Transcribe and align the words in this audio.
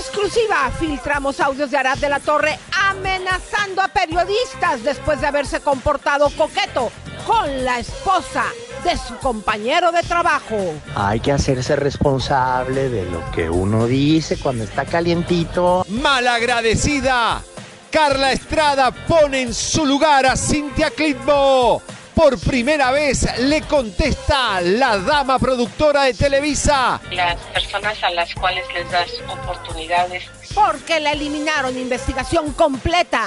Exclusiva, 0.00 0.70
filtramos 0.78 1.40
audios 1.40 1.70
de 1.70 1.76
Arad 1.76 1.98
de 1.98 2.08
la 2.08 2.20
Torre 2.20 2.58
amenazando 2.88 3.82
a 3.82 3.88
periodistas 3.88 4.82
después 4.82 5.20
de 5.20 5.26
haberse 5.26 5.60
comportado 5.60 6.30
coqueto 6.30 6.90
con 7.26 7.64
la 7.64 7.78
esposa 7.78 8.44
de 8.82 8.96
su 8.96 9.14
compañero 9.18 9.92
de 9.92 10.02
trabajo. 10.02 10.56
Hay 10.94 11.20
que 11.20 11.32
hacerse 11.32 11.76
responsable 11.76 12.88
de 12.88 13.04
lo 13.10 13.30
que 13.30 13.50
uno 13.50 13.86
dice 13.86 14.38
cuando 14.38 14.64
está 14.64 14.86
calientito. 14.86 15.84
Malagradecida. 15.88 17.42
Carla 17.90 18.32
Estrada 18.32 18.92
pone 18.92 19.42
en 19.42 19.52
su 19.52 19.84
lugar 19.84 20.24
a 20.24 20.34
Cintia 20.34 20.90
Clitbo. 20.90 21.82
Por 22.14 22.38
primera 22.38 22.90
vez 22.90 23.26
le 23.38 23.62
contesta 23.62 24.60
la 24.60 24.98
dama 24.98 25.38
productora 25.38 26.04
de 26.04 26.14
Televisa. 26.14 27.00
Las 27.10 27.36
personas 27.54 28.02
a 28.02 28.10
las 28.10 28.34
cuales 28.34 28.64
les 28.74 28.90
das 28.90 29.10
oportunidades. 29.28 30.24
Porque 30.54 31.00
la 31.00 31.12
eliminaron 31.12 31.78
investigación 31.78 32.52
completa. 32.52 33.26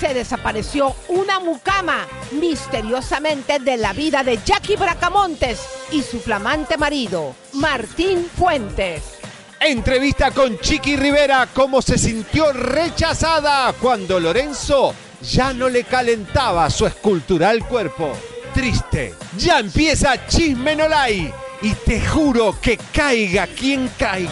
Se 0.00 0.12
desapareció 0.12 0.94
una 1.08 1.38
mucama 1.40 2.06
misteriosamente 2.32 3.60
de 3.60 3.76
la 3.76 3.92
vida 3.92 4.24
de 4.24 4.38
Jackie 4.44 4.76
Bracamontes 4.76 5.60
y 5.92 6.02
su 6.02 6.20
flamante 6.20 6.76
marido, 6.76 7.34
Martín 7.52 8.28
Fuentes. 8.36 9.02
Entrevista 9.60 10.30
con 10.32 10.58
Chiqui 10.58 10.96
Rivera, 10.96 11.48
cómo 11.54 11.80
se 11.80 11.96
sintió 11.96 12.52
rechazada 12.52 13.72
cuando 13.80 14.20
Lorenzo 14.20 14.94
ya 15.24 15.52
no 15.52 15.68
le 15.68 15.84
calentaba 15.84 16.68
su 16.70 16.86
escultural 16.86 17.66
cuerpo. 17.66 18.12
Triste. 18.52 19.14
Ya 19.36 19.58
empieza 19.58 20.26
Chisme 20.26 20.76
Nolay 20.76 21.32
y 21.62 21.70
te 21.72 22.00
juro 22.06 22.56
que 22.60 22.78
caiga 22.92 23.46
quien 23.46 23.88
caiga. 23.98 24.30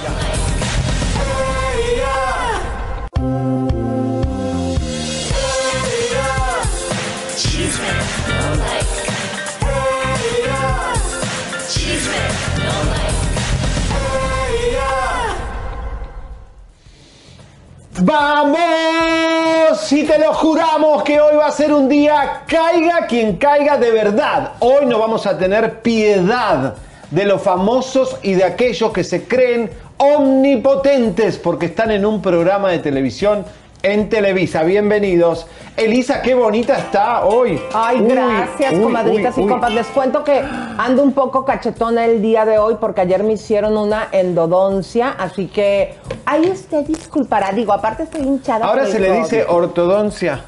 ¡Vamos! 18.05 19.93
Y 19.93 20.03
te 20.03 20.19
lo 20.19 20.35
juramos 20.35 21.05
que 21.05 21.21
hoy 21.21 21.37
va 21.37 21.47
a 21.47 21.53
ser 21.53 21.73
un 21.73 21.89
día 21.89 22.43
caiga 22.49 23.07
quien 23.07 23.37
caiga 23.37 23.77
de 23.77 23.93
verdad. 23.93 24.55
Hoy 24.59 24.87
no 24.87 24.99
vamos 24.99 25.25
a 25.25 25.39
tener 25.39 25.83
piedad 25.83 26.75
de 27.13 27.25
los 27.25 27.41
famosos 27.41 28.17
y 28.23 28.33
de 28.33 28.43
aquellos 28.43 28.93
que 28.93 29.05
se 29.05 29.29
creen 29.29 29.71
omnipotentes 29.99 31.39
porque 31.39 31.67
están 31.67 31.93
en 31.93 32.05
un 32.05 32.21
programa 32.21 32.71
de 32.71 32.81
televisión 32.81 33.45
en 33.83 34.09
Televisa. 34.09 34.63
Bienvenidos. 34.63 35.47
Elisa, 35.77 36.23
qué 36.23 36.35
bonita 36.35 36.77
está 36.77 37.25
hoy. 37.25 37.61
Ay, 37.75 38.01
Uy, 38.01 38.09
gracias, 38.09 38.75
uy, 38.75 38.83
comadritas 38.83 39.37
uy, 39.37 39.45
y 39.45 39.47
compas. 39.47 39.73
Les 39.73 39.87
cuento 39.89 40.23
que 40.23 40.43
ando 40.79 41.03
un 41.03 41.13
poco 41.13 41.45
cachetona 41.45 42.05
el 42.05 42.21
día 42.21 42.45
de 42.45 42.59
hoy 42.59 42.77
porque 42.81 43.01
ayer 43.01 43.23
me 43.25 43.33
hicieron 43.33 43.77
una 43.77 44.09
endodoncia, 44.13 45.15
así 45.19 45.47
que 45.47 45.95
ahí 46.27 46.51
usted 46.51 46.85
disculpará. 46.85 47.53
Digo, 47.53 47.73
aparte 47.73 48.05
estoy 48.05 48.23
hinchada. 48.23 48.67
Ahora 48.67 48.87
se 48.87 49.01
le 49.01 49.13
dice 49.13 49.45
ortodoncia. 49.49 50.45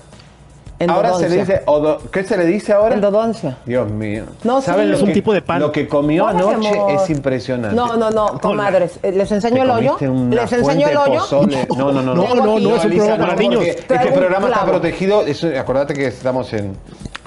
Ahora 0.89 1.15
se 1.15 1.29
le 1.29 1.37
dice, 1.39 1.63
odo- 1.67 1.99
¿qué 2.11 2.25
se 2.25 2.37
le 2.37 2.45
dice 2.47 2.73
ahora? 2.73 2.95
Endodoncia. 2.95 3.57
Dios 3.65 3.89
mío. 3.91 4.25
No, 4.43 4.61
¿Saben 4.61 4.85
sí. 4.87 4.91
lo 4.91 4.97
Es 4.97 5.03
un 5.03 5.09
que- 5.09 5.15
tipo 5.15 5.33
de 5.33 5.41
pan. 5.41 5.61
Lo 5.61 5.71
que 5.73 5.87
comió 5.89 6.27
anoche 6.27 6.71
es 6.95 7.11
impresionante. 7.11 7.75
No, 7.77 7.97
no, 7.97 8.11
no, 8.11 8.39
comadres. 8.41 8.99
eh, 9.03 9.13
¿Les 9.13 9.31
enseño 9.33 9.57
¿Te 9.57 9.63
el 9.63 9.71
hoyo? 9.71 9.97
¿Les 10.31 10.53
enseño 10.53 10.89
el 10.89 10.97
hoyo? 10.97 11.21
pozole? 11.21 11.67
No, 11.77 11.93
no, 11.93 12.03
no. 12.03 12.25
Tengo 12.25 12.75
aquí- 12.77 12.87
Elisa, 12.87 13.17
no, 13.17 13.27
porque 13.29 13.71
Este 13.71 13.83
Traigo 13.83 14.13
un 14.15 14.19
programa 14.21 14.49
está 14.49 14.65
protegido. 14.65 15.23
eso- 15.23 15.49
acordate 15.59 15.95
que 15.95 16.07
estamos 16.09 16.53
en. 16.53 16.77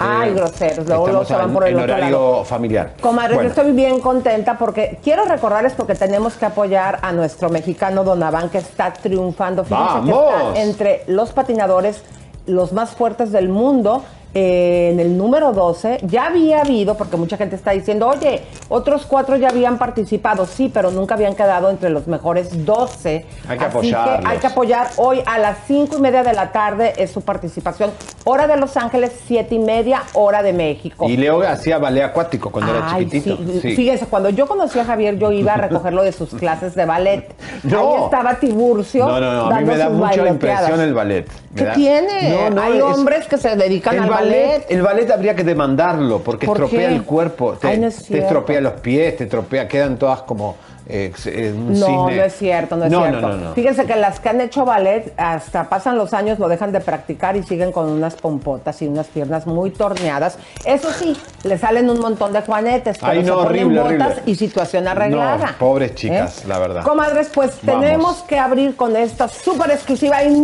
Ay, 0.00 0.30
eh, 0.30 0.34
groseros. 0.34 0.86
Luego, 0.86 1.24
se 1.24 1.34
van 1.34 1.52
por 1.52 1.66
el 1.66 1.74
en 1.74 1.80
otro 1.80 1.94
horario 1.94 2.10
lado. 2.20 2.44
familiar. 2.44 2.92
Comadres, 3.00 3.34
Bueno, 3.36 3.50
yo 3.52 3.60
estoy 3.60 3.72
bien 3.72 3.98
contenta 4.00 4.56
porque 4.56 4.98
quiero 5.02 5.24
recordarles 5.24 5.72
porque 5.72 5.96
tenemos 5.96 6.34
que 6.34 6.44
apoyar 6.46 7.00
a 7.02 7.10
nuestro 7.10 7.48
mexicano 7.50 8.04
Donaván 8.04 8.48
que 8.48 8.58
está 8.58 8.92
triunfando. 8.92 9.64
Fíjense 9.64 9.84
que 10.04 10.10
¡Vamos! 10.12 10.34
está 10.54 10.60
entre 10.62 11.02
los 11.08 11.32
patinadores 11.32 12.02
los 12.48 12.72
más 12.72 12.90
fuertes 12.90 13.30
del 13.30 13.48
mundo. 13.48 14.02
Eh, 14.34 14.90
en 14.92 15.00
el 15.00 15.16
número 15.16 15.52
12 15.52 16.00
ya 16.02 16.26
había 16.26 16.60
habido, 16.60 16.96
porque 16.96 17.16
mucha 17.16 17.36
gente 17.36 17.56
está 17.56 17.70
diciendo, 17.72 18.08
oye, 18.08 18.42
otros 18.68 19.06
cuatro 19.06 19.36
ya 19.36 19.48
habían 19.48 19.78
participado, 19.78 20.46
sí, 20.46 20.70
pero 20.72 20.90
nunca 20.90 21.14
habían 21.14 21.34
quedado 21.34 21.70
entre 21.70 21.90
los 21.90 22.06
mejores 22.06 22.64
12. 22.64 23.26
Hay 23.48 23.58
que 23.58 23.64
Así 23.64 23.76
apoyarlos. 23.76 24.26
hay 24.30 24.38
que 24.38 24.46
apoyar. 24.46 24.88
Hoy 24.96 25.20
a 25.26 25.38
las 25.38 25.58
cinco 25.66 25.96
y 25.98 26.00
media 26.00 26.22
de 26.22 26.32
la 26.34 26.52
tarde 26.52 26.92
es 26.96 27.10
su 27.10 27.22
participación. 27.22 27.90
Hora 28.24 28.46
de 28.46 28.56
Los 28.58 28.76
Ángeles, 28.76 29.12
siete 29.26 29.54
y 29.54 29.58
media, 29.58 30.02
hora 30.12 30.42
de 30.42 30.52
México. 30.52 31.08
Y 31.08 31.16
Leo 31.16 31.40
hacía 31.42 31.78
ballet 31.78 32.02
acuático 32.04 32.50
cuando 32.50 32.74
era 32.76 32.88
chiquitito. 32.98 33.36
sí. 33.38 33.60
Sí. 33.62 33.76
Fíjense, 33.76 34.06
cuando 34.06 34.28
yo 34.30 34.46
conocí 34.46 34.78
a 34.78 34.84
Javier, 34.84 35.18
yo 35.18 35.32
iba 35.32 35.54
a 35.54 35.56
recogerlo 35.68 36.02
de 36.02 36.12
sus 36.12 36.30
clases 36.30 36.74
de 36.74 36.84
ballet. 36.84 37.34
No. 37.64 37.78
Ahí 37.96 38.04
estaba 38.04 38.34
Tiburcio. 38.36 39.06
No, 39.06 39.20
no, 39.20 39.32
no. 39.32 39.46
A 39.56 39.58
mí 39.60 39.64
me 39.64 39.76
da 39.76 39.88
mucha 39.88 40.26
impresión 40.28 40.80
el 40.80 40.94
ballet. 40.94 41.26
¿Qué 41.56 41.64
da- 41.64 41.72
tiene? 41.74 42.30
No, 42.30 42.50
no, 42.50 42.62
Hay 42.62 42.76
es- 42.78 42.82
hombres 42.82 43.26
que 43.26 43.36
se 43.36 43.56
dedican 43.56 43.94
el 43.96 44.02
al 44.04 44.10
ballet, 44.10 44.17
ballet. 44.20 44.66
El 44.68 44.82
ballet 44.82 45.10
habría 45.10 45.34
que 45.34 45.44
demandarlo 45.44 46.20
porque 46.20 46.46
¿Por 46.46 46.56
estropea 46.58 46.88
qué? 46.88 46.94
el 46.94 47.04
cuerpo, 47.04 47.52
te, 47.54 47.68
Ay, 47.68 47.78
no 47.78 47.86
es 47.88 47.96
te 47.96 48.04
cierto. 48.04 48.26
estropea 48.26 48.60
los 48.60 48.72
pies, 48.74 49.16
te 49.16 49.24
estropea, 49.24 49.66
quedan 49.68 49.96
todas 49.98 50.22
como 50.22 50.56
eh, 50.90 51.12
eh, 51.26 51.52
un 51.54 51.78
No, 51.78 51.86
cisne. 51.86 52.16
no 52.16 52.22
es 52.24 52.32
cierto, 52.38 52.76
no 52.76 52.84
es 52.86 52.90
No, 52.90 53.00
cierto. 53.02 53.20
no, 53.20 53.28
no, 53.28 53.36
no. 53.50 53.54
Fíjense 53.54 53.84
que 53.84 53.94
las 53.94 54.20
que 54.20 54.30
han 54.30 54.40
hecho 54.40 54.64
ballet, 54.64 55.12
hasta 55.18 55.68
pasan 55.68 55.98
los 55.98 56.14
años, 56.14 56.38
lo 56.38 56.48
dejan 56.48 56.72
de 56.72 56.80
practicar 56.80 57.36
y 57.36 57.42
siguen 57.42 57.72
con 57.72 57.90
unas 57.90 58.14
pompotas 58.14 58.80
y 58.80 58.86
unas 58.88 59.06
piernas 59.08 59.46
muy 59.46 59.68
torneadas. 59.70 60.38
Eso 60.64 60.90
sí, 60.90 61.14
le 61.44 61.58
salen 61.58 61.90
un 61.90 62.00
montón 62.00 62.32
de 62.32 62.40
juanetes, 62.40 62.96
pero 62.98 63.12
Ay, 63.12 63.20
se 63.20 63.26
no, 63.26 63.34
ponen 63.42 63.46
horrible, 63.66 63.80
botas 63.82 64.06
horrible. 64.12 64.22
y 64.24 64.34
situación 64.34 64.88
arreglada. 64.88 65.46
No, 65.48 65.58
pobres 65.58 65.94
chicas, 65.94 66.46
la 66.46 66.58
verdad. 66.58 66.82
Comadres, 66.84 67.28
pues 67.34 67.58
Vamos. 67.64 67.82
tenemos 67.84 68.16
que 68.22 68.38
abrir 68.38 68.74
con 68.74 68.96
esta 68.96 69.28
súper 69.28 69.72
exclusiva 69.72 70.22
y 70.24 70.30
de 70.30 70.40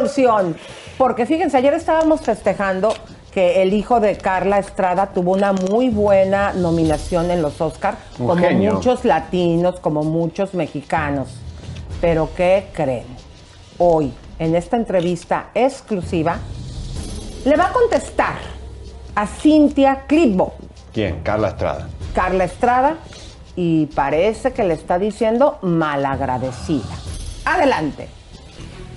tensión. 0.00 0.56
Porque 0.98 1.26
fíjense, 1.26 1.56
ayer 1.56 1.74
estábamos 1.74 2.22
festejando 2.22 2.92
que 3.30 3.62
el 3.62 3.74
hijo 3.74 4.00
de 4.00 4.16
Carla 4.16 4.58
Estrada 4.58 5.08
tuvo 5.08 5.32
una 5.32 5.52
muy 5.52 5.90
buena 5.90 6.54
nominación 6.54 7.30
en 7.30 7.42
los 7.42 7.60
Oscars, 7.60 7.98
como 8.16 8.34
genio. 8.36 8.74
muchos 8.74 9.04
latinos, 9.04 9.78
como 9.80 10.04
muchos 10.04 10.54
mexicanos. 10.54 11.28
Pero 12.00 12.30
¿qué 12.34 12.68
creen? 12.72 13.06
Hoy, 13.78 14.12
en 14.38 14.56
esta 14.56 14.76
entrevista 14.76 15.50
exclusiva, 15.54 16.38
le 17.44 17.56
va 17.56 17.66
a 17.66 17.72
contestar 17.72 18.38
a 19.14 19.26
Cintia 19.26 20.04
Clitbo, 20.06 20.54
¿Quién? 20.92 21.20
Carla 21.22 21.48
Estrada. 21.48 21.88
Carla 22.14 22.44
Estrada, 22.44 22.96
y 23.54 23.84
parece 23.86 24.52
que 24.52 24.64
le 24.64 24.72
está 24.72 24.98
diciendo 24.98 25.58
malagradecida. 25.60 26.94
Adelante. 27.44 28.08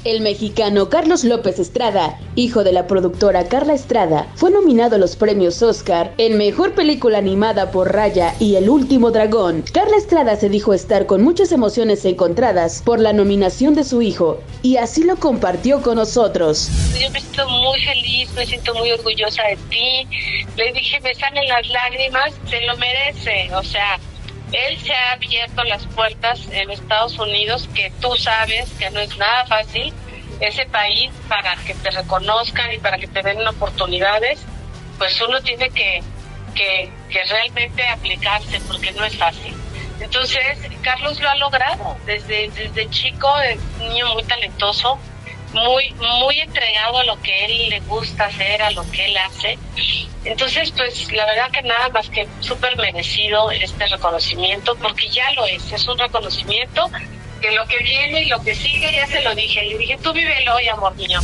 El 0.06 0.22
mexicano 0.22 0.88
Carlos 0.88 1.26
López 1.26 1.60
Estrada, 1.60 2.18
hijo 2.36 2.64
de 2.64 2.72
la 2.72 2.88
productora 2.88 3.50
Carla 3.50 3.74
Estrada, 3.74 4.28
fue 4.36 4.50
nominado 4.50 4.96
a 4.96 4.98
los 4.98 5.18
premios 5.18 5.62
Oscar 5.62 6.14
en 6.18 6.38
Mejor 6.38 6.74
Película 6.74 7.18
Animada 7.18 7.70
por 7.72 7.94
Raya 7.94 8.34
y 8.40 8.56
El 8.56 8.70
Último 8.70 9.12
Dragón. 9.12 9.66
Carla 9.74 9.98
Estrada 9.98 10.38
se 10.38 10.48
dijo 10.48 10.74
estar 10.74 11.06
con 11.06 11.22
muchas 11.22 11.52
emociones 11.52 12.06
encontradas 12.06 12.82
por 12.82 13.02
la 13.02 13.12
nominación 13.12 13.76
de 13.76 13.84
su 13.84 14.02
hijo 14.02 14.40
y 14.62 14.78
así 14.78 15.04
lo 15.04 15.18
compartió 15.18 15.82
con 15.82 15.98
nosotros. 15.98 16.70
Yo 16.98 17.10
me 17.10 17.20
siento 17.20 17.50
muy 17.50 17.82
feliz, 17.82 18.32
me 18.36 18.46
siento 18.46 18.74
muy 18.76 18.92
orgullosa 18.92 19.44
de 19.44 19.58
ti. 19.70 20.08
Le 20.56 20.72
dije, 20.72 21.02
me 21.02 21.14
salen 21.14 21.46
las 21.50 21.68
lágrimas, 21.68 22.34
se 22.50 22.62
lo 22.62 22.78
merece. 22.78 23.54
O 23.54 23.64
sea, 23.64 24.00
él 24.52 24.80
se 24.80 24.94
ha 24.94 25.14
abierto 25.14 25.64
las 25.64 25.86
puertas 25.88 26.48
en 26.52 26.72
Estados 26.72 27.18
Unidos, 27.20 27.70
que 27.74 27.92
tú 28.02 28.16
sabes 28.16 28.70
que 28.80 28.90
no 28.90 29.00
es 29.00 29.16
nada 29.18 29.46
fácil, 29.46 29.94
ese 30.40 30.66
país 30.66 31.12
para 31.28 31.56
que 31.58 31.74
te 31.76 31.92
reconozcan 31.92 32.74
y 32.74 32.78
para 32.78 32.98
que 32.98 33.08
te 33.08 33.22
den 33.22 33.46
oportunidades, 33.48 34.40
pues 34.98 35.20
uno 35.22 35.42
tiene 35.42 35.70
que, 35.70 36.02
que, 36.56 36.92
realmente 37.26 37.88
aplicarse 37.88 38.60
porque 38.68 38.92
no 38.94 39.04
es 39.06 39.18
fácil. 39.18 39.54
Entonces, 40.00 40.58
Carlos 40.82 41.20
lo 41.20 41.30
ha 41.30 41.36
logrado 41.36 41.98
desde, 42.06 42.50
desde 42.52 42.90
chico, 42.90 43.30
niño 43.80 44.14
muy 44.14 44.24
talentoso, 44.24 44.98
muy, 45.54 45.92
muy 45.92 46.40
entregado 46.40 47.00
a 47.00 47.04
lo 47.04 47.22
que 47.22 47.46
él 47.46 47.70
le 47.70 47.80
gusta 47.82 48.26
hacer, 48.26 48.62
a 48.62 48.72
lo 48.72 48.90
que 48.92 49.06
él 49.06 49.18
hace. 49.18 49.58
Entonces, 50.26 50.72
pues 50.72 51.12
la 51.12 51.26
verdad 51.26 51.52
que 51.52 51.62
nada 51.64 51.90
más 51.90 52.10
que 52.10 52.28
súper 52.40 52.76
merecido 52.78 53.50
este 53.52 53.88
reconocimiento, 53.88 54.76
porque 54.76 55.10
ya 55.10 55.32
lo 55.34 55.46
es, 55.46 55.72
es 55.72 55.88
un 55.88 55.98
reconocimiento 55.98 56.90
que 57.42 57.52
lo 57.52 57.66
que 57.68 57.78
viene 57.80 58.24
y 58.24 58.26
lo 58.26 58.42
que 58.44 58.54
sigue, 58.54 58.92
ya 58.94 59.08
se 59.08 59.22
lo 59.22 59.34
dije, 59.34 59.64
le 59.64 59.78
dije, 59.78 59.98
tú 60.04 60.12
vívelo 60.12 60.56
hoy, 60.56 60.68
amor 60.68 60.96
mío. 60.96 61.20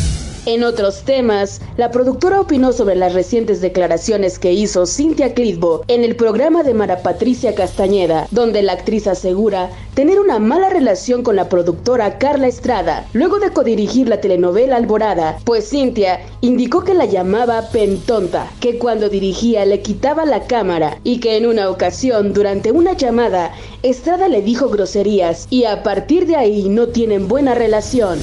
En 0.47 0.63
otros 0.63 1.01
temas, 1.01 1.59
la 1.75 1.89
productora 1.89 2.39
opinó 2.39 2.71
sobre 2.71 2.95
las 2.95 3.15
recientes 3.15 3.61
declaraciones 3.61 4.37
que 4.37 4.53
hizo 4.53 4.85
Cintia 4.85 5.33
Clitbo 5.33 5.83
en 5.87 6.03
el 6.03 6.15
programa 6.15 6.61
de 6.61 6.75
Mara 6.75 7.01
Patricia 7.01 7.55
Castañeda, 7.55 8.27
donde 8.29 8.61
la 8.61 8.73
actriz 8.73 9.07
asegura 9.07 9.71
tener 9.95 10.19
una 10.19 10.37
mala 10.37 10.69
relación 10.69 11.23
con 11.23 11.35
la 11.35 11.49
productora 11.49 12.19
Carla 12.19 12.45
Estrada, 12.45 13.07
luego 13.13 13.39
de 13.39 13.49
codirigir 13.49 14.07
la 14.07 14.21
telenovela 14.21 14.75
Alborada, 14.75 15.39
pues 15.45 15.67
Cintia 15.71 16.19
indicó 16.41 16.83
que 16.83 16.93
la 16.93 17.05
llamaba 17.05 17.71
pentonta, 17.71 18.47
que 18.59 18.77
cuando 18.77 19.09
dirigía 19.09 19.65
le 19.65 19.81
quitaba 19.81 20.25
la 20.25 20.43
cámara 20.43 20.99
y 21.03 21.19
que 21.21 21.37
en 21.37 21.47
una 21.47 21.71
ocasión, 21.71 22.33
durante 22.33 22.71
una 22.71 22.93
llamada, 22.93 23.51
Estrada 23.81 24.27
le 24.27 24.43
dijo 24.43 24.69
groserías 24.69 25.47
y 25.49 25.63
a 25.63 25.81
partir 25.81 26.27
de 26.27 26.35
ahí 26.35 26.69
no 26.69 26.89
tienen 26.89 27.27
buena 27.27 27.55
relación 27.55 28.19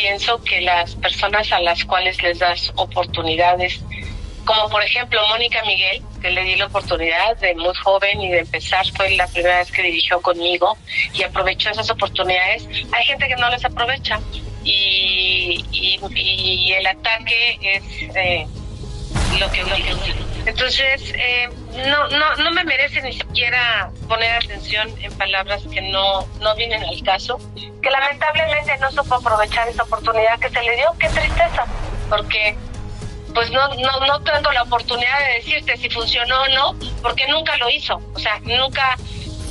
pienso 0.00 0.42
que 0.42 0.62
las 0.62 0.94
personas 0.94 1.52
a 1.52 1.60
las 1.60 1.84
cuales 1.84 2.22
les 2.22 2.38
das 2.38 2.72
oportunidades, 2.76 3.80
como 4.46 4.70
por 4.70 4.82
ejemplo 4.82 5.20
Mónica 5.28 5.62
Miguel, 5.64 6.02
que 6.22 6.30
le 6.30 6.42
di 6.42 6.56
la 6.56 6.66
oportunidad 6.66 7.36
de 7.36 7.54
muy 7.54 7.74
joven 7.74 8.20
y 8.22 8.30
de 8.30 8.38
empezar, 8.40 8.86
fue 8.96 9.10
la 9.10 9.26
primera 9.26 9.58
vez 9.58 9.70
que 9.70 9.82
dirigió 9.82 10.20
conmigo 10.22 10.76
y 11.12 11.22
aprovechó 11.22 11.68
esas 11.70 11.90
oportunidades, 11.90 12.66
hay 12.92 13.04
gente 13.04 13.28
que 13.28 13.36
no 13.36 13.50
les 13.50 13.64
aprovecha. 13.64 14.18
Y, 14.62 15.64
y, 15.72 16.72
el 16.72 16.86
ataque 16.86 17.58
es 17.62 17.82
eh, 18.14 18.46
lo 19.38 19.50
que 19.50 19.64
uno 19.64 19.74
entonces, 20.46 21.12
eh, 21.14 21.48
no, 21.86 22.08
no, 22.08 22.36
no 22.36 22.50
me 22.52 22.64
merece 22.64 23.02
ni 23.02 23.12
siquiera 23.12 23.90
poner 24.08 24.36
atención 24.36 24.88
en 25.00 25.12
palabras 25.18 25.62
que 25.72 25.82
no, 25.82 26.26
no 26.40 26.54
vienen 26.56 26.82
al 26.84 27.02
caso, 27.02 27.38
que 27.82 27.90
lamentablemente 27.90 28.76
no 28.78 28.90
supo 28.90 29.16
aprovechar 29.16 29.68
esa 29.68 29.82
oportunidad 29.82 30.38
que 30.38 30.48
se 30.50 30.62
le 30.62 30.76
dio. 30.76 30.92
Qué 30.98 31.08
tristeza, 31.08 31.64
porque 32.08 32.56
pues 33.34 33.50
no, 33.50 33.68
no, 33.74 34.06
no 34.06 34.20
tengo 34.22 34.50
la 34.52 34.62
oportunidad 34.62 35.18
de 35.20 35.34
decirte 35.34 35.76
si 35.76 35.88
funcionó 35.90 36.42
o 36.42 36.48
no, 36.48 36.78
porque 37.02 37.26
nunca 37.28 37.56
lo 37.58 37.70
hizo, 37.70 38.00
o 38.14 38.18
sea, 38.18 38.40
nunca 38.40 38.96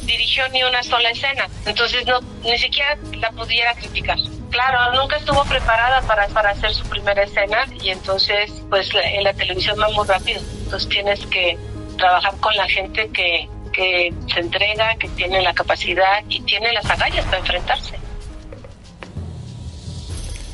dirigió 0.03 0.47
ni 0.49 0.63
una 0.63 0.83
sola 0.83 1.11
escena, 1.11 1.47
entonces 1.65 2.05
no, 2.05 2.19
ni 2.43 2.57
siquiera 2.57 2.97
la 3.13 3.31
pudiera 3.31 3.73
criticar. 3.75 4.17
Claro, 4.49 4.99
nunca 4.99 5.17
estuvo 5.17 5.43
preparada 5.45 6.01
para, 6.01 6.27
para 6.29 6.49
hacer 6.51 6.73
su 6.73 6.87
primera 6.87 7.23
escena 7.23 7.65
y 7.81 7.89
entonces 7.89 8.51
pues 8.69 8.89
en 8.93 9.23
la 9.23 9.33
televisión 9.33 9.77
va 9.79 9.89
muy 9.89 10.07
rápido, 10.07 10.41
entonces 10.63 10.89
tienes 10.89 11.25
que 11.27 11.57
trabajar 11.97 12.33
con 12.39 12.55
la 12.55 12.67
gente 12.67 13.09
que, 13.09 13.47
que 13.71 14.13
se 14.33 14.39
entrega, 14.39 14.95
que 14.95 15.07
tiene 15.09 15.41
la 15.41 15.53
capacidad 15.53 16.23
y 16.27 16.41
tiene 16.41 16.73
las 16.73 16.89
agallas 16.89 17.25
para 17.25 17.39
enfrentarse. 17.39 17.99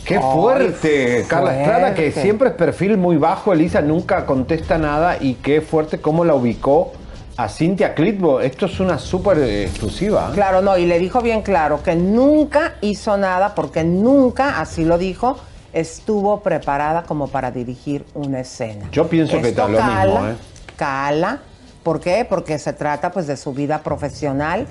Qué 0.06 0.20
fuerte, 0.20 1.26
Carla 1.28 1.58
Estrada, 1.58 1.96
que 1.96 2.12
siempre 2.12 2.50
es 2.50 2.56
perfil 2.56 2.98
muy 2.98 3.18
bajo, 3.18 3.54
Elisa 3.54 3.82
nunca 3.82 4.26
contesta 4.28 4.78
nada 4.78 5.18
y 5.20 5.36
qué 5.36 5.62
fuerte 5.62 6.00
cómo 6.00 6.26
la 6.26 6.36
ubicó 6.36 6.94
a 7.38 7.50
Cintia 7.50 7.94
Clitbo. 7.94 8.40
Esto 8.40 8.66
es 8.66 8.80
una 8.80 8.98
súper 8.98 9.38
exclusiva. 9.40 10.30
¿eh? 10.30 10.36
Claro, 10.36 10.62
no, 10.62 10.78
y 10.78 10.86
le 10.86 11.00
dijo 11.00 11.22
bien 11.22 11.42
claro 11.42 11.84
que 11.84 11.96
nunca 11.96 12.76
hizo 12.82 13.18
nada 13.18 13.56
porque 13.56 13.84
nunca, 13.84 14.60
así 14.60 14.86
lo 14.86 14.98
dijo, 14.98 15.38
estuvo 15.74 16.42
preparada 16.42 17.04
como 17.04 17.28
para 17.28 17.52
dirigir 17.52 18.06
una 18.14 18.42
escena. 18.42 18.88
Yo 18.92 19.08
pienso 19.08 19.42
que 19.42 19.50
está 19.50 19.68
lo 19.68 19.78
cala, 19.78 20.06
mismo, 20.06 20.28
¿eh? 20.30 20.36
Cala. 20.76 21.42
¿Por 21.84 22.00
qué? 22.00 22.26
Porque 22.28 22.58
se 22.58 22.74
trata 22.74 23.12
pues 23.12 23.28
de 23.28 23.38
su 23.38 23.54
vida 23.54 23.84
profesional. 23.84 24.66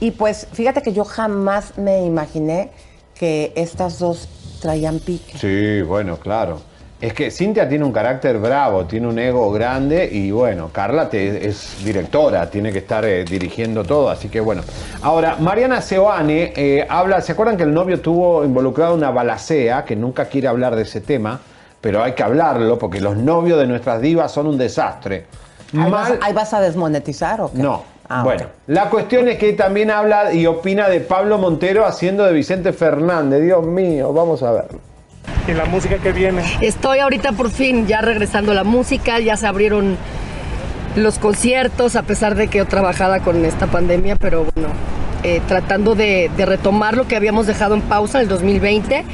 Y 0.00 0.12
pues 0.12 0.46
fíjate 0.52 0.82
que 0.82 0.92
yo 0.92 1.04
jamás 1.04 1.76
me 1.76 2.04
imaginé 2.04 2.70
que 3.14 3.52
estas 3.54 3.98
dos 3.98 4.28
traían 4.60 4.98
pique. 4.98 5.38
Sí, 5.38 5.82
bueno, 5.82 6.18
claro. 6.18 6.60
Es 7.00 7.12
que 7.12 7.30
Cintia 7.30 7.68
tiene 7.68 7.84
un 7.84 7.92
carácter 7.92 8.38
bravo, 8.38 8.86
tiene 8.86 9.08
un 9.08 9.18
ego 9.18 9.50
grande 9.52 10.08
y 10.10 10.30
bueno, 10.30 10.70
Carla 10.72 11.10
te- 11.10 11.46
es 11.46 11.84
directora, 11.84 12.48
tiene 12.48 12.72
que 12.72 12.78
estar 12.78 13.04
eh, 13.04 13.24
dirigiendo 13.24 13.84
todo, 13.84 14.08
así 14.08 14.28
que 14.28 14.40
bueno. 14.40 14.62
Ahora, 15.02 15.36
Mariana 15.38 15.82
Seoane 15.82 16.52
eh, 16.56 16.86
habla, 16.88 17.20
¿se 17.20 17.32
acuerdan 17.32 17.56
que 17.58 17.64
el 17.64 17.74
novio 17.74 18.00
tuvo 18.00 18.42
involucrado 18.44 18.94
una 18.94 19.10
balacea, 19.10 19.84
que 19.84 19.96
nunca 19.96 20.26
quiere 20.26 20.48
hablar 20.48 20.76
de 20.76 20.82
ese 20.82 21.02
tema, 21.02 21.40
pero 21.80 22.02
hay 22.02 22.12
que 22.12 22.22
hablarlo 22.22 22.78
porque 22.78 23.00
los 23.00 23.16
novios 23.18 23.58
de 23.58 23.66
nuestras 23.66 24.00
divas 24.00 24.32
son 24.32 24.46
un 24.46 24.56
desastre. 24.56 25.26
¿Ahí 25.76 25.90
vas, 25.90 26.08
Mal- 26.10 26.18
ahí 26.22 26.32
vas 26.32 26.54
a 26.54 26.60
desmonetizar 26.60 27.40
o 27.42 27.50
qué? 27.52 27.58
no. 27.58 27.82
Ah, 28.06 28.22
bueno, 28.22 28.44
la 28.66 28.90
cuestión 28.90 29.28
es 29.28 29.38
que 29.38 29.54
también 29.54 29.90
habla 29.90 30.30
y 30.34 30.44
opina 30.46 30.90
de 30.90 31.00
Pablo 31.00 31.38
Montero 31.38 31.86
haciendo 31.86 32.24
de 32.24 32.34
Vicente 32.34 32.74
Fernández. 32.74 33.42
Dios 33.42 33.64
mío, 33.66 34.12
vamos 34.12 34.42
a 34.42 34.52
verlo. 34.52 34.78
¿Y 35.46 35.52
la 35.52 35.64
música 35.66 35.98
que 35.98 36.12
viene? 36.12 36.42
Estoy 36.60 37.00
ahorita 37.00 37.32
por 37.32 37.50
fin 37.50 37.86
ya 37.86 38.00
regresando 38.00 38.52
a 38.52 38.54
la 38.54 38.64
música, 38.64 39.18
ya 39.20 39.36
se 39.36 39.46
abrieron 39.46 39.96
los 40.96 41.18
conciertos, 41.18 41.96
a 41.96 42.02
pesar 42.02 42.34
de 42.34 42.48
que 42.48 42.58
yo 42.58 42.66
trabajaba 42.66 43.20
con 43.20 43.44
esta 43.44 43.66
pandemia, 43.66 44.16
pero 44.16 44.46
bueno, 44.54 44.68
eh, 45.22 45.40
tratando 45.46 45.94
de, 45.94 46.30
de 46.36 46.46
retomar 46.46 46.96
lo 46.96 47.06
que 47.06 47.16
habíamos 47.16 47.46
dejado 47.46 47.74
en 47.74 47.82
pausa 47.82 48.18
en 48.18 48.22
el 48.22 48.28
2020, 48.28 49.04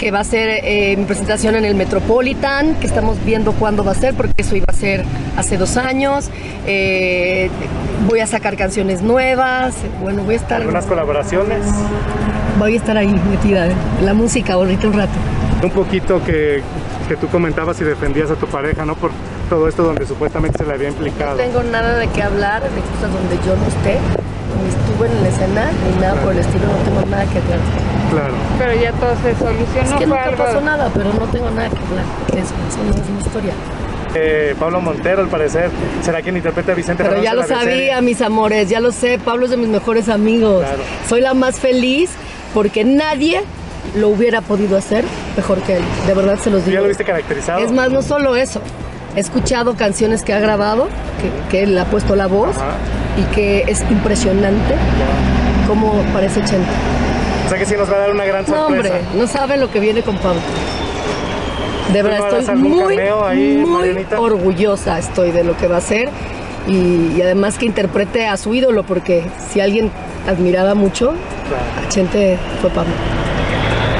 que 0.00 0.10
va 0.10 0.20
a 0.20 0.24
ser 0.24 0.60
eh, 0.64 0.96
mi 0.96 1.04
presentación 1.04 1.56
en 1.56 1.66
el 1.66 1.74
Metropolitan, 1.74 2.74
que 2.76 2.86
estamos 2.86 3.22
viendo 3.24 3.52
cuándo 3.52 3.84
va 3.84 3.92
a 3.92 3.94
ser, 3.94 4.14
porque 4.14 4.32
eso 4.38 4.56
iba 4.56 4.66
a 4.68 4.72
ser 4.72 5.04
hace 5.36 5.58
dos 5.58 5.76
años. 5.76 6.30
Eh, 6.66 7.50
voy 8.08 8.20
a 8.20 8.26
sacar 8.26 8.56
canciones 8.56 9.02
nuevas, 9.02 9.74
bueno, 10.00 10.22
voy 10.22 10.34
a 10.34 10.38
estar... 10.38 10.60
¿Algunas 10.62 10.86
colaboraciones? 10.86 11.58
Voy 12.58 12.74
a 12.74 12.76
estar 12.76 12.96
ahí 12.96 13.14
metida 13.30 13.66
en 13.66 14.06
la 14.06 14.14
música 14.14 14.54
ahorita 14.54 14.86
un 14.86 14.94
rato. 14.94 15.18
Un 15.62 15.70
poquito 15.70 16.22
que, 16.24 16.62
que 17.08 17.16
tú 17.16 17.28
comentabas 17.28 17.80
y 17.80 17.84
defendías 17.84 18.30
a 18.30 18.34
tu 18.34 18.46
pareja, 18.46 18.84
¿no? 18.86 18.94
Por 18.94 19.10
todo 19.50 19.68
esto 19.68 19.82
donde 19.82 20.06
supuestamente 20.06 20.58
se 20.58 20.64
le 20.64 20.72
había 20.72 20.88
implicado. 20.88 21.32
No 21.32 21.36
tengo 21.42 21.62
nada 21.64 21.98
de 21.98 22.08
qué 22.08 22.22
hablar 22.22 22.62
de 22.62 22.68
cosas 22.68 23.12
donde 23.12 23.36
yo 23.44 23.56
no 23.56 23.66
esté, 23.66 23.98
ni 24.62 24.68
estuve 24.68 25.08
en 25.08 25.22
la 25.22 25.28
escena, 25.28 25.70
ni 25.94 26.00
nada 26.00 26.14
por 26.22 26.32
el 26.32 26.38
estilo, 26.38 26.64
no 26.66 26.78
tengo 26.84 27.10
nada 27.10 27.24
que 27.24 27.38
hablar. 27.38 27.58
Claro. 28.10 28.34
Pero 28.58 28.80
ya 28.80 28.92
todo 28.92 29.10
se 29.22 29.34
solucionó. 29.38 29.82
Es 29.88 29.92
que 29.98 30.06
nunca 30.06 30.24
algo- 30.24 30.44
pasó 30.44 30.60
nada, 30.62 30.90
pero 30.94 31.12
no 31.12 31.26
tengo 31.26 31.50
nada 31.50 31.68
que 31.68 31.76
hablar. 31.76 32.04
Eso, 32.28 32.54
eso 32.68 32.78
no 32.86 33.02
es 33.02 33.10
mi 33.10 33.20
historia. 33.20 33.52
Eh, 34.14 34.56
Pablo 34.58 34.80
Montero, 34.80 35.20
al 35.22 35.28
parecer, 35.28 35.70
será 36.02 36.20
quien 36.22 36.36
interprete 36.36 36.72
a 36.72 36.74
Vicente 36.74 37.04
Pero 37.04 37.22
ya 37.22 37.34
lo 37.34 37.44
sabía, 37.44 38.00
mis 38.00 38.20
amores, 38.22 38.68
ya 38.68 38.80
lo 38.80 38.90
sé. 38.92 39.18
Pablo 39.24 39.44
es 39.44 39.50
de 39.52 39.56
mis 39.56 39.68
mejores 39.68 40.08
amigos. 40.08 40.64
Claro. 40.64 40.82
Soy 41.08 41.20
la 41.20 41.34
más 41.34 41.60
feliz 41.60 42.10
porque 42.52 42.82
nadie 42.82 43.42
lo 43.96 44.08
hubiera 44.08 44.40
podido 44.40 44.76
hacer 44.76 45.04
mejor 45.36 45.58
que 45.62 45.76
él. 45.76 45.82
De 46.06 46.14
verdad 46.14 46.38
se 46.42 46.50
los 46.50 46.60
¿Tú 46.62 46.66
digo. 46.70 46.76
ya 46.78 46.82
lo 46.82 46.88
viste 46.88 47.04
caracterizado? 47.04 47.60
Es 47.60 47.72
más, 47.72 47.90
no 47.90 48.02
solo 48.02 48.36
eso. 48.36 48.60
He 49.16 49.20
escuchado 49.20 49.74
canciones 49.74 50.22
que 50.22 50.32
ha 50.32 50.38
grabado, 50.40 50.88
que, 51.20 51.50
que 51.50 51.62
él 51.64 51.76
ha 51.78 51.84
puesto 51.86 52.14
la 52.14 52.26
voz 52.28 52.56
Ajá. 52.56 52.74
y 53.18 53.22
que 53.34 53.64
es 53.66 53.80
impresionante 53.90 54.74
cómo 55.66 55.92
parece 56.12 56.40
Chente. 56.44 56.68
O 57.46 57.48
sea 57.48 57.58
que 57.58 57.66
sí 57.66 57.74
nos 57.76 57.90
va 57.90 57.96
a 57.96 57.98
dar 58.00 58.10
una 58.12 58.24
gran 58.24 58.44
No, 58.46 58.54
sorpresa. 58.68 58.94
hombre, 58.94 59.18
no 59.18 59.26
sabe 59.26 59.56
lo 59.56 59.70
que 59.70 59.80
viene 59.80 60.02
con 60.02 60.16
Pablo. 60.18 60.40
De 61.92 61.98
¿Tú 62.02 62.06
verdad, 62.06 62.30
no 62.30 62.36
estoy 62.38 62.54
muy, 62.54 62.96
ahí, 62.98 63.64
orgullosa 64.16 64.98
estoy 65.00 65.32
de 65.32 65.42
lo 65.42 65.56
que 65.56 65.66
va 65.66 65.78
a 65.78 65.80
ser 65.80 66.08
y, 66.68 67.14
y 67.16 67.22
además 67.22 67.58
que 67.58 67.66
interprete 67.66 68.28
a 68.28 68.36
su 68.36 68.54
ídolo, 68.54 68.84
porque 68.84 69.24
si 69.52 69.60
alguien 69.60 69.90
admiraba 70.28 70.74
mucho, 70.74 71.14
Claro. 71.48 71.64
a 71.84 71.88
Chente 71.88 72.38
fue 72.60 72.70
Pablo. 72.70 72.92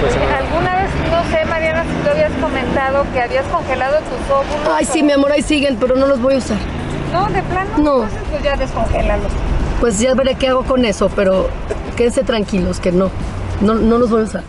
Pues, 0.01 0.15
¿Alguna 0.15 0.77
vez 0.77 0.91
comentado 2.71 3.05
que 3.13 3.21
habías 3.21 3.47
congelado 3.47 3.99
tus 3.99 4.31
óvulos. 4.31 4.69
Ay, 4.73 4.85
sí, 4.85 5.03
mi 5.03 5.13
amor, 5.13 5.33
ahí 5.33 5.43
siguen, 5.43 5.77
pero 5.79 5.97
no 5.97 6.07
los 6.07 6.21
voy 6.21 6.35
a 6.35 6.39
usar. 6.39 6.59
No, 7.13 7.27
de 7.29 7.43
plano. 7.43 7.71
No. 7.79 8.03
Entonces, 8.05 8.21
pues 8.31 8.43
ya 8.43 8.57
descongélalos. 8.57 9.33
Pues 9.81 9.99
ya 9.99 10.15
veré 10.15 10.35
qué 10.35 10.49
hago 10.49 10.63
con 10.65 10.85
eso, 10.85 11.11
pero 11.15 11.49
quédense 11.97 12.23
tranquilos 12.23 12.79
que 12.81 12.93
no. 12.93 13.11
No, 13.61 13.75
no 13.75 13.99
los 13.99 14.11
voy 14.11 14.23
a 14.23 14.25
usar. 14.25 14.43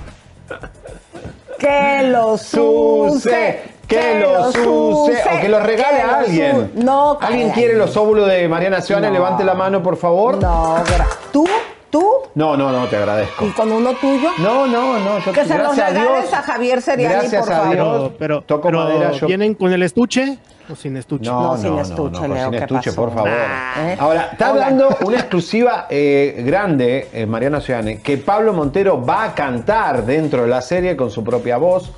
Que 1.57 2.03
los 2.03 2.53
use. 2.53 3.61
Que 3.87 4.19
los 4.19 4.55
use. 4.55 5.17
O 5.35 5.41
que 5.41 5.49
los 5.49 5.63
regale 5.63 5.97
que 5.97 6.03
a 6.03 6.19
alguien. 6.19 6.71
No, 6.75 7.17
¿Alguien 7.19 7.49
quiere 7.51 7.75
los 7.75 7.95
óvulos 7.97 8.27
de 8.27 8.47
Mariana 8.47 8.81
Ciudadana? 8.81 9.09
No. 9.09 9.13
Levante 9.13 9.43
la 9.43 9.53
mano, 9.53 9.81
por 9.81 9.97
favor. 9.97 10.41
No, 10.41 10.83
¿tú? 11.31 11.47
¿Tú? 11.91 12.03
No, 12.35 12.55
no, 12.55 12.71
no, 12.71 12.87
te 12.87 12.95
agradezco. 12.95 13.45
¿Y 13.45 13.49
con 13.51 13.71
uno 13.71 13.93
tuyo? 13.95 14.29
No, 14.39 14.65
no, 14.65 14.97
no. 14.99 15.19
yo- 15.19 15.33
Que 15.33 15.43
se 15.45 15.57
los 15.57 15.77
a 15.77 15.89
regales 15.89 16.21
Dios. 16.21 16.33
a 16.33 16.41
Javier 16.41 16.81
Seriani, 16.81 17.13
Gracias 17.15 17.43
por 17.43 17.53
a 17.53 17.57
favor. 17.57 17.73
Dios. 17.75 17.85
Pero, 17.87 18.13
pero, 18.17 18.41
Toco 18.43 18.61
pero 18.69 18.79
madera, 18.79 19.11
yo- 19.11 19.27
¿vienen 19.27 19.53
con 19.55 19.73
el 19.73 19.83
estuche 19.83 20.37
o 20.71 20.75
sin 20.75 20.95
estuche? 20.95 21.29
No, 21.29 21.41
No, 21.41 21.51
no, 21.51 21.57
sin 21.57 21.75
no, 21.75 21.81
estuche, 21.81 22.27
no, 22.27 22.33
Leo, 22.33 22.43
sin 22.43 22.51
¿qué 22.51 22.57
estuche, 22.59 22.89
pasó? 22.91 22.95
por 23.01 23.13
favor. 23.13 23.29
¿Eh? 23.29 23.97
Ahora, 23.99 24.29
está 24.31 24.51
Hola. 24.53 24.59
dando 24.67 24.97
una 25.05 25.17
exclusiva 25.17 25.87
eh, 25.89 26.41
grande, 26.45 27.09
eh, 27.11 27.25
Mariana 27.25 27.59
Ciudadane, 27.59 27.99
que 27.99 28.17
Pablo 28.17 28.53
Montero 28.53 29.03
va 29.05 29.25
a 29.25 29.35
cantar 29.35 30.05
dentro 30.05 30.43
de 30.43 30.47
la 30.47 30.61
serie 30.61 30.95
con 30.95 31.11
su 31.11 31.23
propia 31.25 31.57
voz. 31.57 31.91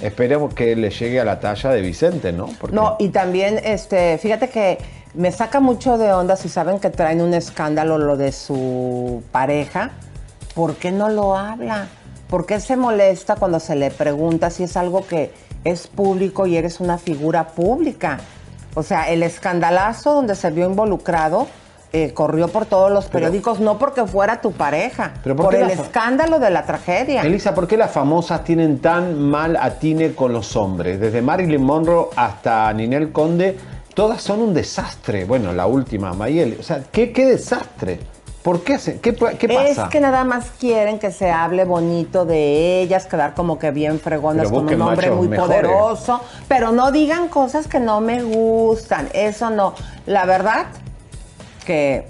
Esperemos 0.00 0.54
que 0.54 0.74
le 0.76 0.90
llegue 0.90 1.20
a 1.20 1.24
la 1.24 1.40
talla 1.40 1.70
de 1.70 1.80
Vicente, 1.82 2.32
¿no? 2.32 2.48
No, 2.72 2.96
y 2.98 3.08
también, 3.08 3.60
este, 3.62 4.18
fíjate 4.18 4.48
que 4.48 4.78
me 5.14 5.32
saca 5.32 5.60
mucho 5.60 5.98
de 5.98 6.12
onda 6.12 6.36
si 6.36 6.48
saben 6.48 6.78
que 6.78 6.90
traen 6.90 7.20
un 7.20 7.34
escándalo 7.34 7.98
lo 7.98 8.16
de 8.16 8.32
su 8.32 9.22
pareja. 9.32 9.90
¿Por 10.54 10.76
qué 10.76 10.90
no 10.90 11.08
lo 11.08 11.36
habla? 11.36 11.88
¿Por 12.28 12.46
qué 12.46 12.60
se 12.60 12.76
molesta 12.76 13.36
cuando 13.36 13.60
se 13.60 13.74
le 13.76 13.90
pregunta 13.90 14.50
si 14.50 14.62
es 14.62 14.76
algo 14.76 15.06
que 15.06 15.32
es 15.64 15.88
público 15.88 16.46
y 16.46 16.56
eres 16.56 16.80
una 16.80 16.96
figura 16.96 17.48
pública? 17.48 18.20
O 18.74 18.82
sea, 18.82 19.10
el 19.10 19.22
escandalazo 19.22 20.14
donde 20.14 20.36
se 20.36 20.50
vio 20.50 20.66
involucrado 20.66 21.48
eh, 21.92 22.12
corrió 22.14 22.48
por 22.48 22.66
todos 22.66 22.90
los 22.90 23.06
periódicos, 23.06 23.58
no 23.60 23.78
porque 23.78 24.06
fuera 24.06 24.40
tu 24.40 24.52
pareja, 24.52 25.12
Pero 25.22 25.34
¿por 25.36 25.46
por 25.46 25.54
el 25.56 25.70
escándalo 25.70 26.38
de 26.38 26.50
la 26.50 26.64
tragedia. 26.64 27.22
Elisa, 27.22 27.54
¿por 27.54 27.66
qué 27.66 27.76
las 27.76 27.90
famosas 27.90 28.44
tienen 28.44 28.78
tan 28.78 29.20
mal 29.20 29.56
atine 29.56 30.12
con 30.14 30.32
los 30.32 30.54
hombres? 30.56 31.00
Desde 31.00 31.20
Marilyn 31.22 31.62
Monroe 31.62 32.08
hasta 32.16 32.72
Ninel 32.72 33.10
Conde, 33.12 33.58
todas 33.94 34.22
son 34.22 34.40
un 34.40 34.54
desastre. 34.54 35.24
Bueno, 35.24 35.52
la 35.52 35.66
última, 35.66 36.12
Mayel. 36.12 36.56
O 36.60 36.62
sea, 36.62 36.82
¿qué, 36.92 37.12
qué 37.12 37.26
desastre? 37.26 37.98
¿Por 38.42 38.62
qué? 38.62 38.78
se- 38.78 39.00
¿Qué, 39.00 39.14
qué 39.14 39.48
pasa? 39.48 39.82
Es 39.84 39.88
que 39.90 40.00
nada 40.00 40.24
más 40.24 40.46
quieren 40.58 40.98
que 40.98 41.10
se 41.10 41.30
hable 41.30 41.66
bonito 41.66 42.24
de 42.24 42.80
ellas, 42.80 43.04
quedar 43.04 43.34
como 43.34 43.58
que 43.58 43.70
bien 43.70 44.00
fregonas 44.00 44.50
con 44.50 44.66
un 44.72 44.80
hombre 44.80 45.10
muy 45.10 45.28
mejores. 45.28 45.60
poderoso, 45.60 46.20
pero 46.48 46.72
no 46.72 46.90
digan 46.90 47.28
cosas 47.28 47.68
que 47.68 47.80
no 47.80 48.00
me 48.00 48.22
gustan, 48.22 49.08
eso 49.12 49.50
no. 49.50 49.74
La 50.06 50.24
verdad 50.24 50.64
que 51.64 52.06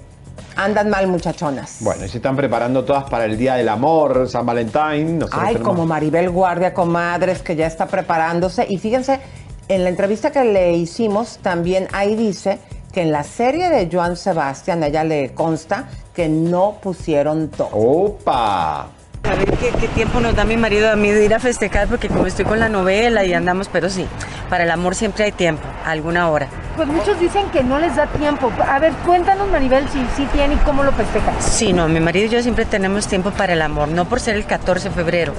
andan 0.55 0.89
mal 0.89 1.07
muchachonas. 1.07 1.77
Bueno, 1.81 2.05
y 2.05 2.09
se 2.09 2.17
están 2.17 2.35
preparando 2.35 2.83
todas 2.83 3.03
para 3.09 3.25
el 3.25 3.37
Día 3.37 3.55
del 3.55 3.69
Amor, 3.69 4.27
San 4.29 4.45
Valentín. 4.45 5.19
nosotros 5.19 5.41
Ay, 5.43 5.53
tenemos- 5.55 5.73
como 5.73 5.85
Maribel 5.85 6.29
Guardia, 6.29 6.73
comadres, 6.73 7.41
que 7.41 7.55
ya 7.55 7.67
está 7.67 7.85
preparándose. 7.87 8.65
Y 8.69 8.77
fíjense, 8.77 9.19
en 9.67 9.83
la 9.83 9.89
entrevista 9.89 10.31
que 10.31 10.43
le 10.43 10.73
hicimos, 10.73 11.37
también 11.41 11.87
ahí 11.93 12.15
dice 12.15 12.59
que 12.91 13.01
en 13.03 13.11
la 13.11 13.23
serie 13.23 13.69
de 13.69 13.89
Joan 13.91 14.17
Sebastián, 14.17 14.83
a 14.83 14.87
ella 14.87 15.03
le 15.03 15.33
consta 15.33 15.87
que 16.13 16.27
no 16.27 16.77
pusieron 16.81 17.47
todo. 17.49 17.69
¡Opa! 17.71 18.87
A 19.31 19.35
ver 19.35 19.49
qué, 19.57 19.71
qué 19.79 19.87
tiempo 19.87 20.19
nos 20.19 20.35
da 20.35 20.43
mi 20.43 20.57
marido 20.57 20.91
a 20.91 20.97
mí 20.97 21.09
de 21.09 21.23
ir 21.23 21.33
a 21.33 21.39
festejar, 21.39 21.87
porque 21.87 22.09
como 22.09 22.27
estoy 22.27 22.43
con 22.43 22.59
la 22.59 22.67
novela 22.67 23.23
y 23.23 23.33
andamos, 23.33 23.69
pero 23.69 23.89
sí, 23.89 24.05
para 24.49 24.65
el 24.65 24.71
amor 24.71 24.93
siempre 24.93 25.23
hay 25.23 25.31
tiempo, 25.31 25.63
alguna 25.85 26.29
hora. 26.29 26.49
Pues 26.75 26.89
muchos 26.89 27.17
dicen 27.17 27.49
que 27.51 27.63
no 27.63 27.79
les 27.79 27.95
da 27.95 28.07
tiempo. 28.07 28.51
A 28.67 28.79
ver, 28.79 28.91
cuéntanos, 29.05 29.47
Maribel, 29.49 29.87
si 29.87 29.99
sí 30.17 30.27
tiene 30.33 30.55
y 30.55 30.57
cómo 30.57 30.83
lo 30.83 30.91
festejan. 30.91 31.33
Sí, 31.39 31.71
no, 31.71 31.87
mi 31.87 32.01
marido 32.01 32.25
y 32.25 32.29
yo 32.29 32.41
siempre 32.41 32.65
tenemos 32.65 33.07
tiempo 33.07 33.31
para 33.31 33.53
el 33.53 33.61
amor, 33.61 33.87
no 33.87 34.03
por 34.03 34.19
ser 34.19 34.35
el 34.35 34.45
14 34.45 34.89
de 34.89 34.95
febrero, 34.95 35.33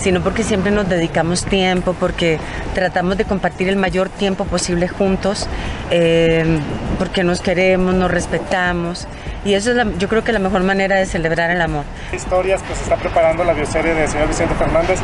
sino 0.00 0.20
porque 0.22 0.42
siempre 0.42 0.72
nos 0.72 0.88
dedicamos 0.88 1.44
tiempo, 1.44 1.94
porque 1.98 2.40
tratamos 2.74 3.16
de 3.16 3.26
compartir 3.26 3.68
el 3.68 3.76
mayor 3.76 4.08
tiempo 4.08 4.44
posible 4.44 4.88
juntos, 4.88 5.46
eh, 5.92 6.58
porque 6.98 7.22
nos 7.22 7.40
queremos, 7.40 7.94
nos 7.94 8.10
respetamos, 8.10 9.06
y 9.46 9.54
eso 9.54 9.70
es 9.70 9.76
la- 9.76 9.86
yo 9.98 10.08
creo 10.08 10.24
que 10.24 10.32
la 10.32 10.38
mejor 10.40 10.62
manera 10.62 10.96
de 10.96 11.06
celebrar 11.06 11.50
el 11.50 11.60
amor. 11.62 11.84
Historias, 12.12 12.60
pues 12.66 12.78
se 12.78 12.84
está 12.84 12.96
preparando 12.96 13.44
la 13.44 13.52
bioserie 13.52 13.94
del 13.94 14.08
señor 14.08 14.28
Vicente 14.28 14.54
Fernández. 14.56 14.98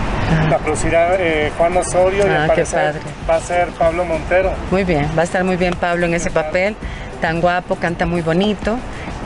La 0.50 0.58
producirá 0.58 1.14
eh, 1.18 1.52
Juan 1.56 1.76
Osorio 1.76 2.26
y 2.26 2.30
Ah, 2.30 2.42
qué 2.42 2.48
parecer 2.48 2.92
padre. 2.94 3.00
va 3.30 3.36
a 3.36 3.40
ser 3.40 3.68
Pablo 3.68 4.04
Montero. 4.04 4.52
Muy 4.70 4.84
bien, 4.84 5.06
va 5.16 5.22
a 5.22 5.24
estar 5.24 5.44
muy 5.44 5.56
bien 5.56 5.74
Pablo 5.74 6.06
en 6.06 6.14
ese 6.14 6.30
papel, 6.30 6.74
tan 7.20 7.40
guapo, 7.40 7.76
canta 7.76 8.04
muy 8.04 8.20
bonito, 8.22 8.76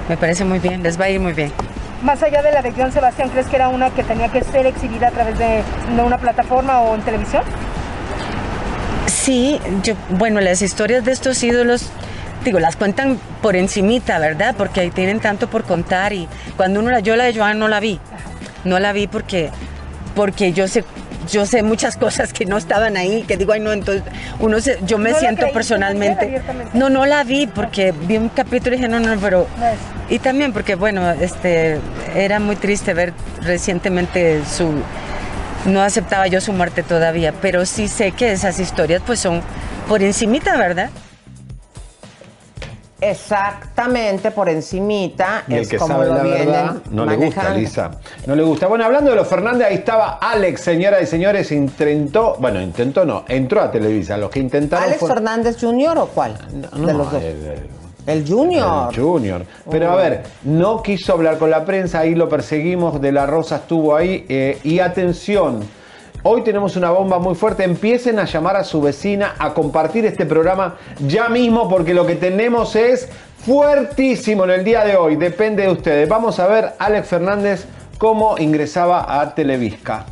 me 0.09 0.17
parece 0.17 0.45
muy 0.45 0.59
bien, 0.59 0.83
les 0.83 1.01
va 1.01 1.07
a 1.07 1.11
ir 1.11 1.19
muy 1.21 1.33
bien. 1.33 1.53
Más 2.03 2.23
allá 2.23 2.43
de 2.43 2.53
la 2.53 2.61
de 2.61 2.73
Joan 2.73 2.93
Sebastián, 2.93 3.31
¿crees 3.31 3.47
que 3.47 3.57
era 3.57 3.69
una 3.71 3.89
que 3.91 4.03
tenía 4.03 4.29
que 4.29 4.45
ser 4.45 4.67
exhibida 4.67 5.09
a 5.09 5.11
través 5.13 5.39
de, 5.39 5.63
de 5.97 6.03
una 6.03 6.19
plataforma 6.19 6.81
o 6.81 6.95
en 6.95 7.01
televisión? 7.01 7.43
Sí, 9.07 9.61
yo, 9.83 9.95
bueno, 10.11 10.41
las 10.41 10.63
historias 10.63 11.05
de 11.05 11.13
estos 11.13 11.43
ídolos, 11.43 11.91
digo, 12.51 12.61
las 12.61 12.77
cuentan 12.77 13.19
por 13.43 13.57
encimita, 13.57 14.19
¿verdad? 14.19 14.55
Porque 14.57 14.81
ahí 14.81 14.91
tienen 14.91 15.21
tanto 15.21 15.49
por 15.49 15.65
contar 15.65 16.13
y 16.13 16.29
cuando 16.57 16.81
uno 16.81 16.91
la, 16.91 17.01
yo 17.01 17.17
la 17.17 17.25
de 17.25 17.35
Joan 17.35 17.59
no 17.59 17.69
la 17.69 17.81
vi, 17.81 18.01
no 18.65 18.79
la 18.79 18.93
vi 18.93 19.07
porque, 19.07 19.51
porque 20.15 20.53
yo 20.53 20.69
sé, 20.69 20.85
yo 21.31 21.45
sé 21.47 21.63
muchas 21.63 21.97
cosas 21.99 22.33
que 22.33 22.47
no 22.47 22.57
estaban 22.57 22.97
ahí, 22.97 23.23
que 23.23 23.37
digo, 23.37 23.53
ay 23.53 23.61
no, 23.61 23.73
entonces 23.73 24.05
uno 24.41 24.61
se, 24.61 24.79
yo 24.87 24.99
me 24.99 25.11
¿No 25.11 25.17
la 25.17 25.21
siento 25.21 25.47
personalmente, 25.53 26.41
no, 26.73 26.89
no 26.89 27.05
la 27.07 27.25
vi 27.25 27.47
porque 27.47 27.93
vi 27.93 28.17
un 28.17 28.29
capítulo 28.29 28.75
y 28.75 28.79
dije, 28.79 28.89
no, 28.89 29.01
no, 29.01 29.19
pero, 29.21 29.47
No 29.59 29.67
y 30.09 30.21
también 30.21 30.53
porque, 30.53 30.77
bueno, 30.77 31.11
este, 31.11 31.79
era 32.15 32.39
muy 32.39 32.55
triste 32.55 32.95
ver 32.95 33.13
recientemente 33.43 34.43
su, 34.45 34.73
no 35.67 35.83
aceptaba 35.83 36.29
yo 36.29 36.41
su 36.41 36.53
muerte 36.53 36.85
todavía, 36.85 37.33
pero 37.43 37.67
sí 37.67 37.89
sé 37.89 38.13
que 38.13 38.31
esas 38.31 38.61
historias 38.61 39.03
pues 39.05 39.19
son 39.19 39.43
por 39.89 40.03
encimita, 40.03 40.57
¿verdad? 40.57 40.91
Exactamente, 43.01 44.31
por 44.31 44.49
encimita. 44.49 45.45
Y 45.49 45.55
el 45.55 45.61
es 45.61 45.69
que 45.69 45.77
como 45.77 45.95
sabe 45.95 46.07
lo 46.09 46.15
la 46.15 46.23
verdad 46.23 46.77
no 46.91 47.05
le 47.05 47.17
gusta. 47.17 47.51
Lisa. 47.51 47.91
No 48.27 48.35
le 48.35 48.43
gusta. 48.43 48.67
Bueno, 48.69 48.85
hablando 48.85 49.11
de 49.11 49.17
los 49.17 49.29
Fernández, 49.29 49.67
ahí 49.69 49.75
estaba 49.77 50.19
Alex, 50.21 50.61
señoras 50.63 51.03
y 51.03 51.07
señores, 51.07 51.53
intentó, 51.53 52.37
bueno, 52.39 52.61
intentó 52.61 53.05
no, 53.05 53.25
entró 53.29 53.61
a 53.61 53.71
Televisa. 53.71 54.17
Los 54.17 54.31
que 54.31 54.41
intentaron 54.41 54.85
¿Alex 54.87 55.01
fue- 55.01 55.09
Fernández 55.09 55.57
Jr. 55.61 55.99
o 55.99 56.07
cuál? 56.07 56.39
No, 56.75 56.87
de 56.87 56.93
los 56.95 57.13
dos. 57.13 57.23
el- 57.23 57.27
el- 57.47 57.71
El 58.07 58.25
Junior. 58.29 58.95
El 58.95 59.01
Junior. 59.03 59.45
Pero 59.69 59.91
a 59.91 59.97
ver, 59.97 60.23
no 60.45 60.81
quiso 60.81 61.13
hablar 61.15 61.39
con 61.39 61.51
la 61.51 61.65
prensa, 61.65 61.99
ahí 62.01 62.15
lo 62.15 62.29
perseguimos, 62.29 63.01
De 63.01 63.11
la 63.11 63.27
Rosa 63.27 63.57
estuvo 63.57 63.97
ahí. 63.97 64.25
eh, 64.29 64.59
y 64.63 64.79
atención, 64.79 65.61
hoy 66.23 66.43
tenemos 66.43 66.77
una 66.77 66.91
bomba 66.91 67.19
muy 67.19 67.35
fuerte. 67.35 67.65
Empiecen 67.65 68.19
a 68.19 68.25
llamar 68.25 68.57
a 68.57 68.65
su 68.65 68.81
vecina 68.81 69.35
a 69.39 69.55
compartir 69.55 70.05
este 70.07 70.27
programa 70.27 70.77
ya 71.01 71.29
mismo, 71.29 71.69
porque 71.69 71.95
lo 71.95 72.07
que 72.07 72.17
tenemos 72.17 72.77
es 72.77 73.09
fuertísimo 73.45 74.45
en 74.45 74.51
el 74.51 74.65
día 74.65 74.85
de 74.85 74.97
hoy. 74.97 75.17
Depende 75.17 75.63
de 75.63 75.71
ustedes. 75.71 76.09
Vamos 76.09 76.39
a 76.41 76.47
ver 76.47 76.73
Alex 76.79 77.09
Fernández 77.09 77.67
cómo 77.99 78.37
ingresaba 78.39 79.21
a 79.21 79.35
Televisca. 79.35 80.07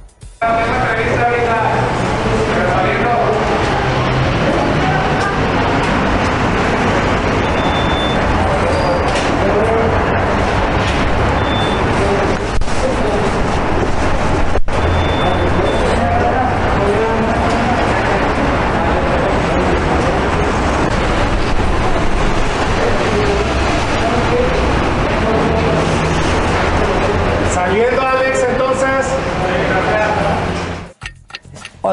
Saliendo 27.55 28.03
Alex, 28.03 28.47
entonces. 28.51 29.07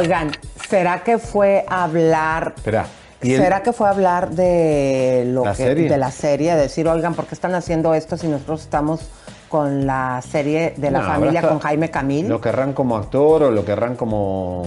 Oigan, 0.01 0.31
¿será 0.67 1.03
que 1.03 1.19
fue 1.19 1.63
a 1.67 1.83
hablar? 1.83 2.53
Espera. 2.57 2.85
¿y 3.21 3.33
el- 3.33 3.41
¿Será 3.43 3.61
que 3.61 3.71
fue 3.71 3.85
a 3.87 3.91
hablar 3.91 4.31
de 4.31 5.25
lo 5.27 5.45
¿La 5.45 5.51
que 5.51 5.57
serie? 5.57 5.87
de 5.89 5.97
la 5.97 6.09
serie? 6.09 6.55
Decir, 6.55 6.87
oigan, 6.87 7.13
¿por 7.13 7.27
qué 7.27 7.35
están 7.35 7.53
haciendo 7.53 7.93
esto 7.93 8.17
si 8.17 8.27
nosotros 8.27 8.61
estamos 8.61 9.01
con 9.47 9.85
la 9.85 10.21
serie 10.27 10.73
de 10.77 10.89
la 10.89 11.01
No, 11.01 11.05
familia 11.07 11.41
con 11.43 11.59
Jaime 11.59 11.91
Camil? 11.91 12.27
Lo 12.27 12.41
querrán 12.41 12.73
como 12.73 12.97
actor 12.97 13.43
o 13.43 13.51
lo 13.51 13.63
querrán 13.63 13.95
como... 13.95 14.63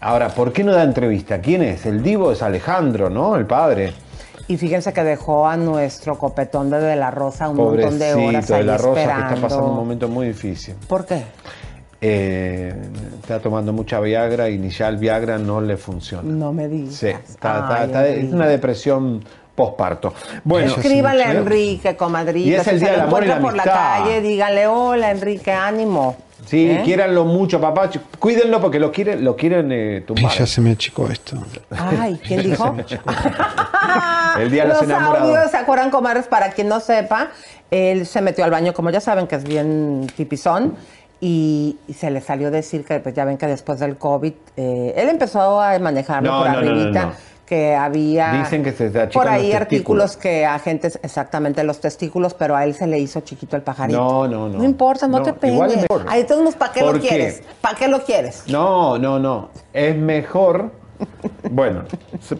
Ahora, 0.00 0.28
¿por 0.28 0.52
qué 0.52 0.64
no 0.64 0.72
da 0.72 0.82
entrevista? 0.82 1.40
¿Quién 1.40 1.62
es? 1.62 1.86
El 1.86 2.02
divo 2.02 2.30
es 2.30 2.42
Alejandro, 2.42 3.08
¿no? 3.08 3.36
El 3.36 3.46
padre. 3.46 3.94
Y 4.48 4.58
fíjense 4.58 4.92
que 4.92 5.02
dejó 5.02 5.46
a 5.48 5.56
nuestro 5.56 6.18
copetón 6.18 6.68
de 6.70 6.78
De 6.80 6.94
La 6.94 7.10
Rosa 7.10 7.48
un 7.48 7.56
montón 7.56 7.98
de 7.98 8.14
horas 8.14 8.50
ahí 8.50 8.58
de 8.60 8.64
la 8.64 8.76
Rosa 8.78 8.94
que 8.94 9.34
está 9.34 9.36
pasando 9.40 9.66
un 9.66 9.76
momento 9.76 10.08
muy 10.08 10.26
difícil. 10.28 10.74
¿Por 10.86 11.06
qué? 11.06 11.22
Eh, 12.00 12.74
está 13.20 13.40
tomando 13.40 13.72
mucha 13.72 14.00
Viagra 14.00 14.48
y 14.48 14.58
ni 14.58 14.70
ya 14.70 14.88
el 14.88 14.96
Viagra 14.98 15.38
no 15.38 15.60
le 15.60 15.76
funciona. 15.76 16.22
No 16.30 16.52
me 16.52 16.68
digas. 16.68 16.94
Sí, 16.94 17.08
está, 17.08 17.24
está- 17.26 17.76
Ay, 17.80 17.86
está- 17.86 18.06
es 18.08 18.32
una 18.32 18.46
depresión 18.46 19.24
posparto. 19.54 20.14
Bueno, 20.44 20.74
Escríbale 20.76 21.24
a 21.24 21.32
Enrique, 21.32 21.96
comadrita. 21.96 22.48
Y 22.48 22.54
es 22.54 22.66
el 22.68 22.78
si 22.78 22.84
Día 22.84 22.92
del 22.92 23.00
Amor 23.02 23.24
y 23.24 23.28
la 23.28 23.40
por 23.40 23.56
la 23.56 23.62
Amistad. 23.64 24.04
calle, 24.04 24.20
dígale, 24.20 24.66
hola 24.68 25.10
Enrique, 25.10 25.50
ánimo. 25.52 26.16
Sí, 26.46 26.70
¿Eh? 26.70 26.82
quiéranlo 26.84 27.24
mucho, 27.24 27.60
papá. 27.60 27.90
Cuídenlo 28.20 28.60
porque 28.60 28.78
lo 28.78 28.92
quieren, 28.92 29.24
lo 29.24 29.34
quieren 29.36 29.70
eh, 29.72 30.04
tumbar. 30.06 30.32
Ya 30.32 30.46
se 30.46 30.60
me 30.60 30.70
achicó 30.70 31.08
esto. 31.08 31.36
Ay, 31.76 32.18
¿quién 32.26 32.42
dijo? 32.44 32.74
El 34.38 34.50
día 34.50 34.62
de 34.62 34.68
los, 34.68 34.78
Los 34.78 34.88
enamorados. 34.88 35.28
audios, 35.28 35.50
¿se 35.50 35.56
acuerdan, 35.56 35.90
comadres? 35.90 36.26
Para 36.26 36.50
quien 36.52 36.68
no 36.68 36.78
sepa, 36.80 37.30
él 37.70 38.06
se 38.06 38.20
metió 38.22 38.44
al 38.44 38.50
baño, 38.50 38.72
como 38.72 38.90
ya 38.90 39.00
saben, 39.00 39.26
que 39.26 39.36
es 39.36 39.44
bien 39.44 40.06
pipizón, 40.16 40.74
y, 41.20 41.76
se 41.96 42.10
le 42.10 42.20
salió 42.20 42.50
decir 42.50 42.84
que, 42.84 43.00
pues 43.00 43.14
ya 43.14 43.24
ven 43.24 43.38
que 43.38 43.46
después 43.46 43.80
del 43.80 43.96
COVID, 43.96 44.32
eh, 44.56 44.94
él 44.96 45.08
empezó 45.08 45.60
a 45.60 45.78
manejarlo 45.78 46.30
No, 46.30 46.38
por 46.38 46.50
no, 46.50 46.58
arribita, 46.58 47.04
no. 47.06 47.12
que 47.44 47.74
había... 47.74 48.32
Dicen 48.44 48.62
que 48.62 48.72
se 48.72 48.88
Por 48.88 49.26
ahí 49.26 49.50
testículos. 49.50 49.54
artículos 49.54 50.16
que 50.16 50.46
a 50.46 50.58
gente, 50.60 50.88
exactamente 51.02 51.64
los 51.64 51.80
testículos, 51.80 52.34
pero 52.34 52.54
a 52.54 52.64
él 52.64 52.74
se 52.74 52.86
le 52.86 52.98
hizo 53.00 53.20
chiquito 53.22 53.56
el 53.56 53.62
pajarito. 53.62 53.98
No, 53.98 54.28
no, 54.28 54.48
no. 54.48 54.58
No 54.58 54.64
importa, 54.64 55.08
no, 55.08 55.22
te 55.22 55.48
igual 55.48 55.70
pegues. 55.70 55.84
es 55.84 55.90
mejor. 55.90 56.06
Ahí 56.08 56.24
todos, 56.24 56.54
¿para 56.54 56.72
qué 56.72 56.82
lo 56.82 56.92
quieres? 57.00 57.42
¿Para 57.60 57.76
qué 57.76 57.88
lo 57.88 58.04
quieres? 58.04 58.44
No, 58.46 58.96
no, 58.98 59.18
no. 59.18 59.50
Es 59.72 59.96
mejor. 59.96 60.70
Bueno, 61.50 61.84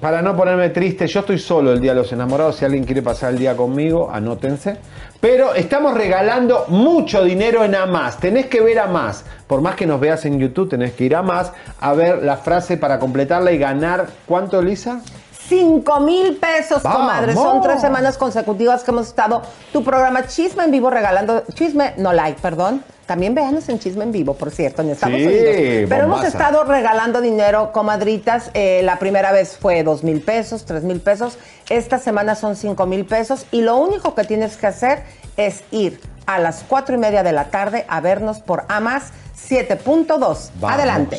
para 0.01 0.21
no 0.23 0.37
ponerme 0.37 0.71
triste, 0.71 1.07
yo 1.07 1.21
estoy 1.21 1.39
solo 1.39 1.73
el 1.73 1.81
Día 1.81 1.93
de 1.93 2.01
los 2.01 2.13
Enamorados. 2.13 2.57
Si 2.57 2.65
alguien 2.65 2.85
quiere 2.85 3.03
pasar 3.03 3.33
el 3.33 3.39
día 3.39 3.57
conmigo, 3.57 4.11
anótense. 4.11 4.77
Pero 5.21 5.55
estamos 5.55 5.95
regalando 5.95 6.67
mucho 6.69 7.25
dinero 7.25 7.65
en 7.65 7.75
AMAS. 7.75 8.19
Tenés 8.19 8.47
que 8.47 8.61
ver 8.61 8.79
a 8.79 8.87
más. 8.87 9.25
Por 9.47 9.61
más 9.61 9.75
que 9.75 9.87
nos 9.87 9.99
veas 9.99 10.25
en 10.27 10.39
YouTube, 10.39 10.69
tenés 10.69 10.93
que 10.93 11.05
ir 11.05 11.17
a 11.17 11.23
más 11.23 11.53
a 11.81 11.93
ver 11.95 12.23
la 12.23 12.37
frase 12.37 12.77
para 12.77 12.99
completarla 12.99 13.51
y 13.53 13.59
ganar. 13.59 14.07
¿Cuánto, 14.27 14.63
Lisa? 14.63 15.01
Cinco 15.49 16.01
mil 16.01 16.37
pesos, 16.37 16.83
¡Vamos! 16.83 17.01
comadre. 17.01 17.35
Son 17.35 17.63
tres 17.63 17.81
semanas 17.81 18.19
consecutivas 18.19 18.85
que 18.85 18.91
hemos 18.91 19.09
estado 19.09 19.43
tu 19.73 19.83
programa 19.83 20.27
Chisme 20.27 20.65
en 20.65 20.71
Vivo 20.71 20.91
regalando. 20.91 21.43
Chisme, 21.55 21.95
no 21.97 22.13
like, 22.13 22.41
perdón. 22.41 22.85
También 23.09 23.35
véanos 23.35 23.67
en 23.71 23.79
Chisme 23.79 24.05
en 24.05 24.13
Vivo, 24.13 24.35
por 24.35 24.51
cierto, 24.51 24.83
en 24.83 24.91
Estados 24.91 25.17
Sí, 25.17 25.25
Unidos. 25.27 25.87
Pero 25.89 26.05
hemos 26.05 26.23
estado 26.27 26.65
regalando 26.65 27.23
dinero, 27.23 27.73
comadritas. 27.73 28.51
Eh, 28.53 28.83
la 28.85 28.99
primera 28.99 29.33
vez 29.33 29.57
fue 29.57 29.83
dos 29.83 30.05
mil 30.05 30.21
pesos, 30.21 30.67
tres 30.67 30.83
mil 30.83 31.01
pesos. 31.01 31.39
Esta 31.71 31.99
semana 31.99 32.35
son 32.35 32.55
cinco 32.55 32.85
mil 32.85 33.07
pesos. 33.07 33.47
Y 33.51 33.63
lo 33.63 33.79
único 33.79 34.15
que 34.15 34.25
tienes 34.25 34.59
que 34.59 34.67
hacer 34.67 35.05
es 35.39 35.63
ir 35.71 35.99
a 36.27 36.39
las 36.39 36.65
cuatro 36.69 36.97
y 36.97 36.99
media 36.99 37.23
de 37.23 37.33
la 37.33 37.45
tarde 37.45 37.87
a 37.89 38.03
vernos 38.03 38.41
por 38.41 38.67
AMAS 38.69 39.05
7.2. 39.49 40.51
Adelante. 40.61 41.19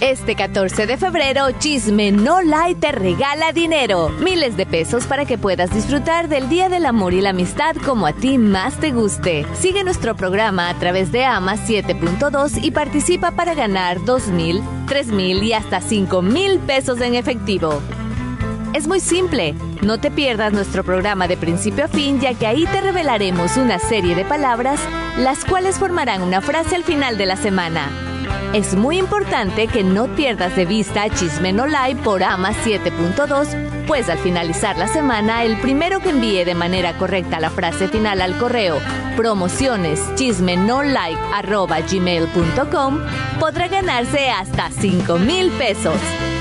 Este 0.00 0.36
14 0.36 0.86
de 0.86 0.96
febrero, 0.98 1.50
Chisme 1.58 2.12
No 2.12 2.42
Lie 2.42 2.74
te 2.78 2.92
regala 2.92 3.52
dinero. 3.52 4.10
Miles 4.20 4.56
de 4.56 4.66
pesos 4.66 5.06
para 5.06 5.24
que 5.24 5.38
puedas 5.38 5.72
disfrutar 5.72 6.28
del 6.28 6.48
Día 6.48 6.68
del 6.68 6.84
Amor 6.84 7.14
y 7.14 7.22
la 7.22 7.30
Amistad 7.30 7.74
como 7.76 8.06
a 8.06 8.12
ti 8.12 8.36
más 8.36 8.74
te 8.76 8.90
guste. 8.90 9.46
Sigue 9.54 9.82
nuestro 9.82 10.14
programa 10.14 10.68
a 10.68 10.74
través 10.78 11.10
de 11.10 11.24
AMA 11.24 11.56
7.2 11.56 12.62
y 12.62 12.70
participa 12.70 13.30
para 13.30 13.54
ganar 13.54 14.04
2 14.04 14.28
mil, 14.28 14.62
3 14.88 15.06
mil 15.06 15.42
y 15.42 15.54
hasta 15.54 15.80
5 15.80 16.20
mil 16.20 16.58
pesos 16.58 17.00
en 17.00 17.14
efectivo. 17.14 17.80
Es 18.74 18.86
muy 18.86 19.00
simple. 19.00 19.54
No 19.80 19.98
te 19.98 20.10
pierdas 20.10 20.52
nuestro 20.52 20.84
programa 20.84 21.28
de 21.28 21.36
principio 21.36 21.84
a 21.84 21.88
fin, 21.88 22.20
ya 22.20 22.34
que 22.34 22.46
ahí 22.46 22.66
te 22.66 22.80
revelaremos 22.80 23.56
una 23.56 23.78
serie 23.78 24.14
de 24.14 24.24
palabras, 24.24 24.80
las 25.16 25.44
cuales 25.44 25.78
formarán 25.78 26.22
una 26.22 26.40
frase 26.40 26.76
al 26.76 26.84
final 26.84 27.16
de 27.16 27.26
la 27.26 27.36
semana. 27.36 28.13
Es 28.52 28.74
muy 28.74 28.98
importante 28.98 29.66
que 29.66 29.82
no 29.82 30.06
pierdas 30.14 30.54
de 30.56 30.64
vista 30.64 31.08
Chisme 31.10 31.52
No 31.52 31.66
Lie 31.66 31.96
por 31.96 32.22
AMA 32.22 32.52
7.2, 32.52 33.86
pues 33.86 34.08
al 34.08 34.18
finalizar 34.18 34.76
la 34.76 34.88
semana, 34.88 35.44
el 35.44 35.58
primero 35.60 36.00
que 36.00 36.10
envíe 36.10 36.44
de 36.44 36.54
manera 36.54 36.96
correcta 36.96 37.40
la 37.40 37.50
frase 37.50 37.88
final 37.88 38.20
al 38.20 38.38
correo 38.38 38.80
promociones 39.16 40.00
podrá 43.38 43.68
ganarse 43.68 44.30
hasta 44.30 44.70
5 44.70 45.18
mil 45.18 45.50
pesos. 45.52 45.98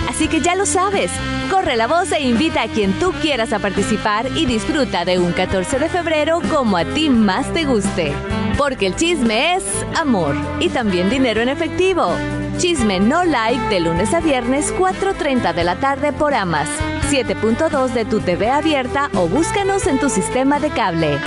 Así 0.09 0.27
que 0.27 0.41
ya 0.41 0.55
lo 0.55 0.65
sabes, 0.65 1.11
corre 1.49 1.75
la 1.75 1.87
voz 1.87 2.11
e 2.11 2.21
invita 2.21 2.63
a 2.63 2.67
quien 2.67 2.93
tú 2.99 3.11
quieras 3.21 3.53
a 3.53 3.59
participar 3.59 4.27
y 4.35 4.45
disfruta 4.45 5.05
de 5.05 5.19
un 5.19 5.31
14 5.31 5.79
de 5.79 5.89
febrero 5.89 6.41
como 6.49 6.77
a 6.77 6.85
ti 6.85 7.09
más 7.09 7.51
te 7.53 7.65
guste. 7.65 8.13
Porque 8.57 8.87
el 8.87 8.95
chisme 8.95 9.55
es 9.55 9.63
amor 9.95 10.35
y 10.59 10.69
también 10.69 11.09
dinero 11.09 11.41
en 11.41 11.49
efectivo. 11.49 12.11
Chisme 12.57 12.99
no 12.99 13.23
like 13.23 13.67
de 13.69 13.79
lunes 13.79 14.13
a 14.13 14.19
viernes 14.19 14.73
4.30 14.75 15.53
de 15.53 15.63
la 15.63 15.75
tarde 15.77 16.13
por 16.13 16.33
Amas, 16.33 16.69
7.2 17.09 17.89
de 17.93 18.05
tu 18.05 18.19
TV 18.19 18.49
abierta 18.49 19.09
o 19.15 19.27
búscanos 19.27 19.87
en 19.87 19.99
tu 19.99 20.09
sistema 20.09 20.59
de 20.59 20.69
cable. 20.69 21.19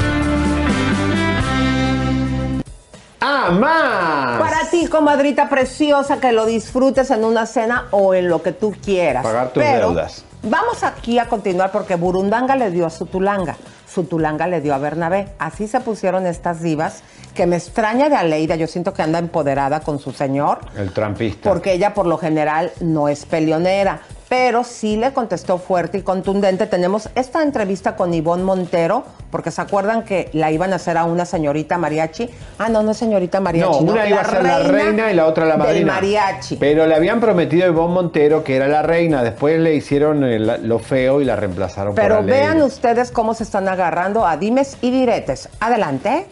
¡Amas! 3.20 4.38
Para 4.40 4.68
ti, 4.70 4.86
comadrita 4.86 5.48
preciosa, 5.48 6.18
que 6.20 6.32
lo 6.32 6.46
disfrutes 6.46 7.10
en 7.10 7.24
una 7.24 7.46
cena 7.46 7.86
o 7.90 8.14
en 8.14 8.28
lo 8.28 8.42
que 8.42 8.52
tú 8.52 8.74
quieras. 8.84 9.22
Pagar 9.22 9.52
tus 9.52 9.62
Pero 9.62 9.88
deudas. 9.88 10.24
Vamos 10.42 10.82
aquí 10.84 11.18
a 11.18 11.26
continuar 11.28 11.72
porque 11.72 11.96
Burundanga 11.96 12.56
le 12.56 12.70
dio 12.70 12.86
a 12.86 12.90
Sutulanga. 12.90 13.56
Sutulanga 13.92 14.46
le 14.46 14.60
dio 14.60 14.74
a 14.74 14.78
Bernabé. 14.78 15.28
Así 15.38 15.66
se 15.66 15.80
pusieron 15.80 16.26
estas 16.26 16.60
divas 16.60 17.02
que 17.34 17.46
me 17.46 17.56
extraña 17.56 18.08
de 18.08 18.16
Aleida. 18.16 18.54
Yo 18.56 18.66
siento 18.66 18.92
que 18.92 19.02
anda 19.02 19.18
empoderada 19.18 19.80
con 19.80 19.98
su 19.98 20.12
señor 20.12 20.58
El 20.76 20.92
trampista. 20.92 21.48
porque 21.48 21.72
ella 21.72 21.94
por 21.94 22.06
lo 22.06 22.18
general 22.18 22.70
no 22.80 23.08
es 23.08 23.24
peleonera, 23.26 24.00
pero 24.28 24.64
sí 24.64 24.96
le 24.96 25.12
contestó 25.12 25.58
fuerte 25.58 25.98
y 25.98 26.02
contundente. 26.02 26.66
Tenemos 26.66 27.08
esta 27.14 27.42
entrevista 27.42 27.94
con 27.96 28.12
Ivonne 28.12 28.42
Montero, 28.42 29.04
porque 29.30 29.50
se 29.50 29.60
acuerdan 29.60 30.02
que 30.02 30.30
la 30.32 30.50
iban 30.50 30.72
a 30.72 30.76
hacer 30.76 30.96
a 30.96 31.04
una 31.04 31.24
señorita 31.24 31.78
mariachi. 31.78 32.28
Ah, 32.58 32.68
no, 32.68 32.82
no 32.82 32.90
es 32.90 32.96
señorita 32.96 33.38
No, 33.38 33.44
mariachi. 33.44 33.84
una 33.84 34.08
iba 34.08 34.20
a 34.20 34.24
ser 34.24 34.42
la 34.42 34.58
reina 34.60 35.12
y 35.12 35.14
la 35.14 35.26
otra 35.26 35.44
la 35.46 35.56
madrina. 35.56 35.92
mariachi. 35.94 36.56
Pero 36.56 36.86
le 36.86 36.94
habían 36.94 37.20
prometido 37.20 37.64
a 37.66 37.68
Ivonne 37.68 37.94
Montero 37.94 38.42
que 38.42 38.56
era 38.56 38.66
la 38.66 38.82
reina. 38.82 39.22
Después 39.22 39.60
le 39.60 39.74
hicieron 39.74 40.24
el- 40.24 40.68
lo 40.68 40.78
feo 40.78 41.20
y 41.20 41.24
la 41.24 41.36
reemplazaron 41.36 41.94
Pero 41.94 42.16
por 42.16 42.24
Aleida. 42.24 42.36
vean 42.40 42.62
ustedes 42.62 43.10
cómo 43.12 43.34
se 43.34 43.44
están 43.44 43.68
agarrando 43.68 44.26
a 44.26 44.36
dimes 44.36 44.76
y 44.80 44.90
diretes. 44.90 45.48
Adelante. 45.60 46.26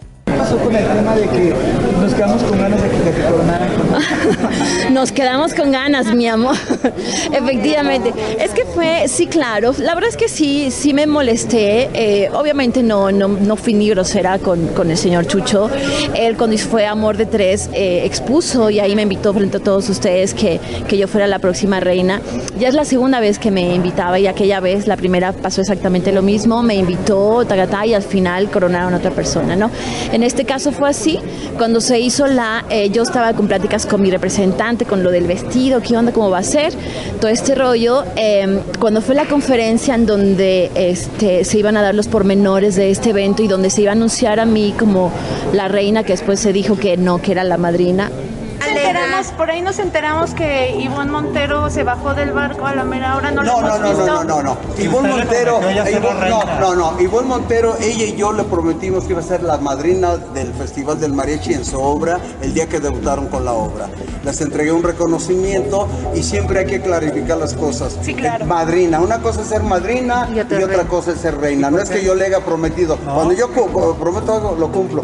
¿Qué 0.44 0.50
pasó 0.50 0.58
con 0.58 0.76
el 0.76 0.84
tema 0.86 1.14
de 1.14 1.26
que 1.28 1.54
nos 2.00 2.12
quedamos 2.12 2.42
con 2.42 2.58
ganas 2.58 2.82
de 2.82 2.88
que, 2.90 2.98
de 2.98 3.24
coronaran 3.24 3.68
Nos 4.92 5.12
quedamos 5.12 5.54
con 5.54 5.72
ganas, 5.72 6.14
mi 6.14 6.26
amor. 6.28 6.56
Efectivamente. 7.32 8.12
Es 8.38 8.50
que 8.50 8.64
fue, 8.64 9.08
sí, 9.08 9.26
claro. 9.26 9.74
La 9.78 9.94
verdad 9.94 10.10
es 10.10 10.16
que 10.16 10.28
sí, 10.28 10.70
sí 10.70 10.92
me 10.92 11.06
molesté. 11.06 11.88
Eh, 11.94 12.28
obviamente 12.32 12.82
no, 12.82 13.10
no, 13.10 13.28
no 13.28 13.56
fui 13.56 13.74
ni 13.74 13.88
grosera 13.88 14.38
con, 14.38 14.68
con 14.68 14.90
el 14.90 14.98
señor 14.98 15.26
Chucho. 15.26 15.70
Él 16.14 16.36
cuando 16.36 16.58
fue 16.58 16.86
Amor 16.86 17.16
de 17.16 17.26
Tres 17.26 17.70
eh, 17.72 18.02
expuso 18.04 18.70
y 18.70 18.80
ahí 18.80 18.94
me 18.94 19.02
invitó 19.02 19.32
frente 19.32 19.56
a 19.56 19.60
todos 19.60 19.88
ustedes 19.88 20.34
que, 20.34 20.60
que 20.86 20.98
yo 20.98 21.08
fuera 21.08 21.26
la 21.26 21.38
próxima 21.38 21.80
reina. 21.80 22.20
Ya 22.58 22.68
es 22.68 22.74
la 22.74 22.84
segunda 22.84 23.18
vez 23.20 23.38
que 23.38 23.50
me 23.50 23.74
invitaba 23.74 24.18
y 24.18 24.26
aquella 24.26 24.60
vez, 24.60 24.86
la 24.86 24.96
primera 24.96 25.32
pasó 25.32 25.62
exactamente 25.62 26.12
lo 26.12 26.22
mismo. 26.22 26.62
Me 26.62 26.74
invitó, 26.74 27.44
tagatá, 27.46 27.86
y 27.86 27.94
al 27.94 28.02
final 28.02 28.50
coronaron 28.50 28.94
a 28.94 28.98
otra 28.98 29.10
persona, 29.10 29.56
¿no? 29.56 29.70
En 30.12 30.22
este 30.22 30.33
caso 30.42 30.72
fue 30.72 30.88
así. 30.88 31.20
Cuando 31.56 31.80
se 31.80 32.00
hizo 32.00 32.26
la, 32.26 32.64
eh, 32.68 32.90
yo 32.90 33.04
estaba 33.04 33.32
con 33.34 33.46
pláticas 33.46 33.86
con 33.86 34.02
mi 34.02 34.10
representante, 34.10 34.84
con 34.84 35.04
lo 35.04 35.12
del 35.12 35.28
vestido, 35.28 35.80
qué 35.80 35.96
onda, 35.96 36.10
cómo 36.10 36.30
va 36.30 36.38
a 36.38 36.42
ser, 36.42 36.72
todo 37.20 37.30
este 37.30 37.54
rollo. 37.54 38.02
Eh, 38.16 38.58
cuando 38.80 39.00
fue 39.00 39.14
la 39.14 39.26
conferencia 39.26 39.94
en 39.94 40.06
donde 40.06 40.72
este, 40.74 41.44
se 41.44 41.58
iban 41.58 41.76
a 41.76 41.82
dar 41.82 41.94
los 41.94 42.08
pormenores 42.08 42.74
de 42.74 42.90
este 42.90 43.10
evento 43.10 43.44
y 43.44 43.46
donde 43.46 43.70
se 43.70 43.82
iba 43.82 43.92
a 43.92 43.94
anunciar 43.94 44.40
a 44.40 44.46
mí 44.46 44.74
como 44.76 45.12
la 45.52 45.68
reina, 45.68 46.02
que 46.02 46.14
después 46.14 46.40
se 46.40 46.52
dijo 46.52 46.76
que 46.76 46.96
no, 46.96 47.22
que 47.22 47.30
era 47.30 47.44
la 47.44 47.58
madrina. 47.58 48.10
Enteramos, 48.86 49.26
por 49.32 49.50
ahí 49.50 49.62
nos 49.62 49.78
enteramos 49.78 50.34
que 50.34 50.76
Ivonne 50.78 51.10
Montero 51.10 51.70
se 51.70 51.82
bajó 51.84 52.14
del 52.14 52.32
barco 52.32 52.66
a 52.66 52.74
la 52.74 52.84
mera 52.84 53.16
hora, 53.16 53.30
no, 53.30 53.42
lo 53.42 53.52
No, 53.52 53.58
hemos 53.58 53.70
no, 53.70 53.78
no, 53.78 53.88
visto. 53.88 54.06
no, 54.06 54.24
no, 54.24 54.42
no, 54.42 54.42
no. 54.42 54.56
Ivonne 54.78 55.08
Montero, 55.08 55.60
Ivonne- 55.60 56.28
no, 56.30 56.44
no, 56.60 56.74
no. 56.92 57.00
Ivonne 57.00 57.28
Montero, 57.28 57.76
ella 57.80 58.04
y 58.04 58.16
yo 58.16 58.32
le 58.32 58.44
prometimos 58.44 59.04
que 59.04 59.10
iba 59.12 59.20
a 59.20 59.24
ser 59.24 59.42
la 59.42 59.56
madrina 59.58 60.16
del 60.16 60.52
Festival 60.54 61.00
del 61.00 61.12
Mariachi 61.12 61.54
en 61.54 61.64
su 61.64 61.80
obra 61.80 62.18
el 62.42 62.52
día 62.54 62.68
que 62.68 62.80
debutaron 62.80 63.28
con 63.28 63.44
la 63.44 63.52
obra. 63.52 63.88
Les 64.24 64.40
entregué 64.40 64.72
un 64.72 64.82
reconocimiento 64.82 65.88
y 66.14 66.22
siempre 66.22 66.60
hay 66.60 66.66
que 66.66 66.80
clarificar 66.80 67.38
las 67.38 67.54
cosas. 67.54 67.96
Sí, 68.02 68.14
claro. 68.14 68.44
Madrina, 68.46 69.00
una 69.00 69.18
cosa 69.20 69.42
es 69.42 69.48
ser 69.48 69.62
madrina 69.62 70.28
y 70.34 70.40
otra, 70.40 70.84
cosa 70.84 71.12
es 71.12 71.20
ser 71.20 71.38
reina. 71.38 71.70
No 71.70 71.78
es 71.78 71.88
que 71.90 72.04
yo 72.04 72.14
le 72.14 72.26
haya 72.26 72.40
prometido. 72.40 72.96
Cuando 72.98 73.32
yo 73.34 73.48
prometo 73.50 74.32
algo, 74.34 74.56
lo 74.58 74.70
cumplo. 74.70 75.02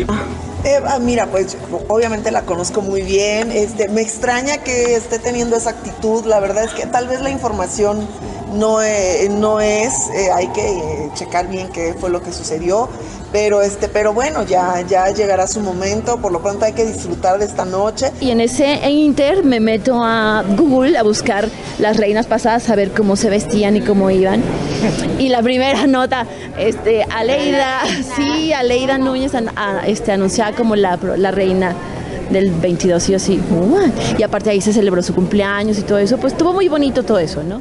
Ah, 0.87 0.99
mira, 0.99 1.27
pues 1.27 1.57
obviamente 1.89 2.31
la 2.31 2.43
conozco 2.43 2.83
muy 2.83 3.03
bien. 3.03 3.51
Este, 3.51 3.89
me 3.89 4.03
extraña 4.03 4.59
que 4.59 4.95
esté 4.95 5.19
teniendo 5.19 5.57
esa 5.57 5.71
actitud. 5.71 6.25
La 6.27 6.41
verdad 6.41 6.65
es 6.65 6.73
que 6.73 6.87
tal 6.87 7.09
vez 7.09 7.21
la 7.21 7.31
información 7.31 8.07
no, 8.55 8.83
eh, 8.83 9.29
no 9.31 9.61
es, 9.61 9.93
eh, 10.15 10.31
hay 10.35 10.49
que 10.49 10.67
eh, 10.79 11.11
checar 11.15 11.49
bien 11.49 11.69
qué 11.69 11.95
fue 11.99 12.11
lo 12.11 12.23
que 12.23 12.33
sucedió, 12.33 12.89
pero 13.33 13.63
este, 13.63 13.89
pero 13.89 14.13
bueno, 14.13 14.45
ya, 14.45 14.83
ya 14.89 15.09
llegará 15.11 15.47
su 15.47 15.61
momento, 15.61 16.19
por 16.19 16.33
lo 16.33 16.43
pronto 16.43 16.65
hay 16.65 16.73
que 16.73 16.85
disfrutar 16.85 17.39
de 17.39 17.45
esta 17.45 17.65
noche. 17.65 18.11
Y 18.21 18.31
en 18.31 18.41
ese 18.41 18.75
inter 18.91 19.45
me 19.45 19.61
meto 19.61 20.03
a 20.03 20.43
Google 20.57 20.99
a 20.99 21.03
buscar 21.03 21.49
las 21.79 21.97
reinas 21.97 22.27
pasadas, 22.27 22.69
a 22.71 22.75
ver 22.75 22.91
cómo 22.93 23.15
se 23.17 23.31
vestían 23.31 23.77
y 23.77 23.81
cómo 23.83 24.11
iban. 24.11 24.43
Y 25.19 25.29
la 25.29 25.43
primera 25.43 25.87
nota, 25.87 26.27
este, 26.59 27.05
Aleida, 27.05 27.83
sí, 28.17 28.53
Aleida 28.53 28.99
Núñez 28.99 29.35
an- 29.35 29.51
este, 29.87 30.13
anunciada 30.13 30.53
como 30.57 30.75
la, 30.75 30.99
la 31.17 31.31
reina 31.31 31.75
del 32.31 32.51
22 32.51 33.09
y 33.11 33.15
así, 33.15 33.41
y 34.19 34.23
aparte 34.23 34.51
ahí 34.51 34.61
se 34.61 34.73
celebró 34.73 35.03
su 35.03 35.15
cumpleaños 35.15 35.79
y 35.79 35.83
todo 35.83 35.99
eso, 35.99 36.17
pues 36.19 36.33
estuvo 36.33 36.53
muy 36.53 36.69
bonito 36.69 37.03
todo 37.03 37.19
eso, 37.19 37.43
¿no? 37.43 37.61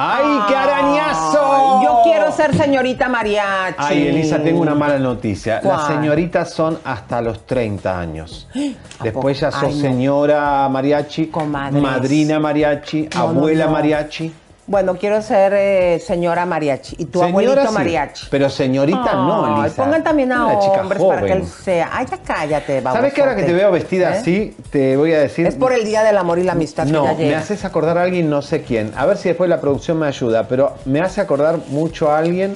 ¡Ay, 0.00 0.38
qué 0.46 0.54
arañazo! 0.54 1.82
Yo 1.82 2.00
quiero 2.04 2.30
ser 2.30 2.54
señorita 2.54 3.08
mariachi. 3.08 3.74
Ay, 3.78 4.06
Elisa, 4.06 4.38
tengo 4.38 4.60
una 4.60 4.76
mala 4.76 4.96
noticia. 4.96 5.60
Las 5.60 5.88
señoritas 5.88 6.52
son 6.52 6.78
hasta 6.84 7.20
los 7.20 7.44
30 7.44 7.98
años. 7.98 8.48
Después 9.02 9.40
ya 9.40 9.50
sos 9.50 9.64
Ay, 9.64 9.74
no. 9.74 9.80
señora 9.80 10.68
mariachi, 10.68 11.32
madrina 11.72 12.38
mariachi, 12.38 13.08
no, 13.12 13.20
abuela 13.20 13.64
no. 13.66 13.72
mariachi. 13.72 14.32
Bueno, 14.68 14.96
quiero 14.98 15.22
ser 15.22 15.54
eh, 15.56 15.98
señora 15.98 16.44
mariachi. 16.44 16.94
Y 16.98 17.06
tu 17.06 17.20
Señora, 17.20 17.28
abuelito 17.30 17.66
sí, 17.68 17.74
mariachi. 17.74 18.26
Pero 18.30 18.50
señorita 18.50 19.14
no, 19.14 19.62
Ay, 19.62 19.70
pongan 19.74 20.04
también 20.04 20.30
a 20.30 20.44
Una 20.44 20.58
chica 20.58 20.80
hombres 20.82 21.02
para 21.02 21.22
que 21.22 21.28
joven. 21.28 21.42
él 21.42 21.46
sea. 21.46 21.88
Ay, 21.90 22.06
ya 22.10 22.18
cállate, 22.18 22.80
vamos. 22.82 22.98
¿Sabes 22.98 23.14
que 23.14 23.20
ahora 23.22 23.34
que 23.34 23.44
te 23.44 23.52
veo 23.54 23.72
vestida 23.72 24.10
así, 24.10 24.54
te 24.70 24.96
voy 24.98 25.14
a 25.14 25.20
decir... 25.20 25.46
Es 25.46 25.54
por 25.54 25.72
el 25.72 25.86
Día 25.86 26.02
del 26.04 26.18
Amor 26.18 26.38
y 26.38 26.42
la 26.44 26.52
Amistad 26.52 26.84
No, 26.84 27.02
que 27.04 27.08
ya 27.08 27.14
me 27.16 27.24
llega. 27.24 27.38
haces 27.38 27.64
acordar 27.64 27.96
a 27.96 28.02
alguien, 28.02 28.28
no 28.28 28.42
sé 28.42 28.60
quién. 28.62 28.92
A 28.94 29.06
ver 29.06 29.16
si 29.16 29.28
después 29.28 29.48
la 29.48 29.58
producción 29.58 29.98
me 29.98 30.06
ayuda, 30.06 30.46
pero 30.46 30.74
me 30.84 31.00
hace 31.00 31.22
acordar 31.22 31.56
mucho 31.68 32.10
a 32.10 32.18
alguien. 32.18 32.54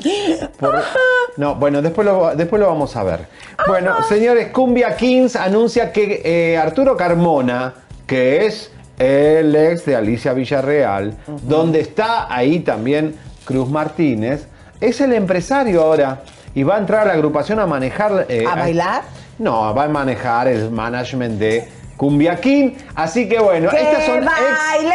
por- 0.60 0.82
No, 1.38 1.54
bueno, 1.54 1.80
después 1.80 2.04
lo, 2.06 2.36
después 2.36 2.60
lo 2.60 2.66
vamos 2.68 2.94
a 2.94 3.04
ver. 3.04 3.20
Bueno, 3.66 3.94
señores, 4.06 4.48
Cumbia 4.48 4.96
Kings 4.96 5.34
anuncia 5.34 5.90
que 5.90 6.20
eh, 6.22 6.58
Arturo 6.58 6.94
Carmona, 6.94 7.72
que 8.06 8.44
es 8.44 8.70
el 8.98 9.54
ex 9.54 9.84
de 9.86 9.96
Alicia 9.96 10.32
Villarreal, 10.32 11.16
donde 11.42 11.80
está 11.80 12.32
ahí 12.32 12.60
también 12.60 13.16
Cruz 13.44 13.68
Martínez, 13.68 14.46
es 14.80 15.00
el 15.00 15.12
empresario 15.12 15.82
ahora 15.82 16.22
y 16.54 16.62
va 16.62 16.76
a 16.76 16.78
entrar 16.78 17.02
a 17.02 17.04
la 17.06 17.12
agrupación 17.14 17.58
a 17.60 17.66
manejar. 17.66 18.26
eh, 18.28 18.44
¿A 18.48 18.54
bailar? 18.56 19.02
No, 19.38 19.74
va 19.74 19.84
a 19.84 19.88
manejar 19.88 20.48
el 20.48 20.70
management 20.70 21.38
de 21.38 21.68
Cumbia 21.96 22.36
King. 22.36 22.72
Así 22.94 23.28
que 23.28 23.38
bueno, 23.40 23.70
¡Que 23.70 23.80
estas 23.80 24.04
son 24.06 24.22
ex 24.22 24.26
baile! 24.26 24.94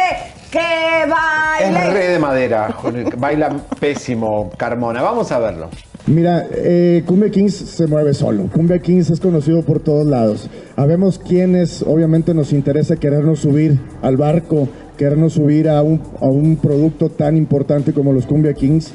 ¡Que 0.50 1.02
es 1.02 1.08
baile! 1.08 1.90
re 1.90 2.08
de 2.08 2.18
madera. 2.18 2.74
Baila 3.16 3.50
pésimo 3.80 4.50
Carmona. 4.56 5.02
Vamos 5.02 5.30
a 5.32 5.38
verlo. 5.38 5.68
Mira, 6.08 6.46
eh, 6.54 7.02
Cumbia 7.04 7.30
Kings 7.30 7.52
se 7.52 7.86
mueve 7.86 8.14
solo. 8.14 8.48
Cumbia 8.50 8.78
Kings 8.78 9.10
es 9.10 9.20
conocido 9.20 9.62
por 9.62 9.80
todos 9.80 10.06
lados. 10.06 10.48
Habemos 10.74 11.18
quienes, 11.18 11.82
obviamente, 11.82 12.32
nos 12.32 12.54
interesa 12.54 12.96
querernos 12.96 13.40
subir 13.40 13.78
al 14.00 14.16
barco, 14.16 14.68
querernos 14.96 15.34
subir 15.34 15.68
a 15.68 15.82
un, 15.82 16.00
a 16.20 16.26
un 16.26 16.56
producto 16.56 17.10
tan 17.10 17.36
importante 17.36 17.92
como 17.92 18.14
los 18.14 18.24
Cumbia 18.24 18.54
Kings. 18.54 18.92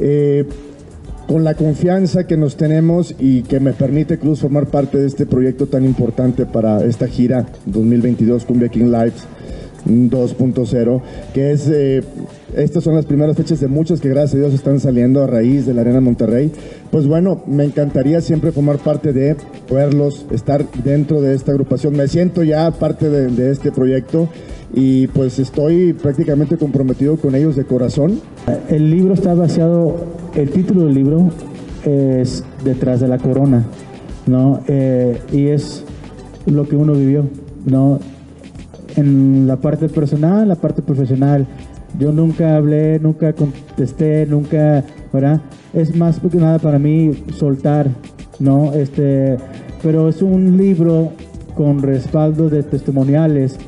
Eh, 0.00 0.44
con 1.28 1.44
la 1.44 1.54
confianza 1.54 2.26
que 2.26 2.36
nos 2.36 2.56
tenemos 2.56 3.14
y 3.18 3.42
que 3.42 3.58
me 3.58 3.72
permite 3.72 4.18
Cruz 4.18 4.40
formar 4.40 4.66
parte 4.66 4.98
de 4.98 5.06
este 5.06 5.26
proyecto 5.26 5.66
tan 5.66 5.84
importante 5.84 6.46
para 6.46 6.84
esta 6.84 7.08
gira 7.08 7.46
2022 7.66 8.44
Cumbia 8.44 8.68
King 8.68 8.92
Lives 8.92 9.26
2.0, 9.86 11.00
que 11.32 11.52
es, 11.52 11.68
eh, 11.68 12.02
estas 12.54 12.84
son 12.84 12.94
las 12.94 13.06
primeras 13.06 13.36
fechas 13.36 13.60
de 13.60 13.68
muchas 13.68 14.00
que 14.00 14.08
gracias 14.08 14.34
a 14.34 14.38
Dios 14.38 14.54
están 14.54 14.80
saliendo 14.80 15.22
a 15.22 15.26
raíz 15.26 15.66
de 15.66 15.74
la 15.74 15.82
Arena 15.82 16.00
Monterrey. 16.00 16.50
Pues 16.90 17.06
bueno, 17.06 17.42
me 17.46 17.64
encantaría 17.64 18.20
siempre 18.20 18.52
formar 18.52 18.78
parte 18.78 19.12
de, 19.12 19.36
poderlos 19.68 20.26
estar 20.30 20.64
dentro 20.84 21.20
de 21.20 21.34
esta 21.34 21.52
agrupación. 21.52 21.94
Me 21.96 22.08
siento 22.08 22.42
ya 22.42 22.70
parte 22.70 23.08
de, 23.08 23.28
de 23.28 23.50
este 23.50 23.72
proyecto 23.72 24.28
y 24.74 25.06
pues 25.08 25.38
estoy 25.38 25.92
prácticamente 25.92 26.56
comprometido 26.56 27.16
con 27.16 27.34
ellos 27.34 27.56
de 27.56 27.64
corazón. 27.64 28.20
El 28.68 28.90
libro 28.90 29.14
está 29.14 29.34
basado, 29.34 29.96
el 30.34 30.50
título 30.50 30.84
del 30.84 30.94
libro 30.94 31.30
es 31.84 32.44
Detrás 32.64 33.00
de 33.00 33.08
la 33.08 33.18
Corona, 33.18 33.64
¿no? 34.26 34.60
Eh, 34.66 35.18
y 35.32 35.48
es 35.48 35.84
lo 36.46 36.68
que 36.68 36.76
uno 36.76 36.92
vivió, 36.92 37.24
¿no? 37.64 38.00
En 38.96 39.46
la 39.46 39.56
parte 39.56 39.88
personal, 39.88 40.48
la 40.48 40.56
parte 40.56 40.82
profesional. 40.82 41.46
Yo 41.98 42.12
nunca 42.12 42.56
hablé, 42.56 42.98
nunca 42.98 43.32
contesté, 43.32 44.26
nunca, 44.26 44.84
¿verdad? 45.12 45.40
Es 45.72 45.94
más 45.94 46.20
que 46.20 46.38
nada 46.38 46.58
para 46.58 46.78
mí 46.78 47.12
soltar, 47.34 47.88
¿no? 48.38 48.72
Este, 48.72 49.36
pero 49.82 50.08
es 50.08 50.22
un 50.22 50.56
libro 50.56 51.12
con 51.54 51.82
respaldo 51.82 52.50
de 52.50 52.62
testimoniales 52.62 53.58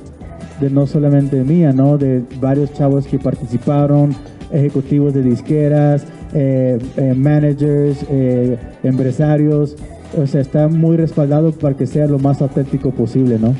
de 0.60 0.70
no 0.70 0.86
solamente 0.86 1.42
mía, 1.44 1.72
¿no? 1.72 1.98
De 1.98 2.22
varios 2.40 2.72
chavos 2.74 3.06
que 3.06 3.18
participaron, 3.18 4.14
ejecutivos 4.52 5.14
de 5.14 5.22
disqueras, 5.22 6.04
eh, 6.34 6.78
eh, 6.96 7.14
managers, 7.14 8.04
eh, 8.10 8.58
empresarios. 8.82 9.76
O 10.16 10.26
sea, 10.26 10.40
está 10.40 10.68
muy 10.68 10.96
respaldado 10.96 11.52
para 11.52 11.76
que 11.76 11.86
sea 11.86 12.06
lo 12.06 12.18
más 12.18 12.40
auténtico 12.40 12.90
posible, 12.90 13.38
¿no? 13.38 13.54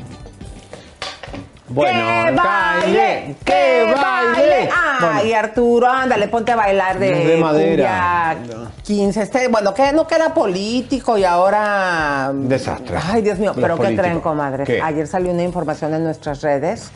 Bueno, 1.68 1.98
¡Que 2.26 2.32
baile! 2.32 3.36
¡Que 3.44 3.94
baile! 3.94 4.70
Ay, 5.00 5.32
Arturo, 5.32 5.88
ándale, 5.88 6.28
ponte 6.28 6.52
a 6.52 6.56
bailar 6.56 6.98
de, 6.98 7.12
de 7.24 7.36
madera. 7.36 8.36
cumbia 8.42 8.70
15. 8.82 9.22
Este, 9.22 9.48
bueno, 9.48 9.74
que 9.74 9.92
no 9.92 10.06
queda 10.06 10.32
político 10.32 11.18
y 11.18 11.24
ahora... 11.24 12.30
Desastre. 12.34 12.96
Ay, 13.10 13.22
Dios 13.22 13.38
mío, 13.38 13.52
Los 13.54 13.62
pero 13.62 13.76
¿qué 13.76 13.82
políticos. 13.94 14.66
¿Qué? 14.66 14.80
Ayer 14.80 15.06
salió 15.06 15.30
una 15.32 15.42
información 15.42 15.94
en 15.94 16.04
nuestras 16.04 16.40
redes. 16.40 16.90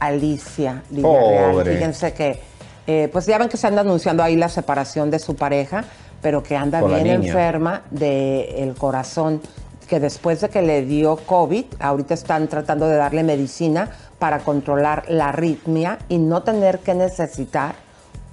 Alicia 0.00 0.82
Villarreal. 0.90 1.52
Pobre. 1.52 1.74
Fíjense 1.74 2.12
que, 2.12 2.40
eh, 2.86 3.08
pues 3.12 3.26
ya 3.26 3.38
ven 3.38 3.48
que 3.48 3.56
se 3.56 3.68
anda 3.68 3.82
anunciando 3.82 4.22
ahí 4.22 4.34
la 4.36 4.48
separación 4.48 5.10
de 5.10 5.20
su 5.20 5.36
pareja, 5.36 5.84
pero 6.20 6.42
que 6.42 6.56
anda 6.56 6.80
Por 6.80 6.92
bien 6.92 7.06
enferma 7.06 7.82
del 7.90 8.74
corazón, 8.76 9.40
que 9.86 10.00
después 10.00 10.40
de 10.40 10.48
que 10.48 10.62
le 10.62 10.82
dio 10.82 11.14
COVID, 11.16 11.64
ahorita 11.78 12.14
están 12.14 12.48
tratando 12.48 12.88
de 12.88 12.96
darle 12.96 13.22
medicina 13.22 13.90
para 14.18 14.40
controlar 14.40 15.04
la 15.08 15.28
arritmia 15.28 15.98
y 16.08 16.18
no 16.18 16.42
tener 16.42 16.78
que 16.80 16.94
necesitar 16.94 17.74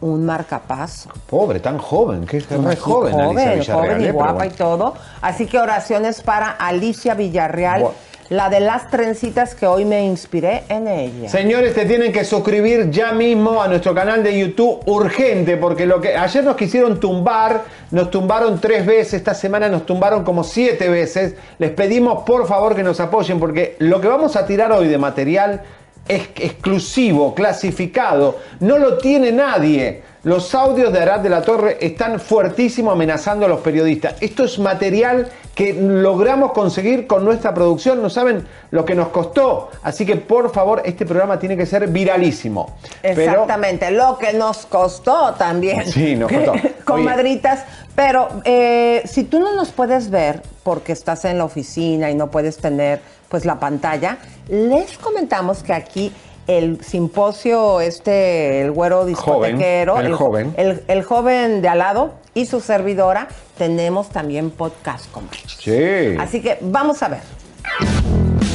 un 0.02 0.26
marcapaso. 0.26 1.10
Pobre, 1.30 1.60
tan 1.60 1.78
joven, 1.78 2.26
que 2.26 2.38
es 2.38 2.50
re 2.50 2.58
Así, 2.58 2.76
joven, 2.82 3.14
Alicia 3.20 3.34
joven, 3.34 3.60
Villarreal. 3.60 3.76
joven 3.76 4.02
y 4.02 4.06
¿eh? 4.06 4.12
Guapa 4.12 4.34
bueno. 4.34 4.52
y 4.52 4.56
todo. 4.58 4.94
Así 5.22 5.46
que 5.46 5.58
oraciones 5.58 6.22
para 6.22 6.52
Alicia 6.52 7.14
Villarreal, 7.14 7.88
la 8.34 8.50
de 8.50 8.60
las 8.60 8.90
trencitas 8.90 9.54
que 9.54 9.68
hoy 9.68 9.86
me 9.86 10.04
inspiré 10.06 10.64
en 10.68 10.88
ella. 10.88 11.30
Señores, 11.30 11.76
te 11.76 11.86
tienen 11.86 12.12
que 12.12 12.26
suscribir 12.26 12.90
ya 12.90 13.12
mismo 13.12 13.62
a 13.62 13.68
nuestro 13.68 13.94
canal 13.94 14.24
de 14.24 14.40
YouTube 14.40 14.82
urgente, 14.88 15.56
porque 15.56 15.86
lo 15.86 16.02
que 16.02 16.16
ayer 16.16 16.44
nos 16.44 16.56
quisieron 16.56 17.00
tumbar, 17.00 17.62
nos 17.92 18.10
tumbaron 18.10 18.60
tres 18.60 18.88
veces, 18.88 19.14
esta 19.14 19.36
semana 19.36 19.70
nos 19.70 19.86
tumbaron 19.86 20.24
como 20.24 20.44
siete 20.44 20.90
veces. 20.90 21.36
Les 21.60 21.70
pedimos 21.70 22.24
por 22.24 22.48
favor 22.48 22.76
que 22.76 22.82
nos 22.82 23.00
apoyen, 23.00 23.40
porque 23.40 23.76
lo 23.78 24.02
que 24.02 24.08
vamos 24.08 24.36
a 24.36 24.48
tirar 24.48 24.72
hoy 24.72 24.88
de 24.88 24.98
material 24.98 25.62
es 26.08 26.30
exclusivo, 26.36 27.34
clasificado, 27.34 28.40
no 28.60 28.78
lo 28.78 28.98
tiene 28.98 29.32
nadie. 29.32 30.04
Los 30.24 30.56
audios 30.56 30.94
de 30.94 31.02
Arad 31.02 31.20
de 31.20 31.30
la 31.30 31.42
Torre 31.42 31.78
están 31.82 32.18
fuertísimo 32.18 32.92
amenazando 32.92 33.46
a 33.46 33.50
los 33.50 33.60
periodistas. 33.60 34.16
Esto 34.22 34.46
es 34.46 34.58
material 34.58 35.30
que 35.54 35.74
logramos 35.74 36.54
conseguir 36.54 37.08
con 37.08 37.26
nuestra 37.26 37.54
producción. 37.54 38.02
No 38.02 38.10
saben 38.10 38.48
lo 38.72 38.86
que 38.86 38.96
nos 38.96 39.10
costó. 39.10 39.70
Así 39.84 40.06
que 40.06 40.16
por 40.16 40.54
favor, 40.54 40.82
este 40.86 41.06
programa 41.06 41.40
tiene 41.40 41.58
que 41.58 41.66
ser 41.66 41.88
viralísimo. 41.88 42.78
Pero 43.02 43.22
Exactamente, 43.22 43.92
lo 43.92 44.18
que 44.18 44.32
nos 44.32 44.66
costó 44.66 45.34
también. 45.34 45.86
Sí, 45.86 46.16
nos 46.16 46.32
costó. 46.32 46.54
Comadritas, 46.86 47.66
pero 47.96 48.42
eh, 48.46 49.02
si 49.06 49.24
tú 49.24 49.40
no 49.40 49.56
nos 49.56 49.72
puedes 49.72 50.10
ver 50.10 50.42
porque 50.64 50.92
estás 50.92 51.26
en 51.26 51.38
la 51.38 51.46
oficina 51.46 52.10
y 52.10 52.16
no 52.16 52.32
puedes 52.32 52.58
tener 52.58 53.02
pues 53.30 53.46
la 53.46 53.60
pantalla, 53.60 54.18
les 54.48 54.98
comentamos 54.98 55.64
que 55.64 55.74
aquí 55.74 56.12
el 56.48 56.84
simposio, 56.84 57.80
este, 57.82 58.62
el 58.62 58.72
güero 58.72 59.06
discotequero, 59.06 60.00
el 60.00 60.14
joven. 60.14 60.54
el, 60.58 60.84
el 60.88 61.04
joven 61.04 61.62
de 61.62 61.68
al 61.70 61.80
lado 61.80 62.14
y 62.34 62.46
su 62.46 62.60
servidora, 62.60 63.28
tenemos 63.58 64.10
también 64.10 64.50
podcast, 64.52 65.10
comadres. 65.12 65.58
Sí. 65.60 66.16
Así 66.20 66.42
que 66.42 66.58
vamos 66.62 67.02
a 67.04 67.10
ver. 67.10 67.22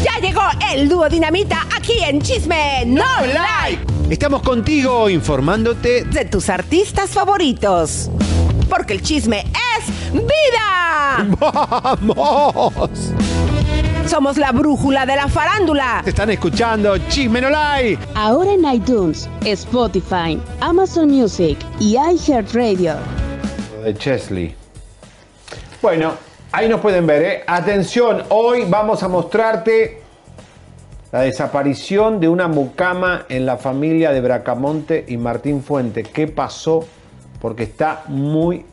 Ya 0.03 0.21
llegó 0.21 0.43
el 0.75 0.89
dúo 0.89 1.09
dinamita 1.09 1.67
aquí 1.77 1.99
en 2.05 2.21
Chisme 2.21 2.85
No 2.87 3.05
Like. 3.21 3.83
Estamos 4.11 4.43
contigo 4.43 5.09
informándote 5.09 6.05
de 6.05 6.25
tus 6.25 6.49
artistas 6.49 7.11
favoritos. 7.11 8.11
Porque 8.69 8.95
el 8.95 9.03
chisme 9.03 9.45
es 9.79 10.13
vida. 10.13 11.27
¡Vamos! 11.39 13.13
Somos 14.07 14.39
la 14.39 14.53
brújula 14.53 15.05
de 15.05 15.17
la 15.17 15.29
farándula. 15.29 16.01
Te 16.03 16.11
están 16.11 16.31
escuchando 16.31 16.97
Chisme 17.09 17.41
no 17.43 17.51
Like. 17.51 17.99
Ahora 18.15 18.53
en 18.55 18.65
iTunes, 18.65 19.29
Spotify, 19.45 20.41
Amazon 20.61 21.11
Music 21.11 21.59
y 21.79 21.97
iHeartRadio. 21.97 22.95
de 23.85 23.95
Chesley. 23.95 24.55
Bueno, 25.83 26.13
ahí 26.53 26.69
nos 26.69 26.81
pueden 26.81 27.07
ver, 27.07 27.23
¿eh? 27.23 27.45
Atención, 27.47 28.23
hoy 28.31 28.65
vamos 28.69 29.03
a 29.03 29.09
mostrarte 29.09 30.03
la 31.13 31.21
desaparición 31.21 32.19
de 32.19 32.29
una 32.29 32.49
mucama 32.49 33.27
en 33.29 33.45
la 33.47 33.57
familia 33.59 34.11
de 34.11 34.21
Bracamonte 34.21 35.05
y 35.09 35.17
Martín 35.19 35.63
Fuente. 35.63 36.03
¿Qué 36.03 36.27
pasó? 36.29 36.87
Porque 37.41 37.65
está 37.65 38.05
muy 38.09 38.65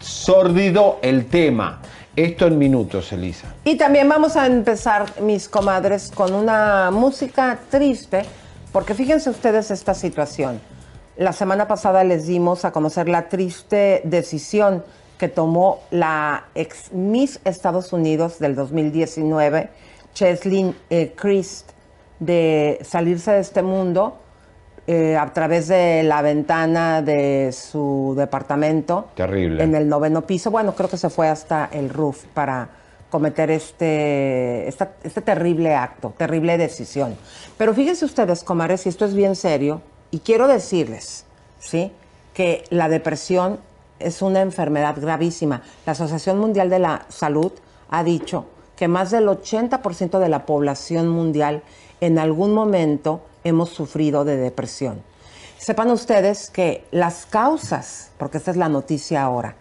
sórdido 0.00 0.98
el 1.02 1.26
tema. 1.26 1.80
Esto 2.14 2.46
en 2.46 2.58
minutos, 2.58 3.10
Elisa. 3.12 3.54
Y 3.64 3.76
también 3.76 4.08
vamos 4.08 4.36
a 4.36 4.46
empezar, 4.46 5.20
mis 5.22 5.48
comadres, 5.48 6.10
con 6.14 6.34
una 6.34 6.90
música 6.90 7.58
triste, 7.70 8.22
porque 8.70 8.92
fíjense 8.94 9.30
ustedes 9.30 9.70
esta 9.70 9.94
situación. 9.94 10.60
La 11.16 11.32
semana 11.32 11.66
pasada 11.68 12.04
les 12.04 12.26
dimos 12.26 12.64
a 12.64 12.72
conocer 12.72 13.08
la 13.08 13.28
triste 13.28 14.02
decisión 14.04 14.84
que 15.18 15.28
tomó 15.28 15.80
la 15.90 16.46
ex 16.54 16.92
Miss 16.92 17.40
Estados 17.44 17.92
Unidos 17.92 18.38
del 18.38 18.56
2019, 18.56 19.70
Cheslin 20.12 20.76
eh, 20.90 21.14
Christ, 21.16 21.70
de 22.18 22.78
salirse 22.82 23.30
de 23.32 23.40
este 23.40 23.62
mundo 23.62 24.21
eh, 24.86 25.16
a 25.16 25.32
través 25.32 25.68
de 25.68 26.02
la 26.02 26.22
ventana 26.22 27.02
de 27.02 27.52
su 27.52 28.14
departamento 28.16 29.08
Terrible. 29.14 29.62
en 29.62 29.74
el 29.74 29.88
noveno 29.88 30.22
piso. 30.22 30.50
Bueno, 30.50 30.74
creo 30.74 30.88
que 30.88 30.96
se 30.96 31.08
fue 31.10 31.28
hasta 31.28 31.68
el 31.72 31.88
roof 31.88 32.24
para 32.34 32.68
cometer 33.10 33.50
este, 33.50 34.66
esta- 34.66 34.92
este 35.04 35.20
terrible 35.20 35.74
acto, 35.74 36.14
terrible 36.16 36.56
decisión. 36.58 37.16
Pero 37.58 37.74
fíjense 37.74 38.04
ustedes, 38.04 38.42
comares, 38.42 38.86
y 38.86 38.88
esto 38.88 39.04
es 39.04 39.14
bien 39.14 39.36
serio, 39.36 39.82
y 40.10 40.18
quiero 40.20 40.48
decirles, 40.48 41.26
¿sí? 41.58 41.92
Que 42.34 42.64
la 42.70 42.88
depresión 42.88 43.58
es 43.98 44.22
una 44.22 44.40
enfermedad 44.40 44.96
gravísima. 45.00 45.62
La 45.86 45.92
Asociación 45.92 46.38
Mundial 46.38 46.70
de 46.70 46.78
la 46.78 47.06
Salud 47.08 47.52
ha 47.90 48.02
dicho 48.02 48.46
que 48.76 48.88
más 48.88 49.10
del 49.10 49.28
80% 49.28 50.18
de 50.18 50.28
la 50.28 50.44
población 50.46 51.08
mundial 51.08 51.62
en 52.02 52.18
algún 52.18 52.52
momento 52.52 53.22
hemos 53.44 53.70
sufrido 53.70 54.24
de 54.24 54.36
depresión. 54.36 55.00
Sepan 55.56 55.88
ustedes 55.92 56.50
que 56.50 56.84
las 56.90 57.24
causas, 57.26 58.10
porque 58.18 58.38
esta 58.38 58.50
es 58.50 58.56
la 58.56 58.68
noticia 58.68 59.22
ahora, 59.22 59.54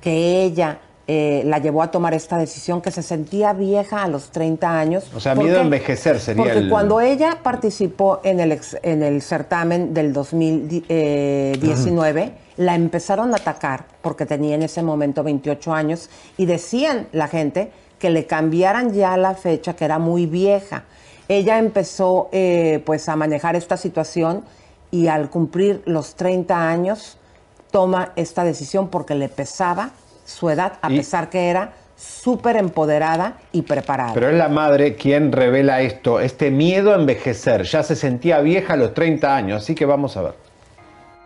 que 0.00 0.44
ella 0.44 0.78
eh, 1.08 1.42
la 1.44 1.58
llevó 1.58 1.82
a 1.82 1.90
tomar 1.90 2.14
esta 2.14 2.38
decisión, 2.38 2.80
que 2.80 2.92
se 2.92 3.02
sentía 3.02 3.52
vieja 3.52 4.04
a 4.04 4.08
los 4.08 4.30
30 4.30 4.78
años. 4.78 5.10
O 5.12 5.18
sea, 5.18 5.34
¿Por 5.34 5.42
miedo 5.42 5.58
a 5.58 5.62
envejecer 5.62 6.20
sería 6.20 6.44
Porque 6.44 6.58
el... 6.58 6.70
cuando 6.70 7.00
ella 7.00 7.40
participó 7.42 8.20
en 8.22 8.38
el, 8.38 8.52
ex- 8.52 8.78
en 8.84 9.02
el 9.02 9.20
certamen 9.20 9.92
del 9.92 10.12
2019, 10.12 12.32
la 12.58 12.76
empezaron 12.76 13.34
a 13.34 13.38
atacar 13.38 13.86
porque 14.02 14.24
tenía 14.26 14.54
en 14.54 14.62
ese 14.62 14.84
momento 14.84 15.24
28 15.24 15.72
años 15.72 16.08
y 16.36 16.46
decían 16.46 17.08
la 17.10 17.26
gente 17.26 17.72
que 17.98 18.10
le 18.10 18.26
cambiaran 18.26 18.92
ya 18.92 19.16
la 19.16 19.34
fecha, 19.34 19.74
que 19.74 19.84
era 19.84 19.98
muy 19.98 20.26
vieja. 20.26 20.84
Ella 21.30 21.58
empezó 21.58 22.28
eh, 22.32 22.82
pues 22.84 23.08
a 23.08 23.14
manejar 23.14 23.54
esta 23.54 23.76
situación 23.76 24.42
y 24.90 25.06
al 25.06 25.30
cumplir 25.30 25.80
los 25.86 26.16
30 26.16 26.68
años 26.68 27.18
toma 27.70 28.10
esta 28.16 28.42
decisión 28.42 28.88
porque 28.88 29.14
le 29.14 29.28
pesaba 29.28 29.90
su 30.24 30.50
edad, 30.50 30.72
a 30.82 30.90
Y- 30.90 30.96
pesar 30.96 31.30
que 31.30 31.48
era 31.48 31.72
súper 31.96 32.56
empoderada 32.56 33.38
y 33.52 33.62
preparada. 33.62 34.12
Pero 34.12 34.28
es 34.28 34.34
la 34.34 34.48
madre 34.48 34.96
quien 34.96 35.30
revela 35.30 35.82
esto, 35.82 36.18
este 36.18 36.50
miedo 36.50 36.90
a 36.92 36.96
envejecer. 36.96 37.62
Ya 37.62 37.84
se 37.84 37.94
sentía 37.94 38.40
vieja 38.40 38.72
a 38.72 38.76
los 38.76 38.92
30 38.92 39.36
años, 39.36 39.62
así 39.62 39.76
que 39.76 39.86
vamos 39.86 40.16
a 40.16 40.22
ver. 40.22 40.34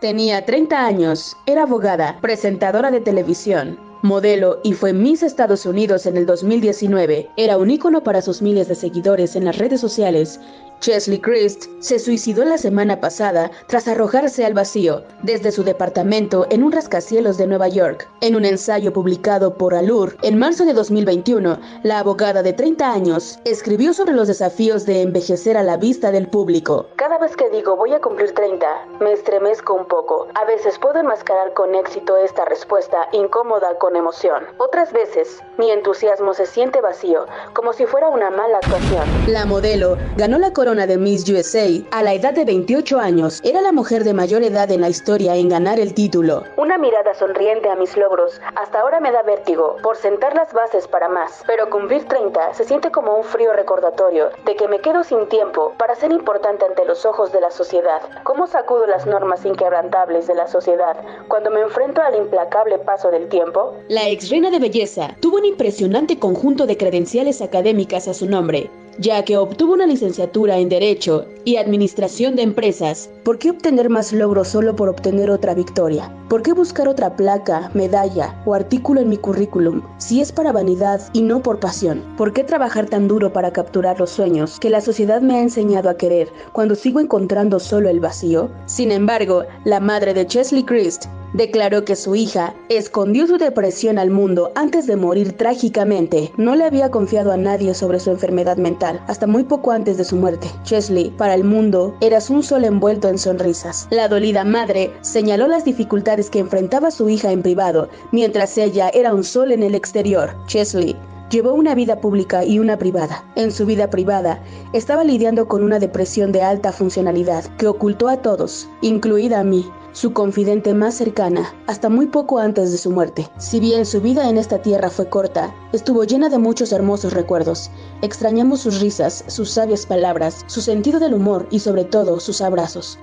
Tenía 0.01 0.45
30 0.45 0.85
años, 0.85 1.35
era 1.47 1.63
abogada, 1.63 2.17
presentadora 2.21 2.91
de 2.91 2.99
televisión, 3.01 3.79
modelo 4.01 4.59
y 4.63 4.73
fue 4.73 4.93
Miss 4.93 5.23
Estados 5.23 5.65
Unidos 5.65 6.05
en 6.05 6.17
el 6.17 6.25
2019. 6.25 7.29
Era 7.37 7.57
un 7.57 7.71
ícono 7.71 8.03
para 8.03 8.21
sus 8.21 8.41
miles 8.41 8.67
de 8.67 8.75
seguidores 8.75 9.35
en 9.35 9.45
las 9.45 9.57
redes 9.57 9.81
sociales. 9.81 10.39
Chesley 10.79 11.19
Christ 11.19 11.65
se 11.79 11.99
suicidó 11.99 12.45
la 12.45 12.57
semana 12.57 12.99
pasada 12.99 13.51
tras 13.67 13.87
arrojarse 13.87 14.45
al 14.45 14.53
vacío 14.53 15.03
desde 15.23 15.51
su 15.51 15.63
departamento 15.63 16.45
en 16.49 16.63
un 16.63 16.71
rascacielos 16.71 17.37
de 17.37 17.47
Nueva 17.47 17.67
York. 17.67 18.07
En 18.21 18.35
un 18.35 18.45
ensayo 18.45 18.93
publicado 18.93 19.55
por 19.55 19.73
Allure 19.73 20.15
en 20.21 20.37
marzo 20.37 20.65
de 20.65 20.73
2021, 20.73 21.57
la 21.83 21.99
abogada 21.99 22.43
de 22.43 22.53
30 22.53 22.91
años 22.91 23.39
escribió 23.45 23.93
sobre 23.93 24.13
los 24.13 24.27
desafíos 24.27 24.85
de 24.85 25.01
envejecer 25.01 25.57
a 25.57 25.63
la 25.63 25.77
vista 25.77 26.11
del 26.11 26.27
público. 26.27 26.87
Cada 26.95 27.17
vez 27.17 27.35
que 27.35 27.49
digo 27.49 27.75
voy 27.75 27.93
a 27.93 28.01
cumplir 28.01 28.33
30, 28.33 28.65
me 28.99 29.13
estremezco 29.13 29.73
un 29.73 29.85
poco. 29.85 30.27
A 30.35 30.45
veces 30.45 30.77
puedo 30.79 30.99
enmascarar 30.99 31.53
con 31.53 31.75
éxito 31.75 32.17
esta 32.17 32.45
respuesta 32.45 32.97
incómoda 33.11 33.77
con 33.77 33.95
emoción. 33.95 34.43
Otras 34.57 34.91
veces, 34.91 35.41
mi 35.57 35.71
entusiasmo 35.71 36.33
se 36.33 36.45
siente 36.45 36.81
vacío, 36.81 37.25
como 37.53 37.73
si 37.73 37.85
fuera 37.85 38.09
una 38.09 38.29
mala 38.29 38.57
actuación. 38.57 39.03
La 39.27 39.45
modelo 39.45 39.97
ganó 40.17 40.37
la 40.39 40.53
corona 40.65 40.87
de 40.87 40.97
Miss 40.97 41.29
USA 41.29 41.67
a 41.91 42.01
la 42.01 42.15
edad 42.15 42.33
de 42.33 42.43
28 42.43 42.97
años. 42.99 43.39
Era 43.43 43.61
la 43.61 43.71
mujer 43.71 44.03
de 44.03 44.15
mayor 44.15 44.41
edad 44.41 44.71
en 44.71 44.81
la 44.81 44.89
historia 44.89 45.35
en 45.35 45.47
ganar 45.47 45.79
el 45.79 45.93
título. 45.93 46.41
Una 46.57 46.79
mirada 46.79 47.13
sonriente 47.13 47.69
a 47.69 47.75
mis 47.75 47.95
logros. 47.95 48.41
Hasta 48.55 48.79
ahora 48.79 48.99
me 48.99 49.11
da 49.11 49.21
vértigo 49.21 49.77
por 49.83 49.95
sentar 49.95 50.33
las 50.33 50.51
bases 50.53 50.87
para 50.87 51.07
más. 51.07 51.43
Pero 51.45 51.69
cumplir 51.69 52.05
30 52.05 52.55
se 52.55 52.63
siente 52.63 52.89
como 52.89 53.15
un 53.15 53.23
frío 53.23 53.53
recordatorio 53.53 54.31
de 54.43 54.55
que 54.55 54.67
me 54.67 54.79
quedo 54.79 55.03
sin 55.03 55.29
tiempo 55.29 55.75
para 55.77 55.93
ser 55.93 56.11
importante 56.11 56.65
ante 56.65 56.83
los 56.85 57.05
ojos 57.05 57.31
de 57.31 57.41
la 57.41 57.51
sociedad. 57.51 58.01
¿Cómo 58.23 58.47
sacudo 58.47 58.87
las 58.87 59.05
normas 59.05 59.45
inquebrantables 59.45 60.25
de 60.25 60.33
la 60.33 60.47
sociedad 60.47 60.97
cuando 61.27 61.51
me 61.51 61.61
enfrento 61.61 62.01
al 62.01 62.15
implacable 62.15 62.79
paso 62.79 63.11
del 63.11 63.29
tiempo? 63.29 63.75
La 63.87 64.09
ex 64.09 64.31
reina 64.31 64.49
de 64.49 64.57
belleza 64.57 65.15
tuvo 65.19 65.37
un 65.37 65.45
impresionante 65.45 66.17
conjunto 66.17 66.65
de 66.65 66.75
credenciales 66.75 67.43
académicas 67.43 68.07
a 68.07 68.15
su 68.15 68.25
nombre, 68.25 68.71
ya 68.97 69.23
que 69.23 69.37
obtuvo 69.37 69.73
una 69.73 69.85
licenciatura 69.85 70.57
en 70.57 70.69
Derecho 70.69 71.25
y 71.43 71.57
Administración 71.57 72.35
de 72.35 72.43
Empresas. 72.43 73.09
¿Por 73.23 73.37
qué 73.37 73.51
obtener 73.51 73.89
más 73.89 74.13
logros 74.13 74.49
solo 74.49 74.75
por 74.75 74.89
obtener 74.89 75.29
otra 75.29 75.53
victoria? 75.53 76.11
¿Por 76.29 76.41
qué 76.41 76.53
buscar 76.53 76.87
otra 76.87 77.15
placa, 77.15 77.69
medalla 77.73 78.41
o 78.45 78.53
artículo 78.53 79.01
en 79.01 79.09
mi 79.09 79.17
currículum 79.17 79.81
si 79.97 80.21
es 80.21 80.31
para 80.31 80.51
vanidad 80.51 81.01
y 81.13 81.21
no 81.21 81.41
por 81.41 81.59
pasión? 81.59 82.03
¿Por 82.17 82.33
qué 82.33 82.43
trabajar 82.43 82.87
tan 82.87 83.07
duro 83.07 83.31
para 83.33 83.51
capturar 83.51 83.99
los 83.99 84.09
sueños 84.09 84.59
que 84.59 84.69
la 84.69 84.81
sociedad 84.81 85.21
me 85.21 85.35
ha 85.35 85.41
enseñado 85.41 85.89
a 85.89 85.97
querer 85.97 86.29
cuando 86.53 86.75
sigo 86.75 86.99
encontrando 86.99 87.59
solo 87.59 87.89
el 87.89 87.99
vacío? 87.99 88.49
Sin 88.65 88.91
embargo, 88.91 89.43
la 89.65 89.79
madre 89.79 90.13
de 90.13 90.25
Chesley 90.25 90.63
Christ 90.63 91.05
declaró 91.33 91.83
que 91.83 91.97
su 91.97 92.15
hija 92.15 92.55
escondió 92.69 93.27
su 93.27 93.37
depresión 93.37 93.99
al 93.99 94.09
mundo 94.09 94.51
antes 94.55 94.87
de 94.87 94.95
morir 94.95 95.33
trágicamente. 95.33 96.31
No 96.37 96.55
le 96.55 96.63
había 96.63 96.91
confiado 96.91 97.33
a 97.33 97.37
nadie 97.37 97.73
sobre 97.73 97.99
su 97.99 98.09
enfermedad 98.09 98.57
mental 98.57 98.84
hasta 99.07 99.27
muy 99.27 99.43
poco 99.43 99.71
antes 99.71 99.97
de 99.97 100.05
su 100.05 100.15
muerte. 100.15 100.47
Chesley, 100.63 101.09
para 101.11 101.33
el 101.33 101.43
mundo, 101.43 101.95
eras 102.01 102.29
un 102.29 102.43
sol 102.43 102.65
envuelto 102.65 103.09
en 103.09 103.17
sonrisas. 103.17 103.87
La 103.89 104.07
dolida 104.07 104.43
madre 104.43 104.93
señaló 105.01 105.47
las 105.47 105.65
dificultades 105.65 106.29
que 106.29 106.39
enfrentaba 106.39 106.91
su 106.91 107.09
hija 107.09 107.31
en 107.31 107.41
privado, 107.41 107.89
mientras 108.11 108.57
ella 108.57 108.89
era 108.93 109.13
un 109.13 109.23
sol 109.23 109.51
en 109.51 109.63
el 109.63 109.75
exterior. 109.75 110.35
Chesley 110.47 110.95
Llevó 111.31 111.53
una 111.53 111.73
vida 111.73 111.99
pública 112.01 112.45
y 112.45 112.59
una 112.59 112.77
privada. 112.77 113.25
En 113.35 113.51
su 113.51 113.65
vida 113.65 113.89
privada, 113.89 114.39
estaba 114.73 115.03
lidiando 115.03 115.47
con 115.47 115.63
una 115.63 115.79
depresión 115.79 116.31
de 116.31 116.43
alta 116.43 116.71
funcionalidad 116.71 117.45
que 117.57 117.65
ocultó 117.65 118.09
a 118.09 118.17
todos, 118.17 118.69
incluida 118.81 119.39
a 119.39 119.43
mí, 119.43 119.65
su 119.95 120.11
confidente 120.11 120.73
más 120.73 120.93
cercana, 120.95 121.55
hasta 121.67 121.87
muy 121.87 122.07
poco 122.07 122.39
antes 122.39 122.73
de 122.73 122.77
su 122.77 122.91
muerte. 122.91 123.29
Si 123.37 123.61
bien 123.61 123.85
su 123.85 124.01
vida 124.01 124.29
en 124.29 124.37
esta 124.37 124.61
tierra 124.61 124.89
fue 124.89 125.07
corta, 125.07 125.55
estuvo 125.71 126.03
llena 126.03 126.27
de 126.27 126.37
muchos 126.37 126.73
hermosos 126.73 127.13
recuerdos. 127.13 127.71
Extrañamos 128.01 128.59
sus 128.59 128.81
risas, 128.81 129.23
sus 129.27 129.51
sabias 129.51 129.85
palabras, 129.85 130.43
su 130.47 130.59
sentido 130.59 130.99
del 130.99 131.13
humor 131.13 131.47
y 131.49 131.59
sobre 131.59 131.85
todo 131.85 132.19
sus 132.19 132.41
abrazos. 132.41 132.99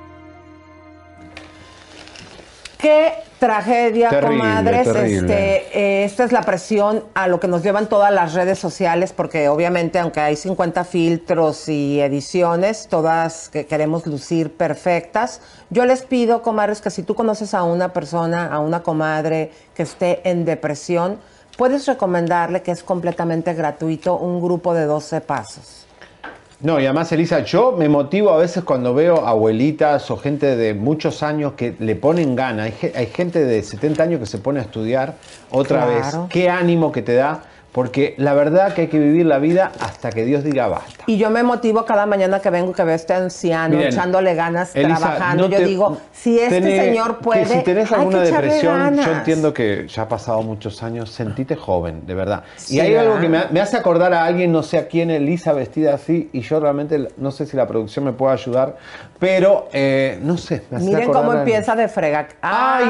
Qué 2.82 3.12
tragedia, 3.38 4.10
Terrible, 4.10 4.38
comadres. 4.38 4.92
terrible. 4.92 5.56
Este, 5.56 5.78
eh, 5.78 6.04
esta 6.04 6.24
es 6.24 6.32
la 6.32 6.42
presión 6.42 7.04
a 7.14 7.28
lo 7.28 7.38
que 7.38 7.46
nos 7.46 7.62
llevan 7.62 7.88
todas 7.88 8.12
las 8.12 8.34
redes 8.34 8.58
sociales, 8.58 9.12
porque 9.12 9.48
obviamente, 9.48 10.00
aunque 10.00 10.18
hay 10.18 10.34
50 10.34 10.82
filtros 10.82 11.68
y 11.68 12.00
ediciones, 12.00 12.88
todas 12.88 13.50
que 13.50 13.66
queremos 13.66 14.04
lucir 14.08 14.52
perfectas, 14.52 15.40
yo 15.70 15.86
les 15.86 16.02
pido, 16.02 16.42
comadres, 16.42 16.80
que 16.80 16.90
si 16.90 17.04
tú 17.04 17.14
conoces 17.14 17.54
a 17.54 17.62
una 17.62 17.92
persona, 17.92 18.48
a 18.52 18.58
una 18.58 18.82
comadre 18.82 19.52
que 19.76 19.84
esté 19.84 20.28
en 20.28 20.44
depresión, 20.44 21.20
puedes 21.56 21.86
recomendarle 21.86 22.62
que 22.62 22.72
es 22.72 22.82
completamente 22.82 23.54
gratuito 23.54 24.16
un 24.16 24.42
grupo 24.42 24.74
de 24.74 24.86
12 24.86 25.20
pasos. 25.20 25.81
No, 26.62 26.78
y 26.78 26.84
además, 26.86 27.10
Elisa, 27.10 27.40
yo 27.40 27.72
me 27.72 27.88
motivo 27.88 28.30
a 28.30 28.36
veces 28.38 28.62
cuando 28.62 28.94
veo 28.94 29.26
abuelitas 29.26 30.08
o 30.12 30.16
gente 30.16 30.56
de 30.56 30.74
muchos 30.74 31.22
años 31.24 31.54
que 31.54 31.74
le 31.80 31.96
ponen 31.96 32.36
gana. 32.36 32.64
Hay, 32.64 32.72
ge- 32.72 32.92
hay 32.94 33.06
gente 33.06 33.44
de 33.44 33.62
70 33.62 34.02
años 34.04 34.20
que 34.20 34.26
se 34.26 34.38
pone 34.38 34.60
a 34.60 34.62
estudiar 34.62 35.16
otra 35.50 35.86
Claro. 35.86 35.92
vez. 35.92 36.16
Qué 36.30 36.48
ánimo 36.48 36.92
que 36.92 37.02
te 37.02 37.14
da 37.14 37.42
Porque 37.72 38.14
la 38.18 38.34
verdad 38.34 38.74
que 38.74 38.82
hay 38.82 38.86
que 38.88 38.98
vivir 38.98 39.24
la 39.24 39.38
vida 39.38 39.72
hasta 39.80 40.10
que 40.10 40.26
Dios 40.26 40.44
diga 40.44 40.68
basta. 40.68 41.04
Y 41.06 41.16
yo 41.16 41.30
me 41.30 41.42
motivo 41.42 41.86
cada 41.86 42.04
mañana 42.04 42.38
que 42.40 42.50
vengo 42.50 42.72
que 42.74 42.82
veo 42.84 42.92
a 42.92 42.96
este 42.96 43.14
anciano 43.14 43.76
Miren, 43.76 43.92
echándole 43.92 44.34
ganas, 44.34 44.76
Elisa, 44.76 44.98
trabajando. 44.98 45.48
no 45.48 45.56
yo 45.58 45.64
digo, 45.64 45.96
si 46.12 46.38
este 46.38 46.60
tenés- 46.60 46.80
señor 46.84 47.18
puede, 47.18 47.40
Que 47.44 47.46
si 47.48 47.58
tenés 47.62 47.90
hay 47.90 47.98
alguna 48.00 48.22
que 48.22 48.28
echarle 48.28 48.46
depresión, 48.48 48.78
ganas. 48.78 49.06
yo 49.06 49.12
entiendo 49.12 49.54
que 49.54 49.86
ya 49.88 50.02
ha 50.02 50.08
pasado 50.08 50.42
muchos 50.42 50.82
años, 50.82 51.10
sentite 51.10 51.56
joven, 51.56 52.04
de 52.06 52.14
verdad. 52.14 52.44
Sí, 52.56 52.76
y 52.76 52.80
hay 52.80 52.90
¿verdad? 52.92 53.06
algo 53.06 53.20
que 53.22 53.28
me, 53.30 53.40
me 53.50 53.60
hace 53.60 53.78
acordar 53.78 54.12
a 54.12 54.26
alguien, 54.26 54.52
no 54.52 54.62
sé 54.62 54.76
a 54.76 54.86
quién, 54.86 55.10
Elisa 55.10 55.54
vestida 55.54 55.94
así, 55.94 56.28
y 56.34 56.42
yo 56.42 56.60
realmente 56.60 57.08
no 57.16 57.30
sé 57.30 57.46
si 57.46 57.56
la 57.56 57.66
producción 57.66 58.04
me 58.04 58.12
puede 58.12 58.34
ayudar, 58.34 58.76
pero 59.22 59.68
eh, 59.72 60.18
no 60.20 60.36
sé, 60.36 60.64
me 60.70 60.80
Miren 60.80 61.12
cómo 61.12 61.30
a- 61.30 61.38
empieza 61.38 61.76
de 61.76 61.86
frega. 61.86 62.26
¡Ay, 62.42 62.84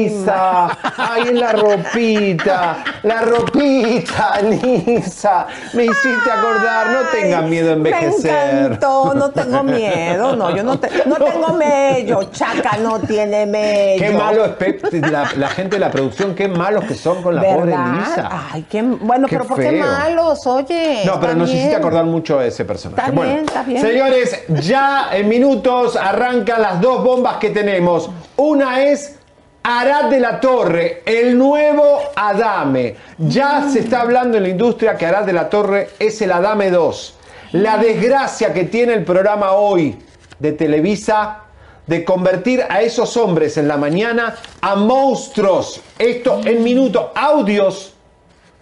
Elisa! 0.00 0.68
¡Ay, 0.96 1.28
en 1.28 1.38
la 1.38 1.52
ropita! 1.52 2.82
¡La 3.02 3.20
ropita, 3.20 4.40
Elisa! 4.40 5.46
Me 5.74 5.84
hiciste 5.84 6.30
acordar, 6.32 6.86
no 6.92 7.00
tengan 7.12 7.50
miedo 7.50 7.68
a 7.68 7.72
envejecer. 7.74 8.54
Me 8.54 8.60
encantó, 8.62 9.12
no 9.12 9.30
tengo 9.32 9.62
miedo, 9.64 10.34
no, 10.34 10.56
yo 10.56 10.62
no, 10.62 10.80
te- 10.80 10.88
no 11.04 11.16
tengo 11.16 11.52
mello, 11.52 12.22
Chaca 12.32 12.78
no 12.78 12.98
tiene 13.00 13.44
mello. 13.44 14.02
Qué 14.02 14.10
malo 14.12 14.46
es 14.46 15.10
la, 15.10 15.28
la 15.36 15.48
gente 15.50 15.76
de 15.76 15.80
la 15.80 15.90
producción, 15.90 16.34
qué 16.34 16.48
malos 16.48 16.84
que 16.84 16.94
son 16.94 17.22
con 17.22 17.34
la 17.34 17.42
pobre 17.42 17.72
¿Verdad? 17.72 17.96
Elisa. 17.96 18.30
Ay, 18.50 18.64
qué, 18.70 18.80
bueno, 18.80 19.28
Qué 19.28 19.36
pero 19.36 19.46
¿por 19.46 19.58
qué 19.58 19.68
feo. 19.72 19.84
malos? 19.86 20.46
Oye. 20.46 21.02
No, 21.04 21.20
pero 21.20 21.34
nos 21.34 21.50
hiciste 21.50 21.76
acordar 21.76 22.06
mucho 22.06 22.38
de 22.38 22.48
ese 22.48 22.64
personaje. 22.64 23.02
Está 23.02 23.12
bueno, 23.14 23.30
bien, 23.34 23.44
está 23.44 23.62
bien. 23.62 23.82
señores, 23.82 24.42
ya 24.62 25.08
en 25.12 25.28
minutos 25.28 25.65
arrancan 25.66 26.62
las 26.62 26.80
dos 26.80 27.02
bombas 27.02 27.38
que 27.38 27.50
tenemos. 27.50 28.08
Una 28.36 28.84
es 28.84 29.16
Arad 29.64 30.10
de 30.10 30.20
la 30.20 30.38
Torre, 30.38 31.02
el 31.04 31.36
nuevo 31.36 31.98
Adame. 32.14 32.96
Ya 33.18 33.68
se 33.68 33.80
está 33.80 34.02
hablando 34.02 34.36
en 34.36 34.44
la 34.44 34.48
industria 34.50 34.96
que 34.96 35.06
Arad 35.06 35.24
de 35.24 35.32
la 35.32 35.48
Torre 35.48 35.90
es 35.98 36.22
el 36.22 36.30
Adame 36.30 36.70
2. 36.70 37.14
La 37.52 37.78
desgracia 37.78 38.52
que 38.52 38.64
tiene 38.64 38.94
el 38.94 39.04
programa 39.04 39.52
hoy 39.52 39.98
de 40.38 40.52
Televisa 40.52 41.42
de 41.86 42.04
convertir 42.04 42.64
a 42.68 42.82
esos 42.82 43.16
hombres 43.16 43.56
en 43.56 43.66
la 43.66 43.76
mañana 43.76 44.36
a 44.60 44.76
monstruos. 44.76 45.80
Esto 45.98 46.40
en 46.44 46.62
minutos, 46.62 47.06
audios 47.14 47.96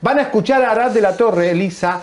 Van 0.05 0.19
a 0.19 0.23
escuchar 0.25 0.63
a 0.63 0.73
Arad 0.73 0.91
de 0.91 1.01
la 1.01 1.17
Torre, 1.17 1.51
Elisa, 1.51 2.03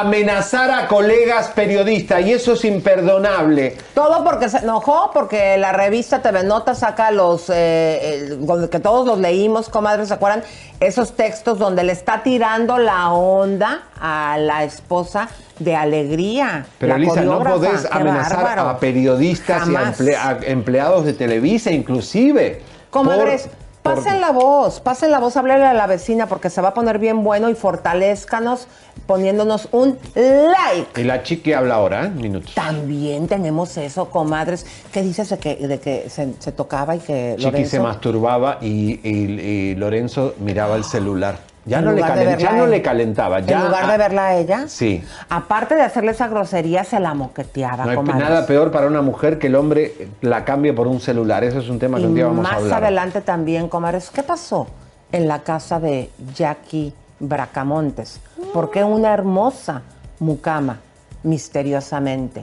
amenazar 0.00 0.70
a 0.70 0.88
colegas 0.88 1.48
periodistas 1.48 2.22
y 2.22 2.32
eso 2.32 2.54
es 2.54 2.64
imperdonable. 2.64 3.76
Todo 3.94 4.24
porque 4.24 4.48
se 4.48 4.58
enojó, 4.58 5.10
porque 5.12 5.56
la 5.58 5.72
revista 5.72 6.22
TV 6.22 6.42
Nota 6.44 6.74
saca 6.74 7.10
los, 7.10 7.50
eh, 7.50 8.14
el- 8.14 8.46
donde- 8.46 8.70
que 8.70 8.80
todos 8.80 9.06
los 9.06 9.18
leímos, 9.18 9.68
comadres, 9.68 10.08
¿se 10.08 10.14
acuerdan? 10.14 10.42
Esos 10.80 11.14
textos 11.14 11.58
donde 11.58 11.84
le 11.84 11.92
está 11.92 12.22
tirando 12.22 12.78
la 12.78 13.10
onda 13.12 13.82
a 14.00 14.36
la 14.38 14.64
esposa 14.64 15.28
de 15.58 15.76
Alegría. 15.76 16.66
Pero 16.78 16.96
Elisa, 16.96 17.20
no 17.20 17.42
podés 17.42 17.86
amenazar 17.90 18.38
bárbaro. 18.42 18.68
a 18.70 18.78
periodistas 18.78 19.68
y 19.68 19.74
a, 19.76 19.78
Jamás. 19.78 20.00
emple- 20.00 20.16
a 20.16 20.38
empleados 20.50 21.04
de 21.04 21.12
Televisa 21.12 21.70
inclusive. 21.70 22.62
Comadres, 22.90 23.42
por- 23.48 23.61
pasen 23.82 24.20
la 24.20 24.30
voz, 24.30 24.80
pasen 24.80 25.10
la 25.10 25.18
voz, 25.18 25.36
háblele 25.36 25.64
a 25.66 25.74
la 25.74 25.86
vecina 25.86 26.26
porque 26.26 26.50
se 26.50 26.60
va 26.60 26.68
a 26.68 26.74
poner 26.74 26.98
bien 26.98 27.24
bueno 27.24 27.50
y 27.50 27.54
fortalezcanos 27.54 28.68
poniéndonos 29.06 29.68
un 29.72 29.98
like. 30.14 31.00
Y 31.00 31.04
la 31.04 31.22
chiqui 31.22 31.52
habla 31.52 31.74
ahora, 31.74 32.06
¿eh? 32.06 32.10
Minutos. 32.10 32.54
También 32.54 33.26
tenemos 33.26 33.76
eso, 33.76 34.08
comadres. 34.10 34.66
¿Qué 34.92 35.02
dices 35.02 35.28
de 35.30 35.38
que, 35.38 35.56
de 35.56 35.80
que 35.80 36.08
se, 36.08 36.34
se 36.38 36.52
tocaba 36.52 36.94
y 36.96 37.00
que 37.00 37.36
Chiqui 37.38 37.64
se 37.64 37.80
masturbaba 37.80 38.58
y, 38.60 39.00
y- 39.06 39.40
y 39.40 39.74
Lorenzo 39.74 40.34
miraba 40.38 40.76
el 40.76 40.84
celular. 40.84 41.38
Ya, 41.64 41.80
no 41.80 41.92
le, 41.92 42.02
calen- 42.02 42.38
ya 42.38 42.52
no 42.52 42.82
calentaba. 42.82 43.38
Ya, 43.40 43.58
en 43.60 43.64
lugar 43.66 43.86
de 43.90 43.96
verla 43.96 44.26
a 44.26 44.36
ella, 44.36 44.64
Sí. 44.66 45.02
aparte 45.28 45.76
de 45.76 45.82
hacerle 45.82 46.10
esa 46.10 46.26
grosería, 46.26 46.82
se 46.82 46.98
la 46.98 47.14
moqueteaba, 47.14 47.84
No 47.84 47.90
hay 47.90 47.96
comadres. 47.96 48.28
nada 48.28 48.46
peor 48.46 48.72
para 48.72 48.88
una 48.88 49.00
mujer 49.00 49.38
que 49.38 49.46
el 49.46 49.54
hombre 49.54 50.08
la 50.22 50.44
cambie 50.44 50.72
por 50.72 50.88
un 50.88 51.00
celular. 51.00 51.44
Eso 51.44 51.60
es 51.60 51.68
un 51.68 51.78
tema 51.78 51.98
que 51.98 52.02
Y 52.02 52.06
un 52.06 52.14
día 52.16 52.26
vamos 52.26 52.44
a 52.46 52.48
más 52.54 52.62
hablar. 52.62 52.82
adelante 52.82 53.20
también, 53.20 53.68
comadres, 53.68 54.10
¿qué 54.10 54.22
pasó 54.24 54.66
en 55.12 55.28
la 55.28 55.40
casa 55.44 55.78
de 55.78 56.10
Jackie 56.34 56.92
Bracamontes? 57.20 58.20
¿Por 58.52 58.70
qué 58.72 58.82
una 58.82 59.14
hermosa 59.14 59.82
mucama 60.18 60.78
misteriosamente 61.22 62.42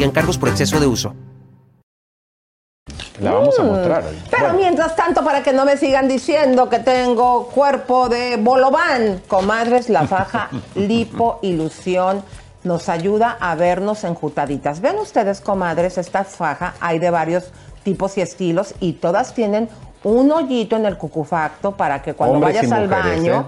aplican 0.01 0.11
cargos 0.11 0.37
por 0.37 0.49
exceso 0.49 0.79
de 0.79 0.87
uso. 0.87 1.13
La 3.19 3.31
vamos 3.33 3.57
a 3.59 3.63
Mm. 3.63 3.67
mostrar. 3.67 4.03
hoy. 4.03 4.17
Pero 4.31 4.43
Bueno. 4.45 4.57
mientras 4.59 4.95
tanto, 4.95 5.23
para 5.23 5.43
que 5.43 5.53
no 5.53 5.63
me 5.65 5.77
sigan 5.77 6.07
diciendo 6.07 6.69
que 6.69 6.79
tengo 6.79 7.47
cuerpo 7.47 8.09
de 8.09 8.37
bolobán, 8.37 9.21
comadres, 9.27 9.89
la 9.89 10.07
faja 10.07 10.49
lipo 10.75 11.37
ilusión 11.43 12.23
nos 12.63 12.89
ayuda 12.89 13.37
a 13.39 13.53
vernos 13.55 14.03
enjutaditas. 14.03 14.81
Vean 14.81 14.97
ustedes, 14.97 15.39
comadres, 15.41 15.97
esta 15.99 16.23
faja 16.23 16.73
hay 16.79 16.97
de 16.99 17.09
varios 17.11 17.51
tipos 17.83 18.17
y 18.17 18.21
estilos 18.21 18.73
y 18.79 18.93
todas 18.93 19.33
tienen 19.35 19.69
un 20.03 20.31
hoyito 20.31 20.75
en 20.75 20.85
el 20.87 20.97
cucufacto 20.97 21.73
para 21.77 22.01
que 22.01 22.13
cuando 22.15 22.35
Hombres 22.37 22.55
vayas 22.55 22.71
al 22.71 22.87
mujeres, 22.87 23.17
baño 23.19 23.33
¿eh? 23.41 23.45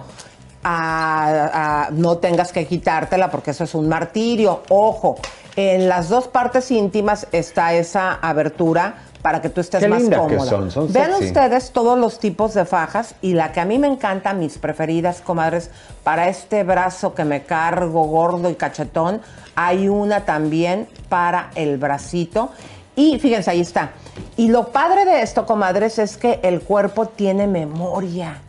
a- 0.63 1.85
a- 1.85 1.89
no 1.91 2.17
tengas 2.17 2.51
que 2.51 2.65
quitártela 2.67 3.29
porque 3.31 3.51
eso 3.51 3.63
es 3.63 3.73
un 3.75 3.87
martirio. 3.89 4.61
Ojo, 4.69 5.15
en 5.55 5.87
las 5.87 6.09
dos 6.09 6.27
partes 6.27 6.71
íntimas 6.71 7.27
está 7.31 7.73
esa 7.73 8.13
abertura 8.13 8.95
para 9.21 9.41
que 9.41 9.49
tú 9.49 9.61
estés 9.61 9.81
Qué 9.81 9.87
más 9.87 10.01
lindas 10.01 10.21
que 10.27 10.35
cómoda. 10.35 10.49
son, 10.49 10.71
son 10.71 10.91
Vean 10.91 11.11
sexy. 11.13 11.27
ustedes 11.27 11.71
todos 11.71 11.97
los 11.97 12.19
tipos 12.19 12.53
de 12.53 12.65
fajas 12.65 13.15
y 13.21 13.33
la 13.33 13.51
que 13.53 13.61
a 13.61 13.65
mí 13.65 13.79
me 13.79 13.87
encanta, 13.87 14.33
mis 14.33 14.57
preferidas, 14.57 15.21
comadres, 15.21 15.69
para 16.03 16.27
este 16.27 16.63
brazo 16.63 17.13
que 17.13 17.23
me 17.23 17.43
cargo 17.43 18.03
gordo 18.03 18.49
y 18.49 18.55
cachetón, 18.55 19.21
hay 19.55 19.87
una 19.87 20.25
también 20.25 20.87
para 21.07 21.51
el 21.55 21.77
bracito. 21.77 22.49
Y 22.95 23.17
fíjense, 23.19 23.49
ahí 23.51 23.61
está. 23.61 23.91
Y 24.35 24.49
lo 24.49 24.67
padre 24.67 25.05
de 25.05 25.21
esto, 25.21 25.45
comadres, 25.45 25.99
es 25.99 26.17
que 26.17 26.39
el 26.43 26.61
cuerpo 26.61 27.07
tiene 27.07 27.47
memoria. 27.47 28.39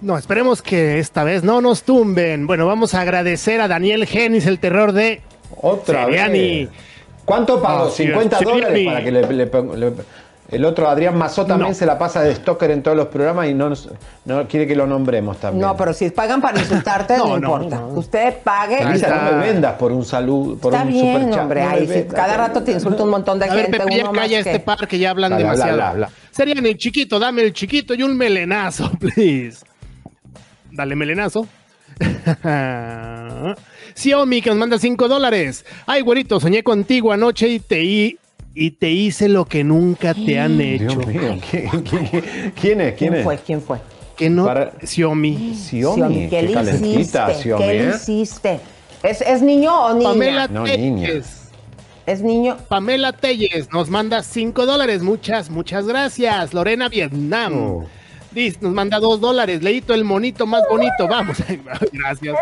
No, 0.00 0.16
esperemos 0.18 0.62
que 0.62 0.98
esta 0.98 1.22
vez 1.24 1.44
no 1.44 1.60
nos 1.60 1.82
tumben. 1.82 2.46
Bueno, 2.46 2.66
vamos 2.66 2.94
a 2.94 3.00
agradecer 3.02 3.60
a 3.60 3.68
Daniel 3.68 4.06
Genis, 4.06 4.46
el 4.46 4.58
terror 4.58 4.92
de 4.92 5.20
Otra 5.60 6.06
Seriani. 6.06 6.64
vez. 6.64 6.68
¿Cuánto 7.24 7.60
pagó? 7.62 7.88
Es, 7.88 7.94
50 7.94 8.40
dólares 8.40 8.68
Seriani. 8.68 8.84
para 8.86 9.04
que 9.04 9.10
le, 9.12 9.46
le- 9.76 9.92
el 10.50 10.64
otro 10.64 10.88
Adrián 10.88 11.16
Mazó 11.16 11.46
también 11.46 11.70
No. 11.70 11.74
se 11.74 11.86
la 11.86 11.98
pasa 11.98 12.20
de 12.22 12.34
stalker 12.34 12.70
en 12.70 12.82
todos 12.82 12.96
los 12.96 13.06
programas 13.08 13.48
y 13.48 13.54
no, 13.54 13.70
nos- 13.70 13.88
no 14.26 14.46
quiere 14.46 14.66
que 14.66 14.76
lo 14.76 14.86
nombremos 14.86 15.38
también. 15.38 15.66
No, 15.66 15.76
pero 15.76 15.92
si 15.92 16.10
pagan 16.10 16.40
para 16.40 16.60
insultarte, 16.60 17.16
no, 17.18 17.24
No, 17.24 17.38
no, 17.38 17.62
importa. 17.64 17.86
Usted 17.86 18.34
pague. 18.44 18.84
Lisa, 18.84 19.30
no 19.30 19.38
me 19.38 19.46
vendas 19.46 19.74
por 19.74 19.90
un 19.92 20.04
saludo, 20.04 20.56
por 20.56 20.72
Está 20.74 20.84
un 20.86 20.92
bien, 20.92 21.14
superchat. 21.22 21.42
hombre. 21.42 21.86
Si 21.86 22.02
cada 22.14 22.36
rato 22.36 22.62
te 22.62 22.72
insulta 22.72 23.02
un 23.02 23.10
montón 23.10 23.38
de 23.38 23.46
A 23.46 23.54
ver, 23.54 23.62
gente. 23.64 23.78
Pepe, 23.78 23.96
ya 23.96 24.02
uno 24.04 24.12
más 24.12 24.20
calla 24.22 24.38
este 24.38 24.52
que- 24.52 24.60
par 24.60 24.86
que 24.86 24.98
ya 24.98 25.10
hablan 25.10 25.30
Bla, 25.30 25.38
bla, 25.38 25.44
bla, 25.54 25.54
demasiado. 25.66 25.76
bla, 25.76 25.92
bla. 26.08 26.10
Serían 26.30 26.64
el 26.66 26.76
chiquito, 26.76 27.18
dame 27.18 27.42
el 27.42 27.52
chiquito 27.52 27.94
y 27.94 28.02
un 28.02 28.16
melenazo, 28.16 28.90
please. 29.00 29.64
Dale 30.70 30.94
melenazo. 30.96 31.46
Xiaomi 33.94 34.42
que 34.42 34.50
nos 34.50 34.58
manda 34.58 34.78
5 34.78 35.08
dólares. 35.08 35.64
Ay, 35.86 36.00
güerito, 36.02 36.40
soñé 36.40 36.62
contigo 36.62 37.12
anoche 37.12 37.48
y 37.48 37.60
te, 37.60 37.82
hi- 37.82 38.18
y 38.54 38.70
te 38.72 38.90
hice 38.90 39.28
lo 39.28 39.44
que 39.46 39.64
nunca 39.64 40.14
te 40.14 40.38
han 40.38 40.60
hecho. 40.60 40.84
Dios 40.84 41.06
mío, 41.06 41.38
¿quién, 41.50 41.68
quién- 41.82 41.82
quién 41.82 42.04
es? 42.06 42.52
¿Quién, 42.60 42.94
¿Quién 42.96 43.14
es? 43.14 43.24
fue? 43.24 43.38
¿Quién 43.38 43.60
fue? 43.62 43.78
Que 44.16 44.30
no, 44.30 44.44
Para- 44.46 44.72
Xiaomi. 44.82 45.54
Xiaomi, 45.54 46.28
¿Qué 46.28 46.28
qué 46.30 46.42
le 46.62 46.70
hiciste? 46.74 47.18
Xiaomi, 47.42 47.64
¿Qué 47.64 47.72
le 47.74 47.88
¿eh? 47.88 47.92
hiciste? 47.96 48.60
¿Es, 49.02 49.20
es 49.20 49.42
niño 49.42 49.74
o 49.86 49.94
niña? 49.94 50.08
Pamela 50.10 50.48
No, 50.48 50.64
niña. 50.64 51.08
Telles. 51.08 51.40
Es 52.06 52.22
niño. 52.22 52.56
Pamela 52.68 53.12
Telles 53.12 53.72
nos 53.72 53.88
manda 53.90 54.22
5 54.22 54.66
dólares. 54.66 55.02
Muchas, 55.02 55.50
muchas 55.50 55.86
gracias. 55.86 56.54
Lorena 56.54 56.88
Vietnam. 56.88 57.52
Oh. 57.56 57.86
Dice, 58.34 58.58
nos 58.60 58.72
manda 58.72 58.98
2 58.98 59.20
dólares. 59.20 59.62
Leito 59.62 59.94
el 59.94 60.04
monito 60.04 60.46
más 60.46 60.62
bonito. 60.68 61.06
Vamos. 61.08 61.38
gracias. 61.92 62.36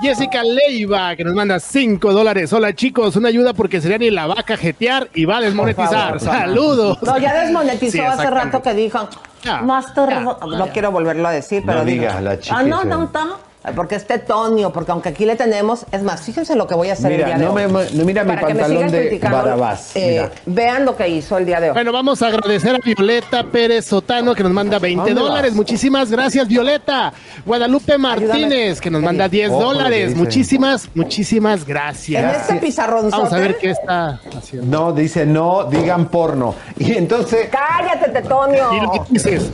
Jessica 0.00 0.42
Leiva, 0.42 1.16
que 1.16 1.24
nos 1.24 1.34
manda 1.34 1.58
5 1.58 2.12
dólares. 2.12 2.52
Hola 2.52 2.74
chicos, 2.74 3.16
una 3.16 3.28
ayuda 3.28 3.52
porque 3.54 3.80
sería 3.80 3.98
ni 3.98 4.10
la 4.10 4.26
va 4.26 4.34
a 4.38 4.42
cajetear 4.42 5.08
y 5.14 5.24
va 5.24 5.38
a 5.38 5.40
desmonetizar. 5.40 6.18
Favor. 6.18 6.20
Saludos. 6.20 7.02
No, 7.02 7.18
ya 7.18 7.34
desmonetizó 7.42 7.92
Sí, 7.92 8.00
hace 8.00 8.30
rato 8.30 8.62
que 8.62 8.74
dijo. 8.74 9.08
Ya, 9.42 9.62
Master. 9.62 10.08
ya, 10.10 10.20
no 10.20 10.66
ya. 10.66 10.72
quiero 10.72 10.90
volverlo 10.92 11.26
a 11.26 11.32
decir, 11.32 11.62
pero. 11.66 11.78
No 11.80 11.84
digo, 11.84 12.02
digas 12.02 12.22
la 12.22 12.38
chica 12.38 12.58
Ah, 12.58 12.62
no, 12.62 12.84
no, 12.84 13.10
no. 13.12 13.49
Porque 13.76 13.94
es 13.94 14.06
tetonio, 14.06 14.72
porque 14.72 14.90
aunque 14.90 15.10
aquí 15.10 15.26
le 15.26 15.36
tenemos. 15.36 15.84
Es 15.92 16.02
más, 16.02 16.22
fíjense 16.22 16.54
lo 16.56 16.66
que 16.66 16.74
voy 16.74 16.88
a 16.88 16.94
hacer 16.94 17.10
Mira, 17.12 17.24
el 17.24 17.26
día 17.26 17.38
de 17.38 17.44
no 17.44 17.52
hoy. 17.52 17.66
me- 17.70 17.90
no, 17.98 18.04
mira 18.06 18.24
mi 18.24 18.32
Para 18.34 18.46
pantalón 18.48 18.90
de 18.90 19.18
Barabás, 19.22 19.90
eh, 19.94 20.08
mira. 20.22 20.30
vean 20.46 20.84
lo 20.86 20.96
que 20.96 21.06
hizo 21.08 21.36
el 21.36 21.44
día 21.44 21.60
de 21.60 21.68
hoy. 21.68 21.74
Bueno, 21.74 21.92
vamos 21.92 22.22
a 22.22 22.28
agradecer 22.28 22.74
a 22.74 22.78
Violeta 22.78 23.44
Pérez 23.44 23.84
Sotano 23.84 24.34
que 24.34 24.42
nos 24.42 24.52
manda 24.52 24.78
20 24.78 25.10
¿Dónde 25.10 25.20
dólares. 25.20 25.52
Muchísimas 25.54 26.10
gracias, 26.10 26.48
Violeta. 26.48 27.12
Guadalupe 27.44 27.98
Martínez 27.98 28.80
que 28.80 28.90
nos 28.90 29.02
manda 29.02 29.28
10 29.28 29.50
Ojo, 29.50 29.60
lo 29.60 29.68
que 29.70 29.74
dólares. 29.74 30.16
Muchísimas, 30.16 30.88
muchísimas 30.94 31.66
gracias. 31.66 32.24
en 32.24 32.40
este 32.40 32.54
pizarrón 32.66 33.10
Vamos 33.10 33.30
a 33.32 33.38
ver 33.38 33.58
qué 33.58 33.70
está 33.72 34.20
haciendo. 34.38 34.66
No, 34.86 34.92
dice 34.92 35.26
no, 35.26 35.64
digan 35.64 36.06
porno. 36.08 36.54
Y 36.78 36.92
entonces. 36.92 37.48
Cállate, 37.50 38.08
tetonio. 38.10 38.72
¿Y 38.74 38.80
lo 38.80 38.90
que 38.92 39.00
dices? 39.10 39.50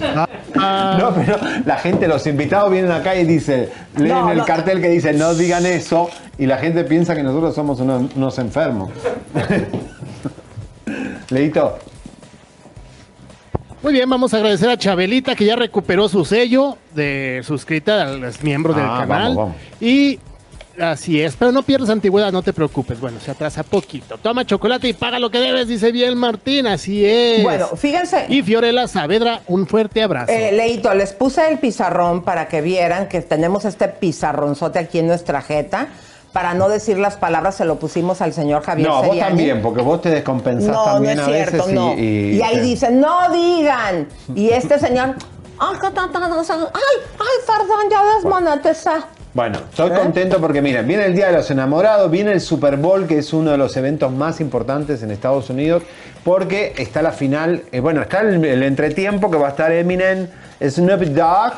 Ah, 0.59 0.97
No, 0.99 1.13
pero 1.15 1.39
la 1.65 1.77
gente, 1.77 2.07
los 2.09 2.27
invitados 2.27 2.71
vienen 2.71 2.91
acá 2.93 3.15
y 3.15 3.25
dicen, 3.25 3.69
leen 3.97 4.09
No, 4.15 4.31
el 4.33 4.39
no. 4.39 4.45
cartel 4.45 4.81
que 4.81 4.89
dice 4.89 5.13
no 5.13 5.35
digan 5.35 5.67
eso, 5.67 6.09
y 6.39 6.47
la 6.47 6.59
gente 6.59 6.85
piensa 6.85 7.15
que 7.15 7.23
nosotros 7.23 7.55
somos 7.55 7.81
unos, 7.81 8.15
unos 8.15 8.39
enfermos. 8.39 8.91
Leito, 11.31 11.79
Muy 13.83 13.93
bien, 13.93 14.09
vamos 14.09 14.33
a 14.33 14.37
agradecer 14.39 14.69
a 14.71 14.77
Chabelita 14.77 15.35
que 15.35 15.45
ya 15.45 15.57
recuperó 15.57 16.09
su 16.09 16.25
sello 16.25 16.77
de 16.95 17.41
suscrita 17.45 18.03
a 18.03 18.07
los 18.07 18.43
miembros 18.43 18.77
del 18.77 18.85
Ah, 18.85 18.99
canal. 19.07 19.23
vamos, 19.35 19.37
vamos. 19.37 19.57
Y 19.81 20.19
así 20.81 21.21
es, 21.21 21.37
pero 21.37 21.53
no 21.53 21.63
pierdas 21.63 21.91
antigüedad, 21.91 22.33
no 22.33 22.43
te 22.43 22.53
preocupes. 22.53 23.01
Bueno, 23.01 23.19
se 23.21 23.31
atrasa 23.31 23.63
poquito. 23.63 24.19
Toma 24.19 24.45
chocolate 24.45 24.89
y 24.89 24.93
paga 24.93 25.19
lo 25.19 25.31
que 25.31 25.39
debes, 25.39 25.69
dice 25.69 25.93
bien 25.93 26.17
Martín, 26.17 26.67
así 26.67 27.05
es. 27.05 27.43
Bueno, 27.43 27.69
fíjense. 27.77 28.27
Y 28.29 28.43
Fiorella 28.43 28.87
Saavedra, 28.89 29.43
un 29.49 29.67
fuerte 29.67 30.03
abrazo. 30.03 30.33
Eh, 30.33 30.53
Leito, 30.53 30.93
les 30.95 31.13
puse 31.13 31.49
el 31.49 31.59
pizarrón 31.59 32.23
para 32.23 32.49
que 32.49 32.61
vieran 32.61 33.09
que 33.09 33.21
tenemos 33.23 33.65
este 33.65 33.89
pizarronzote 33.89 34.79
aquí 34.79 34.99
en 34.99 35.07
nuestra 35.07 35.43
jeta. 35.43 35.89
Para 36.33 36.53
no 36.53 36.69
decir 36.69 36.99
las 36.99 37.17
palabras, 37.17 37.55
se 37.55 37.65
lo 37.65 37.79
pusimos 37.79 38.21
al 38.21 38.35
señor 38.35 38.63
Javier 38.63 38.89
no, 38.89 39.03
vos 39.03 39.19
también, 39.19 39.63
porque 39.63 39.81
vos 39.81 40.03
te 40.03 40.11
descompensás 40.11 40.71
No, 40.71 40.85
no 40.87 40.93
también 40.93 41.19
es 41.19 41.25
a 41.27 41.31
veces 41.31 41.49
cierto, 41.51 41.71
y, 41.71 41.73
no. 41.75 41.95
y- 41.95 42.37
Y, 42.37 42.43
ahí 42.43 42.57
te- 42.57 42.61
dicen, 42.61 43.01
no 43.01 43.31
digan. 43.33 44.07
Y 44.35 44.51
este 44.51 44.79
señor, 44.79 45.15
ay, 45.59 45.77
qué 45.81 45.91
tanta 45.93 46.21
cosa. 46.29 46.55
ay, 46.75 47.03
ay, 47.19 47.27
perdón, 47.47 47.87
ya 47.91 48.03
desmonetizé. 48.17 48.91
Bueno, 49.37 49.59
estoy 49.69 49.91
¿Eh? 49.91 49.95
contento 49.95 50.41
porque 50.41 50.63
miren, 50.63 50.89
viene 50.89 51.05
el 51.05 51.15
Día 51.15 51.27
de 51.27 51.35
los 51.35 51.51
Enamorados, 51.51 52.11
viene 52.11 52.33
el 52.33 52.41
Super 52.41 52.79
Bowl, 52.79 53.07
que 53.07 53.19
es 53.19 53.35
uno 53.35 53.51
de 53.51 53.59
los 53.59 53.77
eventos 53.77 54.11
más 54.11 54.41
importantes 54.41 55.03
en 55.03 55.11
Estados 55.11 55.51
Unidos, 55.51 55.83
porque 56.25 56.73
está 56.79 57.03
la 57.03 57.13
final, 57.13 57.65
eh, 57.71 57.81
bueno, 57.81 58.01
está 58.01 58.23
el, 58.23 58.43
el 58.43 58.63
entretiempo 58.63 59.31
que 59.31 59.37
va 59.37 59.49
a 59.49 59.51
estar 59.51 59.71
Eminem, 59.71 60.27
Snoop 60.67 61.03
Dogg, 61.03 61.53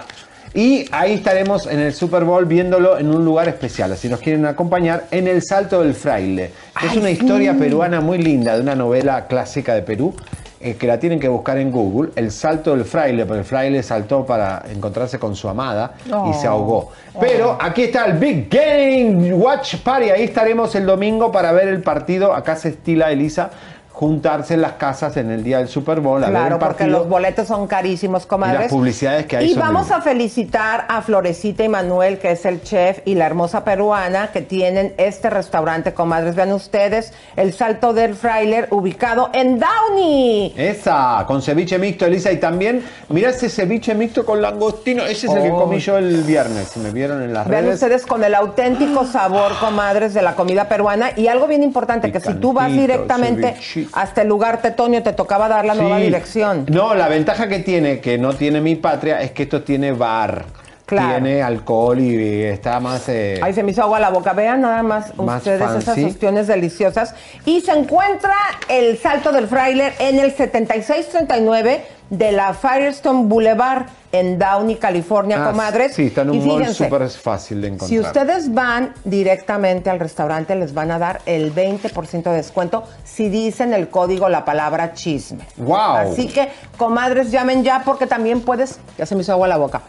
y 0.55 0.87
ahí 0.93 1.15
estaremos 1.15 1.67
en 1.67 1.81
el 1.81 1.93
Super 1.93 2.25
Bowl 2.25 2.45
viéndolo 2.47 2.99
en 2.99 3.11
un 3.15 3.25
lugar 3.25 3.49
especial, 3.49 3.97
si 3.97 4.09
nos 4.09 4.21
quieren 4.21 4.47
acompañar, 4.47 5.05
en 5.11 5.29
el 5.29 5.43
Salto 5.43 5.83
del 5.83 5.95
Fraile. 5.95 6.51
Es 6.85 6.97
una 6.97 7.11
historia 7.11 7.55
peruana 7.55 8.01
muy 8.01 8.19
linda, 8.19 8.55
de 8.57 8.63
una 8.63 8.75
novela 8.75 9.27
clásica 9.27 9.75
de 9.75 9.83
Perú, 9.83 10.15
eh, 10.61 10.75
que 10.75 10.87
la 10.89 10.99
tienen 10.99 11.21
que 11.21 11.29
buscar 11.29 11.57
en 11.59 11.71
Google, 11.71 12.11
El 12.17 12.33
Salto 12.33 12.75
del 12.75 12.85
Fraile, 12.85 13.27
porque 13.27 13.41
el 13.41 13.45
fraile 13.45 13.83
saltó 13.83 14.27
para 14.27 14.65
encontrarse 14.73 15.17
con 15.19 15.37
su 15.37 15.49
amada 15.49 15.95
y 16.05 16.35
se 16.35 16.49
Oh. 16.49 16.53
ahogó. 16.53 16.93
Pero 17.21 17.57
aquí 17.61 17.85
está 17.85 18.07
el 18.07 18.15
Big 18.15 18.49
Game 18.51 19.33
Watch 19.35 19.77
Party. 19.77 20.11
Ahí 20.11 20.25
estaremos 20.25 20.75
el 20.75 20.85
domingo 20.87 21.31
para 21.31 21.53
ver 21.53 21.69
el 21.69 21.81
partido. 21.83 22.35
Acá 22.35 22.57
se 22.57 22.71
estila, 22.71 23.13
Elisa, 23.13 23.51
juntarse 23.99 24.55
en 24.55 24.63
las 24.63 24.75
casas 24.75 25.17
en 25.17 25.29
el 25.33 25.43
día 25.43 25.59
del 25.59 25.67
Super 25.67 25.99
Bowl 25.99 26.23
a 26.23 26.29
ver 26.29 26.39
Claro, 26.39 26.61
porque 26.61 26.87
los 26.87 27.09
boletos 27.09 27.49
son 27.49 27.67
carísimos, 27.67 28.27
comadres. 28.27 28.61
Y 28.61 28.63
las 28.63 28.71
publicidades 28.71 29.27
que 29.27 29.39
hay 29.39 29.47
Y 29.47 29.55
son 29.55 29.61
vamos 29.61 29.91
a 29.91 30.01
felicitar 30.01 30.87
a 30.89 31.03
Florecita 31.03 31.65
y 31.65 31.69
Manuel, 31.69 32.21
que 32.21 32.31
es 32.31 32.45
el 32.45 32.63
chef, 32.63 33.01
y 33.07 33.17
la 33.17 33.27
hermosa 33.27 33.65
peruana, 33.65 34.31
que 34.31 34.41
tienen 34.41 34.95
este 34.99 35.31
restaurante, 35.31 35.95
comadres. 35.95 36.37
Vean 36.37 36.53
ustedes, 36.53 37.13
el 37.35 37.53
Salto 37.53 37.93
del 37.93 38.15
Frailer, 38.15 38.69
ubicado 38.71 39.31
en 39.33 39.59
Downey. 39.59 40.55
Esa, 40.57 41.25
con 41.27 41.43
ceviche 41.43 41.77
mixto, 41.77 42.07
Elisa. 42.07 42.31
Y 42.31 42.37
también, 42.37 42.85
mira 43.09 43.31
ese 43.31 43.49
ceviche 43.49 43.97
mixto 43.97 44.25
con 44.25 44.41
langostino. 44.41 45.03
Ese 45.03 45.27
es 45.27 45.33
el 45.33 45.43
que 45.43 45.51
comí 45.51 45.81
yo 45.81 45.99
el 45.99 46.23
viernes. 46.23 46.69
Si 46.69 46.79
me 46.79 46.93
vieron 46.93 47.21
en 47.21 47.35
las 47.35 47.49
Vean 47.49 47.65
redes. 47.65 47.83
ustedes 47.83 48.07
con 48.07 48.23
el 48.23 48.37
auténtico 48.37 49.05
sabor, 49.13 49.59
comadres, 49.59 50.15
de 50.15 50.23
la 50.23 50.37
comida 50.37 50.69
peruana. 50.69 51.11
Y 51.17 51.27
algo 51.27 51.49
bien 51.49 51.65
importante, 51.65 52.13
que 52.13 52.21
si 52.21 52.35
tú 52.35 52.53
vas 52.53 52.71
directamente 52.71 53.55
cevichito. 53.55 53.88
Hasta 53.93 54.23
el 54.23 54.29
lugar 54.29 54.61
Tetonio, 54.63 55.03
te 55.03 55.13
tocaba 55.13 55.49
dar 55.49 55.65
la 55.65 55.75
nueva 55.75 55.99
dirección. 55.99 56.67
No, 56.69 56.95
la 56.95 57.09
ventaja 57.09 57.49
que 57.49 57.59
tiene, 57.61 58.01
que 58.01 58.19
no 58.19 58.35
tiene 58.35 58.61
mi 58.61 58.77
patria, 58.77 59.21
es 59.23 59.31
que 59.33 59.45
esto 59.45 59.63
tiene 59.63 59.93
bar. 59.93 60.45
Claro. 60.87 61.23
Tiene 61.23 61.43
alcohol 61.43 62.01
y 62.01 62.45
está 62.45 62.81
más. 62.81 63.11
eh, 63.11 63.39
Ahí 63.43 63.53
se 63.53 63.63
me 63.63 63.73
hizo 63.73 63.83
agua 63.83 64.01
la 64.01 64.09
boca. 64.09 64.33
Vean 64.33 64.63
nada 64.63 64.83
más, 64.83 65.15
Más 65.19 65.39
ustedes 65.39 65.61
esas 65.61 65.99
opciones 66.03 66.47
deliciosas. 66.47 67.15
Y 67.45 67.61
se 67.61 67.73
encuentra 67.73 68.33
el 68.71 68.97
Salto 68.97 69.31
del 69.31 69.49
Frailer 69.49 69.93
en 69.99 70.19
el 70.19 70.33
7639 70.33 71.83
de 72.09 72.33
la 72.33 72.55
Firestone 72.55 73.25
Boulevard 73.27 73.83
en 74.13 74.39
Downey, 74.39 74.77
California, 74.77 75.37
Ah, 75.45 75.51
comadres. 75.51 75.95
Sí, 75.95 76.07
está 76.07 76.23
en 76.23 76.35
Y 76.35 76.39
un 76.39 76.47
mall 76.47 76.75
súper 76.75 77.09
fácil 77.11 77.61
de 77.61 77.69
encontrar. 77.69 77.89
si 77.91 77.99
ustedes 77.99 78.53
van 78.55 78.93
directamente 79.05 79.91
al 79.91 80.01
restaurante, 80.01 80.55
les 80.55 80.73
van 80.75 80.91
a 80.91 80.99
dar 80.99 81.21
el 81.27 81.53
20% 81.55 82.31
de 82.31 82.37
descuento 82.37 82.85
si 83.05 83.29
dicen 83.29 83.75
el 83.75 83.89
código, 83.89 84.29
la 84.29 84.45
palabra 84.45 84.95
chisme. 84.95 85.45
¡Wow! 85.57 85.79
Así 86.13 86.29
que, 86.29 86.49
comadres, 86.77 87.31
llamen 87.31 87.63
ya 87.65 87.83
porque 87.85 88.07
también 88.07 88.41
puedes, 88.41 88.79
ya 88.97 89.07
se 89.07 89.15
me 89.15 89.23
hizo 89.23 89.33
agua 89.33 89.49
la 89.49 89.57
boca, 89.57 89.83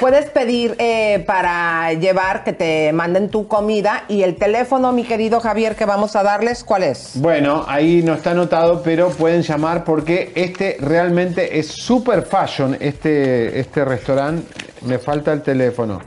puedes 0.00 0.30
pedir 0.30 0.74
eh, 0.78 1.22
para 1.26 1.92
llevar 1.94 2.44
que 2.44 2.52
te 2.52 2.92
manden 2.92 3.28
tu 3.28 3.48
comida 3.48 4.04
y 4.08 4.22
el 4.22 4.36
teléfono, 4.36 4.92
mi 4.92 5.04
querido 5.04 5.40
Javier, 5.40 5.74
que 5.76 5.84
vamos 5.84 6.16
a 6.16 6.22
darles, 6.22 6.64
¿cuál 6.64 6.84
es? 6.84 7.12
Bueno, 7.14 7.64
ahí 7.68 8.02
no 8.02 8.14
está 8.14 8.30
anotado, 8.30 8.82
pero 8.82 9.10
pueden 9.10 9.42
llamar 9.42 9.84
porque 9.84 10.32
este 10.34 10.76
realmente 10.80 11.58
es 11.58 11.66
super 11.68 12.22
fashion, 12.22 12.76
este, 12.80 13.57
este 13.60 13.84
restaurante. 13.84 14.46
Me 14.82 14.98
falta 14.98 15.32
el 15.32 15.42
teléfono. 15.42 16.00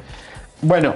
Bueno. 0.62 0.96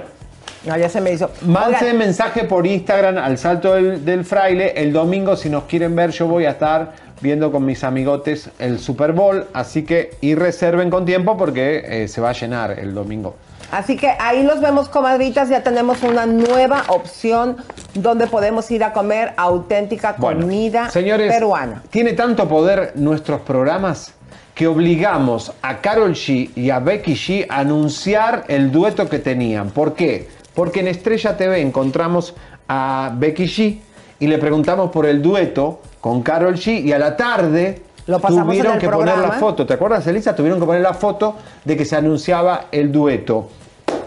No, 0.64 0.76
ya 0.76 0.88
se 0.88 1.00
me 1.00 1.12
hizo. 1.12 1.30
Mándense 1.42 1.92
mensaje 1.92 2.44
por 2.44 2.66
Instagram 2.66 3.18
al 3.18 3.38
Salto 3.38 3.74
del, 3.74 4.04
del 4.04 4.24
Fraile. 4.24 4.72
El 4.76 4.92
domingo, 4.92 5.36
si 5.36 5.48
nos 5.48 5.64
quieren 5.64 5.94
ver, 5.94 6.10
yo 6.10 6.26
voy 6.26 6.44
a 6.44 6.50
estar 6.50 6.92
viendo 7.20 7.52
con 7.52 7.64
mis 7.64 7.84
amigotes 7.84 8.50
el 8.58 8.78
Super 8.78 9.12
Bowl. 9.12 9.46
Así 9.52 9.84
que, 9.84 10.16
y 10.20 10.34
reserven 10.34 10.90
con 10.90 11.04
tiempo 11.04 11.36
porque 11.36 11.84
eh, 11.86 12.08
se 12.08 12.20
va 12.20 12.30
a 12.30 12.32
llenar 12.32 12.78
el 12.78 12.94
domingo. 12.94 13.36
Así 13.70 13.96
que 13.96 14.08
ahí 14.08 14.42
los 14.44 14.60
vemos, 14.60 14.88
comadritas. 14.88 15.48
Ya 15.48 15.62
tenemos 15.62 16.02
una 16.02 16.26
nueva 16.26 16.84
opción 16.88 17.56
donde 17.94 18.26
podemos 18.26 18.70
ir 18.70 18.84
a 18.84 18.92
comer 18.92 19.32
auténtica 19.36 20.16
comida 20.16 20.90
Señores, 20.90 21.32
peruana. 21.32 21.82
tiene 21.90 22.12
tanto 22.12 22.48
poder 22.48 22.92
nuestros 22.94 23.40
programas 23.40 24.12
que 24.56 24.66
obligamos 24.66 25.52
a 25.60 25.82
Carol 25.82 26.14
G 26.14 26.48
y 26.56 26.70
a 26.70 26.78
Becky 26.78 27.12
G 27.12 27.46
a 27.46 27.58
anunciar 27.58 28.46
el 28.48 28.72
dueto 28.72 29.06
que 29.06 29.18
tenían. 29.18 29.68
¿Por 29.68 29.92
qué? 29.92 30.28
Porque 30.54 30.80
en 30.80 30.88
Estrella 30.88 31.36
TV 31.36 31.60
encontramos 31.60 32.34
a 32.66 33.12
Becky 33.14 33.44
G 33.44 33.78
y 34.18 34.26
le 34.26 34.38
preguntamos 34.38 34.90
por 34.90 35.04
el 35.04 35.20
dueto 35.20 35.82
con 36.00 36.22
Carol 36.22 36.54
G 36.54 36.82
y 36.82 36.90
a 36.92 36.98
la 36.98 37.18
tarde 37.18 37.82
Lo 38.06 38.18
tuvieron 38.18 38.78
que 38.78 38.88
poner 38.88 39.18
la 39.18 39.32
foto. 39.32 39.66
¿Te 39.66 39.74
acuerdas, 39.74 40.06
Elisa? 40.06 40.34
Tuvieron 40.34 40.58
que 40.58 40.64
poner 40.64 40.80
la 40.80 40.94
foto 40.94 41.36
de 41.62 41.76
que 41.76 41.84
se 41.84 41.96
anunciaba 41.96 42.68
el 42.72 42.90
dueto. 42.90 43.50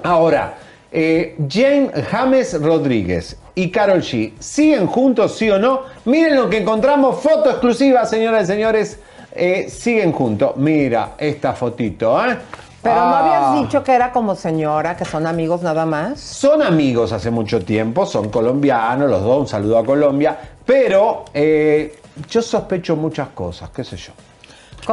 Ahora, 0.01 0.55
eh, 0.91 1.37
Jane 1.47 1.91
James 2.09 2.59
Rodríguez 2.59 3.37
y 3.53 3.69
Carol 3.69 4.01
G, 4.01 4.33
¿siguen 4.39 4.87
juntos, 4.87 5.37
sí 5.37 5.47
o 5.51 5.59
no? 5.59 5.81
Miren 6.05 6.37
lo 6.37 6.49
que 6.49 6.57
encontramos, 6.57 7.21
foto 7.21 7.51
exclusiva, 7.51 8.03
señoras 8.07 8.45
y 8.45 8.47
señores. 8.47 8.99
Eh, 9.31 9.69
siguen 9.69 10.11
juntos. 10.11 10.53
Mira 10.57 11.11
esta 11.17 11.53
fotito, 11.53 12.23
¿eh? 12.25 12.37
Pero 12.81 12.95
no 12.95 13.01
Ah. 13.01 13.19
habías 13.51 13.63
dicho 13.65 13.83
que 13.83 13.91
era 13.93 14.11
como 14.11 14.35
señora, 14.35 14.95
que 14.95 15.03
son 15.05 15.27
amigos 15.27 15.61
nada 15.61 15.85
más. 15.85 16.19
Son 16.19 16.61
amigos 16.61 17.11
hace 17.11 17.29
mucho 17.29 17.59
tiempo, 17.63 18.05
son 18.05 18.29
colombianos, 18.29 19.09
los 19.09 19.21
dos, 19.21 19.39
un 19.41 19.47
saludo 19.47 19.77
a 19.79 19.85
Colombia, 19.85 20.37
pero 20.65 21.25
eh, 21.33 21.99
yo 22.29 22.41
sospecho 22.41 22.95
muchas 22.95 23.29
cosas, 23.29 23.69
qué 23.71 23.83
sé 23.83 23.97
yo. 23.97 24.13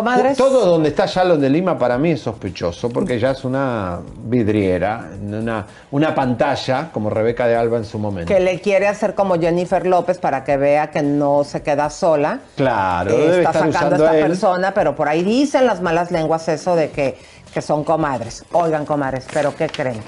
Comadres. 0.01 0.37
Todo 0.37 0.67
donde 0.67 0.91
está 0.91 1.07
Shalom 1.07 1.41
de 1.41 1.49
Lima 1.49 1.79
para 1.79 1.97
mí 1.97 2.11
es 2.11 2.21
sospechoso, 2.21 2.91
porque 2.91 3.19
ya 3.19 3.31
es 3.31 3.45
una 3.45 4.01
vidriera, 4.25 5.09
una, 5.23 5.65
una 5.91 6.15
pantalla, 6.15 6.91
como 6.93 7.09
Rebeca 7.09 7.47
de 7.47 7.57
Alba 7.57 7.79
en 7.79 7.87
su 7.87 7.99
momento. 7.99 8.29
Que 8.31 8.39
le 8.41 8.61
quiere 8.61 8.89
hacer 8.89 9.15
como 9.15 9.37
Jennifer 9.41 9.87
López 9.87 10.19
para 10.19 10.45
que 10.45 10.59
vea 10.59 10.91
que 10.91 11.01
no 11.03 11.45
se 11.45 11.63
queda 11.63 11.89
sola. 11.89 12.41
Claro, 12.57 13.11
Eh, 13.11 13.17
debe 13.17 13.39
está 13.39 13.51
estar 13.61 13.73
sacando 13.73 14.05
a 14.05 14.09
esta 14.09 14.19
él. 14.19 14.27
persona, 14.27 14.75
pero 14.75 14.95
por 14.95 15.09
ahí 15.09 15.23
dicen 15.25 15.65
las 15.67 15.81
malas 15.81 16.11
lenguas 16.11 16.47
eso 16.49 16.77
de 16.77 16.91
que, 16.91 17.17
que 17.55 17.63
son 17.63 17.83
comadres. 17.83 18.45
Oigan, 18.53 18.85
comadres, 18.85 19.25
pero 19.33 19.55
¿qué 19.57 19.67
creen? 19.69 20.01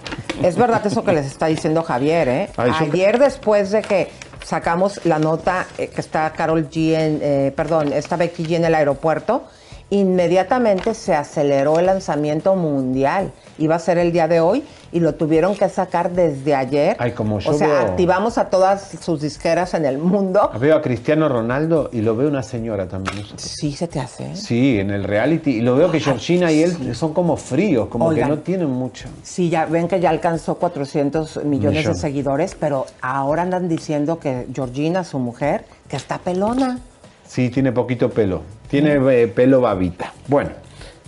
Es 0.43 0.57
verdad 0.57 0.83
eso 0.87 1.03
que 1.03 1.13
les 1.15 1.25
está 1.25 1.47
diciendo 1.47 1.83
Javier, 1.83 2.29
¿eh? 2.29 2.51
Ay, 2.59 2.73
yo- 2.79 2.93
Ayer 2.93 3.19
después 3.19 3.71
de 3.71 3.81
que 3.81 4.11
sacamos 4.45 5.01
la 5.07 5.19
nota 5.19 5.67
eh, 5.79 5.89
que 5.89 6.01
está 6.03 6.31
Carol 6.35 6.69
G 6.69 6.93
en, 6.95 7.21
eh, 7.23 7.53
perdón, 7.57 7.93
está 7.95 8.17
Becky 8.17 8.45
G 8.45 8.57
en 8.57 8.67
el 8.67 8.75
aeropuerto, 8.75 9.45
inmediatamente 9.91 10.95
se 10.95 11.15
aceleró 11.15 11.79
el 11.79 11.87
lanzamiento 11.87 12.55
mundial. 12.57 13.33
Iba 13.59 13.75
a 13.77 13.79
ser 13.79 13.99
el 13.99 14.13
día 14.13 14.29
de 14.29 14.41
hoy 14.41 14.65
y 14.93 15.01
lo 15.01 15.15
tuvieron 15.15 15.55
que 15.57 15.69
sacar 15.69 16.11
desde 16.13 16.55
ayer. 16.55 16.97
Ay, 16.99 17.13
como 17.13 17.41
yo 17.41 17.51
o 17.51 17.55
sea, 17.55 17.67
veo- 17.69 17.79
activamos 17.81 18.39
a 18.39 18.49
todas 18.51 18.91
sus 19.03 19.21
disqueras 19.21 19.75
en 19.75 19.85
el 19.85 19.99
mundo. 19.99 20.51
Veo 20.61 20.77
a 20.77 20.83
Cristiano 20.83 21.29
Ronaldo 21.29 21.91
y 21.93 22.01
lo 22.01 22.17
veo 22.17 22.29
una 22.29 22.43
señora 22.43 22.87
también. 22.89 23.25
Sí, 23.37 23.73
se 23.73 23.87
te 23.89 24.01
hace. 24.01 24.35
Sí, 24.37 24.79
en 24.79 24.91
el 24.91 25.05
reality. 25.05 25.57
Y 25.57 25.61
lo 25.61 25.77
veo 25.77 25.91
que 25.91 26.01
Georgina 26.01 26.51
y 26.53 26.63
él 26.63 26.95
son 26.95 27.13
como 27.13 27.37
fríos, 27.37 27.89
como 27.89 28.07
Oigan. 28.07 28.29
que 28.31 28.37
no 28.37 28.41
tienen 28.43 28.71
mucho. 28.71 29.09
Sí, 29.23 29.49
ya 29.51 29.67
ven 29.67 29.89
que 29.89 30.01
ya 30.01 30.11
alcanzó 30.11 30.57
400 30.57 31.45
millones 31.45 31.79
Millón. 31.81 31.93
de 31.95 31.99
seguidores, 31.99 32.57
pero 32.59 32.87
ahora 33.01 33.43
andan 33.43 33.69
diciendo 33.69 34.19
que 34.19 34.47
Georgina, 34.55 35.05
su 35.05 35.19
mujer, 35.19 35.65
que 35.89 35.97
está 35.97 36.19
pelona. 36.19 36.79
Sí, 37.29 37.51
tiene 37.51 37.73
poquito 37.73 38.09
pelo. 38.09 38.43
Tiene 38.71 38.95
eh, 38.95 39.29
pelo 39.29 39.61
babita. 39.61 40.13
Bueno. 40.27 40.51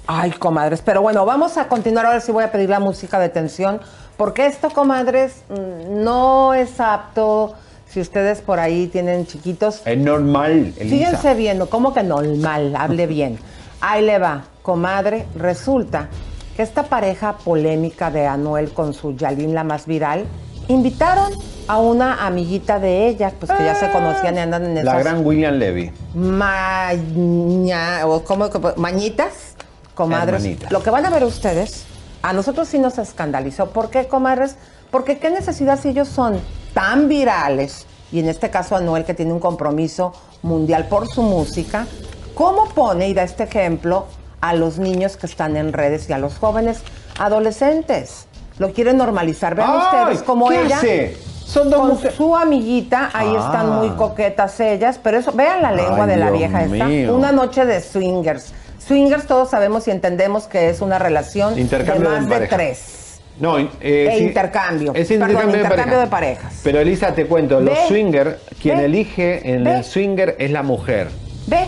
Ay, 0.06 0.32
comadres, 0.32 0.82
pero 0.82 1.02
bueno, 1.02 1.24
vamos 1.24 1.56
a 1.56 1.66
continuar. 1.66 2.04
Ahora 2.06 2.20
sí 2.20 2.30
voy 2.30 2.44
a 2.44 2.52
pedir 2.52 2.68
la 2.68 2.78
música 2.78 3.18
de 3.18 3.30
tensión, 3.30 3.80
porque 4.16 4.46
esto, 4.46 4.70
comadres, 4.70 5.42
mm, 5.48 6.04
no 6.04 6.52
es 6.52 6.78
apto. 6.78 7.54
Si 7.88 8.00
ustedes 8.00 8.40
por 8.40 8.60
ahí 8.60 8.86
tienen 8.86 9.26
chiquitos, 9.26 9.82
Es 9.84 9.98
normal, 9.98 10.74
Elisa. 10.78 10.96
Fíjense 10.96 11.34
bien. 11.34 11.64
¿cómo 11.66 11.92
que 11.92 12.02
normal? 12.02 12.76
Hable 12.76 13.06
bien. 13.08 13.38
Ahí 13.80 14.04
le 14.04 14.18
va, 14.18 14.44
comadre. 14.62 15.26
Resulta 15.34 16.08
que 16.54 16.62
esta 16.62 16.84
pareja 16.84 17.38
polémica 17.38 18.10
de 18.10 18.26
Anuel 18.26 18.72
con 18.72 18.92
su 18.92 19.16
Yalín, 19.16 19.54
la 19.54 19.64
más 19.64 19.86
viral, 19.86 20.24
invitaron 20.68 21.32
a 21.70 21.78
una 21.78 22.26
amiguita 22.26 22.80
de 22.80 23.06
ella, 23.06 23.32
pues 23.38 23.52
que 23.52 23.64
ya 23.64 23.76
se 23.76 23.92
conocían 23.92 24.34
y 24.34 24.38
andan 24.40 24.64
en 24.64 24.74
La 24.74 24.80
esas 24.80 25.04
gran 25.04 25.24
William 25.24 25.54
Levy. 25.54 25.92
maña, 26.14 28.04
o 28.06 28.24
¿cómo, 28.24 28.50
cómo? 28.50 28.72
mañitas, 28.76 29.54
comadres. 29.94 30.40
Hermanitas. 30.42 30.72
Lo 30.72 30.82
que 30.82 30.90
van 30.90 31.06
a 31.06 31.10
ver 31.10 31.22
ustedes, 31.22 31.84
a 32.22 32.32
nosotros 32.32 32.66
sí 32.66 32.80
nos 32.80 32.98
escandalizó. 32.98 33.70
¿Por 33.70 33.88
qué, 33.88 34.08
comadres? 34.08 34.56
Porque 34.90 35.20
qué 35.20 35.30
necesidad 35.30 35.78
si 35.78 35.90
ellos 35.90 36.08
son 36.08 36.40
tan 36.74 37.08
virales, 37.08 37.86
y 38.10 38.18
en 38.18 38.28
este 38.28 38.50
caso 38.50 38.74
Anuel 38.74 39.04
que 39.04 39.14
tiene 39.14 39.32
un 39.32 39.38
compromiso 39.38 40.12
mundial 40.42 40.88
por 40.88 41.06
su 41.06 41.22
música, 41.22 41.86
¿cómo 42.34 42.64
pone 42.70 43.08
y 43.08 43.14
da 43.14 43.22
este 43.22 43.44
ejemplo 43.44 44.06
a 44.40 44.54
los 44.54 44.80
niños 44.80 45.16
que 45.16 45.26
están 45.26 45.56
en 45.56 45.72
redes 45.72 46.10
y 46.10 46.12
a 46.14 46.18
los 46.18 46.36
jóvenes 46.36 46.80
adolescentes? 47.20 48.26
Lo 48.58 48.72
quieren 48.72 48.96
normalizar. 48.96 49.54
Vean 49.54 49.70
¡Ay! 49.70 49.78
ustedes 50.00 50.22
como 50.24 50.48
¿Qué 50.48 50.62
ella 50.62 50.78
hace? 50.78 51.16
Son 51.50 51.68
dos 51.70 51.80
con 51.80 51.88
mujeres. 51.90 52.14
su 52.16 52.36
amiguita, 52.36 53.10
ahí 53.12 53.32
Ah. 53.36 53.44
están 53.46 53.70
muy 53.78 53.88
coquetas 53.90 54.58
ellas, 54.60 55.00
pero 55.02 55.18
eso, 55.18 55.32
vean 55.32 55.62
la 55.62 55.72
lengua 55.72 56.04
Ay, 56.04 56.10
de 56.10 56.16
la 56.16 56.26
Dios 56.30 56.38
vieja 56.38 56.64
esta. 56.64 57.12
Una 57.12 57.32
noche 57.32 57.64
de 57.64 57.80
swingers. 57.80 58.52
Swingers 58.78 59.26
todos 59.26 59.50
sabemos 59.50 59.86
y 59.88 59.90
entendemos 59.90 60.46
que 60.46 60.68
es 60.70 60.80
una 60.80 60.98
relación 60.98 61.58
Intercambio 61.58 62.10
de 62.10 62.20
más 62.20 62.28
de, 62.40 62.46
tres. 62.48 63.20
No, 63.38 63.58
eh, 63.58 63.68
e 63.80 64.18
sí, 64.18 64.24
intercambio. 64.24 64.92
Es 64.94 65.08
Perdón, 65.08 65.28
intercambio, 65.30 65.56
de, 65.58 65.62
intercambio 65.64 65.96
pareja. 65.98 66.00
de 66.00 66.06
parejas. 66.10 66.60
Pero 66.62 66.78
Elisa, 66.80 67.14
te 67.14 67.26
cuento, 67.26 67.60
los 67.60 67.78
swinger, 67.88 68.38
quien 68.60 68.78
Ve. 68.78 68.84
elige 68.84 69.50
en 69.52 69.64
Ve. 69.64 69.76
el 69.76 69.84
swinger 69.84 70.36
es 70.38 70.50
la 70.50 70.62
mujer. 70.62 71.08
Ve, 71.46 71.64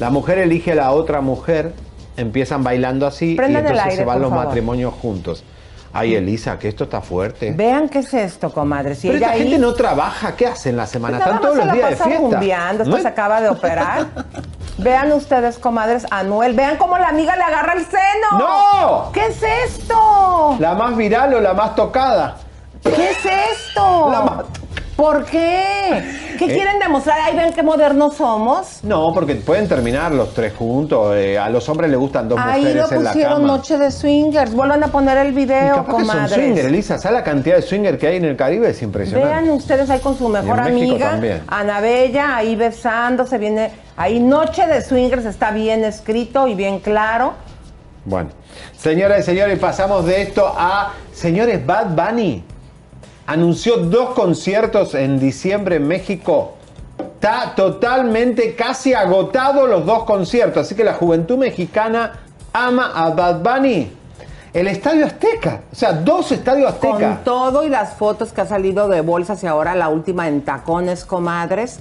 La 0.00 0.10
mujer 0.10 0.38
elige 0.38 0.72
a 0.72 0.74
la 0.74 0.90
otra 0.92 1.20
mujer, 1.20 1.72
empiezan 2.16 2.64
bailando 2.64 3.06
así 3.06 3.36
y 3.36 3.40
entonces 3.40 3.78
aire, 3.80 3.96
se 3.96 4.04
van 4.04 4.20
los 4.20 4.30
favor. 4.30 4.46
matrimonios 4.46 4.92
juntos. 4.94 5.44
Ay, 5.94 6.16
Elisa, 6.16 6.58
que 6.58 6.68
esto 6.68 6.84
está 6.84 7.00
fuerte. 7.00 7.52
vean 7.56 7.88
qué 7.88 8.00
es 8.00 8.12
esto, 8.12 8.52
comadre. 8.52 8.94
Si 8.96 9.06
Pero 9.06 9.18
ella 9.18 9.26
esta 9.28 9.36
ahí 9.36 9.42
gente 9.44 9.58
no 9.58 9.74
trabaja, 9.74 10.34
¿qué 10.34 10.46
hacen 10.48 10.76
la 10.76 10.86
semana? 10.86 11.18
Nada 11.18 11.30
Están 11.36 11.40
todos 11.42 11.56
más 11.56 11.66
los 11.66 11.74
días 11.76 11.90
de 11.90 11.96
fiesta. 11.96 12.12
esto 12.82 12.96
¿No? 12.96 12.98
se 13.02 13.08
acaba 13.08 13.40
de 13.40 13.48
operar. 13.48 14.06
Vean 14.78 15.12
ustedes, 15.12 15.56
comadres, 15.58 16.04
Anuel, 16.10 16.54
vean 16.54 16.76
cómo 16.78 16.98
la 16.98 17.08
amiga 17.08 17.36
le 17.36 17.42
agarra 17.44 17.74
el 17.74 17.84
seno. 17.86 18.38
¡No! 18.38 19.10
¿Qué 19.12 19.26
es 19.28 19.40
esto? 19.66 20.56
¿La 20.58 20.74
más 20.74 20.96
viral 20.96 21.32
o 21.34 21.40
la 21.40 21.54
más 21.54 21.76
tocada? 21.76 22.38
¿Qué 22.82 23.10
es 23.10 23.18
esto? 23.24 24.10
La 24.10 24.20
ma- 24.22 24.44
¿Por 24.96 25.24
qué? 25.24 26.02
¿Qué 26.38 26.44
Eh. 26.44 26.54
quieren 26.54 26.78
demostrar? 26.78 27.18
Ahí 27.20 27.36
ven 27.36 27.52
qué 27.52 27.62
modernos 27.64 28.14
somos. 28.14 28.78
No, 28.84 29.12
porque 29.12 29.34
pueden 29.34 29.66
terminar 29.68 30.12
los 30.12 30.32
tres 30.34 30.52
juntos. 30.54 31.14
eh, 31.16 31.36
a 31.36 31.48
los 31.50 31.68
hombres 31.68 31.90
les 31.90 31.98
gustan 31.98 32.28
dos 32.28 32.38
Ahí 32.40 32.62
lo 32.62 32.68
mujeres 32.82 32.92
en 32.92 33.04
la 33.04 33.10
pusieron 33.10 33.34
cama. 33.42 33.46
noche 33.48 33.76
de 33.78 33.90
swingers. 33.90 34.54
Vuelvan 34.54 34.84
a 34.84 34.88
poner 34.88 35.18
el 35.18 35.28
Y 35.28 35.32
video, 35.32 35.76
capaz 35.76 35.84
que 35.84 35.90
son 35.92 36.00
comadres. 36.06 36.34
swinger, 36.34 36.64
Elisa. 36.66 36.98
¿Sabes 36.98 37.18
la 37.18 37.24
cantidad 37.24 37.56
de 37.56 37.62
swinger 37.62 37.98
que 37.98 38.06
hay 38.06 38.16
en 38.16 38.24
el 38.24 38.36
Caribe? 38.36 38.70
Es 38.70 38.82
impresionante. 38.82 39.28
Vean 39.34 39.50
ustedes 39.50 39.90
ahí 39.90 39.98
con 40.00 40.16
su 40.16 40.28
mejor 40.28 40.60
amiga, 40.60 41.10
también. 41.10 41.42
Anabella, 41.48 42.36
ahí 42.36 42.54
besándose, 42.54 43.36
viene 43.38 43.72
ahí 43.96 44.20
noche 44.20 44.66
de 44.66 44.80
swingers, 44.80 45.24
está 45.24 45.50
bien 45.50 45.82
escrito 45.84 46.46
y 46.46 46.54
bien 46.54 46.78
claro. 46.78 47.32
Bueno, 48.04 48.30
señoras 48.76 49.20
y 49.20 49.22
señores, 49.22 49.58
pasamos 49.58 50.04
de 50.06 50.22
esto 50.22 50.46
a. 50.56 50.92
Señores, 51.12 51.64
Bad 51.66 51.86
Bunny 51.96 52.44
anunció 53.26 53.78
dos 53.78 54.10
conciertos 54.10 54.94
en 54.94 55.18
diciembre 55.18 55.76
en 55.76 55.88
México. 55.88 56.54
Está 56.98 57.54
totalmente 57.54 58.54
casi 58.54 58.94
agotado 58.94 59.66
los 59.66 59.86
dos 59.86 60.04
conciertos. 60.04 60.66
Así 60.66 60.74
que 60.74 60.84
la 60.84 60.94
juventud 60.94 61.38
mexicana 61.38 62.20
ama 62.52 62.92
a 62.94 63.10
Bad 63.10 63.40
Bunny. 63.42 63.92
El 64.52 64.68
Estadio 64.68 65.06
Azteca. 65.06 65.62
O 65.72 65.74
sea, 65.74 65.92
dos 65.92 66.30
Estadios 66.30 66.72
Azteca. 66.72 66.92
Con 66.92 67.24
todo 67.24 67.64
y 67.64 67.68
las 67.68 67.94
fotos 67.94 68.32
que 68.32 68.42
ha 68.42 68.46
salido 68.46 68.88
de 68.88 69.00
bolsas 69.00 69.42
y 69.42 69.46
ahora 69.46 69.74
la 69.74 69.88
última 69.88 70.28
en 70.28 70.42
tacones, 70.42 71.04
comadres. 71.04 71.80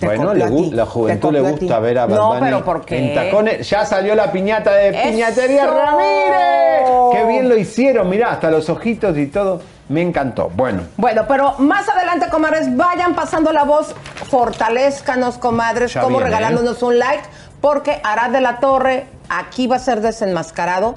Bueno, 0.00 0.34
le 0.34 0.46
ti, 0.46 0.70
la 0.70 0.86
juventud 0.86 1.32
le 1.32 1.40
gusta 1.40 1.78
ver 1.80 1.98
a 1.98 2.06
Bad 2.06 2.16
No, 2.16 2.36
pero 2.40 2.64
¿por 2.64 2.84
qué? 2.84 2.98
en 2.98 3.14
tacones. 3.14 3.68
Ya 3.68 3.84
salió 3.84 4.14
la 4.14 4.30
piñata 4.30 4.72
de 4.72 4.90
¡Eso! 4.90 5.10
Piñatería 5.10 5.66
Ramírez. 5.66 6.88
Qué 7.12 7.24
bien 7.26 7.48
lo 7.48 7.56
hicieron, 7.56 8.08
mirá, 8.08 8.32
hasta 8.32 8.50
los 8.50 8.68
ojitos 8.68 9.16
y 9.16 9.26
todo. 9.26 9.60
Me 9.88 10.02
encantó. 10.02 10.50
Bueno, 10.54 10.82
Bueno, 10.96 11.24
pero 11.26 11.54
más 11.58 11.88
adelante, 11.88 12.28
comadres, 12.30 12.76
vayan 12.76 13.14
pasando 13.14 13.52
la 13.52 13.64
voz, 13.64 13.94
fortalezcanos, 14.28 15.38
comadres, 15.38 15.94
Ya 15.94 16.02
como 16.02 16.18
viene, 16.18 16.30
regalándonos 16.30 16.82
un 16.82 16.98
like, 16.98 17.22
porque 17.60 18.00
Arad 18.04 18.30
de 18.30 18.42
la 18.42 18.58
Torre 18.60 19.06
aquí 19.30 19.66
va 19.66 19.76
a 19.76 19.78
ser 19.78 20.02
desenmascarado 20.02 20.96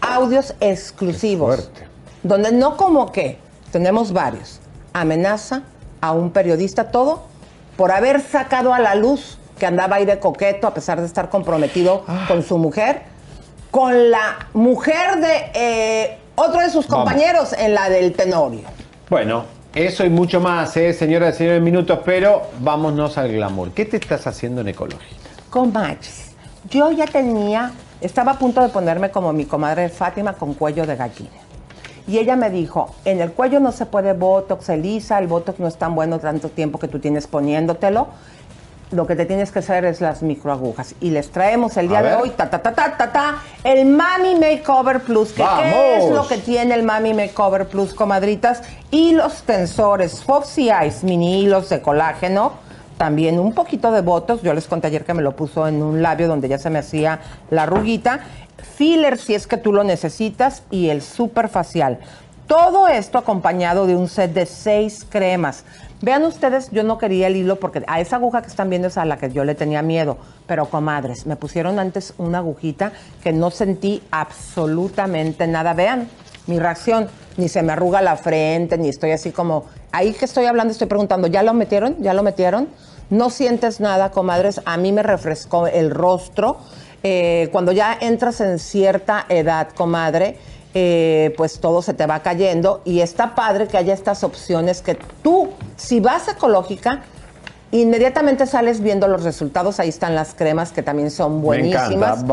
audios 0.00 0.54
exclusivos. 0.60 1.70
Donde 2.24 2.52
no 2.52 2.76
como 2.76 3.12
que, 3.12 3.38
tenemos 3.70 4.12
varios. 4.12 4.60
Amenaza 4.92 5.62
a 6.00 6.12
un 6.12 6.30
periodista, 6.32 6.90
todo 6.90 7.31
por 7.82 7.90
haber 7.90 8.20
sacado 8.20 8.72
a 8.72 8.78
la 8.78 8.94
luz 8.94 9.38
que 9.58 9.66
andaba 9.66 9.96
ahí 9.96 10.04
de 10.04 10.20
coqueto, 10.20 10.68
a 10.68 10.72
pesar 10.72 11.00
de 11.00 11.06
estar 11.08 11.28
comprometido 11.28 12.04
Ah. 12.06 12.26
con 12.28 12.44
su 12.44 12.56
mujer, 12.56 13.02
con 13.72 14.08
la 14.12 14.46
mujer 14.52 15.16
de 15.20 15.50
eh, 15.52 16.18
otro 16.36 16.60
de 16.60 16.70
sus 16.70 16.86
Vamos. 16.86 17.10
compañeros 17.10 17.52
en 17.54 17.74
la 17.74 17.88
del 17.88 18.12
Tenorio. 18.12 18.60
bueno, 19.10 19.46
eso 19.74 20.04
y 20.04 20.10
mucho 20.10 20.38
más, 20.38 20.76
¿eh, 20.76 20.92
señoras 20.92 21.34
y 21.34 21.38
señores, 21.38 21.60
minutos, 21.60 21.98
pero 22.04 22.42
vámonos 22.60 23.18
al 23.18 23.32
glamour. 23.32 23.72
¿Qué 23.72 23.84
te 23.84 23.96
estás 23.96 24.28
haciendo 24.28 24.60
en 24.60 24.68
ecología? 24.68 25.18
Comadres, 25.50 26.30
yo 26.70 26.92
ya 26.92 27.06
tenía, 27.06 27.72
estaba 28.00 28.30
a 28.30 28.38
punto 28.38 28.62
de 28.62 28.68
ponerme 28.68 29.10
como 29.10 29.32
mi 29.32 29.44
comadre 29.44 29.88
Fátima 29.88 30.34
con 30.34 30.54
cuello 30.54 30.86
de 30.86 30.94
gallina. 30.94 31.30
Y 32.06 32.18
ella 32.18 32.36
me 32.36 32.50
dijo, 32.50 32.94
en 33.04 33.20
el 33.20 33.32
cuello 33.32 33.60
no 33.60 33.70
se 33.72 33.86
puede 33.86 34.12
Botox, 34.12 34.68
Elisa, 34.68 35.18
el 35.18 35.28
Botox 35.28 35.60
no 35.60 35.68
es 35.68 35.76
tan 35.76 35.94
bueno 35.94 36.18
tanto 36.18 36.48
tiempo 36.48 36.78
que 36.78 36.88
tú 36.88 36.98
tienes 36.98 37.26
poniéndotelo. 37.26 38.08
Lo 38.90 39.06
que 39.06 39.16
te 39.16 39.24
tienes 39.24 39.50
que 39.50 39.60
hacer 39.60 39.86
es 39.86 40.02
las 40.02 40.22
microagujas. 40.22 40.94
Y 41.00 41.10
les 41.10 41.30
traemos 41.30 41.78
el 41.78 41.88
día 41.88 42.00
A 42.00 42.02
de 42.02 42.08
ver. 42.10 42.18
hoy, 42.20 42.30
ta, 42.30 42.50
ta, 42.50 42.60
ta, 42.60 42.74
ta, 42.74 42.94
ta, 42.98 43.10
ta, 43.10 43.38
el 43.64 43.86
Mami 43.86 44.34
Makeover 44.34 45.00
Plus. 45.00 45.32
que 45.32 45.42
¿Qué 45.42 45.96
es 45.96 46.10
lo 46.10 46.28
que 46.28 46.36
tiene 46.36 46.74
el 46.74 46.82
Mami 46.82 47.14
Makeover 47.14 47.66
Plus, 47.66 47.94
comadritas? 47.94 48.62
Y 48.90 49.12
los 49.12 49.44
tensores 49.44 50.22
Foxy 50.22 50.68
Eyes, 50.70 51.04
mini 51.04 51.40
hilos 51.42 51.70
de 51.70 51.80
colágeno. 51.80 52.52
También 53.02 53.40
un 53.40 53.52
poquito 53.52 53.90
de 53.90 54.00
Botox. 54.00 54.44
Yo 54.44 54.54
les 54.54 54.68
conté 54.68 54.86
ayer 54.86 55.04
que 55.04 55.12
me 55.12 55.22
lo 55.22 55.34
puso 55.34 55.66
en 55.66 55.82
un 55.82 56.02
labio 56.02 56.28
donde 56.28 56.48
ya 56.48 56.56
se 56.56 56.70
me 56.70 56.78
hacía 56.78 57.18
la 57.50 57.64
arruguita. 57.64 58.20
Filler 58.76 59.18
si 59.18 59.34
es 59.34 59.48
que 59.48 59.56
tú 59.56 59.72
lo 59.72 59.82
necesitas. 59.82 60.62
Y 60.70 60.88
el 60.88 61.02
super 61.02 61.48
facial. 61.48 61.98
Todo 62.46 62.86
esto 62.86 63.18
acompañado 63.18 63.88
de 63.88 63.96
un 63.96 64.06
set 64.06 64.32
de 64.32 64.46
seis 64.46 65.04
cremas. 65.10 65.64
Vean 66.00 66.22
ustedes, 66.22 66.70
yo 66.70 66.84
no 66.84 66.96
quería 66.96 67.26
el 67.26 67.34
hilo 67.34 67.56
porque 67.56 67.82
a 67.88 68.00
esa 68.00 68.14
aguja 68.14 68.40
que 68.40 68.46
están 68.46 68.70
viendo 68.70 68.86
es 68.86 68.96
a 68.96 69.04
la 69.04 69.16
que 69.16 69.32
yo 69.32 69.42
le 69.42 69.56
tenía 69.56 69.82
miedo. 69.82 70.16
Pero 70.46 70.66
comadres, 70.66 71.26
me 71.26 71.34
pusieron 71.34 71.80
antes 71.80 72.14
una 72.18 72.38
agujita 72.38 72.92
que 73.20 73.32
no 73.32 73.50
sentí 73.50 74.00
absolutamente 74.12 75.48
nada. 75.48 75.74
Vean 75.74 76.08
mi 76.46 76.60
reacción, 76.60 77.08
ni 77.36 77.48
se 77.48 77.64
me 77.64 77.72
arruga 77.72 78.00
la 78.00 78.16
frente, 78.16 78.78
ni 78.78 78.90
estoy 78.90 79.10
así 79.10 79.32
como... 79.32 79.64
Ahí 79.90 80.12
que 80.12 80.24
estoy 80.24 80.46
hablando, 80.46 80.70
estoy 80.70 80.86
preguntando, 80.86 81.26
¿ya 81.26 81.42
lo 81.42 81.52
metieron? 81.52 81.96
¿Ya 81.98 82.14
lo 82.14 82.22
metieron? 82.22 82.68
No 83.10 83.30
sientes 83.30 83.80
nada, 83.80 84.10
comadres. 84.10 84.60
A 84.64 84.76
mí 84.76 84.92
me 84.92 85.02
refrescó 85.02 85.66
el 85.66 85.90
rostro. 85.90 86.58
Eh, 87.02 87.48
cuando 87.52 87.72
ya 87.72 87.96
entras 88.00 88.40
en 88.40 88.58
cierta 88.58 89.26
edad, 89.28 89.68
comadre, 89.74 90.38
eh, 90.74 91.34
pues 91.36 91.60
todo 91.60 91.82
se 91.82 91.92
te 91.92 92.06
va 92.06 92.20
cayendo 92.20 92.80
y 92.84 93.00
está 93.00 93.34
padre 93.34 93.66
que 93.66 93.76
haya 93.76 93.92
estas 93.92 94.24
opciones 94.24 94.80
que 94.80 94.96
tú, 95.22 95.50
si 95.76 96.00
vas 96.00 96.28
ecológica, 96.28 97.02
inmediatamente 97.72 98.46
sales 98.46 98.80
viendo 98.80 99.08
los 99.08 99.24
resultados. 99.24 99.80
Ahí 99.80 99.88
están 99.88 100.14
las 100.14 100.34
cremas 100.34 100.72
que 100.72 100.82
también 100.82 101.10
son 101.10 101.42
buenísimas. 101.42 102.24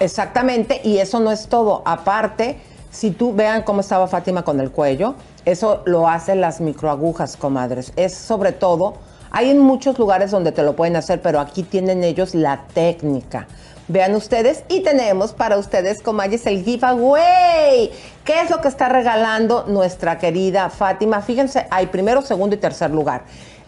Exactamente, 0.00 0.80
y 0.84 0.98
eso 0.98 1.18
no 1.20 1.32
es 1.32 1.48
todo. 1.48 1.82
Aparte, 1.84 2.60
si 2.90 3.10
tú 3.10 3.34
vean 3.34 3.62
cómo 3.62 3.80
estaba 3.80 4.06
Fátima 4.06 4.42
con 4.42 4.60
el 4.60 4.70
cuello, 4.70 5.14
eso 5.44 5.82
lo 5.84 6.08
hacen 6.08 6.40
las 6.40 6.60
microagujas, 6.60 7.36
comadres. 7.36 7.92
Es 7.96 8.14
sobre 8.14 8.52
todo, 8.52 8.94
hay 9.36 9.50
en 9.50 9.58
muchos 9.58 9.98
lugares 9.98 10.30
donde 10.30 10.50
te 10.50 10.62
lo 10.62 10.74
pueden 10.74 10.96
hacer, 10.96 11.20
pero 11.20 11.40
aquí 11.40 11.62
tienen 11.62 12.02
ellos 12.02 12.34
la 12.34 12.62
técnica. 12.72 13.46
Vean 13.86 14.14
ustedes, 14.14 14.64
y 14.70 14.80
tenemos 14.80 15.34
para 15.34 15.58
ustedes, 15.58 16.00
comadres, 16.00 16.46
el 16.46 16.64
giveaway. 16.64 17.90
¿Qué 18.24 18.40
es 18.40 18.48
lo 18.48 18.62
que 18.62 18.68
está 18.68 18.88
regalando 18.88 19.66
nuestra 19.68 20.16
querida 20.16 20.70
Fátima? 20.70 21.20
Fíjense, 21.20 21.66
hay 21.70 21.88
primero, 21.88 22.22
segundo 22.22 22.56
y 22.56 22.58
tercer 22.58 22.90
lugar. 22.92 23.24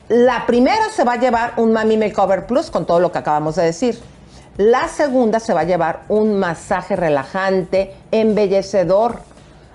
La 0.08 0.46
primera 0.46 0.88
se 0.88 1.04
va 1.04 1.12
a 1.12 1.18
llevar 1.18 1.52
un 1.58 1.74
Mami 1.74 1.98
Makeover 1.98 2.46
Plus 2.46 2.70
con 2.70 2.86
todo 2.86 2.98
lo 2.98 3.12
que 3.12 3.18
acabamos 3.18 3.56
de 3.56 3.64
decir. 3.64 3.98
La 4.56 4.88
segunda 4.88 5.38
se 5.38 5.52
va 5.52 5.60
a 5.60 5.64
llevar 5.64 6.00
un 6.08 6.38
masaje 6.38 6.96
relajante, 6.96 7.92
embellecedor, 8.10 9.20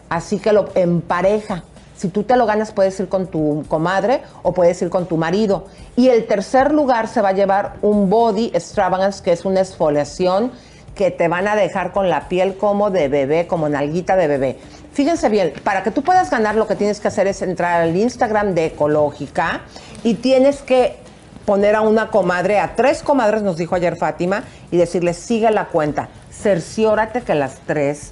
así 0.09 0.39
que 0.39 0.53
lo 0.53 0.69
empareja. 0.73 1.61
Si 1.95 2.09
tú 2.09 2.23
te 2.23 2.35
lo 2.35 2.45
ganas, 2.45 2.71
puedes 2.71 2.99
ir 2.99 3.07
con 3.07 3.27
tu 3.27 3.63
comadre 3.67 4.21
o 4.41 4.53
puedes 4.53 4.81
ir 4.81 4.89
con 4.89 5.05
tu 5.05 5.17
marido. 5.17 5.65
Y 5.95 6.09
el 6.09 6.25
tercer 6.25 6.73
lugar 6.73 7.07
se 7.07 7.21
va 7.21 7.29
a 7.29 7.33
llevar 7.33 7.75
un 7.81 8.09
Body 8.09 8.51
Extravagance, 8.53 9.23
que 9.23 9.31
es 9.31 9.45
una 9.45 9.61
exfoliación 9.61 10.51
que 10.95 11.11
te 11.11 11.27
van 11.27 11.47
a 11.47 11.55
dejar 11.55 11.91
con 11.91 12.09
la 12.09 12.27
piel 12.29 12.57
como 12.57 12.91
de 12.91 13.07
bebé, 13.07 13.47
como 13.47 13.69
nalguita 13.69 14.15
de 14.15 14.27
bebé. 14.27 14.59
Fíjense 14.93 15.29
bien, 15.29 15.53
para 15.63 15.81
que 15.81 15.91
tú 15.91 16.03
puedas 16.03 16.29
ganar, 16.29 16.55
lo 16.55 16.67
que 16.67 16.75
tienes 16.75 16.99
que 16.99 17.07
hacer 17.07 17.27
es 17.27 17.41
entrar 17.41 17.81
al 17.81 17.95
Instagram 17.95 18.53
de 18.53 18.67
Ecológica 18.67 19.61
y 20.03 20.15
tienes 20.15 20.61
que 20.61 20.97
poner 21.45 21.75
a 21.75 21.81
una 21.81 22.09
comadre, 22.09 22.59
a 22.59 22.75
tres 22.75 23.01
comadres, 23.01 23.41
nos 23.41 23.57
dijo 23.57 23.75
ayer 23.75 23.95
Fátima, 23.95 24.43
y 24.71 24.77
decirles, 24.77 25.17
sigue 25.17 25.49
la 25.51 25.65
cuenta. 25.65 26.09
Cerciórate 26.31 27.21
que 27.21 27.35
las 27.35 27.59
tres 27.65 28.11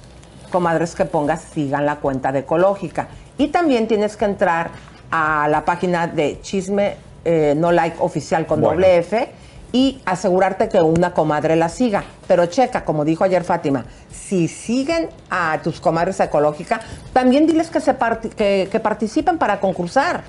comadres 0.50 0.94
que 0.94 1.04
pongas 1.04 1.42
sigan 1.54 1.86
la 1.86 1.96
cuenta 1.96 2.32
de 2.32 2.40
Ecológica. 2.40 3.08
Y 3.38 3.48
también 3.48 3.88
tienes 3.88 4.16
que 4.16 4.24
entrar 4.24 4.70
a 5.10 5.48
la 5.48 5.64
página 5.64 6.06
de 6.06 6.40
Chisme 6.42 6.96
eh, 7.24 7.54
No 7.56 7.72
Like 7.72 7.96
Oficial 8.00 8.46
con 8.46 8.60
Bueno. 8.60 8.74
doble 8.74 8.98
F 8.98 9.28
y 9.72 10.00
asegurarte 10.04 10.68
que 10.68 10.80
una 10.80 11.12
comadre 11.14 11.56
la 11.56 11.68
siga. 11.68 12.04
Pero 12.28 12.46
checa, 12.46 12.84
como 12.84 13.04
dijo 13.04 13.24
ayer 13.24 13.42
Fátima, 13.44 13.84
si 14.10 14.48
siguen 14.48 15.08
a 15.30 15.58
tus 15.62 15.80
comadres 15.80 16.20
ecológica, 16.20 16.80
también 17.12 17.46
diles 17.46 17.70
que, 17.70 17.80
se 17.80 17.94
parti- 17.98 18.28
que, 18.30 18.68
que 18.70 18.80
participen 18.80 19.38
para 19.38 19.60
concursar. 19.60 20.24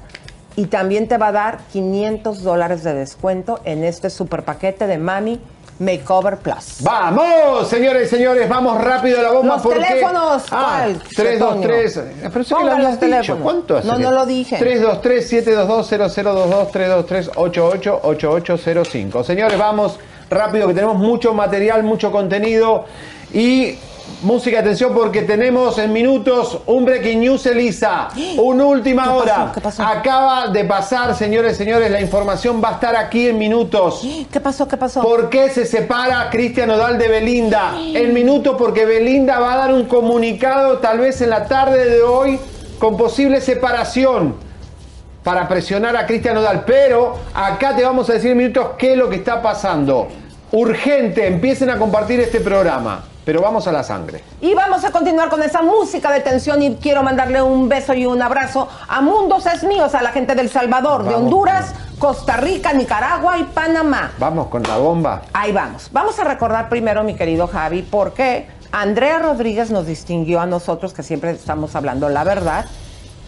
Y 0.56 0.68
también 0.68 1.08
te 1.08 1.18
va 1.18 1.28
a 1.28 1.32
dar 1.32 1.58
500 1.74 2.44
dólares 2.44 2.84
de 2.84 2.94
descuento 2.94 3.60
en 3.66 3.84
este 3.84 4.10
super 4.10 4.44
paquete 4.44 4.86
de 4.88 4.98
Mami 4.98 5.42
Makeover 5.80 6.38
Plus. 6.38 6.78
Vamos, 6.82 7.68
señores 7.68 8.08
y 8.08 8.16
señores, 8.16 8.48
vamos 8.48 8.82
rápido 8.84 9.20
a 9.20 9.24
la 9.24 9.32
bomba 9.32 9.56
Los 9.56 9.64
porque... 9.64 9.80
teléfonos, 9.80 10.44
Ah, 10.52 10.86
¿cuál, 10.86 11.02
3, 11.16 11.40
2, 11.40 11.50
Antonio? 11.54 11.68
3. 11.68 12.00
Pero 12.32 12.44
sé 12.44 12.56
que 12.56 12.64
lo 12.64 12.72
habías 12.72 13.00
dicho. 13.00 13.38
¿Cuánto 13.42 13.78
hace? 13.78 13.88
No, 13.88 13.98
no 14.00 14.12
lo 14.12 14.26
dije. 14.26 14.58
3, 14.58 14.82
2, 14.82 15.02
3, 15.02 15.28
7, 15.30 15.52
2, 15.52 15.68
2, 15.68 15.88
0, 15.90 16.08
0, 16.10 16.34
2, 16.34 16.50
2, 16.50 16.72
3, 16.72 16.90
2, 16.90 17.06
3, 17.06 17.32
8, 17.36 17.70
8, 17.74 18.00
8, 18.04 18.32
8, 18.32 18.58
0, 18.64 18.84
5. 18.86 19.24
Señores, 19.24 19.58
vamos 19.58 20.00
rápido 20.30 20.68
que 20.68 20.74
tenemos 20.74 20.98
mucho 20.98 21.34
material, 21.34 21.84
mucho 21.84 22.12
contenido 22.12 22.86
y 23.34 23.78
música, 24.24 24.60
atención 24.60 24.94
porque 24.94 25.22
tenemos 25.24 25.78
en 25.78 25.92
minutos 25.92 26.60
un 26.66 26.86
breaking 26.86 27.20
news, 27.20 27.46
Elisa. 27.46 28.10
Una 28.38 28.66
última 28.66 29.04
¿Qué 29.04 29.10
pasó? 29.10 29.22
hora. 29.22 29.52
¿Qué 29.54 29.62
pasó? 29.62 29.84
Acaba 29.84 30.48
de 30.48 30.64
pasar, 30.66 31.16
señores, 31.16 31.58
señores, 31.58 31.92
la 31.92 32.02
información 32.02 32.62
va 32.64 32.70
a 32.70 32.74
estar 32.74 32.96
aquí 32.96 33.28
en 33.28 33.38
minutos. 33.38 34.02
¿Qué 34.32 34.40
pasó? 34.40 34.68
¿Qué 34.68 34.78
pasó? 34.78 35.02
¿Por 35.02 35.30
qué 35.30 35.50
se 35.50 35.66
separa 35.66 36.30
Cristian 36.30 36.70
Odal 36.72 36.98
de 36.98 37.08
Belinda? 37.08 37.76
En 37.94 38.14
minutos 38.14 38.56
porque 38.58 38.86
Belinda 38.86 39.40
va 39.40 39.54
a 39.54 39.58
dar 39.58 39.74
un 39.74 39.86
comunicado 39.86 40.80
tal 40.80 41.00
vez 41.00 41.22
en 41.22 41.30
la 41.30 41.46
tarde 41.46 41.90
de 41.90 42.02
hoy 42.02 42.40
con 42.80 42.98
posible 42.98 43.40
separación 43.40 44.36
para 45.24 45.48
presionar 45.48 45.96
a 45.96 46.06
Cristian 46.06 46.38
Odal. 46.38 46.64
Pero 46.66 47.16
acá 47.34 47.76
te 47.76 47.84
vamos 47.84 48.10
a 48.10 48.14
decir 48.14 48.32
en 48.32 48.38
minutos 48.38 48.70
qué 48.78 48.94
es 48.94 48.98
lo 48.98 49.10
que 49.10 49.18
está 49.18 49.42
pasando. 49.42 50.08
Urgente, 50.52 51.28
empiecen 51.28 51.70
a 51.70 51.78
compartir 51.78 52.20
este 52.20 52.40
programa. 52.40 53.04
Pero 53.26 53.42
vamos 53.42 53.68
a 53.68 53.72
la 53.72 53.84
sangre. 53.84 54.24
Y 54.42 54.54
vamos 54.54 54.84
a 54.84 54.92
continuar 54.92 55.30
con 55.30 55.42
esa 55.42 55.62
música 55.62 56.12
de 56.12 56.20
tensión 56.20 56.62
y 56.62 56.76
quiero 56.76 57.04
mandarle 57.04 57.42
un 57.42 57.70
beso 57.70 57.94
y 57.94 58.06
un 58.06 58.22
abrazo 58.22 58.68
a 58.88 59.02
Mundos 59.02 59.46
es 59.46 59.64
míos, 59.64 59.96
a 59.96 60.02
la 60.02 60.12
gente 60.12 60.36
del 60.36 60.50
Salvador, 60.50 61.04
de. 61.04 61.16
Honduras, 61.16 61.74
Costa 62.00 62.38
Rica, 62.38 62.74
Nicaragua 62.74 63.38
y 63.38 63.44
Panamá. 63.44 64.12
Vamos 64.20 64.48
con 64.48 64.64
la 64.64 64.78
bomba. 64.78 65.22
Ahí 65.32 65.54
vamos. 65.54 65.90
Vamos 65.92 66.20
a 66.20 66.26
recordar 66.26 66.68
primero, 66.68 67.04
mi 67.04 67.16
querido 67.16 67.48
Javi, 67.48 67.82
porque 67.82 68.48
Andrea 68.72 69.20
Rodríguez 69.20 69.72
nos 69.72 69.86
distinguió 69.86 70.42
a 70.42 70.46
nosotros, 70.46 70.94
que 70.94 71.04
siempre 71.04 71.32
estamos 71.32 71.76
hablando 71.76 72.10
la 72.10 72.24
verdad, 72.24 72.66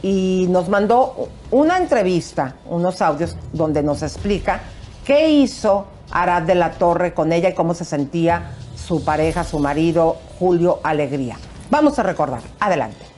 y 0.01 0.47
nos 0.49 0.67
mandó 0.67 1.29
una 1.51 1.77
entrevista, 1.77 2.55
unos 2.65 3.01
audios 3.01 3.37
donde 3.53 3.81
nos 3.81 4.03
explica 4.03 4.59
qué 5.05 5.29
hizo 5.29 5.85
Arad 6.11 6.43
de 6.43 6.55
la 6.55 6.71
Torre 6.71 7.13
con 7.13 7.31
ella 7.31 7.49
y 7.49 7.53
cómo 7.53 7.73
se 7.73 7.85
sentía 7.85 8.51
su 8.85 9.03
pareja, 9.03 9.43
su 9.43 9.59
marido, 9.59 10.17
Julio 10.39 10.79
Alegría. 10.83 11.37
Vamos 11.69 11.97
a 11.99 12.03
recordar. 12.03 12.41
Adelante. 12.59 13.15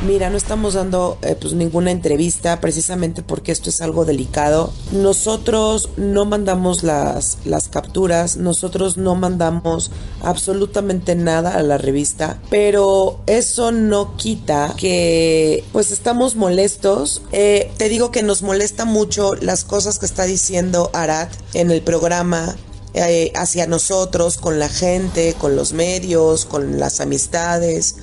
Mira, 0.00 0.30
no 0.30 0.36
estamos 0.36 0.74
dando 0.74 1.18
eh, 1.22 1.34
pues 1.38 1.54
ninguna 1.54 1.90
entrevista 1.90 2.60
precisamente 2.60 3.24
porque 3.24 3.50
esto 3.50 3.68
es 3.68 3.80
algo 3.80 4.04
delicado. 4.04 4.72
Nosotros 4.92 5.90
no 5.96 6.24
mandamos 6.24 6.84
las, 6.84 7.38
las 7.44 7.68
capturas, 7.68 8.36
nosotros 8.36 8.96
no 8.96 9.16
mandamos 9.16 9.90
absolutamente 10.22 11.16
nada 11.16 11.54
a 11.54 11.62
la 11.64 11.78
revista, 11.78 12.38
pero 12.48 13.18
eso 13.26 13.72
no 13.72 14.16
quita 14.16 14.72
que 14.76 15.64
pues 15.72 15.90
estamos 15.90 16.36
molestos. 16.36 17.22
Eh, 17.32 17.72
te 17.76 17.88
digo 17.88 18.12
que 18.12 18.22
nos 18.22 18.42
molesta 18.42 18.84
mucho 18.84 19.34
las 19.34 19.64
cosas 19.64 19.98
que 19.98 20.06
está 20.06 20.24
diciendo 20.24 20.90
Arad 20.92 21.28
en 21.54 21.72
el 21.72 21.82
programa, 21.82 22.54
eh, 22.94 23.32
hacia 23.34 23.66
nosotros, 23.66 24.38
con 24.38 24.58
la 24.58 24.68
gente, 24.68 25.34
con 25.38 25.56
los 25.56 25.72
medios, 25.72 26.44
con 26.44 26.78
las 26.78 27.00
amistades, 27.00 27.96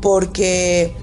porque 0.00 0.94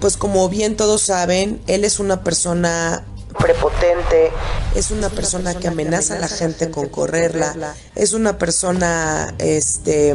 pues 0.00 0.16
como 0.16 0.48
bien 0.48 0.76
todos 0.76 1.02
saben, 1.02 1.60
él 1.66 1.84
es 1.84 2.00
una 2.00 2.22
persona 2.22 3.06
prepotente, 3.38 4.30
es 4.74 4.90
una, 4.90 5.08
persona, 5.08 5.54
que 5.54 5.68
amenaza 5.68 6.16
a 6.16 6.18
la 6.18 6.28
gente 6.28 6.70
con 6.70 6.88
correrla, 6.88 7.74
es 7.94 8.12
una 8.12 8.38
persona 8.38 9.34
este 9.38 10.14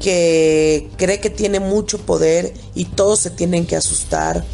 que 0.00 0.90
cree 0.96 1.20
que 1.20 1.30
tiene 1.30 1.60
mucho 1.60 1.98
poder 1.98 2.52
y 2.74 2.86
todos 2.86 3.20
se 3.20 3.30
tienen 3.30 3.66
que 3.66 3.76
asustar. 3.76 4.44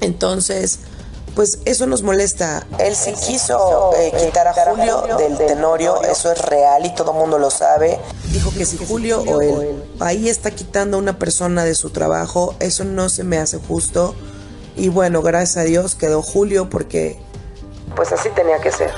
Entonces, 0.00 0.80
pues 1.38 1.60
eso 1.66 1.86
nos 1.86 2.02
molesta. 2.02 2.66
Él 2.80 2.96
sí 2.96 3.12
quiso 3.12 3.92
eh, 3.96 4.12
quitar 4.18 4.48
a 4.48 4.52
Julio 4.52 5.04
del 5.16 5.38
Tenorio, 5.38 6.02
eso 6.02 6.32
es 6.32 6.44
real 6.44 6.84
y 6.84 6.92
todo 6.96 7.12
el 7.12 7.18
mundo 7.18 7.38
lo 7.38 7.48
sabe. 7.48 7.96
Dijo 8.32 8.50
que 8.50 8.66
si 8.66 8.76
Julio 8.76 9.22
o 9.22 9.40
él 9.40 9.80
ahí 10.00 10.28
está 10.28 10.50
quitando 10.50 10.96
a 10.96 11.00
una 11.00 11.16
persona 11.16 11.64
de 11.64 11.76
su 11.76 11.90
trabajo, 11.90 12.56
eso 12.58 12.82
no 12.82 13.08
se 13.08 13.22
me 13.22 13.38
hace 13.38 13.58
justo. 13.58 14.16
Y 14.74 14.88
bueno, 14.88 15.22
gracias 15.22 15.58
a 15.58 15.62
Dios 15.62 15.94
quedó 15.94 16.22
Julio 16.22 16.68
porque 16.68 17.20
pues 17.94 18.10
así 18.10 18.30
tenía 18.34 18.58
que 18.60 18.72
ser. 18.72 18.90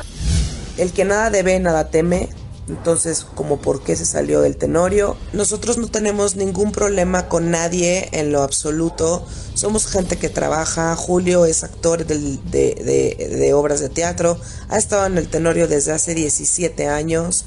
El 0.79 0.95
que 0.95 1.05
nada 1.05 1.29
debe, 1.29 1.61
nada 1.61 1.91
teme. 1.91 2.31
Entonces, 2.71 3.27
como 3.35 3.59
por 3.61 3.83
qué 3.83 3.97
se 3.97 4.05
salió 4.07 4.41
del 4.41 4.57
Tenorio. 4.57 5.17
Nosotros 5.33 5.77
no 5.77 5.89
tenemos 5.89 6.37
ningún 6.37 6.71
problema 6.71 7.29
con 7.29 7.51
nadie 7.51 8.09
en 8.13 8.31
lo 8.31 8.43
absoluto. 8.43 9.27
Somos 9.55 9.87
gente 9.89 10.17
que 10.17 10.29
trabaja. 10.29 10.95
Julio 10.95 11.47
es 11.47 11.65
actor 11.65 12.07
de- 12.07 12.39
de 12.47 13.55
obras 13.55 13.81
de 13.81 13.89
teatro. 13.89 14.39
Ha 14.69 14.79
estado 14.79 15.07
en 15.07 15.19
el 15.19 15.29
Tenorio 15.29 15.67
desde 15.67 15.91
hace 15.93 16.15
17 16.15 16.87
años. 16.87 17.45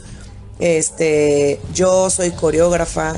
Este, 0.60 1.60
yo 1.74 2.10
soy 2.10 2.32
coreógrafa. 2.32 3.14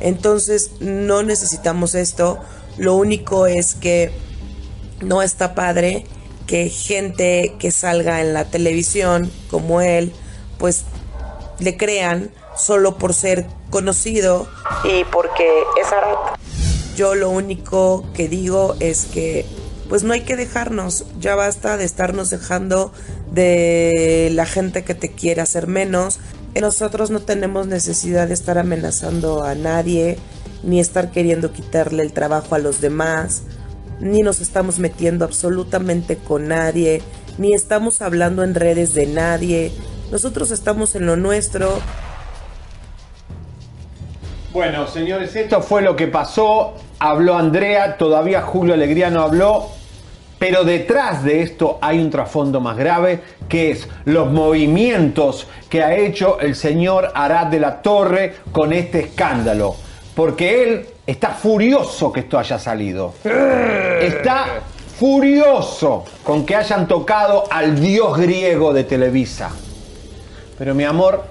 Entonces, 0.00 0.70
no 0.80 1.22
necesitamos 1.24 1.94
esto. 1.96 2.38
Lo 2.76 2.94
único 2.94 3.46
es 3.46 3.74
que 3.74 4.12
no 5.00 5.22
está 5.22 5.54
padre 5.54 6.06
que 6.46 6.68
gente 6.70 7.56
que 7.58 7.70
salga 7.72 8.20
en 8.20 8.32
la 8.32 8.44
televisión 8.46 9.30
como 9.50 9.80
él, 9.80 10.12
pues 10.58 10.84
le 11.58 11.76
crean 11.76 12.30
solo 12.56 12.98
por 12.98 13.14
ser 13.14 13.46
conocido 13.70 14.48
y 14.84 15.04
porque 15.04 15.48
es 15.80 15.92
Arat. 15.92 16.38
Yo 16.96 17.14
lo 17.14 17.30
único 17.30 18.04
que 18.14 18.28
digo 18.28 18.76
es 18.80 19.06
que 19.06 19.46
pues 19.88 20.02
no 20.02 20.12
hay 20.12 20.20
que 20.20 20.36
dejarnos, 20.36 21.06
ya 21.18 21.34
basta 21.34 21.76
de 21.76 21.84
estarnos 21.84 22.28
dejando 22.28 22.92
de 23.32 24.30
la 24.32 24.44
gente 24.44 24.84
que 24.84 24.94
te 24.94 25.12
quiere 25.12 25.40
hacer 25.40 25.66
menos. 25.66 26.18
Nosotros 26.60 27.10
no 27.10 27.20
tenemos 27.20 27.66
necesidad 27.68 28.28
de 28.28 28.34
estar 28.34 28.58
amenazando 28.58 29.44
a 29.44 29.54
nadie, 29.54 30.18
ni 30.62 30.80
estar 30.80 31.10
queriendo 31.10 31.52
quitarle 31.52 32.02
el 32.02 32.12
trabajo 32.12 32.54
a 32.54 32.58
los 32.58 32.80
demás, 32.80 33.42
ni 34.00 34.22
nos 34.22 34.40
estamos 34.40 34.78
metiendo 34.78 35.24
absolutamente 35.24 36.16
con 36.16 36.48
nadie, 36.48 37.00
ni 37.38 37.54
estamos 37.54 38.02
hablando 38.02 38.42
en 38.42 38.54
redes 38.54 38.92
de 38.94 39.06
nadie. 39.06 39.72
Nosotros 40.10 40.50
estamos 40.50 40.94
en 40.94 41.04
lo 41.04 41.16
nuestro. 41.16 41.78
Bueno, 44.52 44.86
señores, 44.86 45.36
esto 45.36 45.60
fue 45.60 45.82
lo 45.82 45.94
que 45.96 46.06
pasó. 46.06 46.74
Habló 46.98 47.36
Andrea, 47.36 47.98
todavía 47.98 48.40
Julio 48.40 48.72
Alegría 48.72 49.10
no 49.10 49.22
habló. 49.22 49.68
Pero 50.38 50.64
detrás 50.64 51.24
de 51.24 51.42
esto 51.42 51.78
hay 51.82 51.98
un 51.98 52.10
trasfondo 52.10 52.60
más 52.60 52.76
grave, 52.76 53.20
que 53.48 53.72
es 53.72 53.88
los 54.04 54.30
movimientos 54.32 55.46
que 55.68 55.82
ha 55.82 55.94
hecho 55.94 56.40
el 56.40 56.54
señor 56.54 57.10
Arad 57.14 57.48
de 57.48 57.60
la 57.60 57.82
Torre 57.82 58.36
con 58.50 58.72
este 58.72 59.00
escándalo. 59.00 59.76
Porque 60.14 60.62
él 60.62 60.86
está 61.06 61.30
furioso 61.30 62.10
que 62.12 62.20
esto 62.20 62.38
haya 62.38 62.58
salido. 62.58 63.14
Está 64.00 64.60
furioso 64.96 66.04
con 66.24 66.46
que 66.46 66.56
hayan 66.56 66.88
tocado 66.88 67.44
al 67.50 67.78
dios 67.78 68.16
griego 68.16 68.72
de 68.72 68.84
Televisa. 68.84 69.50
Pero 70.58 70.74
mi 70.74 70.84
amor, 70.84 71.24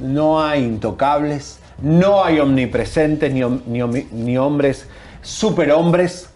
no 0.00 0.42
hay 0.42 0.64
intocables, 0.64 1.60
no 1.80 2.24
hay 2.24 2.40
omnipresentes 2.40 3.32
ni, 3.32 4.36
hombres 4.36 4.88
superhombres 5.22 6.28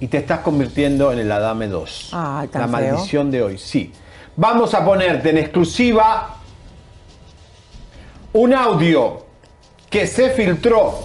y 0.00 0.08
te 0.08 0.18
estás 0.18 0.40
convirtiendo 0.40 1.12
en 1.12 1.18
el 1.18 1.30
Adame 1.30 1.68
2. 1.68 2.10
Ay, 2.12 2.48
tan 2.48 2.62
La 2.62 2.78
feo. 2.78 2.92
maldición 2.92 3.30
de 3.30 3.42
hoy, 3.42 3.58
sí. 3.58 3.92
Vamos 4.36 4.72
a 4.74 4.84
ponerte 4.84 5.30
en 5.30 5.38
exclusiva 5.38 6.36
un 8.32 8.54
audio 8.54 9.24
que 9.90 10.06
se 10.06 10.30
filtró, 10.30 11.00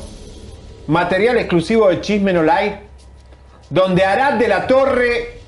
material 0.88 1.38
exclusivo 1.38 1.90
de 1.90 2.02
Chisme 2.02 2.34
No 2.34 2.42
Like, 2.42 2.80
donde 3.70 4.04
Arad 4.04 4.34
de 4.34 4.48
la 4.48 4.66
Torre 4.66 5.40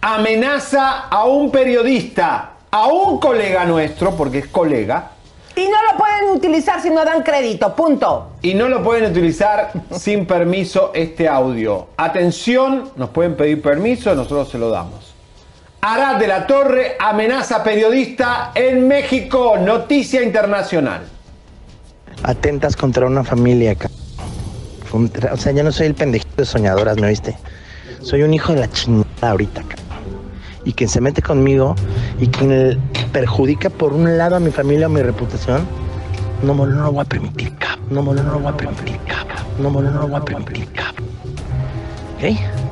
amenaza 0.00 1.08
a 1.08 1.24
un 1.24 1.50
periodista, 1.50 2.53
a 2.76 2.88
un 2.88 3.20
colega 3.20 3.64
nuestro, 3.64 4.16
porque 4.16 4.38
es 4.38 4.48
colega, 4.48 5.10
Y 5.56 5.68
no 5.68 5.76
lo 5.92 5.96
pueden 5.96 6.30
utilizar 6.36 6.82
si 6.82 6.90
no 6.90 7.04
dan 7.04 7.22
crédito, 7.22 7.76
punto. 7.76 8.30
y 8.42 8.54
no 8.54 8.68
lo 8.68 8.82
pueden 8.82 9.08
utilizar 9.12 9.70
sin 9.92 10.26
permiso 10.26 10.90
este 10.92 11.28
audio. 11.28 11.86
Atención, 11.96 12.90
nos 12.96 13.10
pueden 13.10 13.36
pedir 13.36 13.62
permiso, 13.62 14.12
nosotros 14.16 14.48
se 14.50 14.58
lo 14.58 14.70
damos. 14.70 15.14
Arad 15.82 16.16
de 16.16 16.26
la 16.26 16.48
Torre 16.48 16.96
amenaza 16.98 17.62
periodista 17.62 18.50
en 18.56 18.88
México, 18.88 19.56
noticia 19.56 20.22
internacional. 20.24 21.02
Atentas 22.24 22.74
contra 22.74 23.06
una 23.06 23.22
familia, 23.22 23.76
contra- 24.90 25.32
O 25.34 25.36
sea, 25.36 25.52
ya 25.52 25.62
no 25.62 25.70
soy 25.70 25.86
el 25.86 25.94
pendejito 25.94 26.34
de 26.38 26.44
soñadoras, 26.46 26.96
¿me 26.96 27.06
oíste? 27.06 27.36
Soy 28.02 28.22
un 28.24 28.34
hijo 28.34 28.52
de 28.54 28.60
la 28.60 28.70
chingada 28.72 29.30
ahorita, 29.30 29.62
ca- 29.62 29.76
Y 30.64 30.72
quien 30.72 30.88
se 30.88 31.00
mete 31.00 31.22
conmigo 31.22 31.74
y 32.18 32.28
quien 32.28 32.80
perjudica 33.12 33.70
por 33.70 33.92
un 33.92 34.16
lado 34.16 34.36
a 34.36 34.40
mi 34.40 34.50
familia 34.50 34.86
o 34.86 34.90
mi 34.90 35.02
reputación, 35.02 35.66
no, 36.42 36.54
no, 36.54 36.66
no 36.66 36.84
lo 36.84 36.92
voy 36.92 37.02
a 37.02 37.04
permitir, 37.04 37.54
cap. 37.56 37.78
No, 37.90 38.02
no, 38.02 38.14
no 38.14 38.22
lo 38.22 38.38
voy 38.38 38.52
a 38.52 38.56
permitir, 38.56 38.98
cap. 39.06 39.26
No, 39.58 39.70
no, 39.70 39.82
no 39.82 40.00
lo 40.00 40.08
voy 40.08 40.20
a 40.20 40.24
permitir, 40.24 40.72
cap. 40.72 40.94
¿Ok? 42.16 42.64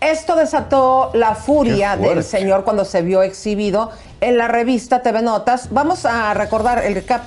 Esto 0.00 0.34
desató 0.34 1.10
la 1.12 1.34
furia 1.34 1.96
del 1.96 2.24
señor 2.24 2.64
cuando 2.64 2.84
se 2.86 3.02
vio 3.02 3.22
exhibido 3.22 3.90
en 4.20 4.38
la 4.38 4.48
revista 4.48 5.02
TV 5.02 5.20
Notas. 5.20 5.68
Vamos 5.70 6.06
a 6.06 6.32
recordar 6.32 6.84
el 6.84 6.94
recap. 6.94 7.22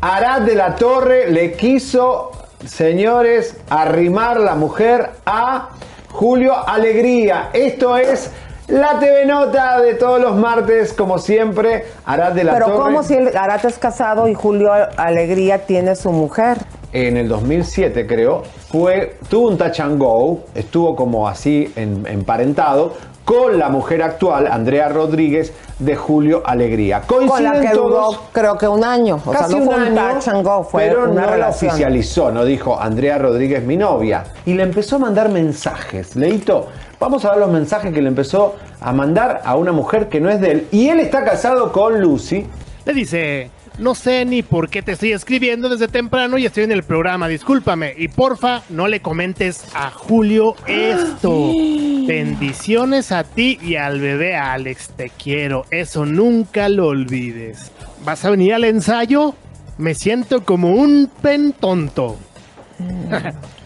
Arad 0.00 0.42
de 0.42 0.54
la 0.54 0.76
Torre 0.76 1.30
le 1.30 1.52
quiso, 1.54 2.30
señores, 2.66 3.56
arrimar 3.70 4.40
la 4.40 4.54
mujer 4.54 5.10
a 5.26 5.70
Julio 6.12 6.54
Alegría. 6.66 7.50
Esto 7.52 7.96
es 7.96 8.30
la 8.68 8.98
TV 8.98 9.26
Nota 9.26 9.80
de 9.80 9.94
todos 9.94 10.20
los 10.20 10.36
martes, 10.36 10.92
como 10.92 11.18
siempre. 11.18 11.84
Arad 12.06 12.32
de 12.32 12.44
la 12.44 12.54
Pero 12.54 12.66
Torre. 12.66 12.78
¿cómo 12.78 13.02
si 13.02 13.14
el 13.14 13.36
Arata 13.36 13.68
es 13.68 13.78
casado 13.78 14.28
y 14.28 14.34
Julio 14.34 14.70
Alegría 14.96 15.66
tiene 15.66 15.94
su 15.96 16.10
mujer? 16.12 16.58
en 16.92 17.16
el 17.16 17.26
2007 17.26 18.06
creo, 18.06 18.44
fue, 18.70 19.16
tuvo 19.28 19.48
un 19.48 19.58
touch 19.58 19.80
and 19.80 19.98
go, 19.98 20.44
estuvo 20.54 20.94
como 20.94 21.26
así 21.26 21.72
en- 21.74 22.06
emparentado 22.06 22.94
con 23.24 23.58
la 23.58 23.68
mujer 23.68 24.02
actual, 24.02 24.46
Andrea 24.46 24.88
Rodríguez, 24.88 25.52
de 25.78 25.96
Julio 25.96 26.42
Alegría. 26.44 27.02
Con 27.06 27.26
la 27.26 27.28
Coinciden 27.32 27.62
que 27.62 27.74
duró 27.74 28.10
creo 28.32 28.56
que 28.56 28.68
un 28.68 28.84
año. 28.84 29.20
O 29.24 29.30
casi 29.32 29.50
sea, 29.50 29.58
no 29.58 29.64
un 29.64 29.64
fue 29.64 29.74
un 29.76 29.98
año, 29.98 30.14
touch 30.14 30.28
and 30.28 30.46
go, 30.46 30.64
fue 30.64 30.82
pero 30.82 31.10
una 31.10 31.22
no 31.22 31.30
relación. 31.30 31.68
la 31.68 31.74
oficializó, 31.74 32.30
no 32.30 32.44
dijo 32.44 32.78
Andrea 32.78 33.18
Rodríguez 33.18 33.64
mi 33.64 33.76
novia. 33.76 34.24
Y 34.46 34.54
le 34.54 34.62
empezó 34.62 34.96
a 34.96 34.98
mandar 35.00 35.30
mensajes. 35.30 36.16
Leito, 36.16 36.68
vamos 37.00 37.24
a 37.24 37.30
ver 37.30 37.38
los 37.38 37.50
mensajes 37.50 37.92
que 37.92 38.02
le 38.02 38.08
empezó 38.08 38.54
a 38.80 38.92
mandar 38.92 39.40
a 39.44 39.56
una 39.56 39.72
mujer 39.72 40.08
que 40.08 40.20
no 40.20 40.30
es 40.30 40.40
de 40.40 40.52
él. 40.52 40.68
Y 40.70 40.88
él 40.88 41.00
está 41.00 41.24
casado 41.24 41.72
con 41.72 42.00
Lucy. 42.00 42.46
Le 42.84 42.92
dice, 42.92 43.50
No 43.76 43.96
sé 43.96 44.24
ni 44.24 44.42
por 44.42 44.68
qué 44.68 44.82
te 44.82 44.92
estoy 44.92 45.12
escribiendo 45.12 45.68
desde 45.68 45.88
temprano 45.88 46.38
y 46.38 46.46
estoy 46.46 46.62
en 46.62 46.70
el 46.70 46.84
programa, 46.84 47.26
discúlpame. 47.26 47.92
Y 47.96 48.06
porfa, 48.06 48.62
no 48.68 48.86
le 48.86 49.00
comentes 49.00 49.64
a 49.74 49.90
Julio 49.90 50.54
esto. 50.68 51.50
Bendiciones 52.06 53.10
a 53.10 53.24
ti 53.24 53.58
y 53.60 53.74
al 53.74 54.00
bebé 54.00 54.36
Alex, 54.36 54.90
te 54.96 55.10
quiero. 55.10 55.66
Eso 55.72 56.06
nunca 56.06 56.68
lo 56.68 56.86
olvides. 56.86 57.72
¿Vas 58.04 58.24
a 58.24 58.30
venir 58.30 58.54
al 58.54 58.62
ensayo? 58.62 59.34
Me 59.76 59.96
siento 59.96 60.44
como 60.44 60.70
un 60.70 61.10
pen 61.20 61.52
tonto. 61.58 62.16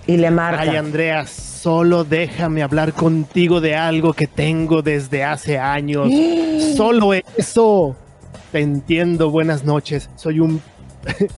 Y 0.07 0.17
le 0.17 0.31
marca. 0.31 0.63
Ay, 0.63 0.77
Andrea, 0.77 1.27
solo 1.27 2.05
déjame 2.05 2.63
hablar 2.63 2.95
contigo 2.95 3.61
de 3.61 3.77
algo 3.77 4.15
que 4.15 4.27
tengo 4.27 4.81
desde 4.81 5.23
hace 5.23 5.59
años. 5.59 6.09
Solo 6.77 7.13
eso. 7.13 7.95
Te 8.53 8.61
entiendo, 8.61 9.31
buenas 9.31 9.65
noches. 9.65 10.09
Soy 10.17 10.41
un 10.41 10.63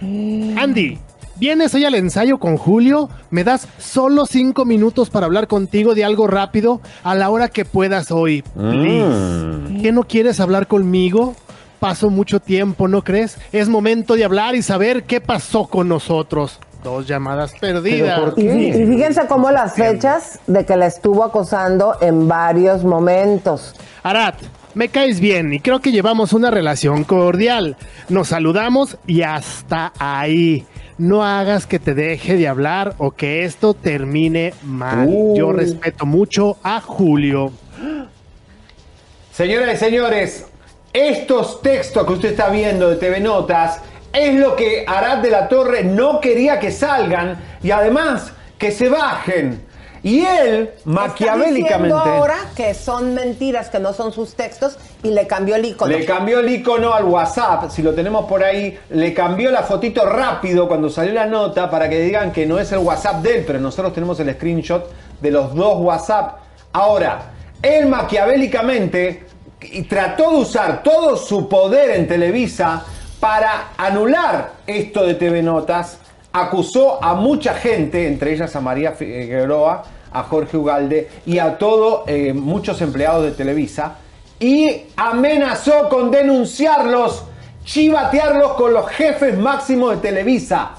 Andy, 0.00 0.98
¿vienes 1.36 1.74
hoy 1.74 1.84
al 1.84 1.94
ensayo 1.94 2.38
con 2.38 2.56
Julio? 2.56 3.08
¿Me 3.30 3.44
das 3.44 3.68
solo 3.78 4.26
cinco 4.26 4.64
minutos 4.64 5.10
para 5.10 5.26
hablar 5.26 5.46
contigo 5.46 5.94
de 5.94 6.04
algo 6.04 6.26
rápido 6.26 6.80
a 7.02 7.14
la 7.14 7.30
hora 7.30 7.48
que 7.48 7.64
puedas 7.64 8.10
hoy? 8.10 8.42
Please. 8.54 9.82
¿Qué 9.82 9.92
no 9.92 10.04
quieres 10.04 10.40
hablar 10.40 10.66
conmigo? 10.66 11.34
Pasó 11.80 12.10
mucho 12.10 12.40
tiempo, 12.40 12.88
¿no 12.88 13.02
crees? 13.02 13.38
Es 13.52 13.68
momento 13.68 14.14
de 14.14 14.24
hablar 14.24 14.54
y 14.54 14.62
saber 14.62 15.04
qué 15.04 15.20
pasó 15.20 15.66
con 15.66 15.88
nosotros. 15.88 16.58
Dos 16.82 17.06
llamadas 17.06 17.52
perdidas. 17.60 18.32
Y, 18.38 18.46
y 18.46 18.86
fíjense 18.86 19.26
cómo 19.28 19.50
las 19.50 19.74
fechas 19.74 20.40
de 20.46 20.64
que 20.64 20.76
la 20.76 20.86
estuvo 20.86 21.24
acosando 21.24 21.96
en 22.00 22.26
varios 22.26 22.84
momentos. 22.84 23.74
Arat, 24.02 24.36
me 24.74 24.88
caes 24.88 25.20
bien 25.20 25.52
y 25.52 25.60
creo 25.60 25.80
que 25.80 25.92
llevamos 25.92 26.32
una 26.32 26.50
relación 26.50 27.04
cordial. 27.04 27.76
Nos 28.08 28.28
saludamos 28.28 28.98
y 29.06 29.22
hasta 29.22 29.92
ahí. 29.98 30.66
No 30.98 31.24
hagas 31.24 31.66
que 31.66 31.78
te 31.78 31.94
deje 31.94 32.36
de 32.36 32.46
hablar 32.46 32.94
o 32.98 33.12
que 33.12 33.44
esto 33.44 33.74
termine 33.74 34.52
mal. 34.62 35.06
Uh. 35.08 35.34
Yo 35.36 35.52
respeto 35.52 36.04
mucho 36.04 36.58
a 36.62 36.80
Julio. 36.80 37.52
Señoras 39.32 39.74
y 39.74 39.78
señores, 39.78 40.46
estos 40.92 41.62
textos 41.62 42.06
que 42.06 42.12
usted 42.12 42.30
está 42.30 42.50
viendo 42.50 42.90
de 42.90 42.96
TV 42.96 43.20
Notas 43.20 43.80
es 44.12 44.34
lo 44.34 44.56
que 44.56 44.84
Arad 44.86 45.18
de 45.18 45.30
la 45.30 45.48
Torre 45.48 45.84
no 45.84 46.20
quería 46.20 46.58
que 46.58 46.70
salgan 46.70 47.38
y 47.62 47.70
además 47.70 48.32
que 48.58 48.70
se 48.70 48.88
bajen. 48.88 49.69
Y 50.02 50.24
él, 50.24 50.70
maquiavélicamente, 50.84 51.94
ahora 51.94 52.36
que 52.56 52.72
son 52.72 53.14
mentiras, 53.14 53.68
que 53.68 53.78
no 53.78 53.92
son 53.92 54.12
sus 54.12 54.34
textos 54.34 54.78
y 55.02 55.10
le 55.10 55.26
cambió 55.26 55.56
el 55.56 55.64
icono. 55.66 55.90
le 55.90 56.04
cambió 56.04 56.40
el 56.40 56.48
icono 56.48 56.94
al 56.94 57.04
WhatsApp, 57.04 57.70
si 57.70 57.82
lo 57.82 57.94
tenemos 57.94 58.26
por 58.26 58.42
ahí, 58.42 58.78
le 58.90 59.12
cambió 59.12 59.50
la 59.50 59.62
fotito 59.62 60.06
rápido 60.06 60.68
cuando 60.68 60.88
salió 60.88 61.12
la 61.12 61.26
nota 61.26 61.68
para 61.68 61.88
que 61.88 62.00
digan 62.00 62.32
que 62.32 62.46
no 62.46 62.58
es 62.58 62.72
el 62.72 62.78
WhatsApp 62.78 63.22
de 63.22 63.38
él, 63.38 63.44
pero 63.46 63.60
nosotros 63.60 63.92
tenemos 63.92 64.18
el 64.20 64.32
screenshot 64.34 64.90
de 65.20 65.30
los 65.30 65.54
dos 65.54 65.80
WhatsApp. 65.80 66.38
Ahora, 66.72 67.32
él 67.62 67.86
maquiavélicamente 67.86 69.24
trató 69.88 70.30
de 70.30 70.36
usar 70.38 70.82
todo 70.82 71.16
su 71.16 71.48
poder 71.48 71.90
en 71.90 72.08
Televisa 72.08 72.84
para 73.18 73.72
anular 73.76 74.52
esto 74.66 75.04
de 75.04 75.14
TV 75.14 75.42
Notas, 75.42 75.98
acusó 76.32 77.02
a 77.02 77.14
mucha 77.14 77.54
gente, 77.54 78.06
entre 78.06 78.32
ellas 78.32 78.54
a 78.56 78.60
María 78.60 78.92
Figueroa, 78.92 79.84
a 80.12 80.22
Jorge 80.24 80.56
Ugalde 80.56 81.08
y 81.26 81.38
a 81.38 81.58
todos 81.58 82.02
muchos 82.34 82.80
empleados 82.82 83.24
de 83.24 83.30
Televisa, 83.32 83.96
y 84.38 84.86
amenazó 84.96 85.88
con 85.88 86.10
denunciarlos, 86.10 87.24
chivatearlos 87.64 88.54
con 88.54 88.72
los 88.72 88.88
jefes 88.88 89.36
máximos 89.38 89.90
de 89.92 89.96
Televisa, 89.98 90.70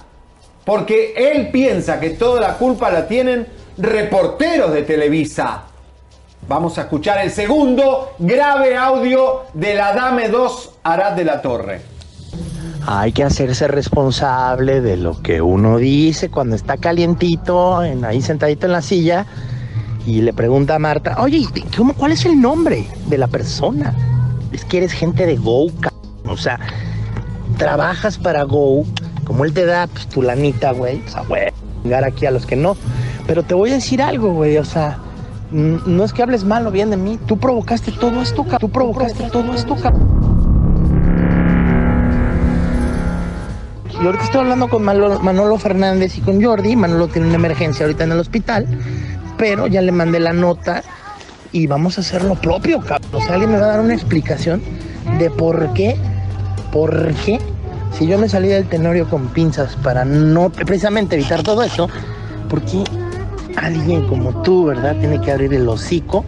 porque 0.65 1.13
él 1.15 1.49
piensa 1.49 1.99
que 1.99 2.11
toda 2.11 2.41
la 2.41 2.57
culpa 2.57 2.91
la 2.91 3.07
tienen 3.07 3.47
reporteros 3.77 4.73
de 4.73 4.83
Televisa. 4.83 5.63
Vamos 6.47 6.77
a 6.77 6.81
escuchar 6.81 7.23
el 7.23 7.31
segundo 7.31 8.13
grave 8.17 8.75
audio 8.75 9.43
de 9.53 9.75
la 9.75 9.93
Dame 9.93 10.27
2 10.27 10.79
Arad 10.83 11.13
de 11.13 11.23
la 11.23 11.41
Torre. 11.41 11.90
Hay 12.87 13.11
que 13.11 13.23
hacerse 13.23 13.67
responsable 13.67 14.81
de 14.81 14.97
lo 14.97 15.21
que 15.21 15.41
uno 15.41 15.77
dice 15.77 16.29
cuando 16.29 16.55
está 16.55 16.77
calientito, 16.77 17.83
en- 17.83 18.03
ahí 18.05 18.21
sentadito 18.21 18.65
en 18.65 18.71
la 18.71 18.81
silla, 18.81 19.25
y 20.05 20.21
le 20.21 20.33
pregunta 20.33 20.75
a 20.75 20.79
Marta, 20.79 21.15
oye, 21.21 21.45
¿cómo, 21.77 21.93
¿cuál 21.93 22.11
es 22.11 22.25
el 22.25 22.41
nombre 22.41 22.87
de 23.07 23.17
la 23.19 23.27
persona? 23.27 23.93
Es 24.51 24.65
que 24.65 24.77
eres 24.77 24.93
gente 24.93 25.25
de 25.27 25.37
Go, 25.37 25.67
o 26.25 26.37
sea, 26.37 26.59
trabajas 27.57 28.17
para 28.17 28.43
Go, 28.43 28.83
como 29.25 29.45
él 29.45 29.53
te 29.53 29.65
da 29.65 29.85
pues, 29.87 30.07
tu 30.07 30.23
lanita, 30.23 30.71
güey, 30.71 31.03
o 31.05 31.09
sea, 31.09 31.21
güey, 31.21 31.49
chingar 31.83 32.03
aquí 32.03 32.25
a 32.25 32.31
los 32.31 32.45
que 32.47 32.55
no. 32.55 32.75
Pero 33.27 33.43
te 33.43 33.53
voy 33.53 33.69
a 33.69 33.75
decir 33.75 34.01
algo, 34.01 34.33
güey, 34.33 34.57
o 34.57 34.65
sea, 34.65 34.97
no 35.51 36.03
es 36.03 36.13
que 36.13 36.23
hables 36.23 36.43
mal 36.45 36.65
o 36.65 36.71
bien 36.71 36.89
de 36.89 36.97
mí, 36.97 37.19
tú 37.27 37.37
provocaste 37.37 37.91
todo 37.91 38.21
esto, 38.23 38.43
tú 38.59 38.69
provocaste 38.69 39.25
todo 39.29 39.53
esto, 39.53 39.75
ca- 39.75 39.93
Y 44.01 44.05
ahorita 44.05 44.23
estoy 44.23 44.41
hablando 44.41 44.67
con 44.67 44.81
Manolo, 44.81 45.59
Fernández 45.59 46.17
y 46.17 46.21
con 46.21 46.43
Jordi. 46.43 46.75
Manolo 46.75 47.07
tiene 47.07 47.27
una 47.27 47.35
emergencia 47.35 47.85
ahorita 47.85 48.05
en 48.05 48.13
el 48.13 48.19
hospital, 48.19 48.65
pero 49.37 49.67
ya 49.67 49.81
le 49.81 49.91
mandé 49.91 50.19
la 50.19 50.33
nota 50.33 50.81
y 51.51 51.67
vamos 51.67 51.99
a 51.99 52.01
hacer 52.01 52.23
lo 52.23 52.33
propio, 52.33 52.79
cabrón. 52.79 53.11
O 53.13 53.21
sea, 53.21 53.33
alguien 53.33 53.51
me 53.51 53.59
va 53.59 53.65
a 53.65 53.69
dar 53.69 53.79
una 53.79 53.93
explicación 53.93 54.59
de 55.19 55.29
por 55.29 55.73
qué, 55.73 55.97
por 56.71 57.13
qué, 57.25 57.39
si 57.95 58.07
yo 58.07 58.17
me 58.17 58.27
salí 58.27 58.47
del 58.47 58.65
tenorio 58.65 59.07
con 59.07 59.27
pinzas 59.27 59.75
para 59.75 60.03
no 60.03 60.49
precisamente 60.49 61.15
evitar 61.15 61.43
todo 61.43 61.61
esto, 61.61 61.87
¿por 62.49 62.63
qué 62.63 62.83
alguien 63.55 64.07
como 64.07 64.41
tú, 64.41 64.65
verdad, 64.65 64.95
tiene 64.99 65.21
que 65.21 65.31
abrir 65.31 65.53
el 65.53 65.69
hocico 65.69 66.25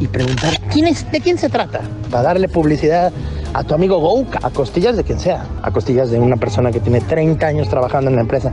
y 0.00 0.08
preguntar 0.08 0.58
quién 0.72 0.88
es, 0.88 1.08
de 1.12 1.20
quién 1.20 1.38
se 1.38 1.48
trata? 1.48 1.80
Para 2.10 2.24
darle 2.24 2.48
publicidad 2.48 3.12
a 3.54 3.64
tu 3.64 3.74
amigo 3.74 3.98
Gouka, 3.98 4.38
a 4.42 4.50
costillas 4.50 4.96
de 4.96 5.04
quien 5.04 5.18
sea, 5.18 5.46
a 5.62 5.70
costillas 5.70 6.10
de 6.10 6.18
una 6.20 6.36
persona 6.36 6.70
que 6.70 6.80
tiene 6.80 7.00
30 7.00 7.46
años 7.46 7.68
trabajando 7.68 8.10
en 8.10 8.16
la 8.16 8.22
empresa. 8.22 8.52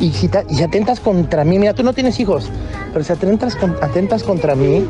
Y 0.00 0.10
si, 0.12 0.28
te- 0.28 0.44
y 0.48 0.54
si 0.54 0.62
atentas 0.62 1.00
contra 1.00 1.44
mí, 1.44 1.58
mira, 1.58 1.74
tú 1.74 1.82
no 1.82 1.92
tienes 1.92 2.18
hijos, 2.20 2.50
pero 2.92 3.04
si 3.04 3.12
atentas, 3.12 3.56
atentas 3.80 4.22
contra 4.22 4.54
mí, 4.54 4.86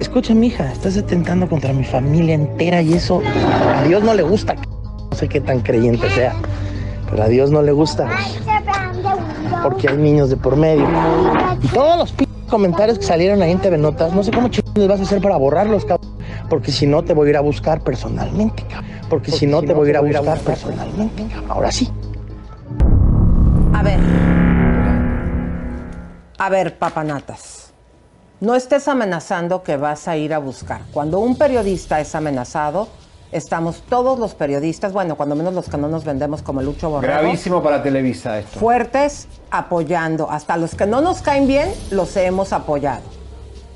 escucha, 0.00 0.34
mija, 0.34 0.70
estás 0.72 0.96
atentando 0.96 1.48
contra 1.48 1.72
mi 1.72 1.84
familia 1.84 2.34
entera 2.34 2.82
y 2.82 2.94
eso 2.94 3.22
a 3.76 3.82
Dios 3.84 4.02
no 4.02 4.14
le 4.14 4.22
gusta. 4.22 4.54
No 4.54 5.16
sé 5.16 5.28
qué 5.28 5.40
tan 5.40 5.60
creyente 5.60 6.08
sea, 6.10 6.34
pero 7.10 7.22
a 7.22 7.28
Dios 7.28 7.50
no 7.50 7.62
le 7.62 7.72
gusta. 7.72 8.08
Porque 9.62 9.88
hay 9.88 9.96
niños 9.96 10.30
de 10.30 10.36
por 10.36 10.56
medio. 10.56 10.86
Y 11.62 11.68
todos 11.68 11.96
los 11.98 12.12
p 12.12 12.26
comentarios 12.48 12.98
que 12.98 13.04
salieron 13.04 13.42
ahí 13.42 13.50
en 13.52 13.58
TV 13.58 13.76
Notas, 13.78 14.12
no 14.14 14.22
sé 14.22 14.30
cómo 14.30 14.48
chingados 14.48 14.88
vas 14.88 15.00
a 15.00 15.02
hacer 15.02 15.20
para 15.20 15.36
borrarlos, 15.36 15.84
cabrón. 15.84 16.08
Porque 16.48 16.72
si 16.72 16.86
no, 16.86 17.02
te 17.04 17.12
voy 17.12 17.28
a 17.28 17.30
ir 17.30 17.36
a 17.36 17.40
buscar 17.40 17.80
personalmente, 17.82 18.64
cabrón. 18.64 18.90
Porque, 19.08 19.30
si 19.30 19.46
no, 19.46 19.62
te 19.62 19.72
voy 19.74 19.88
a 19.88 19.90
ir 19.90 19.96
a 19.96 20.00
buscar 20.00 20.38
personalmente, 20.40 21.26
cabrón. 21.28 21.50
Ahora 21.50 21.70
sí. 21.70 21.90
A 23.74 23.82
ver. 23.82 24.00
A 26.38 26.48
ver, 26.48 26.78
papanatas. 26.78 27.72
No 28.40 28.54
estés 28.54 28.86
amenazando 28.88 29.62
que 29.62 29.76
vas 29.76 30.06
a 30.08 30.16
ir 30.16 30.32
a 30.32 30.38
buscar. 30.38 30.82
Cuando 30.92 31.18
un 31.18 31.36
periodista 31.36 32.00
es 32.00 32.14
amenazado, 32.14 32.88
estamos 33.32 33.82
todos 33.88 34.18
los 34.18 34.34
periodistas, 34.34 34.92
bueno, 34.92 35.16
cuando 35.16 35.34
menos 35.34 35.52
los 35.52 35.68
que 35.68 35.76
no 35.76 35.88
nos 35.88 36.04
vendemos 36.04 36.42
como 36.42 36.62
Lucho 36.62 36.88
Borrego, 36.88 37.12
Gravísimo 37.12 37.62
para 37.62 37.82
Televisa 37.82 38.38
esto. 38.38 38.58
fuertes 38.60 39.26
apoyando. 39.50 40.30
Hasta 40.30 40.56
los 40.56 40.74
que 40.76 40.86
no 40.86 41.00
nos 41.00 41.20
caen 41.20 41.46
bien, 41.48 41.68
los 41.90 42.16
hemos 42.16 42.52
apoyado. 42.52 43.17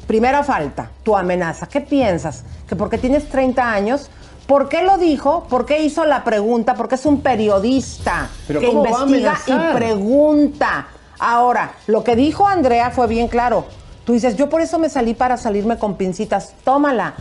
Primera 0.07 0.43
falta, 0.43 0.91
tu 1.03 1.17
amenaza. 1.17 1.67
¿Qué 1.67 1.81
piensas? 1.81 2.45
Que 2.69 2.77
porque 2.77 2.99
tienes 2.99 3.29
30 3.29 3.73
años, 3.73 4.11
¿por 4.47 4.69
qué 4.69 4.83
lo 4.83 4.99
dijo? 4.99 5.45
¿Por 5.49 5.67
qué 5.67 5.83
hizo 5.83 6.05
la 6.05 6.25
pregunta? 6.25 6.75
Porque 6.75 6.97
es 6.97 7.07
un 7.07 7.21
periodista 7.21 8.29
Pero 8.47 8.61
que 8.61 8.67
¿cómo 8.67 8.85
va 8.85 9.03
a 9.03 9.07
investiga 9.07 9.71
y 9.71 9.75
pregunta. 9.77 10.89
Ahora, 11.19 11.73
lo 11.87 12.03
que 12.03 12.17
dijo 12.17 12.47
Andrea 12.47 12.91
fue 12.91 13.07
bien 13.07 13.29
claro. 13.29 13.65
Tú 14.05 14.13
dices, 14.13 14.37
yo 14.37 14.49
por 14.49 14.61
eso 14.61 14.79
me 14.79 14.89
salí 14.89 15.15
para 15.15 15.37
salirme 15.37 15.79
con 15.79 15.97
pincitas. 15.97 16.55
Tómala. 16.65 17.15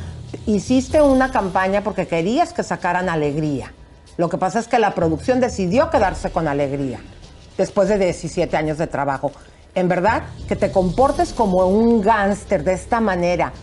hiciste 0.48 1.02
una 1.02 1.32
campaña 1.32 1.84
porque 1.84 2.08
querías 2.08 2.54
que 2.54 2.64
sacaran 2.64 3.10
alegría. 3.10 3.74
Lo 4.18 4.30
que 4.30 4.38
pasa 4.38 4.60
es 4.60 4.68
que 4.68 4.80
la 4.80 4.94
producción 4.96 5.40
decidió 5.40 5.90
quedarse 5.90 6.32
con 6.32 6.48
alegría 6.48 7.00
después 7.58 7.90
de 7.90 7.98
17 7.98 8.58
años 8.58 8.78
de 8.78 8.88
trabajo. 8.88 9.32
En 9.74 9.88
verdad, 9.88 10.24
que 10.48 10.56
te 10.56 10.72
comportes 10.72 11.34
como 11.34 11.66
un 11.68 12.02
gángster 12.02 12.64
de 12.64 12.74
esta 12.74 13.00
manera 13.00 13.54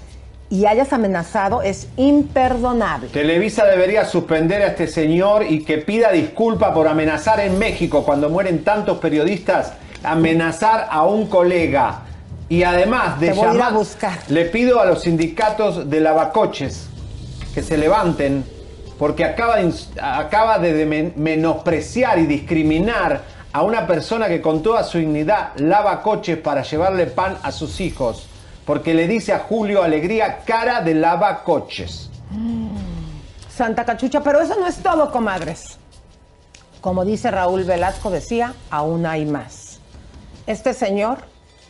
y 0.50 0.64
hayas 0.64 0.92
amenazado 0.92 1.60
es 1.62 1.88
imperdonable. 1.96 3.08
Televisa 3.08 3.66
debería 3.66 4.04
suspender 4.04 4.62
a 4.62 4.68
este 4.68 4.86
señor 4.86 5.44
y 5.44 5.64
que 5.64 5.78
pida 5.78 6.10
disculpa 6.10 6.72
por 6.72 6.88
amenazar 6.88 7.40
en 7.40 7.58
México 7.58 8.04
cuando 8.04 8.30
mueren 8.30 8.64
tantos 8.64 8.98
periodistas, 8.98 9.74
amenazar 10.02 10.88
a 10.90 11.04
un 11.04 11.26
colega. 11.26 12.02
Y 12.48 12.62
además 12.62 13.20
de 13.20 13.32
voy 13.32 13.44
a 13.44 13.52
llamar, 13.52 13.74
buscar. 13.74 14.18
le 14.28 14.46
pido 14.46 14.80
a 14.80 14.86
los 14.86 15.02
sindicatos 15.02 15.90
de 15.90 16.00
lavacoches 16.00 16.86
que 17.52 17.62
se 17.62 17.76
levanten 17.76 18.42
porque 18.98 19.24
acaba 19.24 19.56
de, 19.56 19.70
acaba 20.00 20.58
menospreciar 21.16 22.18
y 22.18 22.26
discriminar 22.26 23.22
a 23.52 23.62
una 23.62 23.86
persona 23.86 24.28
que 24.28 24.40
con 24.40 24.62
toda 24.62 24.84
su 24.84 24.98
dignidad 24.98 25.56
lava 25.56 26.02
coches 26.02 26.38
para 26.38 26.62
llevarle 26.62 27.06
pan 27.06 27.38
a 27.42 27.52
sus 27.52 27.80
hijos. 27.80 28.26
Porque 28.64 28.92
le 28.92 29.08
dice 29.08 29.32
a 29.32 29.38
Julio 29.38 29.82
Alegría 29.82 30.40
cara 30.44 30.82
de 30.82 30.94
lavacoches. 30.94 32.10
Santa 33.48 33.84
Cachucha, 33.84 34.22
pero 34.22 34.40
eso 34.40 34.54
no 34.60 34.66
es 34.66 34.76
todo, 34.76 35.10
comadres. 35.10 35.78
Como 36.80 37.04
dice 37.04 37.30
Raúl 37.30 37.64
Velasco 37.64 38.10
decía, 38.10 38.54
aún 38.70 39.06
hay 39.06 39.24
más. 39.24 39.80
Este 40.46 40.74
señor, 40.74 41.18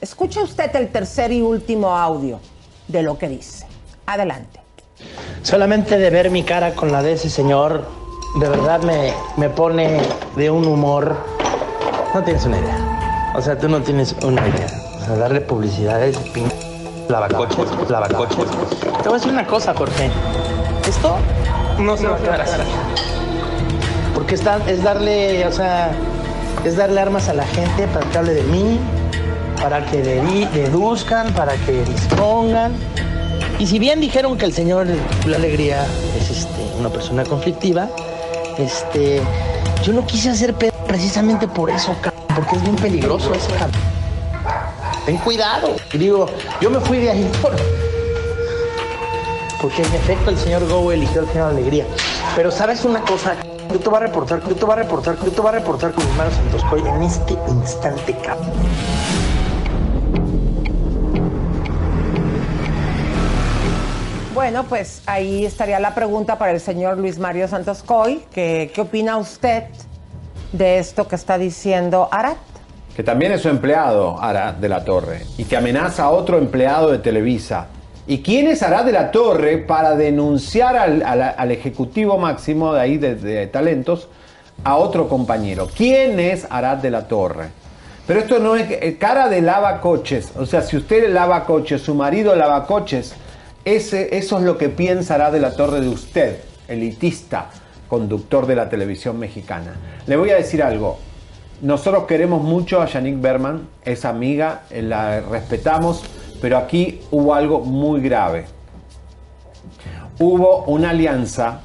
escuche 0.00 0.42
usted 0.42 0.74
el 0.76 0.88
tercer 0.88 1.32
y 1.32 1.40
último 1.40 1.96
audio 1.96 2.40
de 2.88 3.02
lo 3.02 3.16
que 3.16 3.28
dice. 3.28 3.66
Adelante. 4.06 4.60
Solamente 5.42 5.98
de 5.98 6.10
ver 6.10 6.30
mi 6.30 6.42
cara 6.42 6.74
con 6.74 6.92
la 6.92 7.02
de 7.02 7.12
ese 7.12 7.30
señor, 7.30 7.86
de 8.40 8.48
verdad 8.48 8.82
me, 8.82 9.12
me 9.36 9.48
pone 9.48 10.00
de 10.36 10.50
un 10.50 10.66
humor. 10.66 11.37
No 12.14 12.22
tienes 12.22 12.44
una 12.44 12.58
idea. 12.58 13.32
O 13.34 13.42
sea, 13.42 13.56
tú 13.58 13.68
no 13.68 13.80
tienes 13.82 14.14
una 14.22 14.46
idea. 14.48 14.66
O 15.00 15.04
sea, 15.04 15.16
darle 15.16 15.40
publicidad 15.40 15.96
a 15.96 16.06
ese 16.06 16.20
pin... 16.30 16.50
lavacoches, 17.08 17.66
lavacoches. 17.88 18.46
Te 19.02 19.08
voy 19.08 19.12
a 19.12 19.18
decir 19.18 19.32
una 19.32 19.46
cosa, 19.46 19.74
Jorge. 19.74 20.10
Esto 20.88 21.16
no 21.78 21.96
se 21.96 22.06
va 22.08 22.16
a 22.16 22.18
quedar 22.18 22.40
así. 22.40 22.52
Porque 24.14 24.34
es, 24.34 24.44
dar- 24.44 24.68
es 24.68 24.82
darle, 24.82 25.46
o 25.46 25.52
sea, 25.52 25.90
es 26.64 26.76
darle 26.76 27.00
armas 27.00 27.28
a 27.28 27.34
la 27.34 27.44
gente 27.44 27.86
para 27.88 28.06
que 28.10 28.18
hable 28.18 28.34
de 28.34 28.42
mí, 28.44 28.80
para 29.62 29.84
que 29.86 30.02
deduzcan, 30.02 31.32
para 31.34 31.52
que 31.54 31.84
dispongan. 31.84 32.72
Y 33.58 33.66
si 33.66 33.78
bien 33.78 34.00
dijeron 34.00 34.36
que 34.38 34.44
el 34.46 34.52
señor 34.52 34.86
La 35.26 35.36
Alegría 35.36 35.84
es 36.20 36.30
este, 36.30 36.62
una 36.78 36.88
persona 36.88 37.24
conflictiva, 37.24 37.88
este, 38.56 39.20
yo 39.82 39.92
no 39.92 40.06
quise 40.06 40.30
hacer 40.30 40.54
pedo 40.54 40.72
precisamente 40.86 41.46
por 41.46 41.70
eso, 41.70 41.94
cabrón, 42.00 42.24
porque 42.34 42.56
es 42.56 42.62
bien 42.62 42.76
peligroso 42.76 43.32
eso, 43.34 43.48
cabrón. 43.50 43.80
Ten 45.06 45.16
cuidado. 45.18 45.76
Y 45.92 45.98
digo, 45.98 46.26
yo 46.60 46.70
me 46.70 46.80
fui 46.80 46.98
de 46.98 47.10
ahí 47.10 47.30
por... 47.40 47.52
Porque 49.60 49.82
en 49.82 49.94
efecto 49.94 50.30
el 50.30 50.38
señor 50.38 50.68
Go 50.68 50.92
eligió 50.92 51.22
al 51.22 51.28
señor 51.28 51.50
Alegría. 51.50 51.86
Pero 52.36 52.50
sabes 52.50 52.84
una 52.84 53.00
cosa, 53.00 53.34
yo 53.72 53.78
te 53.78 53.88
voy 53.88 53.96
a 53.96 54.00
reportar, 54.00 54.40
yo 54.48 54.54
te 54.54 54.64
voy 54.64 54.72
a 54.72 54.76
reportar, 54.76 55.16
yo 55.24 55.30
te 55.30 55.40
voy 55.40 55.48
a 55.48 55.52
reportar 55.52 55.92
con 55.92 56.06
mis 56.06 56.16
manos 56.16 56.34
en 56.34 56.50
Toscoy 56.50 56.80
en 56.80 57.02
este 57.02 57.36
instante, 57.48 58.16
cabrón. 58.22 58.52
Bueno, 64.38 64.62
pues 64.62 65.02
ahí 65.06 65.44
estaría 65.44 65.80
la 65.80 65.96
pregunta 65.96 66.38
para 66.38 66.52
el 66.52 66.60
señor 66.60 66.96
Luis 66.96 67.18
Mario 67.18 67.48
Santos 67.48 67.82
Coy. 67.82 68.22
¿Qué 68.32 68.72
opina 68.78 69.16
usted 69.16 69.64
de 70.52 70.78
esto 70.78 71.08
que 71.08 71.16
está 71.16 71.38
diciendo 71.38 72.08
Arat? 72.12 72.36
que 72.94 73.02
también 73.02 73.32
es 73.32 73.42
su 73.42 73.48
empleado, 73.48 74.16
Ara 74.22 74.52
de 74.52 74.68
la 74.68 74.84
Torre, 74.84 75.26
y 75.38 75.44
que 75.44 75.56
amenaza 75.56 76.04
a 76.04 76.10
otro 76.10 76.38
empleado 76.38 76.92
de 76.92 76.98
Televisa. 76.98 77.66
¿Y 78.06 78.22
quién 78.22 78.46
es 78.46 78.62
Arad 78.62 78.84
de 78.84 78.92
la 78.92 79.10
Torre 79.10 79.58
para 79.58 79.96
denunciar 79.96 80.76
al, 80.76 81.50
ejecutivo 81.50 82.16
máximo 82.16 82.72
de 82.74 82.80
ahí 82.80 82.96
de, 82.96 83.16
de 83.16 83.48
talentos 83.48 84.08
a 84.62 84.76
otro 84.76 85.08
compañero? 85.08 85.68
¿Quién 85.76 86.20
es 86.20 86.46
Arad 86.48 86.76
de 86.76 86.92
la 86.92 87.08
Torre? 87.08 87.48
Pero 88.06 88.20
esto 88.20 88.38
no 88.38 88.54
es 88.54 88.70
eh, 88.70 88.96
cara 89.00 89.28
de 89.28 89.42
lava 89.42 89.80
coches. 89.80 90.32
O 90.36 90.46
sea, 90.46 90.62
si 90.62 90.76
usted 90.76 91.12
lava 91.12 91.44
coches, 91.44 91.82
su 91.82 91.96
marido 91.96 92.36
lava 92.36 92.66
coches, 92.66 93.16
ese, 93.76 94.16
eso 94.16 94.38
es 94.38 94.44
lo 94.44 94.56
que 94.56 94.68
piensa 94.68 95.14
Arad 95.14 95.32
de 95.32 95.40
la 95.40 95.54
Torre 95.54 95.80
de 95.80 95.88
usted, 95.88 96.40
elitista, 96.68 97.50
conductor 97.88 98.46
de 98.46 98.56
la 98.56 98.68
televisión 98.68 99.18
mexicana. 99.18 99.76
Le 100.06 100.16
voy 100.16 100.30
a 100.30 100.36
decir 100.36 100.62
algo. 100.62 100.98
Nosotros 101.60 102.04
queremos 102.04 102.42
mucho 102.42 102.80
a 102.80 102.86
Yannick 102.86 103.20
Berman, 103.20 103.68
es 103.84 104.04
amiga, 104.04 104.62
eh, 104.70 104.82
la 104.82 105.20
respetamos, 105.20 106.04
pero 106.40 106.56
aquí 106.56 107.00
hubo 107.10 107.34
algo 107.34 107.60
muy 107.60 108.00
grave. 108.00 108.46
Hubo 110.18 110.64
una 110.64 110.90
alianza 110.90 111.60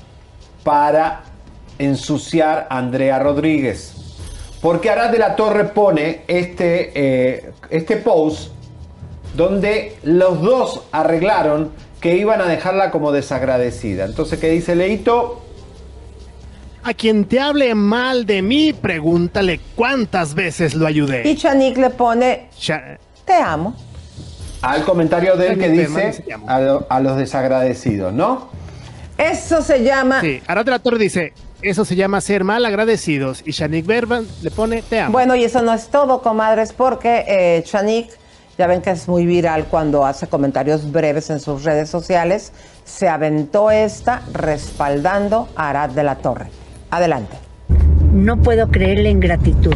para 0.63 1.23
ensuciar 1.77 2.67
a 2.69 2.77
Andrea 2.77 3.19
Rodríguez. 3.19 3.93
Porque 4.61 4.89
Arad 4.89 5.11
de 5.11 5.19
la 5.19 5.35
Torre 5.35 5.65
pone 5.65 6.23
este, 6.27 6.91
eh, 6.95 7.51
este 7.69 7.97
post 7.97 8.51
donde 9.35 9.97
los 10.03 10.41
dos 10.41 10.83
arreglaron 10.91 11.71
que 12.03 12.17
iban 12.17 12.41
a 12.41 12.45
dejarla 12.45 12.91
como 12.91 13.13
desagradecida. 13.13 14.03
Entonces, 14.03 14.37
¿qué 14.37 14.49
dice 14.49 14.75
Leito? 14.75 15.41
A 16.83 16.93
quien 16.93 17.23
te 17.23 17.39
hable 17.39 17.73
mal 17.75 18.25
de 18.25 18.41
mí, 18.41 18.73
pregúntale 18.73 19.61
cuántas 19.73 20.35
veces 20.35 20.73
lo 20.75 20.85
ayudé. 20.85 21.25
Y 21.25 21.37
Chanik 21.37 21.77
le 21.77 21.89
pone, 21.91 22.49
Cha- 22.59 22.99
te 23.23 23.35
amo. 23.35 23.73
Al 24.61 24.83
comentario 24.83 25.37
de 25.37 25.47
él 25.47 25.57
que 25.57 25.69
dice 25.69 26.25
a, 26.45 26.59
lo- 26.59 26.85
a 26.89 26.99
los 26.99 27.15
desagradecidos, 27.15 28.11
¿no? 28.11 28.49
Eso 29.17 29.61
se 29.61 29.81
llama... 29.81 30.19
Sí, 30.19 30.41
Torre 30.83 30.97
dice, 30.97 31.31
eso 31.61 31.85
se 31.85 31.95
llama 31.95 32.19
ser 32.19 32.43
mal 32.43 32.65
agradecidos. 32.65 33.43
Y 33.45 33.51
Shanik 33.51 33.85
Berban 33.85 34.27
le 34.41 34.51
pone, 34.51 34.81
te 34.81 34.99
amo. 34.99 35.13
Bueno, 35.13 35.35
y 35.37 35.45
eso 35.45 35.61
no 35.61 35.73
es 35.73 35.87
todo, 35.87 36.21
comadres, 36.21 36.73
porque 36.73 37.23
eh, 37.29 37.63
Chanik, 37.65 38.09
ya 38.57 38.67
ven 38.67 38.81
que 38.81 38.91
es 38.91 39.07
muy 39.07 39.25
viral 39.25 39.65
cuando 39.65 40.05
hace 40.05 40.27
comentarios 40.27 40.91
breves 40.91 41.29
en 41.29 41.39
sus 41.39 41.63
redes 41.63 41.89
sociales, 41.89 42.51
se 42.85 43.09
aventó 43.09 43.71
esta 43.71 44.21
respaldando 44.31 45.49
a 45.55 45.69
Arad 45.69 45.89
de 45.91 46.03
la 46.03 46.15
Torre. 46.15 46.47
Adelante. 46.91 47.37
No 48.11 48.37
puedo 48.37 48.69
creer 48.69 48.99
la 48.99 49.09
ingratitud. 49.09 49.75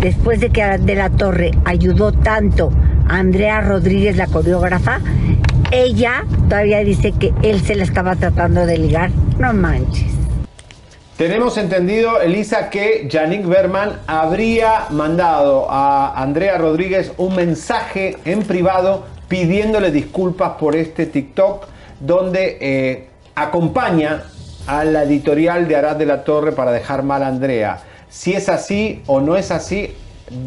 Después 0.00 0.40
de 0.40 0.50
que 0.50 0.62
de 0.62 0.94
la 0.94 1.10
Torre 1.10 1.50
ayudó 1.64 2.12
tanto 2.12 2.70
a 3.08 3.18
Andrea 3.18 3.60
Rodríguez, 3.60 4.16
la 4.16 4.26
coreógrafa, 4.26 5.00
ella 5.70 6.24
todavía 6.48 6.78
dice 6.80 7.12
que 7.12 7.32
él 7.42 7.60
se 7.62 7.74
la 7.74 7.84
estaba 7.84 8.16
tratando 8.16 8.66
de 8.66 8.78
ligar. 8.78 9.10
No 9.38 9.52
manches. 9.52 10.19
Tenemos 11.20 11.58
entendido, 11.58 12.22
Elisa, 12.22 12.70
que 12.70 13.06
Yannick 13.06 13.44
Berman 13.44 13.98
habría 14.06 14.86
mandado 14.88 15.70
a 15.70 16.14
Andrea 16.18 16.56
Rodríguez 16.56 17.12
un 17.18 17.36
mensaje 17.36 18.16
en 18.24 18.42
privado 18.42 19.04
pidiéndole 19.28 19.90
disculpas 19.90 20.52
por 20.52 20.74
este 20.74 21.04
TikTok 21.04 21.66
donde 22.00 22.56
eh, 22.62 23.08
acompaña 23.34 24.22
a 24.66 24.82
la 24.86 25.02
editorial 25.02 25.68
de 25.68 25.76
Arad 25.76 25.96
de 25.96 26.06
la 26.06 26.24
Torre 26.24 26.52
para 26.52 26.72
dejar 26.72 27.02
mal 27.02 27.22
a 27.22 27.26
Andrea. 27.26 27.80
Si 28.08 28.32
es 28.32 28.48
así 28.48 29.02
o 29.06 29.20
no 29.20 29.36
es 29.36 29.50
así, 29.50 29.94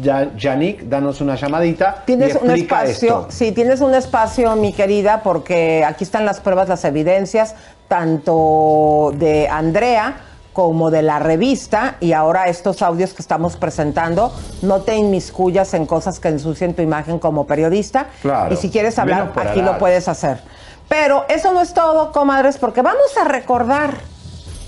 Ya- 0.02 0.32
Yannick, 0.36 0.80
danos 0.88 1.20
una 1.20 1.36
llamadita 1.36 1.98
y 2.02 2.06
Tienes 2.06 2.34
un 2.34 2.50
espacio, 2.50 2.90
esto. 2.90 3.26
sí, 3.28 3.52
tienes 3.52 3.80
un 3.80 3.94
espacio, 3.94 4.56
mi 4.56 4.72
querida, 4.72 5.22
porque 5.22 5.84
aquí 5.86 6.02
están 6.02 6.24
las 6.24 6.40
pruebas, 6.40 6.68
las 6.68 6.84
evidencias, 6.84 7.54
tanto 7.86 9.12
de 9.16 9.46
Andrea 9.46 10.16
como 10.54 10.90
de 10.90 11.02
la 11.02 11.18
revista, 11.18 11.96
y 12.00 12.12
ahora 12.12 12.44
estos 12.44 12.80
audios 12.80 13.12
que 13.12 13.20
estamos 13.20 13.56
presentando, 13.56 14.32
no 14.62 14.80
te 14.80 14.96
inmiscuyas 14.96 15.74
en 15.74 15.84
cosas 15.84 16.20
que 16.20 16.28
ensucien 16.28 16.72
tu 16.74 16.80
imagen 16.80 17.18
como 17.18 17.46
periodista. 17.46 18.06
Claro, 18.22 18.54
y 18.54 18.56
si 18.56 18.70
quieres 18.70 18.98
hablar, 18.98 19.32
aquí 19.36 19.60
lo 19.60 19.76
puedes 19.76 20.08
hacer. 20.08 20.40
Pero 20.88 21.24
eso 21.28 21.52
no 21.52 21.60
es 21.60 21.74
todo, 21.74 22.12
comadres, 22.12 22.56
porque 22.56 22.80
vamos 22.80 23.16
a 23.20 23.24
recordar 23.24 23.94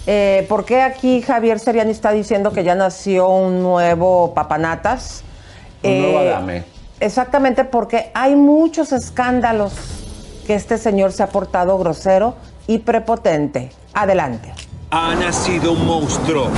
eh, 0.07 0.45
por 0.49 0.65
qué 0.65 0.83
aquí 0.83 1.23
Javier 1.23 1.59
Seriani 1.59 1.93
está 1.93 2.11
diciendo 2.11 2.53
que 2.53 2.65
ya 2.65 2.75
nació 2.75 3.29
un 3.29 3.63
nuevo 3.63 4.35
papanatas. 4.35 5.23
Un 5.83 6.03
nuevo 6.03 6.21
Eh, 6.21 6.33
Adame. 6.33 6.65
Exactamente, 6.99 7.65
porque 7.65 8.11
hay 8.15 8.35
muchos 8.35 8.93
escándalos 8.93 9.73
que 10.47 10.55
este 10.55 10.79
señor 10.79 11.13
se 11.13 11.23
ha 11.23 11.29
portado 11.29 11.79
grosero 11.79 12.35
y 12.67 12.79
prepotente. 12.79 13.71
Adelante. 13.93 14.53
Ha 14.99 15.15
nacido 15.15 15.73
un 15.73 15.85
monstruo. 15.85 16.49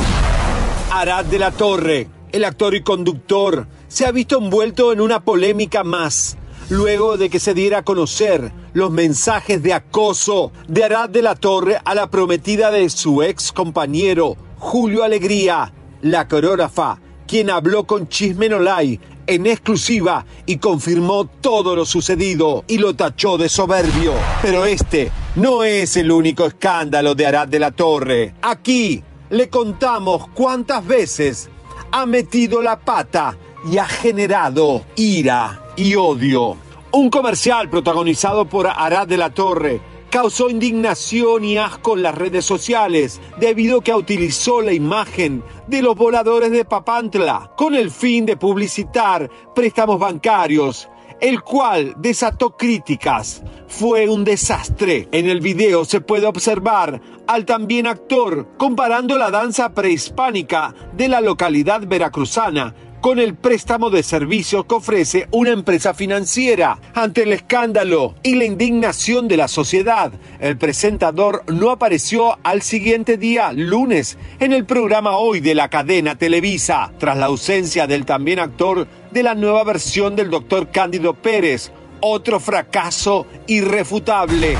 Arad 0.93 1.25
de 1.25 1.41
la 1.41 1.51
Torre, 1.51 2.09
el 2.31 2.45
actor 2.45 2.73
y 2.77 2.85
conductor, 2.85 3.67
se 3.89 4.07
ha 4.07 4.13
visto 4.13 4.39
envuelto 4.39 4.93
en 4.93 5.01
una 5.01 5.19
polémica 5.25 5.83
más. 5.83 6.37
luego 6.69 7.17
de 7.17 7.31
que 7.31 7.41
se 7.41 7.53
diera 7.53 7.79
a 7.79 7.83
conocer 7.83 8.53
los 8.75 8.93
mensajes 8.93 9.61
de 9.61 9.73
acoso 9.73 10.53
de 10.69 10.85
Arad 10.85 11.09
de 11.09 11.23
la 11.23 11.35
Torre 11.35 11.81
a 11.85 11.97
la 11.97 12.11
prometida 12.11 12.71
de 12.71 12.89
su 12.91 13.25
ex 13.25 13.51
compañero 13.51 14.37
Julio 14.59 15.03
Alegría, 15.03 15.73
la 16.03 16.29
coreógrafa, 16.29 17.01
quien 17.27 17.51
habló 17.51 17.89
con 17.89 18.07
Chismenolay 18.07 19.01
en 19.27 19.47
exclusiva 19.47 20.25
y 20.47 20.59
confirmó 20.59 21.27
todo 21.27 21.75
lo 21.75 21.85
sucedido 21.85 22.63
y 22.69 22.79
lo 22.79 22.95
tachó 22.95 23.37
de 23.37 23.49
soberbio. 23.49 24.13
Pero 24.43 24.65
este 24.65 25.11
no 25.39 25.63
es 25.63 25.97
el 25.97 26.11
único 26.11 26.47
escándalo 26.47 27.15
de 27.15 27.25
Arad 27.25 27.47
de 27.47 27.61
la 27.61 27.71
Torre. 27.71 28.35
Aquí 28.43 29.05
le 29.31 29.49
contamos 29.49 30.27
cuántas 30.35 30.85
veces 30.85 31.49
ha 31.93 32.07
metido 32.07 32.61
la 32.61 32.81
pata 32.81 33.37
y 33.71 33.79
ha 33.79 33.87
generado 33.87 34.83
ira 34.97 35.73
y 35.77 35.95
odio. 35.95 36.57
Un 36.91 37.09
comercial 37.09 37.71
protagonizado 37.71 38.47
por 38.47 38.67
Arad 38.67 39.07
de 39.07 39.17
la 39.17 39.31
Torre 39.31 39.81
causó 40.11 40.51
indignación 40.51 41.45
y 41.45 41.57
asco 41.57 41.97
en 41.97 42.03
las 42.03 42.17
redes 42.17 42.45
sociales 42.45 43.21
debido 43.39 43.79
a 43.79 43.85
que 43.85 43.95
utilizó 43.95 44.61
la 44.61 44.73
imagen 44.73 45.45
de 45.69 45.83
los 45.83 45.95
voladores 45.95 46.51
de 46.51 46.65
Papantla 46.65 47.53
con 47.57 47.77
el 47.77 47.93
fin 47.93 48.27
de 48.27 48.37
publicitar 48.37 49.31
préstamos 49.55 50.01
bancarios 50.01 50.89
el 51.21 51.43
cual 51.43 51.95
desató 51.99 52.57
críticas. 52.57 53.43
Fue 53.67 54.09
un 54.09 54.25
desastre. 54.25 55.09
En 55.13 55.29
el 55.29 55.41
video 55.41 55.85
se 55.85 56.01
puede 56.01 56.27
observar 56.27 57.01
al 57.27 57.45
también 57.45 57.87
actor 57.87 58.49
comparando 58.57 59.19
la 59.19 59.31
danza 59.31 59.75
prehispánica 59.75 60.75
de 60.97 61.09
la 61.09 61.21
localidad 61.21 61.83
veracruzana 61.87 62.75
con 63.01 63.19
el 63.19 63.35
préstamo 63.35 63.91
de 63.91 64.03
servicios 64.03 64.65
que 64.65 64.75
ofrece 64.75 65.29
una 65.31 65.51
empresa 65.51 65.95
financiera. 65.95 66.79
Ante 66.95 67.23
el 67.23 67.33
escándalo 67.33 68.15
y 68.23 68.35
la 68.35 68.45
indignación 68.45 69.29
de 69.29 69.37
la 69.37 69.49
sociedad, 69.49 70.13
el 70.41 70.57
presentador 70.57 71.45
no 71.49 71.71
apareció 71.71 72.39
al 72.43 72.63
siguiente 72.63 73.17
día, 73.17 73.53
lunes, 73.53 74.19
en 74.41 74.53
el 74.53 74.65
programa 74.65 75.17
Hoy 75.17 75.41
de 75.41 75.55
la 75.55 75.69
cadena 75.69 76.17
Televisa, 76.17 76.93
tras 76.99 77.17
la 77.17 77.27
ausencia 77.27 77.87
del 77.87 78.05
también 78.05 78.39
actor 78.39 78.87
de 79.11 79.23
la 79.23 79.35
nueva 79.35 79.65
versión 79.65 80.17
del 80.17 80.31
doctor 80.31 80.71
Cándido 80.71 81.15
Pérez, 81.15 81.71
otro 82.01 82.41
fracaso 82.41 83.27
irrefutable 83.47 84.57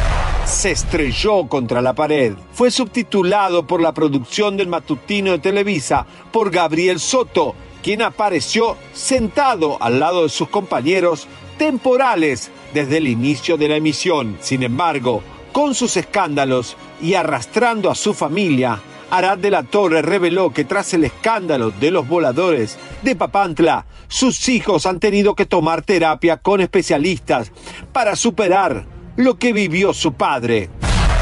se 0.49 0.71
estrelló 0.71 1.47
contra 1.47 1.83
la 1.83 1.93
pared. 1.93 2.33
Fue 2.53 2.71
subtitulado 2.71 3.67
por 3.67 3.83
la 3.83 3.93
producción 3.93 4.57
del 4.57 4.67
matutino 4.67 5.33
de 5.33 5.39
Televisa 5.39 6.07
por 6.33 6.51
Gabriel 6.51 6.99
Soto, 6.99 7.55
quien 7.89 8.03
apareció 8.03 8.77
sentado 8.93 9.83
al 9.83 9.99
lado 9.99 10.25
de 10.25 10.29
sus 10.29 10.51
compañeros 10.51 11.27
temporales 11.57 12.51
desde 12.75 12.99
el 12.99 13.09
inicio 13.09 13.57
de 13.57 13.67
la 13.67 13.77
emisión. 13.77 14.37
Sin 14.43 14.63
embargo, 14.63 15.23
con 15.53 15.75
sus 15.75 15.97
escándalos 15.97 16.77
y 17.01 17.15
arrastrando 17.15 17.91
a 17.91 17.95
su 17.95 18.13
familia, 18.13 18.79
Arad 19.11 19.39
de 19.39 19.51
la 19.51 19.63
Torre 19.63 20.03
reveló 20.03 20.53
que 20.53 20.67
tras 20.67 20.93
el 20.93 21.05
escándalo 21.05 21.71
de 21.71 21.91
los 21.91 22.07
voladores 22.07 22.79
de 23.01 23.17
Papantla, 23.17 23.87
sus 24.07 24.51
hijos 24.51 24.85
han 24.85 25.01
tenido 25.01 25.35
que 25.35 25.47
tomar 25.47 25.81
terapia 25.81 26.37
con 26.37 26.61
especialistas 26.61 27.53
para 27.95 28.17
superar 28.17 28.85
lo 29.17 29.39
que 29.39 29.55
vivió 29.55 29.95
su 29.95 30.13
padre. 30.13 30.69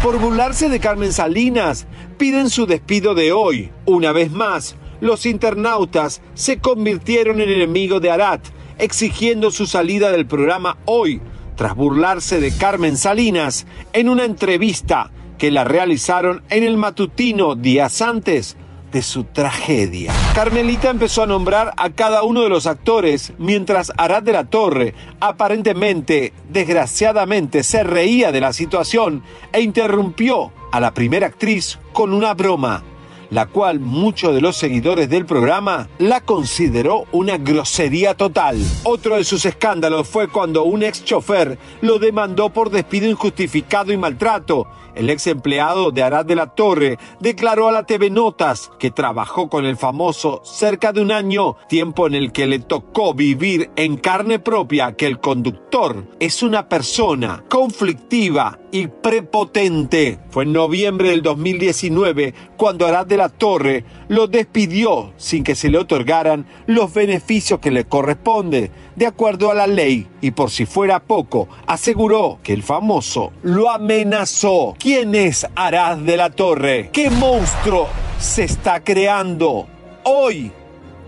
Por 0.03 0.19
burlarse 0.19 0.69
de 0.69 0.81
Carmen 0.81 1.13
Salinas, 1.13 1.87
piden 2.19 2.51
su 2.51 2.67
despido 2.67 3.15
de 3.15 3.33
hoy. 3.33 3.71
Una 3.85 4.11
vez 4.11 4.33
más, 4.33 4.75
los 5.01 5.27
internautas 5.27 6.23
se 6.35 6.59
convirtieron 6.59 7.41
en 7.41 7.51
enemigos 7.51 8.01
de 8.03 8.11
Arad, 8.11 8.41
exigiendo 8.79 9.51
su 9.51 9.67
salida 9.67 10.11
del 10.11 10.27
programa 10.27 10.79
hoy, 10.85 11.21
tras 11.57 11.75
burlarse 11.75 12.41
de 12.41 12.53
Carmen 12.53 12.97
Salinas 12.97 13.67
en 13.93 14.09
una 14.09 14.25
entrevista 14.25 15.11
que 15.39 15.51
la 15.51 15.65
realizaron 15.65 16.43
en 16.51 16.65
el 16.65 16.77
matutino 16.77 17.55
días 17.55 18.01
antes 18.03 18.57
de 18.93 19.03
su 19.03 19.25
tragedia. 19.25 20.13
Carmelita 20.35 20.91
empezó 20.91 21.23
a 21.23 21.27
nombrar 21.27 21.73
a 21.77 21.91
cada 21.91 22.23
uno 22.23 22.43
de 22.43 22.49
los 22.49 22.67
actores 22.67 23.33
mientras 23.39 23.93
Arad 23.97 24.23
de 24.23 24.33
la 24.33 24.45
Torre 24.45 24.95
aparentemente, 25.21 26.33
desgraciadamente, 26.49 27.63
se 27.63 27.83
reía 27.83 28.33
de 28.33 28.41
la 28.41 28.53
situación 28.53 29.23
e 29.53 29.61
interrumpió 29.61 30.53
a 30.73 30.81
la 30.81 30.95
primera 30.95 31.27
actriz 31.27 31.79
con 31.93 32.13
una 32.13 32.35
broma 32.35 32.83
la 33.31 33.47
cual 33.47 33.81
muchos 33.81 34.35
de 34.35 34.41
los 34.41 34.57
seguidores 34.57 35.09
del 35.09 35.27
programa 35.27 35.89
la 35.99 36.21
consideró 36.21 37.05
una 37.13 37.39
grosería 37.39 38.15
total. 38.15 38.59
Otro 38.85 39.17
de 39.17 39.25
sus 39.25 39.45
escándalos 39.45 40.09
fue 40.09 40.29
cuando 40.29 40.65
un 40.65 40.83
ex 40.83 41.05
chofer 41.05 41.59
lo 41.81 41.99
demandó 41.99 42.51
por 42.51 42.71
despido 42.71 43.09
injustificado 43.09 43.93
y 43.93 43.97
maltrato. 43.97 44.67
El 44.97 45.11
ex 45.11 45.27
empleado 45.27 45.91
de 45.91 46.03
Arad 46.03 46.25
de 46.25 46.35
la 46.35 46.47
Torre 46.47 46.99
declaró 47.21 47.69
a 47.69 47.73
la 47.73 47.85
TV 47.85 48.09
Notas 48.09 48.71
que 48.79 48.91
trabajó 48.91 49.51
con 49.51 49.67
el 49.67 49.77
famoso 49.77 50.41
cerca 50.43 50.93
de 50.93 51.03
un 51.03 51.13
año, 51.13 51.57
tiempo 51.69 52.07
en 52.07 52.15
el 52.15 52.33
que 52.33 52.47
le 52.47 52.61
tocó 52.61 53.13
vivir 53.13 53.71
en 53.77 53.99
carne 53.99 54.39
propia 54.39 54.97
que 54.97 55.07
el 55.07 55.21
conductor 55.21 56.07
es 56.19 56.43
una 56.43 56.71
persona 56.71 57.45
conflictiva 57.51 58.59
y 58.71 58.89
prepotente. 58.89 60.19
Fue 60.31 60.45
en 60.45 60.53
noviembre 60.53 61.11
del 61.11 61.23
2019 61.23 62.35
cuando 62.57 62.87
Arad 62.87 63.07
de 63.07 63.17
la 63.17 63.29
Torre 63.29 63.85
lo 64.09 64.27
despidió 64.27 65.13
sin 65.17 65.45
que 65.45 65.55
se 65.55 65.69
le 65.71 65.79
otorgaran 65.79 66.47
los 66.67 66.93
beneficios 66.93 67.61
que 67.61 67.71
le 67.71 67.85
corresponden 67.85 68.71
de 68.97 69.07
acuerdo 69.07 69.51
a 69.51 69.55
la 69.55 69.67
ley 69.67 70.07
y 70.21 70.31
por 70.31 70.51
si 70.51 70.67
fuera 70.67 71.01
poco 71.01 71.49
aseguró 71.67 72.39
que 72.43 72.53
el 72.53 72.63
famoso 72.63 73.33
lo 73.43 73.71
amenazó. 73.71 74.75
¿Quién 74.79 75.15
es 75.15 75.47
Arad 75.55 75.99
de 75.99 76.17
la 76.17 76.31
Torre? 76.31 76.91
¿Qué 76.93 77.11
monstruo 77.11 77.89
se 78.19 78.45
está 78.45 78.83
creando? 78.83 79.67
Hoy 80.05 80.51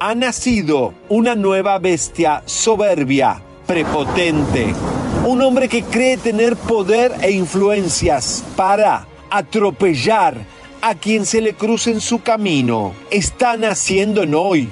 ha 0.01 0.15
nacido 0.15 0.95
una 1.09 1.35
nueva 1.35 1.79
bestia 1.79 2.43
soberbia, 2.47 3.43
prepotente, 3.67 4.75
un 5.29 5.43
hombre 5.43 5.69
que 5.69 5.83
cree 5.83 6.17
tener 6.17 6.57
poder 6.57 7.13
e 7.21 7.31
influencias 7.33 8.43
para 8.57 9.07
atropellar 9.29 10.39
a 10.81 10.95
quien 10.95 11.27
se 11.27 11.43
le 11.43 11.53
cruce 11.53 11.91
en 11.91 12.01
su 12.01 12.23
camino. 12.23 12.95
Está 13.11 13.59
naciendo 13.59 14.23
en 14.23 14.35
hoy 14.35 14.71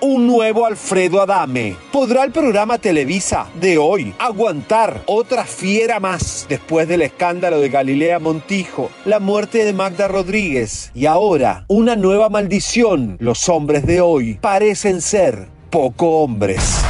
un 0.00 0.26
nuevo 0.26 0.64
Alfredo 0.64 1.20
Adame. 1.20 1.76
¿Podrá 1.92 2.24
el 2.24 2.32
programa 2.32 2.78
Televisa 2.78 3.48
de 3.60 3.76
hoy 3.76 4.14
aguantar 4.18 5.02
otra 5.04 5.44
fiera 5.44 6.00
más 6.00 6.46
después 6.48 6.88
del 6.88 7.02
escándalo 7.02 7.60
de 7.60 7.68
Galilea 7.68 8.18
Montijo, 8.18 8.90
la 9.04 9.20
muerte 9.20 9.66
de 9.66 9.74
Magda 9.74 10.08
Rodríguez 10.08 10.92
y 10.94 11.04
ahora 11.04 11.66
una 11.68 11.94
nueva 11.94 12.30
maldición? 12.30 13.18
Los 13.20 13.50
hombres 13.50 13.84
de 13.84 14.00
hoy 14.00 14.38
parecen 14.40 15.02
ser 15.02 15.48
poco 15.68 16.22
hombres. 16.22 16.80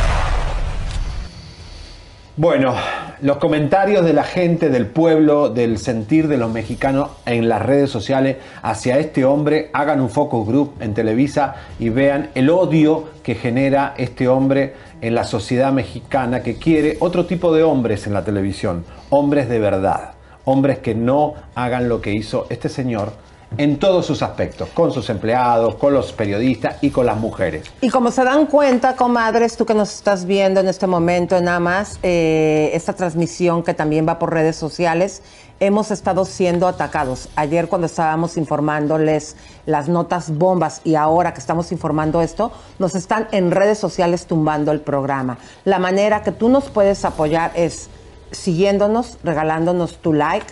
Bueno, 2.37 2.75
los 3.23 3.37
comentarios 3.37 4.05
de 4.05 4.13
la 4.13 4.25
gente, 4.25 4.71
del 4.71 4.87
pueblo, 4.87 5.51
del 5.51 5.79
sentir 5.79 6.29
de 6.29 6.39
los 6.39 6.51
mexicanos 6.51 7.11
en 7.27 7.49
las 7.49 7.61
redes 7.61 7.91
sociales 7.91 8.37
hacia 8.63 8.99
este 8.99 9.25
hombre, 9.25 9.71
hagan 9.73 10.01
un 10.01 10.09
focus 10.09 10.47
group 10.47 10.75
en 10.81 10.95
Televisa 10.95 11.57
y 11.79 11.91
vean 11.91 12.31
el 12.35 12.49
odio 12.51 13.09
que 13.23 13.35
genera 13.35 13.95
este 13.99 14.29
hombre 14.29 14.75
en 15.01 15.15
la 15.15 15.25
sociedad 15.25 15.73
mexicana 15.73 16.43
que 16.43 16.57
quiere 16.57 16.97
otro 17.01 17.27
tipo 17.27 17.55
de 17.55 17.63
hombres 17.63 18.07
en 18.07 18.15
la 18.15 18.25
televisión, 18.25 18.85
hombres 19.11 19.49
de 19.49 19.59
verdad, 19.59 20.13
hombres 20.45 20.79
que 20.79 20.95
no 20.95 21.35
hagan 21.55 21.89
lo 21.89 22.01
que 22.01 22.13
hizo 22.13 22.47
este 22.49 22.69
señor 22.69 23.13
en 23.57 23.79
todos 23.79 24.07
sus 24.07 24.23
aspectos, 24.23 24.69
con 24.71 24.93
sus 24.93 25.11
empleados, 25.11 25.75
con 25.77 25.93
los 25.93 26.13
periodistas 26.13 26.77
y 26.81 26.91
con 26.91 27.07
las 27.07 27.19
mujeres. 27.19 27.65
Y 27.81 27.91
como 27.91 28.11
se 28.11 28.25
dan 28.25 28.47
cuenta, 28.47 28.97
comadres, 28.97 29.57
tú 29.57 29.67
que 29.67 29.75
nos 29.75 29.93
estás 29.95 30.25
viendo 30.25 30.61
en 30.61 30.69
este 30.69 30.87
momento 30.87 31.37
en 31.37 31.49
Amas, 31.49 31.99
eh, 32.03 32.71
esta 32.75 32.93
transmisión 32.93 33.63
que 33.63 33.75
también 33.75 34.07
va 34.07 34.19
por 34.19 34.33
redes 34.33 34.57
sociales, 34.57 35.23
hemos 35.61 35.91
estado 35.91 36.25
siendo 36.25 36.67
atacados. 36.67 37.29
Ayer 37.37 37.69
cuando 37.69 37.87
estábamos 37.87 38.37
informándoles 38.37 39.37
las 39.67 39.89
notas 39.89 40.31
bombas 40.31 40.81
y 40.85 40.95
ahora 40.95 41.35
que 41.35 41.41
estamos 41.41 41.71
informando 41.71 42.23
esto, 42.23 42.51
nos 42.79 42.95
están 42.95 43.29
en 43.31 43.51
redes 43.51 43.79
sociales 43.79 44.27
tumbando 44.27 44.73
el 44.73 44.81
programa. 44.81 45.39
La 45.65 45.79
manera 45.79 46.23
que 46.23 46.33
tú 46.33 46.49
nos 46.49 46.71
puedes 46.71 47.05
apoyar 47.05 47.53
es 47.55 47.91
siguiéndonos, 48.31 49.19
regalándonos 49.23 49.99
tu 49.99 50.15
like, 50.15 50.47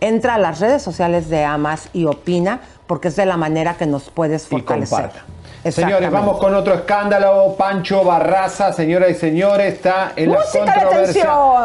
entra 0.00 0.34
a 0.34 0.38
las 0.38 0.60
redes 0.60 0.82
sociales 0.82 1.28
de 1.28 1.44
Amas 1.44 1.88
y 1.92 2.04
opina, 2.06 2.60
porque 2.86 3.08
es 3.08 3.16
de 3.16 3.26
la 3.26 3.36
manera 3.36 3.74
que 3.74 3.86
nos 3.86 4.10
puedes 4.10 4.46
fortalecer. 4.46 5.10
Señores, 5.70 6.10
vamos 6.10 6.38
con 6.38 6.54
otro 6.54 6.74
escándalo. 6.74 7.54
Pancho 7.56 8.04
Barraza, 8.04 8.72
señoras 8.74 9.10
y 9.12 9.14
señores, 9.14 9.72
está 9.74 10.12
en 10.14 10.30
la 10.30 10.38
controversia. 10.74 11.22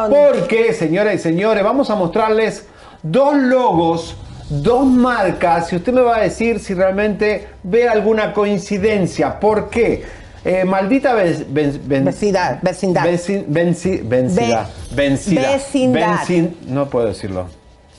Porque, 0.10 0.74
señoras 0.74 1.16
y 1.16 1.18
señores, 1.18 1.64
vamos 1.64 1.90
a 1.90 1.96
mostrarles 1.96 2.66
dos 3.04 3.36
logos, 3.36 4.16
dos 4.50 4.86
marcas, 4.86 5.74
y 5.74 5.76
usted 5.76 5.92
me 5.92 6.00
va 6.02 6.16
a 6.16 6.22
decir 6.22 6.62
si 6.62 6.74
realmente 6.74 7.50
ve 7.64 7.90
alguna 7.90 8.32
coincidencia. 8.34 9.38
¿Por 9.38 9.70
qué? 9.70 10.06
Eh, 10.46 10.64
maldita 10.64 11.14
ve- 11.14 11.46
ven- 11.50 11.82
ven- 11.84 12.06
Vecindad, 12.06 12.60
vecindad. 12.62 13.04
Vecin- 13.06 13.46
venci- 13.48 14.02
vencida. 14.08 14.70
Ve- 14.92 14.96
vencida. 14.96 15.52
vecindad. 15.52 16.20
Vencin- 16.26 16.56
no 16.68 16.90
puedo 16.90 17.08
decirlo. 17.08 17.48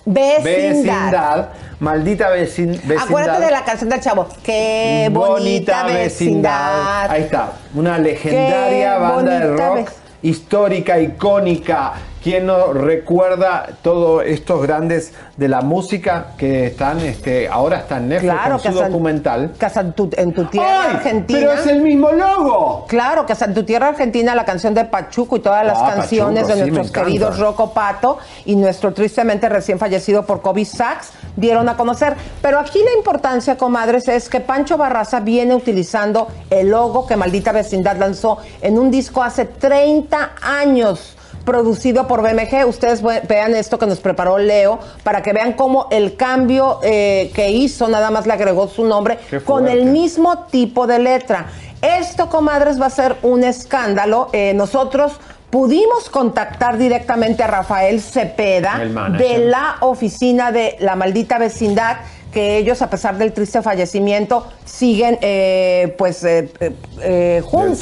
Vecindad. 0.05 1.48
Maldita 1.78 2.28
vecin- 2.31 2.72
vecindad. 2.72 3.05
Acuérdate 3.05 3.44
de 3.47 3.51
la 3.51 3.64
canción 3.64 3.89
del 3.90 4.01
chavo. 4.01 4.27
Qué 4.43 5.09
bonita, 5.12 5.85
vecindad. 5.85 7.10
Ahí 7.10 7.22
está, 7.22 7.52
una 7.74 7.98
legendaria 7.98 8.94
Qué 8.94 8.98
banda 9.01 9.39
de 9.40 9.47
rock 9.56 9.77
vec- 9.78 9.93
histórica, 10.22 10.98
icónica. 10.98 11.93
¿Quién 12.23 12.45
no 12.45 12.75
recuerda 12.75 13.67
todos 13.81 14.23
estos 14.27 14.61
grandes 14.63 15.15
de 15.39 15.49
la 15.49 15.63
música 15.63 16.33
que 16.37 16.67
están, 16.67 17.01
este, 17.01 17.49
ahora 17.49 17.79
está 17.79 17.97
en 17.97 18.11
Netflix 18.11 18.33
Claro, 18.33 18.59
con 18.59 18.73
su 18.73 18.79
documental? 18.79 19.53
Hasta 19.59 19.81
en 19.81 19.93
tu, 19.95 20.11
en 20.15 20.35
tu 20.35 20.45
tierra 20.45 20.83
¡Ay! 20.83 20.97
argentina. 20.97 21.39
Pero 21.41 21.53
es 21.55 21.67
el 21.67 21.81
mismo 21.81 22.13
logo. 22.13 22.85
Claro, 22.89 23.25
hasta 23.27 23.47
en 23.47 23.55
tu 23.55 23.63
tierra 23.65 23.89
argentina 23.89 24.35
la 24.35 24.45
canción 24.45 24.75
de 24.75 24.85
Pachuco 24.85 25.37
y 25.37 25.41
todas 25.41 25.65
las 25.65 25.79
Ah, 25.79 25.95
canciones 25.97 26.43
Pachuco, 26.43 26.59
de 26.59 26.65
sí, 26.67 26.71
nuestros 26.71 27.05
queridos 27.05 27.39
Rocco 27.39 27.73
Pato 27.73 28.19
y 28.45 28.55
nuestro 28.55 28.93
tristemente 28.93 29.49
recién 29.49 29.79
fallecido 29.79 30.27
por 30.27 30.43
COVID 30.43 30.67
Sachs 30.67 31.13
dieron 31.37 31.71
a 31.71 31.77
conocer. 31.79 32.17
Pero 32.43 32.59
aquí 32.59 32.81
la 32.85 32.99
importancia, 32.99 33.57
comadres, 33.57 34.09
es 34.09 34.29
que 34.29 34.41
Pancho 34.41 34.77
Barraza 34.77 35.21
viene 35.21 35.55
utilizando 35.55 36.29
el 36.51 36.69
logo 36.69 37.07
que 37.07 37.17
Maldita 37.17 37.53
Vecindad 37.53 37.97
lanzó 37.97 38.37
en 38.61 38.79
un 38.79 38.91
disco 38.91 39.23
hace 39.23 39.47
30 39.47 40.33
años 40.43 41.17
producido 41.51 42.06
por 42.06 42.22
BMG. 42.22 42.64
Ustedes 42.66 43.02
ve- 43.02 43.22
vean 43.28 43.55
esto 43.56 43.77
que 43.78 43.86
nos 43.86 43.98
preparó 43.98 44.39
Leo 44.39 44.78
para 45.02 45.20
que 45.22 45.32
vean 45.32 45.55
cómo 45.55 45.89
el 45.90 46.14
cambio 46.14 46.78
eh, 46.85 47.32
que 47.35 47.51
hizo 47.51 47.89
nada 47.89 48.10
más 48.12 48.24
le 48.27 48.35
agregó 48.35 48.68
su 48.68 48.85
nombre 48.85 49.18
con 49.44 49.66
el 49.68 49.86
mismo 49.86 50.44
tipo 50.47 50.86
de 50.86 51.01
letra. 51.01 51.47
Esto, 51.82 52.28
comadres, 52.28 52.81
va 52.81 52.86
a 52.86 52.90
ser 52.90 53.16
un 53.22 53.43
escándalo. 53.43 54.28
Eh, 54.32 54.52
nosotros 54.55 55.14
pudimos 55.51 56.09
contactar 56.09 56.78
directamente 56.78 57.43
a 57.43 57.48
Rafael 57.48 58.01
Cepeda 58.01 58.77
de 59.18 59.39
la 59.47 59.77
oficina 59.81 60.52
de 60.52 60.77
la 60.78 60.94
maldita 60.94 61.39
vecindad 61.39 61.97
que 62.32 62.59
ellos, 62.59 62.81
a 62.81 62.89
pesar 62.89 63.18
del 63.18 63.32
triste 63.32 63.60
fallecimiento, 63.60 64.47
siguen 64.64 65.18
eh, 65.20 65.97
pues 65.98 66.22
eh, 66.22 66.48
eh, 66.60 66.72
eh, 67.02 67.43
juntos. 67.44 67.78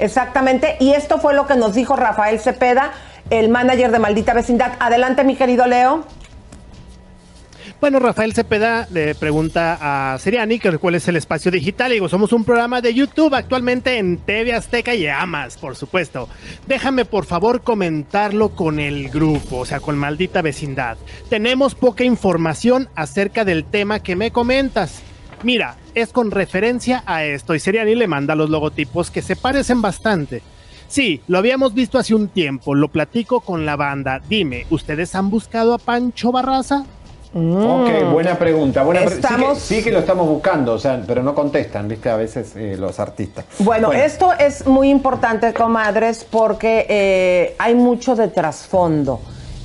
Exactamente. 0.00 0.76
Y 0.80 0.92
esto 0.92 1.18
fue 1.18 1.34
lo 1.34 1.46
que 1.46 1.54
nos 1.54 1.74
dijo 1.74 1.94
Rafael 1.94 2.40
Cepeda, 2.40 2.92
el 3.28 3.48
manager 3.48 3.92
de 3.92 3.98
Maldita 3.98 4.34
Vecindad. 4.34 4.72
Adelante, 4.80 5.22
mi 5.24 5.36
querido 5.36 5.66
Leo. 5.66 6.04
Bueno, 7.80 7.98
Rafael 7.98 8.34
Cepeda 8.34 8.86
le 8.90 9.14
pregunta 9.14 9.78
a 9.80 10.18
Seriani 10.18 10.58
cuál 10.58 10.96
es 10.96 11.08
el 11.08 11.16
espacio 11.16 11.50
digital. 11.50 11.90
Y 11.90 11.94
digo, 11.94 12.10
somos 12.10 12.30
un 12.34 12.44
programa 12.44 12.82
de 12.82 12.92
YouTube 12.92 13.34
actualmente 13.34 13.96
en 13.96 14.18
TV 14.18 14.52
Azteca 14.52 14.94
y 14.94 15.06
Amas, 15.06 15.56
por 15.56 15.76
supuesto. 15.76 16.28
Déjame 16.66 17.06
por 17.06 17.24
favor 17.24 17.62
comentarlo 17.62 18.50
con 18.50 18.80
el 18.80 19.08
grupo, 19.08 19.60
o 19.60 19.64
sea, 19.64 19.80
con 19.80 19.96
maldita 19.96 20.42
vecindad. 20.42 20.98
Tenemos 21.30 21.74
poca 21.74 22.04
información 22.04 22.90
acerca 22.96 23.46
del 23.46 23.64
tema 23.64 24.00
que 24.00 24.14
me 24.14 24.30
comentas. 24.30 25.00
Mira, 25.42 25.76
es 25.94 26.12
con 26.12 26.30
referencia 26.30 27.02
a 27.06 27.24
esto 27.24 27.54
y 27.54 27.60
Seriani 27.60 27.94
le 27.94 28.06
manda 28.06 28.34
los 28.34 28.50
logotipos 28.50 29.10
que 29.10 29.22
se 29.22 29.36
parecen 29.36 29.82
bastante. 29.82 30.42
Sí, 30.88 31.20
lo 31.28 31.38
habíamos 31.38 31.72
visto 31.74 31.98
hace 31.98 32.14
un 32.14 32.28
tiempo, 32.28 32.74
lo 32.74 32.88
platico 32.88 33.40
con 33.40 33.64
la 33.64 33.76
banda. 33.76 34.20
Dime, 34.28 34.66
¿ustedes 34.70 35.14
han 35.14 35.30
buscado 35.30 35.72
a 35.74 35.78
Pancho 35.78 36.32
Barraza? 36.32 36.84
Ok, 37.32 38.10
buena 38.12 38.36
pregunta. 38.36 38.82
Buena 38.82 39.02
pre- 39.02 39.10
sí 39.10 39.14
que- 39.20 39.20
Estamos- 39.20 39.58
sí, 39.60 39.82
que, 39.84 39.92
lo 39.92 40.00
estamos 40.00 40.26
buscando, 40.26 40.72
o 40.74 40.78
sea, 40.80 41.00
pero 41.06 41.22
no 41.22 41.32
contestan, 41.32 41.86
viste, 41.86 42.10
a 42.10 42.16
veces 42.16 42.54
eh, 42.56 42.76
los 42.76 42.98
artistas. 42.98 43.44
Bueno, 43.60 43.92
esto 43.92 44.32
es 44.36 44.66
muy 44.66 44.90
importante, 44.90 45.52
comadres, 45.52 46.26
porque 46.28 46.86
eh, 46.88 47.54
hay 47.58 47.76
mucho 47.76 48.16
de 48.16 48.26
trasfondo. 48.26 49.20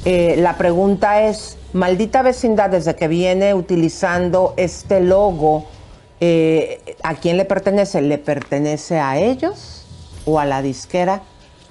Eh, 0.06 0.36
la 0.38 0.58
pregunta 0.58 1.24
es, 1.24 1.58
maldita 1.74 2.22
vecindad, 2.22 2.70
desde 2.70 2.96
que 2.96 3.08
viene 3.08 3.56
utilizando 3.56 4.54
este 4.58 5.02
logo, 5.02 5.66
eh, 6.20 6.96
¿a 7.04 7.16
quién 7.16 7.38
le 7.38 7.46
pertenece? 7.46 8.02
¿Le 8.02 8.18
pertenece 8.18 9.00
a 9.00 9.18
ellos 9.18 9.86
o 10.26 10.40
a 10.40 10.46
la 10.46 10.62
disquera, 10.62 11.22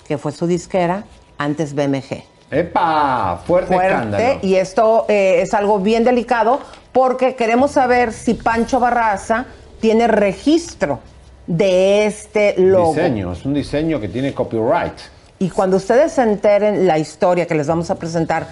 que 0.07 0.19
fue 0.19 0.33
su 0.33 0.47
disquera, 0.47 1.05
antes 1.39 1.75
BMG? 1.75 2.25
¡Epa! 2.51 3.43
Fuerte, 3.47 3.75
escándalo. 3.75 4.25
fuerte 4.25 4.47
y 4.47 4.55
esto 4.57 5.07
eh, 5.09 5.41
es 5.43 5.55
algo 5.55 5.81
bien 5.81 6.05
delicado 6.05 6.61
porque 6.93 7.35
queremos 7.35 7.73
saber 7.73 8.13
si 8.13 8.35
Pancho 8.35 8.79
Barraza 8.79 9.47
tiene 9.81 10.07
registro 10.07 11.01
de 11.47 12.07
este 12.07 12.55
logo. 12.59 12.95
Diseño, 12.95 13.33
es 13.33 13.45
un 13.45 13.55
diseño 13.55 14.01
que 14.01 14.09
tiene 14.09 14.33
copyright. 14.33 14.95
Y 15.39 15.51
cuando 15.51 15.77
ustedes 15.77 16.13
se 16.13 16.23
enteren 16.23 16.87
la 16.87 16.99
historia 16.99 17.47
que 17.47 17.55
les 17.55 17.67
vamos 17.67 17.91
a 17.91 17.97
presentar 17.97 18.47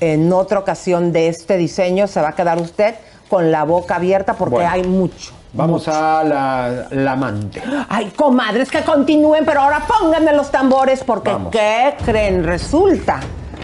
en 0.00 0.32
otra 0.32 0.58
ocasión 0.58 1.10
de 1.10 1.28
este 1.28 1.56
diseño, 1.56 2.06
se 2.06 2.20
va 2.20 2.28
a 2.28 2.34
quedar 2.34 2.60
usted 2.60 2.94
con 3.28 3.50
la 3.50 3.64
boca 3.64 3.96
abierta 3.96 4.34
porque 4.34 4.56
Bueno. 4.56 4.70
hay 4.70 4.82
mucho. 4.84 5.32
Vamos 5.52 5.88
a 5.88 6.22
la, 6.24 6.86
la 6.90 7.12
amante. 7.12 7.62
Ay, 7.88 8.12
comadres, 8.14 8.70
que 8.70 8.82
continúen, 8.82 9.44
pero 9.46 9.60
ahora 9.62 9.80
pónganme 9.86 10.32
los 10.34 10.50
tambores 10.50 11.02
porque 11.04 11.30
Vamos. 11.30 11.50
¿qué 11.52 11.94
creen? 12.04 12.44
Resulta 12.44 13.20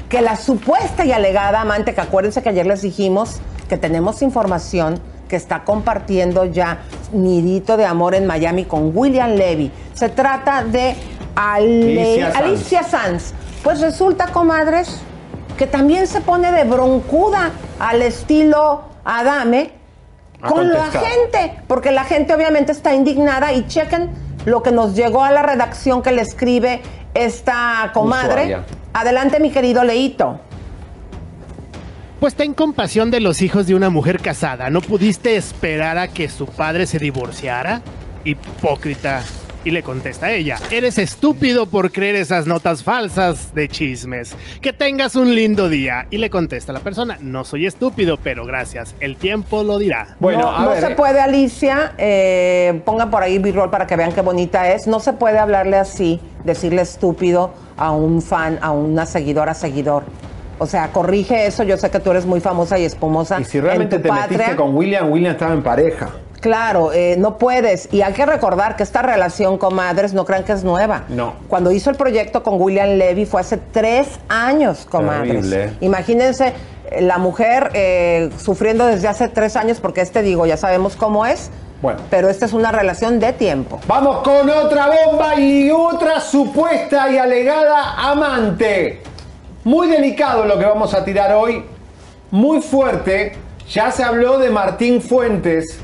que 0.08 0.22
la 0.22 0.36
supuesta 0.36 1.04
y 1.04 1.12
alegada 1.12 1.60
amante, 1.60 1.94
que 1.94 2.00
acuérdense 2.00 2.42
que 2.42 2.48
ayer 2.48 2.66
les 2.66 2.82
dijimos 2.82 3.36
que 3.68 3.76
tenemos 3.76 4.22
información 4.22 4.98
que 5.28 5.36
está 5.36 5.64
compartiendo 5.64 6.44
ya 6.44 6.78
Nidito 7.12 7.76
de 7.76 7.84
Amor 7.86 8.14
en 8.14 8.26
Miami 8.26 8.64
con 8.64 8.92
William 8.94 9.30
Levy. 9.32 9.70
Se 9.94 10.08
trata 10.08 10.62
de 10.64 10.94
Ale- 11.34 12.22
Alicia 12.22 12.32
Sanz. 12.32 12.36
Alicia 12.44 12.82
Sanz. 12.82 13.32
Pues 13.62 13.80
resulta, 13.80 14.28
comadres, 14.28 15.00
que 15.56 15.66
también 15.66 16.06
se 16.06 16.20
pone 16.20 16.52
de 16.52 16.64
broncuda 16.64 17.52
al 17.78 18.02
estilo 18.02 18.82
Adame 19.04 19.72
A 20.42 20.48
con 20.48 20.72
la 20.72 20.90
gente, 20.90 21.58
porque 21.66 21.90
la 21.90 22.04
gente 22.04 22.34
obviamente 22.34 22.72
está 22.72 22.94
indignada 22.94 23.52
y 23.52 23.66
chequen 23.66 24.10
lo 24.44 24.62
que 24.62 24.72
nos 24.72 24.94
llegó 24.94 25.24
a 25.24 25.30
la 25.30 25.42
redacción 25.42 26.02
que 26.02 26.12
le 26.12 26.22
escribe 26.22 26.82
esta 27.14 27.90
comadre. 27.94 28.32
Usuaria. 28.32 28.64
Adelante, 28.92 29.40
mi 29.40 29.50
querido 29.50 29.84
Leito. 29.84 30.40
Pues 32.20 32.34
ten 32.34 32.54
compasión 32.54 33.10
de 33.10 33.20
los 33.20 33.42
hijos 33.42 33.66
de 33.66 33.74
una 33.74 33.90
mujer 33.90 34.20
casada. 34.20 34.70
¿No 34.70 34.80
pudiste 34.80 35.36
esperar 35.36 35.98
a 35.98 36.08
que 36.08 36.28
su 36.28 36.46
padre 36.46 36.86
se 36.86 36.98
divorciara? 36.98 37.82
Hipócrita. 38.24 39.22
Y 39.64 39.70
le 39.70 39.82
contesta 39.82 40.30
ella, 40.30 40.58
eres 40.70 40.98
estúpido 40.98 41.64
por 41.64 41.90
creer 41.90 42.16
esas 42.16 42.46
notas 42.46 42.82
falsas 42.82 43.54
de 43.54 43.66
chismes. 43.68 44.36
Que 44.60 44.74
tengas 44.74 45.16
un 45.16 45.34
lindo 45.34 45.70
día. 45.70 46.06
Y 46.10 46.18
le 46.18 46.28
contesta 46.28 46.70
la 46.74 46.80
persona, 46.80 47.16
no 47.22 47.44
soy 47.44 47.64
estúpido, 47.64 48.18
pero 48.22 48.44
gracias. 48.44 48.94
El 49.00 49.16
tiempo 49.16 49.62
lo 49.62 49.78
dirá. 49.78 50.16
no, 50.20 50.60
no 50.60 50.74
se 50.76 50.90
puede, 50.90 51.18
Alicia, 51.18 51.92
eh, 51.96 52.82
pongan 52.84 53.10
por 53.10 53.22
ahí 53.22 53.38
b-roll 53.38 53.70
para 53.70 53.86
que 53.86 53.96
vean 53.96 54.12
qué 54.12 54.20
bonita 54.20 54.70
es. 54.70 54.86
No 54.86 55.00
se 55.00 55.14
puede 55.14 55.38
hablarle 55.38 55.78
así, 55.78 56.20
decirle 56.44 56.82
estúpido 56.82 57.54
a 57.78 57.90
un 57.90 58.20
fan, 58.20 58.58
a 58.60 58.70
una 58.70 59.06
seguidora, 59.06 59.54
seguidor. 59.54 60.04
O 60.58 60.66
sea, 60.66 60.88
corrige 60.92 61.46
eso. 61.46 61.62
Yo 61.62 61.78
sé 61.78 61.90
que 61.90 62.00
tú 62.00 62.10
eres 62.10 62.26
muy 62.26 62.40
famosa 62.40 62.78
y 62.78 62.84
espumosa. 62.84 63.40
Y 63.40 63.44
si 63.44 63.60
realmente 63.60 63.96
en 63.96 64.02
tu 64.02 64.08
te 64.08 64.14
patria. 64.14 64.38
metiste 64.38 64.56
con 64.56 64.74
William, 64.74 65.10
William 65.10 65.32
estaba 65.32 65.54
en 65.54 65.62
pareja. 65.62 66.10
Claro, 66.44 66.92
eh, 66.92 67.16
no 67.16 67.38
puedes. 67.38 67.88
Y 67.90 68.02
hay 68.02 68.12
que 68.12 68.26
recordar 68.26 68.76
que 68.76 68.82
esta 68.82 69.00
relación, 69.00 69.56
comadres, 69.56 70.12
no 70.12 70.26
crean 70.26 70.44
que 70.44 70.52
es 70.52 70.62
nueva. 70.62 71.04
No. 71.08 71.32
Cuando 71.48 71.70
hizo 71.70 71.88
el 71.88 71.96
proyecto 71.96 72.42
con 72.42 72.60
William 72.60 72.98
Levy 72.98 73.24
fue 73.24 73.40
hace 73.40 73.56
tres 73.56 74.08
años, 74.28 74.84
comadres. 74.84 75.48
Terrible. 75.48 75.72
Imagínense 75.80 76.52
eh, 76.90 77.00
la 77.00 77.16
mujer 77.16 77.70
eh, 77.72 78.28
sufriendo 78.36 78.84
desde 78.84 79.08
hace 79.08 79.28
tres 79.28 79.56
años, 79.56 79.80
porque 79.80 80.02
este 80.02 80.20
digo, 80.20 80.44
ya 80.44 80.58
sabemos 80.58 80.96
cómo 80.96 81.24
es. 81.24 81.50
Bueno. 81.80 82.00
Pero 82.10 82.28
esta 82.28 82.44
es 82.44 82.52
una 82.52 82.70
relación 82.70 83.20
de 83.20 83.32
tiempo. 83.32 83.80
Vamos 83.86 84.18
con 84.18 84.50
otra 84.50 84.90
bomba 85.06 85.40
y 85.40 85.70
otra 85.70 86.20
supuesta 86.20 87.10
y 87.10 87.16
alegada 87.16 87.94
amante. 88.10 89.00
Muy 89.64 89.88
delicado 89.88 90.44
lo 90.44 90.58
que 90.58 90.66
vamos 90.66 90.92
a 90.92 91.02
tirar 91.06 91.32
hoy. 91.32 91.64
Muy 92.30 92.60
fuerte. 92.60 93.32
Ya 93.70 93.90
se 93.90 94.04
habló 94.04 94.38
de 94.38 94.50
Martín 94.50 95.00
Fuentes. 95.00 95.80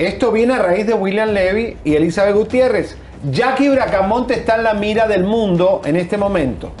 Esto 0.00 0.32
viene 0.32 0.54
a 0.54 0.58
raíz 0.60 0.86
de 0.86 0.94
William 0.94 1.28
Levy 1.28 1.76
y 1.84 1.94
Elizabeth 1.94 2.34
Gutiérrez. 2.34 2.96
Jackie 3.30 3.68
Bracamonte 3.68 4.32
está 4.32 4.56
en 4.56 4.64
la 4.64 4.72
mira 4.72 5.06
del 5.06 5.24
mundo 5.24 5.82
en 5.84 5.94
este 5.96 6.16
momento. 6.16 6.72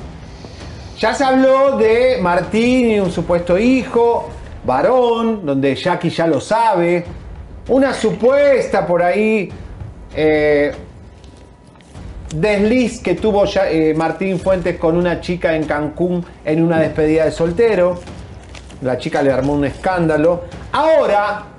Ya 0.98 1.12
se 1.12 1.24
habló 1.24 1.76
de 1.76 2.16
Martín 2.22 2.92
y 2.92 2.98
un 2.98 3.12
supuesto 3.12 3.58
hijo, 3.58 4.30
varón, 4.64 5.44
donde 5.44 5.74
Jackie 5.74 6.08
ya 6.08 6.26
lo 6.26 6.40
sabe. 6.40 7.04
Una 7.68 7.92
supuesta 7.92 8.86
por 8.86 9.02
ahí 9.02 9.50
eh, 10.16 10.72
desliz 12.34 13.02
que 13.02 13.16
tuvo 13.16 13.44
eh, 13.44 13.92
Martín 13.94 14.40
Fuentes 14.40 14.78
con 14.78 14.96
una 14.96 15.20
chica 15.20 15.54
en 15.54 15.64
Cancún 15.64 16.24
en 16.42 16.64
una 16.64 16.78
despedida 16.78 17.26
de 17.26 17.32
soltero. 17.32 18.00
La 18.80 18.96
chica 18.96 19.20
le 19.20 19.30
armó 19.30 19.52
un 19.52 19.66
escándalo. 19.66 20.44
Ahora 20.72 21.49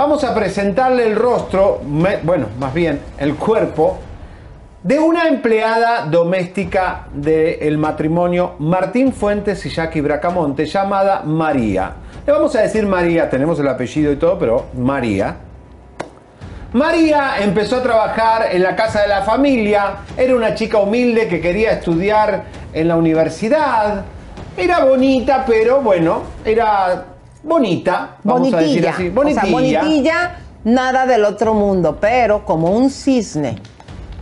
vamos 0.00 0.24
a 0.24 0.34
presentarle 0.34 1.06
el 1.06 1.14
rostro, 1.14 1.78
bueno, 1.84 2.46
más 2.58 2.72
bien 2.72 3.00
el 3.18 3.34
cuerpo, 3.34 3.98
de 4.82 4.98
una 4.98 5.28
empleada 5.28 6.06
doméstica 6.06 7.04
del 7.12 7.76
matrimonio 7.76 8.54
Martín 8.60 9.12
Fuentes 9.12 9.66
y 9.66 9.68
Jackie 9.68 10.00
Bracamonte, 10.00 10.64
llamada 10.64 11.20
María. 11.20 11.92
Le 12.26 12.32
vamos 12.32 12.56
a 12.56 12.62
decir 12.62 12.86
María, 12.86 13.28
tenemos 13.28 13.60
el 13.60 13.68
apellido 13.68 14.10
y 14.10 14.16
todo, 14.16 14.38
pero 14.38 14.68
María. 14.72 15.36
María 16.72 17.34
empezó 17.42 17.76
a 17.76 17.82
trabajar 17.82 18.46
en 18.52 18.62
la 18.62 18.74
casa 18.74 19.02
de 19.02 19.08
la 19.08 19.20
familia, 19.20 19.96
era 20.16 20.34
una 20.34 20.54
chica 20.54 20.78
humilde 20.78 21.28
que 21.28 21.42
quería 21.42 21.72
estudiar 21.72 22.44
en 22.72 22.88
la 22.88 22.96
universidad, 22.96 24.02
era 24.56 24.82
bonita, 24.82 25.44
pero 25.46 25.82
bueno, 25.82 26.22
era 26.42 27.04
bonita, 27.42 28.16
vamos 28.22 28.52
a 28.52 28.58
decir 28.58 28.82
bonitilla. 28.84 28.90
así, 28.90 29.08
O 29.08 29.12
sea, 29.34 29.42
bonitilla. 29.44 29.80
bonitilla, 29.82 30.36
nada 30.64 31.06
del 31.06 31.24
otro 31.24 31.54
mundo, 31.54 31.98
pero 32.00 32.44
como 32.44 32.70
un 32.70 32.90
cisne, 32.90 33.56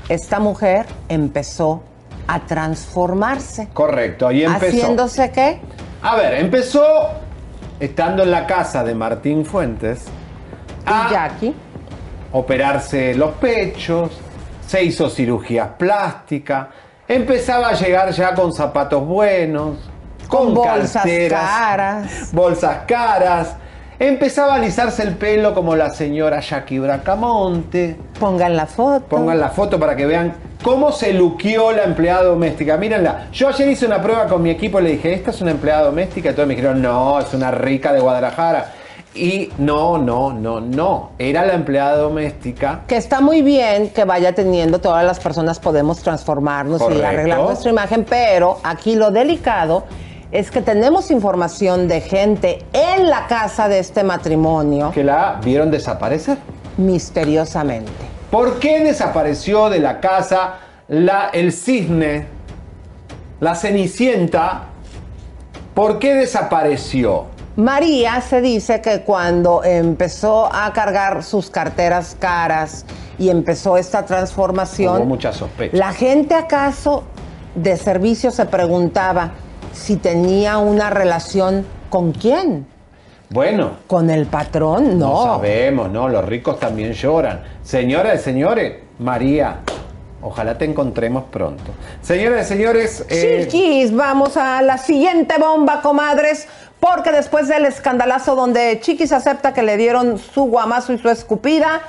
esta 0.09 0.39
mujer 0.40 0.86
empezó 1.09 1.82
a 2.27 2.40
transformarse. 2.40 3.69
Correcto, 3.73 4.27
ahí 4.28 4.45
empezó. 4.45 4.66
¿Haciéndose 4.77 5.31
qué? 5.32 5.61
A 6.03 6.16
ver, 6.16 6.35
empezó 6.35 6.82
estando 7.81 8.23
en 8.23 8.31
la 8.31 8.47
casa 8.47 8.85
de 8.85 8.95
Martín 8.95 9.45
Fuentes 9.45 10.05
a 10.86 11.09
Jackie. 11.11 11.55
operarse 12.32 13.15
los 13.15 13.32
pechos, 13.32 14.11
se 14.66 14.85
hizo 14.85 15.09
cirugías 15.09 15.69
plásticas, 15.78 16.69
empezaba 17.07 17.69
a 17.69 17.73
llegar 17.73 18.11
ya 18.12 18.35
con 18.35 18.53
zapatos 18.53 19.07
buenos, 19.07 19.78
con, 20.29 20.55
Con 20.55 20.55
bolsas 20.55 21.05
caras. 21.31 22.33
bolsas 22.33 22.79
caras. 22.87 23.57
Empezaba 24.01 24.53
a 24.53 24.57
alisarse 24.57 25.03
el 25.03 25.17
pelo 25.17 25.55
como 25.55 25.75
la 25.75 25.91
señora 25.91 26.39
Jackie 26.39 26.79
Bracamonte. 26.79 27.97
Pongan 28.21 28.55
la 28.57 28.67
foto. 28.67 29.07
Pongan 29.07 29.41
la 29.41 29.49
foto 29.49 29.81
para 29.81 29.97
que 29.97 30.07
vean 30.07 30.35
cómo 30.63 30.93
se 30.93 31.13
luqueó 31.13 31.73
la 31.73 31.83
empleada 31.83 32.23
doméstica. 32.23 32.77
Mírenla. 32.77 33.27
Yo 33.33 33.49
ayer 33.49 33.69
hice 33.69 33.87
una 33.87 34.01
prueba 34.01 34.27
con 34.27 34.41
mi 34.41 34.51
equipo 34.51 34.79
y 34.79 34.85
le 34.85 34.91
dije, 34.93 35.15
¿esta 35.15 35.33
es 35.33 35.41
una 35.41 35.51
empleada 35.51 35.83
doméstica? 35.87 36.31
Y 36.31 36.33
todos 36.35 36.47
me 36.47 36.55
dijeron, 36.55 36.81
no, 36.81 37.19
es 37.19 37.35
una 37.35 37.51
rica 37.51 37.93
de 37.93 37.99
Guadalajara. 37.99 38.73
Y 39.17 39.51
no, 39.59 39.99
no, 39.99 40.33
no, 40.33 40.61
no. 40.61 41.11
Era 41.19 41.45
la 41.45 41.55
empleada 41.55 41.97
doméstica. 41.97 42.83
Que 42.87 42.97
está 42.97 43.21
muy 43.21 43.43
bien 43.43 43.91
que 43.91 44.05
vaya 44.05 44.33
teniendo, 44.33 44.81
todas 44.81 45.05
las 45.05 45.19
personas 45.19 45.59
podemos 45.59 46.03
transformarnos 46.03 46.83
y 46.83 47.03
arreglar 47.03 47.41
nuestra 47.41 47.71
imagen, 47.71 48.07
pero 48.09 48.59
aquí 48.63 48.95
lo 48.95 49.11
delicado 49.11 49.87
es 50.31 50.51
que 50.51 50.61
tenemos 50.61 51.11
información 51.11 51.89
de 51.89 52.01
gente 52.01 52.65
en 52.73 53.09
la 53.09 53.27
casa 53.27 53.69
de 53.69 53.79
este 53.79 54.05
matrimonio. 54.05 54.91
Que 54.93 55.05
la 55.05 55.41
vieron 55.43 55.71
desaparecer. 55.71 56.39
Misteriosamente. 56.77 57.91
¿Por 58.31 58.59
qué 58.59 58.85
desapareció 58.85 59.71
de 59.71 59.81
la 59.81 60.01
casa 60.01 60.57
la, 60.89 61.31
el 61.33 61.53
cisne, 61.53 62.27
la 63.41 63.55
cenicienta? 63.55 64.65
¿Por 65.75 65.99
qué 65.99 66.15
desapareció? 66.15 67.27
María 67.57 68.21
se 68.21 68.41
dice 68.41 68.81
que 68.81 69.01
cuando 69.01 69.65
empezó 69.65 70.49
a 70.53 70.73
cargar 70.73 71.25
sus 71.25 71.51
carteras 71.51 72.17
caras 72.19 72.85
y 73.19 73.31
empezó 73.31 73.77
esta 73.77 74.05
transformación, 74.05 74.99
Hubo 74.99 75.05
mucha 75.07 75.33
sospecha. 75.33 75.77
la 75.77 75.93
gente 75.93 76.35
acaso 76.35 77.03
de 77.57 77.77
servicio 77.77 78.31
se 78.31 78.47
preguntaba 78.47 79.33
si 79.73 79.97
tenía 79.97 80.59
una 80.59 80.90
relación 80.90 81.65
con 81.90 82.12
quién. 82.12 82.66
Bueno, 83.31 83.73
¿Con 83.86 84.09
el 84.11 84.27
patrón? 84.27 84.99
no 84.99 85.09
No. 85.12 85.23
sabemos, 85.35 85.90
¿no? 85.90 86.09
Los 86.09 86.24
ricos 86.24 86.59
también 86.59 86.93
lloran. 86.95 87.43
Señoras 87.62 88.20
y 88.20 88.24
señores, 88.24 88.74
María, 88.99 89.59
ojalá 90.23 90.57
te 90.57 90.65
encontremos 90.65 91.24
pronto. 91.24 91.73
Señoras 92.01 92.47
y 92.47 92.49
señores, 92.49 93.05
eh, 93.11 93.47
Chiquis, 93.51 93.95
vamos 93.95 94.36
a 94.39 94.62
la 94.62 94.78
siguiente 94.78 95.35
bomba, 95.39 95.82
comadres, 95.82 96.49
porque 96.81 97.12
después 97.12 97.49
del 97.49 97.66
escandalazo 97.66 98.35
donde 98.35 98.81
Chiquis 98.81 99.12
acepta 99.12 99.53
que 99.53 99.62
le 99.62 99.77
dieron 99.77 100.19
su 100.19 100.45
guamazo 100.45 100.95
y 100.95 100.99
su 100.99 101.11
escupida, 101.11 101.82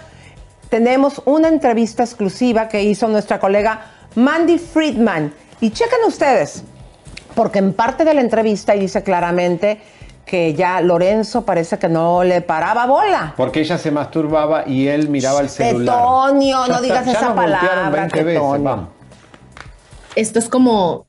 tenemos 0.70 1.22
una 1.26 1.48
entrevista 1.48 2.04
exclusiva 2.04 2.68
que 2.68 2.84
hizo 2.84 3.08
nuestra 3.08 3.40
colega 3.40 3.80
Mandy 4.16 4.58
Friedman. 4.58 5.34
Y 5.62 5.72
chequen 5.72 6.00
ustedes, 6.06 6.64
porque 7.36 7.60
en 7.60 7.74
parte 7.74 8.06
de 8.06 8.14
la 8.14 8.22
entrevista 8.22 8.74
dice 8.74 9.04
claramente 9.04 9.80
que 10.26 10.54
ya 10.54 10.80
Lorenzo 10.82 11.44
parece 11.44 11.80
que 11.80 11.90
no 11.90 12.24
le 12.24 12.42
paraba 12.42 12.86
bola. 12.86 13.34
porque 13.36 13.62
ella 13.62 13.78
se 13.78 13.90
masturbaba 13.90 14.64
y 14.68 14.88
él 14.88 15.10
miraba 15.10 15.42
el 15.42 15.50
celular. 15.50 15.98
Tetonio, 15.98 16.68
no 16.68 16.82
digas 16.82 17.06
ya 17.06 17.12
esa 17.14 17.26
nos 17.28 17.36
palabra, 17.36 17.90
20 17.90 18.24
veces, 18.24 18.42
vamos. 18.42 18.90
esto 20.16 20.40
es 20.40 20.50
como 20.50 21.08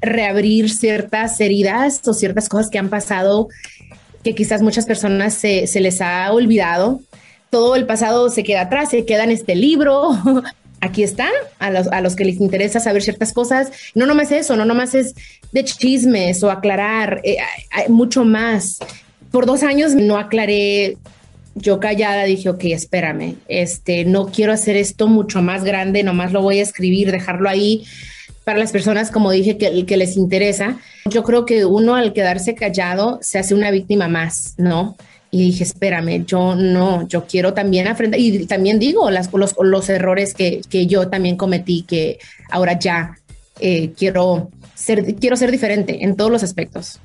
reabrir 0.00 0.68
ciertas 0.70 1.40
heridas 1.40 2.06
o 2.06 2.12
ciertas 2.12 2.48
cosas 2.48 2.68
que 2.68 2.78
han 2.78 2.88
pasado 2.88 3.48
que 4.24 4.34
quizás 4.34 4.60
muchas 4.60 4.86
personas 4.86 5.34
se, 5.34 5.68
se 5.68 5.78
les 5.78 6.00
ha 6.00 6.32
olvidado. 6.32 7.00
Todo 7.50 7.76
el 7.76 7.86
pasado 7.86 8.28
se 8.28 8.42
queda 8.42 8.62
atrás, 8.62 8.90
se 8.90 9.06
queda 9.06 9.22
en 9.22 9.30
este 9.30 9.54
libro. 9.54 10.10
Aquí 10.80 11.02
están, 11.02 11.30
a 11.58 11.70
los, 11.70 11.86
a 11.88 12.00
los 12.00 12.16
que 12.16 12.24
les 12.24 12.40
interesa 12.40 12.80
saber 12.80 13.02
ciertas 13.02 13.32
cosas. 13.32 13.70
No 13.94 14.06
nomás 14.06 14.30
eso, 14.30 14.56
no 14.56 14.64
nomás 14.64 14.94
es 14.94 15.14
de 15.52 15.64
chismes 15.64 16.42
o 16.42 16.50
aclarar, 16.50 17.20
eh, 17.24 17.38
hay 17.70 17.88
mucho 17.88 18.24
más. 18.24 18.78
Por 19.30 19.46
dos 19.46 19.62
años 19.62 19.94
no 19.94 20.18
aclaré 20.18 20.96
yo 21.56 21.80
callada 21.80 22.24
dije, 22.24 22.50
ok, 22.50 22.64
espérame, 22.64 23.36
este, 23.48 24.04
no 24.04 24.26
quiero 24.26 24.52
hacer 24.52 24.76
esto 24.76 25.08
mucho 25.08 25.40
más 25.40 25.64
grande, 25.64 26.02
nomás 26.02 26.32
lo 26.32 26.42
voy 26.42 26.58
a 26.58 26.62
escribir, 26.62 27.10
dejarlo 27.10 27.48
ahí 27.48 27.84
para 28.44 28.58
las 28.58 28.72
personas, 28.72 29.10
como 29.10 29.30
dije, 29.30 29.56
que, 29.56 29.86
que 29.86 29.96
les 29.96 30.16
interesa. 30.16 30.78
Yo 31.06 31.24
creo 31.24 31.46
que 31.46 31.64
uno 31.64 31.94
al 31.94 32.12
quedarse 32.12 32.54
callado 32.54 33.18
se 33.22 33.38
hace 33.38 33.54
una 33.54 33.70
víctima 33.70 34.06
más, 34.06 34.54
¿no? 34.58 34.96
Y 35.36 35.50
dije, 35.50 35.64
espérame, 35.64 36.24
yo 36.24 36.54
no, 36.54 37.06
yo 37.06 37.26
quiero 37.26 37.52
también 37.52 37.88
afrontar, 37.88 38.18
y 38.18 38.46
también 38.46 38.78
digo 38.78 39.10
las, 39.10 39.30
los, 39.34 39.54
los 39.60 39.88
errores 39.90 40.32
que, 40.32 40.62
que 40.70 40.86
yo 40.86 41.08
también 41.08 41.36
cometí, 41.36 41.82
que 41.82 42.18
ahora 42.50 42.78
ya 42.78 43.18
eh, 43.60 43.92
quiero, 43.98 44.50
ser, 44.74 45.14
quiero 45.16 45.36
ser 45.36 45.50
diferente 45.50 46.04
en 46.04 46.16
todos 46.16 46.30
los 46.30 46.42
aspectos. 46.42 47.00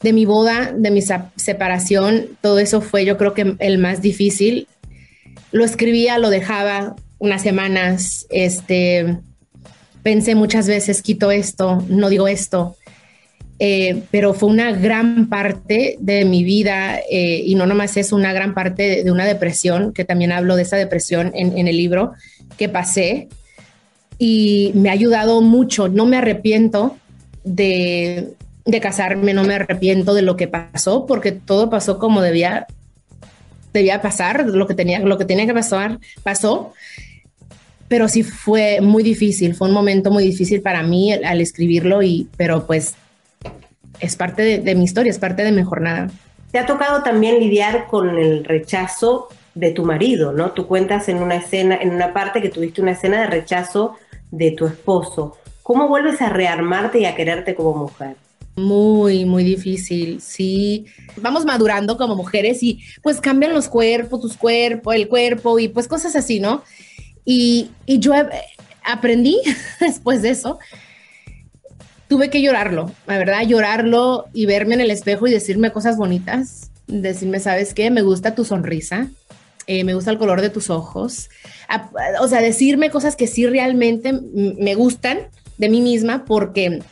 De 0.00 0.14
mi 0.14 0.24
boda, 0.24 0.72
de 0.74 0.90
mi 0.90 1.02
separación, 1.36 2.26
todo 2.40 2.58
eso 2.58 2.80
fue 2.80 3.04
yo 3.04 3.18
creo 3.18 3.34
que 3.34 3.54
el 3.58 3.76
más 3.76 4.00
difícil. 4.00 4.66
Lo 5.50 5.66
escribía, 5.66 6.16
lo 6.16 6.30
dejaba 6.30 6.96
unas 7.18 7.42
semanas, 7.42 8.26
este, 8.30 9.18
pensé 10.02 10.34
muchas 10.34 10.68
veces, 10.68 11.02
quito 11.02 11.30
esto, 11.30 11.84
no 11.90 12.08
digo 12.08 12.28
esto, 12.28 12.76
Eh, 13.64 14.02
pero 14.10 14.34
fue 14.34 14.48
una 14.48 14.72
gran 14.72 15.28
parte 15.28 15.96
de 16.00 16.24
mi 16.24 16.42
vida 16.42 16.98
eh, 17.08 17.44
y 17.46 17.54
no 17.54 17.64
nomás 17.64 17.96
es 17.96 18.10
una 18.10 18.32
gran 18.32 18.54
parte 18.54 19.04
de, 19.04 19.12
una 19.12 19.24
depresión, 19.24 19.92
que 19.92 20.04
también 20.04 20.32
hablo 20.32 20.56
de 20.56 20.62
esa 20.62 20.76
depresión 20.76 21.30
en, 21.32 21.56
en 21.56 21.68
el 21.68 21.76
libro 21.76 22.10
que 22.58 22.68
pasé 22.68 23.28
y 24.18 24.72
me 24.74 24.88
ha 24.88 24.92
ayudado 24.94 25.42
mucho, 25.42 25.86
no 25.86 26.06
me 26.06 26.16
arrepiento 26.16 26.96
de, 27.44 28.32
de 28.64 28.80
casarme, 28.80 29.32
no 29.32 29.44
me 29.44 29.54
arrepiento 29.54 30.12
de 30.12 30.22
lo 30.22 30.36
que 30.36 30.48
pasó, 30.48 31.06
porque 31.06 31.30
todo 31.30 31.70
pasó 31.70 32.00
como 32.00 32.20
debía, 32.20 32.66
debía 33.72 34.02
pasar, 34.02 34.44
lo 34.44 34.66
que 34.66 34.74
tenía, 34.74 34.98
lo 34.98 35.18
que 35.18 35.24
tenía 35.24 35.46
que 35.46 35.54
pasar, 35.54 36.00
pasó. 36.24 36.72
Pero 37.86 38.08
sí 38.08 38.24
fue 38.24 38.80
muy 38.80 39.04
difícil, 39.04 39.54
fue 39.54 39.68
un 39.68 39.74
momento 39.74 40.10
muy 40.10 40.24
difícil 40.24 40.62
para 40.62 40.82
mí 40.82 41.12
al, 41.12 41.24
al 41.24 41.40
escribirlo, 41.40 42.02
y, 42.02 42.26
pero 42.36 42.66
pues 42.66 42.96
es 44.02 44.16
parte 44.16 44.42
de, 44.42 44.58
de 44.58 44.74
mi 44.74 44.84
historia, 44.84 45.10
es 45.10 45.18
parte 45.18 45.42
de 45.42 45.52
mi 45.52 45.62
jornada. 45.62 46.10
Te 46.50 46.58
ha 46.58 46.66
tocado 46.66 47.02
también 47.02 47.38
lidiar 47.38 47.86
con 47.86 48.18
el 48.18 48.44
rechazo 48.44 49.28
de 49.54 49.70
tu 49.70 49.84
marido, 49.84 50.32
¿no? 50.32 50.52
Tú 50.52 50.66
cuentas 50.66 51.08
en 51.08 51.22
una 51.22 51.36
escena, 51.36 51.76
en 51.80 51.90
una 51.90 52.12
parte 52.12 52.42
que 52.42 52.48
tuviste 52.48 52.82
una 52.82 52.92
escena 52.92 53.20
de 53.22 53.26
rechazo 53.28 53.94
de 54.30 54.50
tu 54.50 54.66
esposo. 54.66 55.36
¿Cómo 55.62 55.88
vuelves 55.88 56.20
a 56.20 56.28
rearmarte 56.28 57.00
y 57.00 57.04
a 57.04 57.14
quererte 57.14 57.54
como 57.54 57.74
mujer? 57.74 58.16
Muy, 58.56 59.24
muy 59.24 59.44
difícil, 59.44 60.20
sí. 60.20 60.86
Vamos 61.16 61.44
madurando 61.44 61.96
como 61.96 62.16
mujeres 62.16 62.62
y 62.62 62.80
pues 63.02 63.20
cambian 63.20 63.54
los 63.54 63.68
cuerpos, 63.68 64.20
tus 64.20 64.36
cuerpos, 64.36 64.94
el 64.94 65.08
cuerpo 65.08 65.58
y 65.58 65.68
pues 65.68 65.88
cosas 65.88 66.16
así, 66.16 66.40
¿no? 66.40 66.62
Y, 67.24 67.70
y 67.86 67.98
yo 67.98 68.14
eh, 68.14 68.28
aprendí 68.84 69.40
después 69.80 70.22
de 70.22 70.30
eso, 70.30 70.58
tuve 72.12 72.28
que 72.28 72.42
llorarlo, 72.42 72.92
la 73.06 73.16
verdad, 73.16 73.40
llorarlo 73.46 74.26
y 74.34 74.44
verme 74.44 74.74
en 74.74 74.82
el 74.82 74.90
espejo 74.90 75.26
y 75.26 75.30
decirme 75.30 75.72
cosas 75.72 75.96
bonitas, 75.96 76.70
decirme, 76.86 77.40
¿sabes 77.40 77.72
qué? 77.72 77.90
Me 77.90 78.02
gusta 78.02 78.34
tu 78.34 78.44
sonrisa, 78.44 79.08
eh, 79.66 79.82
me 79.82 79.94
gusta 79.94 80.10
el 80.10 80.18
color 80.18 80.42
de 80.42 80.50
tus 80.50 80.68
ojos, 80.68 81.30
o 82.20 82.28
sea, 82.28 82.42
decirme 82.42 82.90
cosas 82.90 83.16
que 83.16 83.26
sí 83.26 83.46
realmente 83.46 84.12
me 84.12 84.74
gustan 84.74 85.20
de 85.56 85.70
mí 85.70 85.80
misma 85.80 86.26
porque 86.26 86.82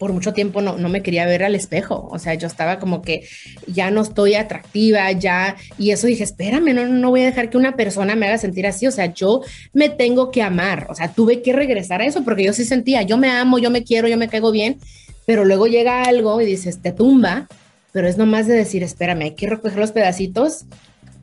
por 0.00 0.14
mucho 0.14 0.32
tiempo 0.32 0.62
no, 0.62 0.78
no 0.78 0.88
me 0.88 1.02
quería 1.02 1.26
ver 1.26 1.44
al 1.44 1.54
espejo. 1.54 2.08
O 2.10 2.18
sea, 2.18 2.32
yo 2.32 2.46
estaba 2.46 2.78
como 2.78 3.02
que 3.02 3.28
ya 3.66 3.90
no 3.90 4.00
estoy 4.00 4.34
atractiva, 4.34 5.12
ya. 5.12 5.56
Y 5.76 5.90
eso 5.90 6.06
dije, 6.06 6.24
espérame, 6.24 6.72
no, 6.72 6.88
no 6.88 7.10
voy 7.10 7.20
a 7.20 7.26
dejar 7.26 7.50
que 7.50 7.58
una 7.58 7.76
persona 7.76 8.16
me 8.16 8.26
haga 8.26 8.38
sentir 8.38 8.66
así. 8.66 8.86
O 8.86 8.92
sea, 8.92 9.12
yo 9.12 9.42
me 9.74 9.90
tengo 9.90 10.30
que 10.30 10.40
amar. 10.40 10.86
O 10.88 10.94
sea, 10.94 11.12
tuve 11.12 11.42
que 11.42 11.52
regresar 11.52 12.00
a 12.00 12.06
eso 12.06 12.24
porque 12.24 12.44
yo 12.44 12.54
sí 12.54 12.64
sentía, 12.64 13.02
yo 13.02 13.18
me 13.18 13.28
amo, 13.28 13.58
yo 13.58 13.68
me 13.68 13.84
quiero, 13.84 14.08
yo 14.08 14.16
me 14.16 14.28
caigo 14.28 14.50
bien. 14.50 14.78
Pero 15.26 15.44
luego 15.44 15.66
llega 15.66 16.04
algo 16.04 16.40
y 16.40 16.46
dices, 16.46 16.80
te 16.80 16.92
tumba. 16.92 17.46
Pero 17.92 18.08
es 18.08 18.16
nomás 18.16 18.46
de 18.46 18.54
decir, 18.54 18.82
espérame, 18.82 19.24
hay 19.24 19.34
que 19.34 19.48
recoger 19.48 19.78
los 19.78 19.92
pedacitos 19.92 20.64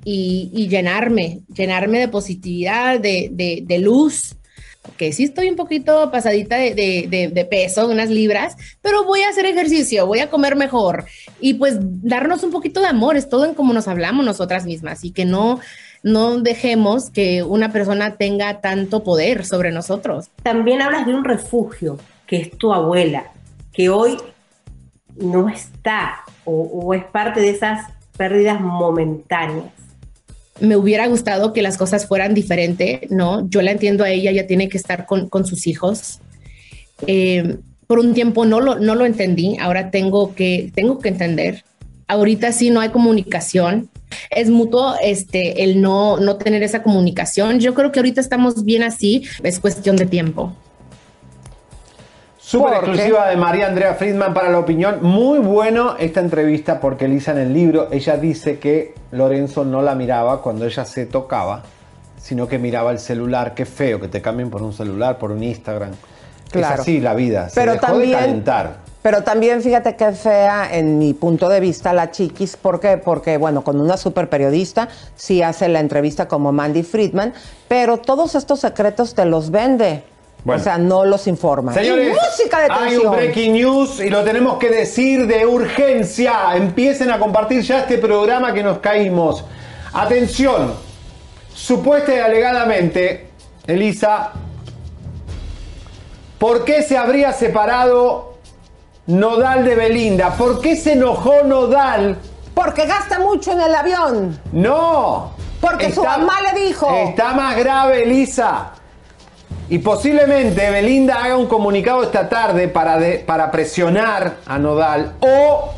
y, 0.06 0.52
y 0.54 0.68
llenarme, 0.68 1.40
llenarme 1.52 1.98
de 1.98 2.10
positividad, 2.10 3.00
de, 3.00 3.30
de, 3.32 3.64
de 3.66 3.80
luz 3.80 4.37
que 4.98 5.12
sí 5.12 5.26
estoy 5.26 5.50
un 5.50 5.56
poquito 5.56 6.10
pasadita 6.12 6.58
de, 6.58 6.74
de, 6.74 7.30
de, 7.34 7.46
peso, 7.46 7.88
unas 7.88 8.10
libras, 8.10 8.56
pero 8.82 9.04
voy 9.04 9.22
a 9.22 9.30
hacer 9.30 9.46
ejercicio, 9.46 10.06
voy 10.06 10.20
a 10.20 10.30
comer 10.30 10.56
mejor 10.56 11.06
y 11.40 11.56
pues 11.56 11.78
darnos 11.80 12.44
un 12.44 12.52
poquito 12.52 12.80
de 12.82 12.88
amor, 12.88 13.18
es 13.18 13.30
todo 13.30 13.46
en 13.46 13.54
cómo 13.54 13.74
nos 13.74 13.88
hablamos 13.88 14.26
nosotras 14.26 14.66
mismas 14.66 15.04
y 15.04 15.12
que 15.12 15.26
no, 15.26 15.60
no 16.04 16.38
dejemos 16.40 17.10
que 17.10 17.44
una 17.44 17.72
persona 17.72 18.16
tenga 18.16 18.62
tanto 18.62 19.04
poder 19.04 19.46
sobre 19.46 19.72
nosotros. 19.72 20.30
También 20.44 20.82
hablas 20.82 21.06
de 21.06 21.14
un 21.14 21.24
refugio, 21.24 21.98
que 22.26 22.38
es 22.38 22.58
tu 22.58 22.74
abuela, 22.74 23.32
que 23.74 23.90
hoy 23.90 24.18
no 25.16 25.50
está 25.50 26.24
o, 26.46 26.54
o 26.54 26.94
es 26.94 27.04
parte 27.06 27.40
de 27.40 27.50
esas 27.50 27.88
pérdidas 28.18 28.60
momentáneas 28.60 29.78
me 30.60 30.76
hubiera 30.76 31.08
gustado 31.08 31.54
que 31.54 31.62
las 31.62 31.78
cosas 31.78 32.08
fueran 32.08 32.34
diferentes, 32.34 33.10
¿no? 33.10 33.50
Yo 33.50 33.62
la 33.62 33.72
entiendo 33.72 34.04
a 34.04 34.10
ella, 34.10 34.32
ella 34.32 34.48
tiene 34.48 34.70
que 34.70 34.78
estar 34.78 35.06
con, 35.06 35.30
con 35.30 35.46
sus 35.46 35.68
hijos. 35.68 36.20
Eh, 37.06 37.58
por 37.88 38.00
un 38.00 38.14
tiempo 38.14 38.46
no 38.46 38.60
lo, 38.60 38.80
no 38.80 38.96
lo 38.96 39.06
entendí, 39.06 39.58
ahora 39.60 39.92
tengo 39.92 40.36
que, 40.36 40.72
tengo 40.76 41.00
que 41.00 41.10
entender. 41.10 41.64
Ahorita 42.08 42.52
sí 42.52 42.70
no 42.70 42.82
hay 42.82 42.90
comunicación, 42.90 43.90
es 44.30 44.50
mutuo 44.50 44.96
este, 45.02 45.64
el 45.64 45.82
no, 45.82 46.18
no 46.18 46.38
tener 46.38 46.64
esa 46.64 46.84
comunicación. 46.84 47.60
Yo 47.60 47.74
creo 47.74 47.92
que 47.92 48.00
ahorita 48.00 48.22
estamos 48.22 48.64
bien 48.64 48.84
así, 48.84 49.24
es 49.44 49.60
cuestión 49.60 49.96
de 49.96 50.06
tiempo. 50.06 50.56
Súper 52.48 52.76
exclusiva 52.76 53.28
de 53.28 53.36
María 53.36 53.68
Andrea 53.68 53.96
Friedman 53.96 54.34
para 54.34 54.48
la 54.50 54.60
opinión. 54.60 55.00
Muy 55.02 55.40
bueno 55.40 55.98
esta 56.00 56.22
entrevista 56.22 56.80
porque 56.80 57.04
Elisa 57.04 57.32
en 57.32 57.40
el 57.40 57.54
libro, 57.54 57.90
ella 57.92 58.16
dice 58.16 58.58
que 58.58 58.94
Lorenzo 59.12 59.66
no 59.66 59.82
la 59.82 59.96
miraba 59.96 60.42
cuando 60.42 60.64
ella 60.64 60.86
se 60.86 61.06
tocaba, 61.08 61.64
sino 62.18 62.48
que 62.48 62.58
miraba 62.58 62.92
el 62.92 63.00
celular. 63.00 63.54
Qué 63.54 63.66
feo 63.66 64.00
que 64.00 64.08
te 64.08 64.22
cambien 64.22 64.50
por 64.50 64.62
un 64.62 64.72
celular, 64.72 65.18
por 65.18 65.32
un 65.32 65.44
Instagram. 65.44 65.92
Claro. 66.50 66.76
Es 66.76 66.80
así 66.80 67.02
la 67.02 67.16
vida, 67.16 67.50
se 67.50 67.60
pero 67.60 67.74
dejó 67.74 67.88
también, 67.88 68.12
de 68.12 68.18
calentar. 68.18 68.78
Pero 69.02 69.24
también 69.24 69.62
fíjate 69.62 69.98
qué 69.98 70.14
fea 70.14 70.70
en 70.72 71.00
mi 71.00 71.14
punto 71.14 71.50
de 71.50 71.60
vista 71.60 71.92
la 71.92 72.12
chiquis, 72.12 72.56
¿por 72.56 72.80
qué? 72.80 72.96
Porque 72.96 73.36
bueno, 73.36 73.62
con 73.66 73.82
una 73.82 73.98
super 73.98 74.30
periodista 74.30 74.88
sí 75.18 75.42
hace 75.44 75.68
la 75.68 75.82
entrevista 75.82 76.30
como 76.30 76.54
Mandy 76.54 76.84
Friedman, 76.84 77.34
pero 77.68 77.98
todos 77.98 78.36
estos 78.36 78.62
secretos 78.62 79.16
te 79.16 79.26
los 79.26 79.52
vende. 79.52 80.04
Bueno. 80.44 80.62
O 80.62 80.64
sea, 80.64 80.78
no 80.78 81.04
los 81.04 81.28
informa. 81.28 81.74
Señores, 81.74 82.10
Y 82.10 82.12
música 82.12 82.62
de 82.62 82.68
hay 82.72 82.96
un 82.96 83.12
breaking 83.12 83.54
news 83.54 84.00
y 84.00 84.10
lo 84.10 84.24
tenemos 84.24 84.58
que 84.58 84.70
decir 84.70 85.28
de 85.28 85.46
urgencia. 85.46 86.56
Empiecen 86.56 87.12
a 87.12 87.20
compartir 87.20 87.62
ya 87.62 87.80
este 87.80 87.98
programa 87.98 88.54
que 88.54 88.64
nos 88.64 88.78
caímos. 88.80 89.44
Atención, 89.94 90.74
supuesta 91.54 92.14
y 92.16 92.20
alegadamente, 92.20 93.30
Elisa, 93.66 94.32
¿por 96.38 96.64
qué 96.64 96.84
se 96.84 96.98
habría 96.98 97.34
separado 97.34 98.36
Nodal 99.08 99.66
de 99.66 99.76
Belinda? 99.76 100.36
¿Por 100.36 100.62
qué 100.62 100.76
se 100.76 100.94
enojó 100.94 101.44
Nodal? 101.44 102.18
Porque 102.54 102.86
gasta 102.86 103.20
mucho 103.20 103.52
en 103.52 103.62
el 103.62 103.76
avión. 103.76 104.40
No. 104.52 105.32
Porque 105.60 105.92
su 105.92 106.04
mamá 106.04 106.42
le 106.42 106.62
dijo. 106.66 106.90
Está 106.92 107.34
más 107.34 107.56
grave, 107.56 108.04
Elisa. 108.04 108.72
Y 109.70 109.80
posiblemente 109.80 110.70
Belinda 110.70 111.24
haga 111.24 111.36
un 111.38 111.48
comunicado 111.48 112.02
esta 112.04 112.30
tarde 112.30 112.68
para, 112.70 112.98
de- 112.98 113.20
para 113.20 113.52
presionar 113.52 114.38
a 114.46 114.58
Nodal 114.58 115.14
o 115.20 115.74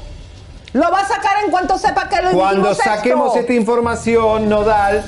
Lo 0.73 0.91
va 0.91 0.99
a 0.99 1.05
sacar 1.07 1.43
en 1.43 1.49
cuanto 1.49 1.77
sepa 1.79 2.07
que 2.07 2.21
lo 2.21 2.31
cuando 2.31 2.75
saquemos 2.75 3.27
esto. 3.29 3.39
esta 3.39 3.53
información, 3.53 4.47
Nodal 4.47 5.03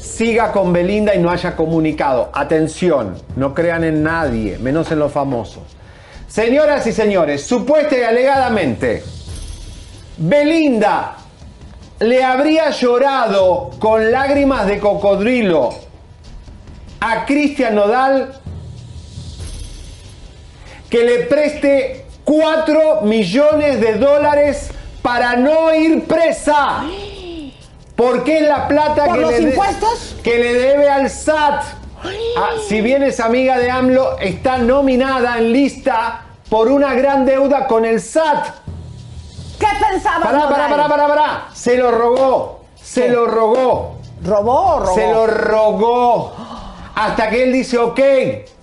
siga 0.00 0.52
con 0.52 0.72
Belinda 0.72 1.14
y 1.14 1.18
no 1.18 1.30
haya 1.30 1.56
comunicado. 1.56 2.30
Atención, 2.32 3.20
no 3.34 3.52
crean 3.54 3.82
en 3.82 4.02
nadie, 4.04 4.58
menos 4.58 4.90
en 4.92 5.00
los 5.00 5.10
famosos. 5.10 5.64
Señoras 6.28 6.86
y 6.86 6.92
señores, 6.92 7.44
supuesta 7.44 7.96
y 7.98 8.02
alegadamente, 8.02 9.02
Belinda 10.16 11.16
le 11.98 12.22
habría 12.22 12.70
llorado 12.70 13.70
con 13.80 14.10
lágrimas 14.12 14.66
de 14.66 14.78
cocodrilo 14.78 15.70
a 17.00 17.24
Cristian 17.26 17.74
Nodal 17.74 18.32
que 20.88 21.04
le 21.04 21.18
preste 21.20 22.06
4 22.24 23.02
millones 23.02 23.80
de 23.80 23.94
dólares 23.94 24.70
para 25.02 25.36
no 25.36 25.74
ir 25.74 26.04
presa. 26.04 26.84
Porque 27.96 28.38
es 28.38 28.48
la 28.48 28.66
plata 28.66 29.04
¿Por 29.04 29.14
que, 29.14 29.20
los 29.20 29.32
le 29.32 29.42
impuestos? 29.50 30.16
que 30.22 30.38
le 30.38 30.54
debe 30.54 30.88
al 30.88 31.10
SAT. 31.10 31.62
Ah, 32.36 32.50
si 32.66 32.80
bien 32.80 33.02
es 33.02 33.20
amiga 33.20 33.58
de 33.58 33.70
AMLO, 33.70 34.18
está 34.18 34.58
nominada 34.58 35.38
en 35.38 35.52
lista 35.52 36.22
por 36.48 36.68
una 36.68 36.94
gran 36.94 37.26
deuda 37.26 37.66
con 37.66 37.84
el 37.84 38.00
SAT. 38.00 38.46
¿Qué 39.58 39.66
pensaba? 39.90 40.24
Pará, 40.24 40.48
pará, 40.48 40.68
pará, 40.68 40.88
pará, 40.88 41.08
pará. 41.08 41.48
Se 41.52 41.76
lo 41.76 41.90
rogó. 41.90 42.60
Se 42.82 43.08
lo 43.08 43.26
rogó. 43.26 43.98
¿Robó 44.24 44.74
o 44.74 44.80
robó? 44.80 44.94
Se 44.94 45.12
lo 45.12 45.26
rogó. 45.26 46.32
Hasta 46.94 47.30
que 47.30 47.44
él 47.44 47.52
dice, 47.52 47.78
ok, 47.78 48.00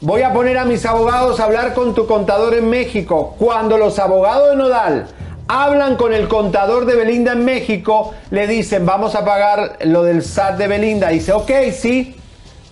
voy 0.01 0.21
a 0.21 0.33
poner 0.33 0.57
a 0.57 0.65
mis 0.65 0.85
abogados 0.85 1.39
a 1.39 1.45
hablar 1.45 1.73
con 1.73 1.95
tu 1.95 2.05
contador 2.05 2.53
en 2.53 2.69
México. 2.69 3.35
Cuando 3.39 3.77
los 3.77 3.99
abogados 3.99 4.51
de 4.51 4.55
Nodal 4.57 5.07
hablan 5.47 5.95
con 5.95 6.13
el 6.13 6.27
contador 6.27 6.85
de 6.85 6.95
Belinda 6.95 7.31
en 7.31 7.45
México, 7.45 8.13
le 8.29 8.47
dicen, 8.47 8.85
vamos 8.85 9.15
a 9.15 9.23
pagar 9.25 9.77
lo 9.85 10.03
del 10.03 10.23
SAT 10.23 10.57
de 10.57 10.67
Belinda. 10.67 11.09
Dice, 11.09 11.31
ok, 11.31 11.51
sí, 11.73 12.15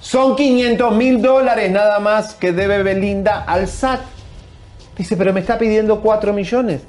son 0.02 0.36
500 0.36 0.94
mil 0.94 1.22
dólares 1.22 1.72
nada 1.72 2.00
más 2.00 2.36
que 2.36 2.52
debe 2.52 2.84
Belinda 2.84 3.44
al 3.48 3.68
SAT. 3.68 4.02
Dice, 4.98 5.18
pero 5.18 5.34
me 5.34 5.40
está 5.40 5.58
pidiendo 5.58 6.02
4 6.02 6.32
millones. 6.32 6.82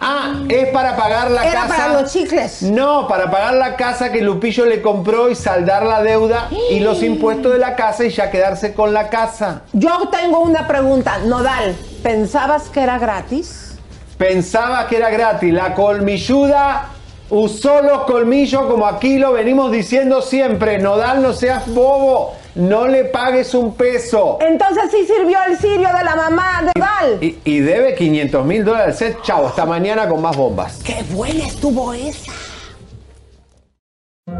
Ah, 0.00 0.34
es 0.48 0.68
para 0.68 0.96
pagar 0.96 1.30
la 1.30 1.44
Era 1.44 1.62
casa. 1.62 1.76
para 1.76 2.00
los 2.00 2.12
chicles. 2.12 2.62
No, 2.62 3.06
para 3.08 3.30
pagar 3.30 3.54
la 3.54 3.76
casa 3.76 4.10
que 4.12 4.20
Lupillo 4.20 4.64
le 4.66 4.82
compró 4.82 5.30
y 5.30 5.34
saldar 5.34 5.84
la 5.84 6.02
deuda 6.02 6.48
y 6.70 6.80
los 6.80 7.02
impuestos 7.02 7.52
de 7.52 7.58
la 7.58 7.76
casa 7.76 8.04
y 8.04 8.10
ya 8.10 8.30
quedarse 8.30 8.74
con 8.74 8.92
la 8.92 9.08
casa. 9.08 9.62
Yo 9.72 10.08
tengo 10.10 10.40
una 10.40 10.66
pregunta. 10.66 11.18
Nodal, 11.24 11.74
¿pensabas 12.02 12.64
que 12.68 12.82
era 12.82 12.98
gratis? 12.98 13.76
Pensaba 14.18 14.86
que 14.86 14.96
era 14.96 15.10
gratis. 15.10 15.52
La 15.52 15.74
colmilluda 15.74 16.88
usó 17.30 17.82
los 17.82 18.02
colmillos 18.04 18.62
como 18.66 18.86
aquí 18.86 19.18
lo 19.18 19.32
venimos 19.32 19.72
diciendo 19.72 20.22
siempre. 20.22 20.78
Nodal, 20.78 21.22
no 21.22 21.32
seas 21.32 21.66
bobo. 21.72 22.34
No 22.54 22.86
le 22.86 23.04
pagues 23.06 23.52
un 23.54 23.74
peso. 23.74 24.38
Entonces 24.40 24.84
sí 24.90 25.06
sirvió 25.06 25.38
el 25.48 25.58
sirio 25.58 25.88
de 25.88 26.04
la 26.04 26.14
mamá 26.14 26.62
de 26.62 26.72
Nodal. 26.78 27.18
Y, 27.22 27.38
y 27.44 27.58
debe 27.60 27.94
500 27.94 28.46
mil 28.46 28.64
dólares. 28.64 29.02
Eh, 29.02 29.16
Chao, 29.22 29.46
hasta 29.48 29.66
mañana 29.66 30.08
con 30.08 30.22
más 30.22 30.36
bombas. 30.36 30.80
¡Qué 30.84 31.02
buena 31.12 31.46
estuvo 31.46 31.92
esa! 31.92 32.32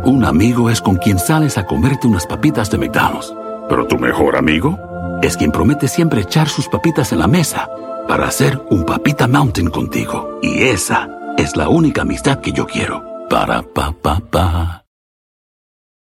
Un 0.05 0.25
amigo 0.25 0.71
es 0.71 0.81
con 0.81 0.97
quien 0.97 1.19
sales 1.19 1.59
a 1.59 1.67
comerte 1.67 2.07
unas 2.07 2.27
papitas 2.27 2.71
de 2.71 2.79
McDonald's. 2.79 3.35
Pero 3.69 3.87
tu 3.87 3.99
mejor 3.99 4.37
amigo 4.37 4.79
es 5.23 5.37
quien 5.37 5.51
promete 5.51 5.89
siempre 5.89 6.21
echar 6.21 6.49
sus 6.49 6.69
papitas 6.69 7.13
en 7.13 7.19
la 7.19 7.27
mesa 7.27 7.69
para 8.07 8.27
hacer 8.29 8.61
un 8.71 8.85
papita 8.85 9.27
mountain 9.27 9.71
contigo. 9.71 10.39
Y 10.43 10.65
esa 10.65 11.09
es 11.37 11.57
la 11.57 11.69
única 11.69 12.03
amistad 12.03 12.39
que 12.41 12.53
yo 12.53 12.67
quiero. 12.67 13.03
Para 13.29 13.63
pa 13.63 13.93
pa 13.93 14.21
pa. 14.21 14.84